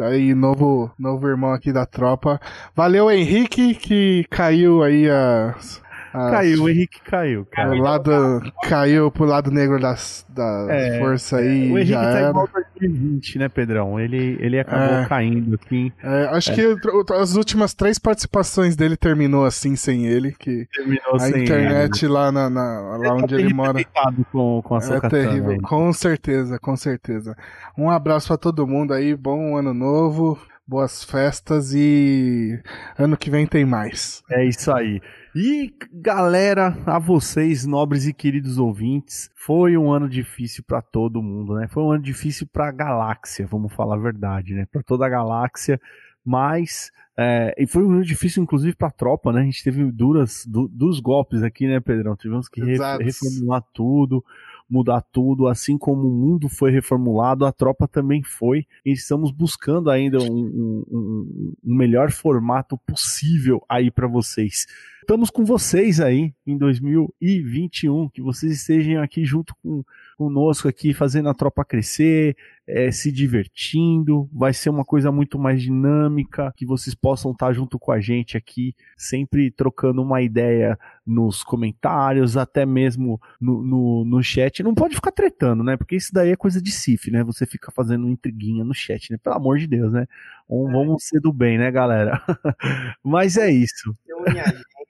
aí 0.00 0.32
novo 0.32 0.88
novo 0.96 1.26
irmão 1.26 1.52
aqui 1.52 1.72
da 1.72 1.84
tropa. 1.84 2.40
Valeu 2.72 3.10
Henrique 3.10 3.74
que 3.74 4.24
caiu 4.30 4.84
aí 4.84 5.10
as 5.10 5.82
ah, 6.16 6.30
caiu, 6.30 6.62
o 6.62 6.68
Henrique 6.70 6.98
caiu. 7.02 7.44
Cara. 7.44 7.70
O 7.70 7.78
lado, 7.78 8.42
caiu 8.62 9.10
pro 9.10 9.26
lado 9.26 9.50
negro 9.50 9.78
das, 9.78 10.26
da 10.30 10.66
é, 10.70 10.98
força 10.98 11.36
aí. 11.36 11.70
O 11.70 11.76
Henrique 11.76 11.92
já 11.92 12.00
tá 12.00 12.18
era. 12.18 12.30
igual 12.30 12.48
2020, 12.54 13.38
né, 13.38 13.48
Pedrão? 13.50 14.00
Ele, 14.00 14.38
ele 14.40 14.58
acabou 14.58 14.96
é, 14.96 15.06
caindo 15.06 15.54
aqui. 15.54 15.92
É, 16.02 16.24
acho 16.32 16.52
é. 16.52 16.54
que 16.54 16.76
as 17.12 17.36
últimas 17.36 17.74
três 17.74 17.98
participações 17.98 18.74
dele 18.74 18.96
terminou 18.96 19.44
assim 19.44 19.76
sem 19.76 20.06
ele. 20.06 20.32
Que 20.32 20.66
terminou 20.72 21.16
a 21.16 21.18
sem 21.18 21.42
internet 21.42 22.04
ele. 22.04 22.12
lá, 22.12 22.32
na, 22.32 22.48
na 22.48 22.96
lá 22.96 23.14
onde 23.14 23.34
ele 23.34 23.52
mora. 23.52 23.84
Com, 24.32 24.62
com 24.62 24.74
a 24.74 24.78
é 24.78 25.08
terrível, 25.08 25.50
aí. 25.50 25.60
com 25.60 25.92
certeza, 25.92 26.58
com 26.58 26.76
certeza. 26.76 27.36
Um 27.76 27.90
abraço 27.90 28.28
para 28.28 28.38
todo 28.38 28.66
mundo 28.66 28.94
aí, 28.94 29.14
bom 29.14 29.56
ano 29.56 29.74
novo 29.74 30.38
boas 30.66 31.04
festas 31.04 31.72
e 31.72 32.60
ano 32.98 33.16
que 33.16 33.30
vem 33.30 33.46
tem 33.46 33.64
mais. 33.64 34.22
É 34.30 34.44
isso 34.44 34.72
aí. 34.72 35.00
E 35.38 35.70
galera, 35.92 36.74
a 36.86 36.98
vocês, 36.98 37.66
nobres 37.66 38.06
e 38.06 38.14
queridos 38.14 38.56
ouvintes, 38.56 39.30
foi 39.34 39.76
um 39.76 39.92
ano 39.92 40.08
difícil 40.08 40.64
para 40.66 40.80
todo 40.80 41.22
mundo, 41.22 41.56
né? 41.56 41.68
Foi 41.68 41.82
um 41.82 41.90
ano 41.90 42.02
difícil 42.02 42.46
para 42.50 42.68
a 42.68 42.72
galáxia, 42.72 43.46
vamos 43.46 43.70
falar 43.74 43.96
a 43.96 44.00
verdade, 44.00 44.54
né? 44.54 44.66
Para 44.72 44.82
toda 44.82 45.04
a 45.04 45.10
galáxia, 45.10 45.78
mas 46.24 46.90
é, 47.18 47.54
e 47.58 47.66
foi 47.66 47.84
um 47.84 47.90
ano 47.92 48.02
difícil, 48.02 48.42
inclusive, 48.42 48.74
para 48.74 48.88
a 48.88 48.90
tropa, 48.90 49.30
né? 49.30 49.42
A 49.42 49.44
gente 49.44 49.62
teve 49.62 49.84
duras, 49.92 50.46
du, 50.46 50.68
dos 50.68 51.00
golpes 51.00 51.42
aqui, 51.42 51.66
né, 51.68 51.80
Pedrão? 51.80 52.16
Tivemos 52.16 52.48
que 52.48 52.62
re, 52.64 52.78
reformular 52.98 53.62
tudo 53.74 54.24
mudar 54.68 55.00
tudo, 55.12 55.46
assim 55.46 55.78
como 55.78 56.08
o 56.08 56.12
mundo 56.12 56.48
foi 56.48 56.70
reformulado, 56.70 57.46
a 57.46 57.52
tropa 57.52 57.86
também 57.86 58.22
foi. 58.22 58.66
E 58.84 58.92
estamos 58.92 59.30
buscando 59.30 59.90
ainda 59.90 60.18
um, 60.18 60.84
um, 60.90 61.54
um 61.64 61.74
melhor 61.74 62.10
formato 62.10 62.78
possível 62.78 63.64
aí 63.68 63.90
para 63.90 64.08
vocês. 64.08 64.66
Estamos 65.00 65.30
com 65.30 65.44
vocês 65.44 66.00
aí 66.00 66.34
em 66.44 66.58
2021, 66.58 68.08
que 68.08 68.20
vocês 68.20 68.52
estejam 68.52 69.00
aqui 69.00 69.24
junto 69.24 69.54
com 69.62 69.84
conosco 70.16 70.66
aqui, 70.66 70.94
fazendo 70.94 71.28
a 71.28 71.34
tropa 71.34 71.64
crescer, 71.64 72.36
é, 72.66 72.90
se 72.90 73.12
divertindo. 73.12 74.28
Vai 74.32 74.52
ser 74.52 74.70
uma 74.70 74.84
coisa 74.84 75.12
muito 75.12 75.38
mais 75.38 75.62
dinâmica, 75.62 76.52
que 76.56 76.66
vocês 76.66 76.94
possam 76.94 77.32
estar 77.32 77.52
junto 77.52 77.78
com 77.78 77.92
a 77.92 78.00
gente 78.00 78.36
aqui, 78.36 78.74
sempre 78.96 79.50
trocando 79.50 80.02
uma 80.02 80.20
ideia 80.22 80.78
nos 81.06 81.42
comentários, 81.42 82.36
até 82.36 82.66
mesmo 82.66 83.20
no, 83.40 83.62
no, 83.62 84.04
no 84.04 84.22
chat. 84.22 84.62
Não 84.62 84.74
pode 84.74 84.94
ficar 84.94 85.12
tretando, 85.12 85.62
né? 85.62 85.76
Porque 85.76 85.96
isso 85.96 86.12
daí 86.12 86.32
é 86.32 86.36
coisa 86.36 86.60
de 86.60 86.72
CIF, 86.72 87.10
né? 87.10 87.22
Você 87.24 87.46
fica 87.46 87.70
fazendo 87.70 88.08
intriguinha 88.08 88.64
no 88.64 88.74
chat, 88.74 89.10
né? 89.12 89.18
Pelo 89.22 89.36
amor 89.36 89.58
de 89.58 89.66
Deus, 89.66 89.92
né? 89.92 90.06
Vamos, 90.48 90.72
vamos 90.72 91.04
ser 91.04 91.20
do 91.20 91.32
bem, 91.32 91.58
né, 91.58 91.70
galera? 91.70 92.22
Mas 93.02 93.36
é 93.36 93.50
isso 93.50 93.96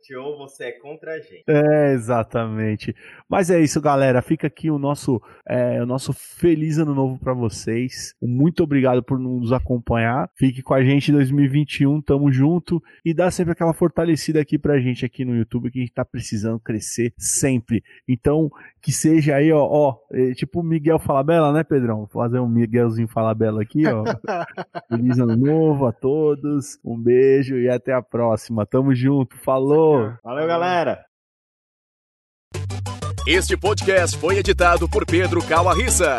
gente 0.07 0.17
ou 0.17 0.39
você 0.39 0.65
é 0.65 0.73
contra 0.73 1.15
a 1.15 1.19
gente. 1.19 1.45
É, 1.47 1.93
exatamente. 1.93 2.95
Mas 3.29 3.51
é 3.51 3.61
isso, 3.61 3.81
galera. 3.81 4.23
Fica 4.23 4.47
aqui 4.47 4.71
o 4.71 4.79
nosso, 4.79 5.21
é, 5.47 5.83
o 5.83 5.87
nosso 5.87 6.13
feliz 6.13 6.79
ano 6.79 6.95
novo 6.95 7.19
para 7.19 7.35
vocês. 7.67 8.15
Muito 8.23 8.63
obrigado 8.63 9.03
por 9.03 9.19
nos 9.19 9.53
acompanhar. 9.53 10.31
Fique 10.37 10.63
com 10.63 10.73
a 10.73 10.83
gente 10.83 11.11
em 11.11 11.15
2021, 11.15 12.01
tamo 12.01 12.31
junto. 12.31 12.81
E 13.05 13.13
dá 13.13 13.31
sempre 13.31 13.53
aquela 13.53 13.73
fortalecida 13.73 14.41
aqui 14.41 14.59
pra 14.59 14.79
gente 14.79 15.05
aqui 15.05 15.25
no 15.25 15.35
YouTube 15.35 15.71
que 15.71 15.79
a 15.81 15.83
gente 15.83 15.93
tá 15.93 16.05
precisando 16.05 16.61
crescer 16.61 17.13
sempre. 17.19 17.83
Então, 18.09 18.49
que 18.81 18.93
seja 18.93 19.37
aí, 19.37 19.53
ó, 19.53 19.65
ó 19.65 19.97
é, 20.13 20.33
tipo 20.33 20.61
o 20.61 20.63
Miguel 20.63 20.99
Falabella, 20.99 21.53
né, 21.53 21.65
Pedrão? 21.65 21.99
Vou 21.99 22.23
fazer 22.23 22.39
um 22.39 22.49
Miguelzinho 22.49 23.09
Falabella 23.09 23.63
aqui, 23.63 23.83
ó. 23.87 24.05
feliz 24.89 25.19
ano 25.19 25.37
novo 25.37 25.87
a 25.87 25.93
todos. 25.93 26.79
Um 26.85 27.01
beijo 27.01 27.57
e 27.59 27.69
até 27.69 27.93
a 27.93 28.03
próxima. 28.03 28.65
Tamo 28.65 28.95
junto. 28.95 29.37
Falou! 29.39 30.13
Valeu, 30.23 30.47
galera. 30.47 31.05
Este 33.27 33.57
podcast 33.57 34.17
foi 34.17 34.39
editado 34.39 34.89
por 34.89 35.05
Pedro 35.05 35.43
Calarissa. 35.43 36.19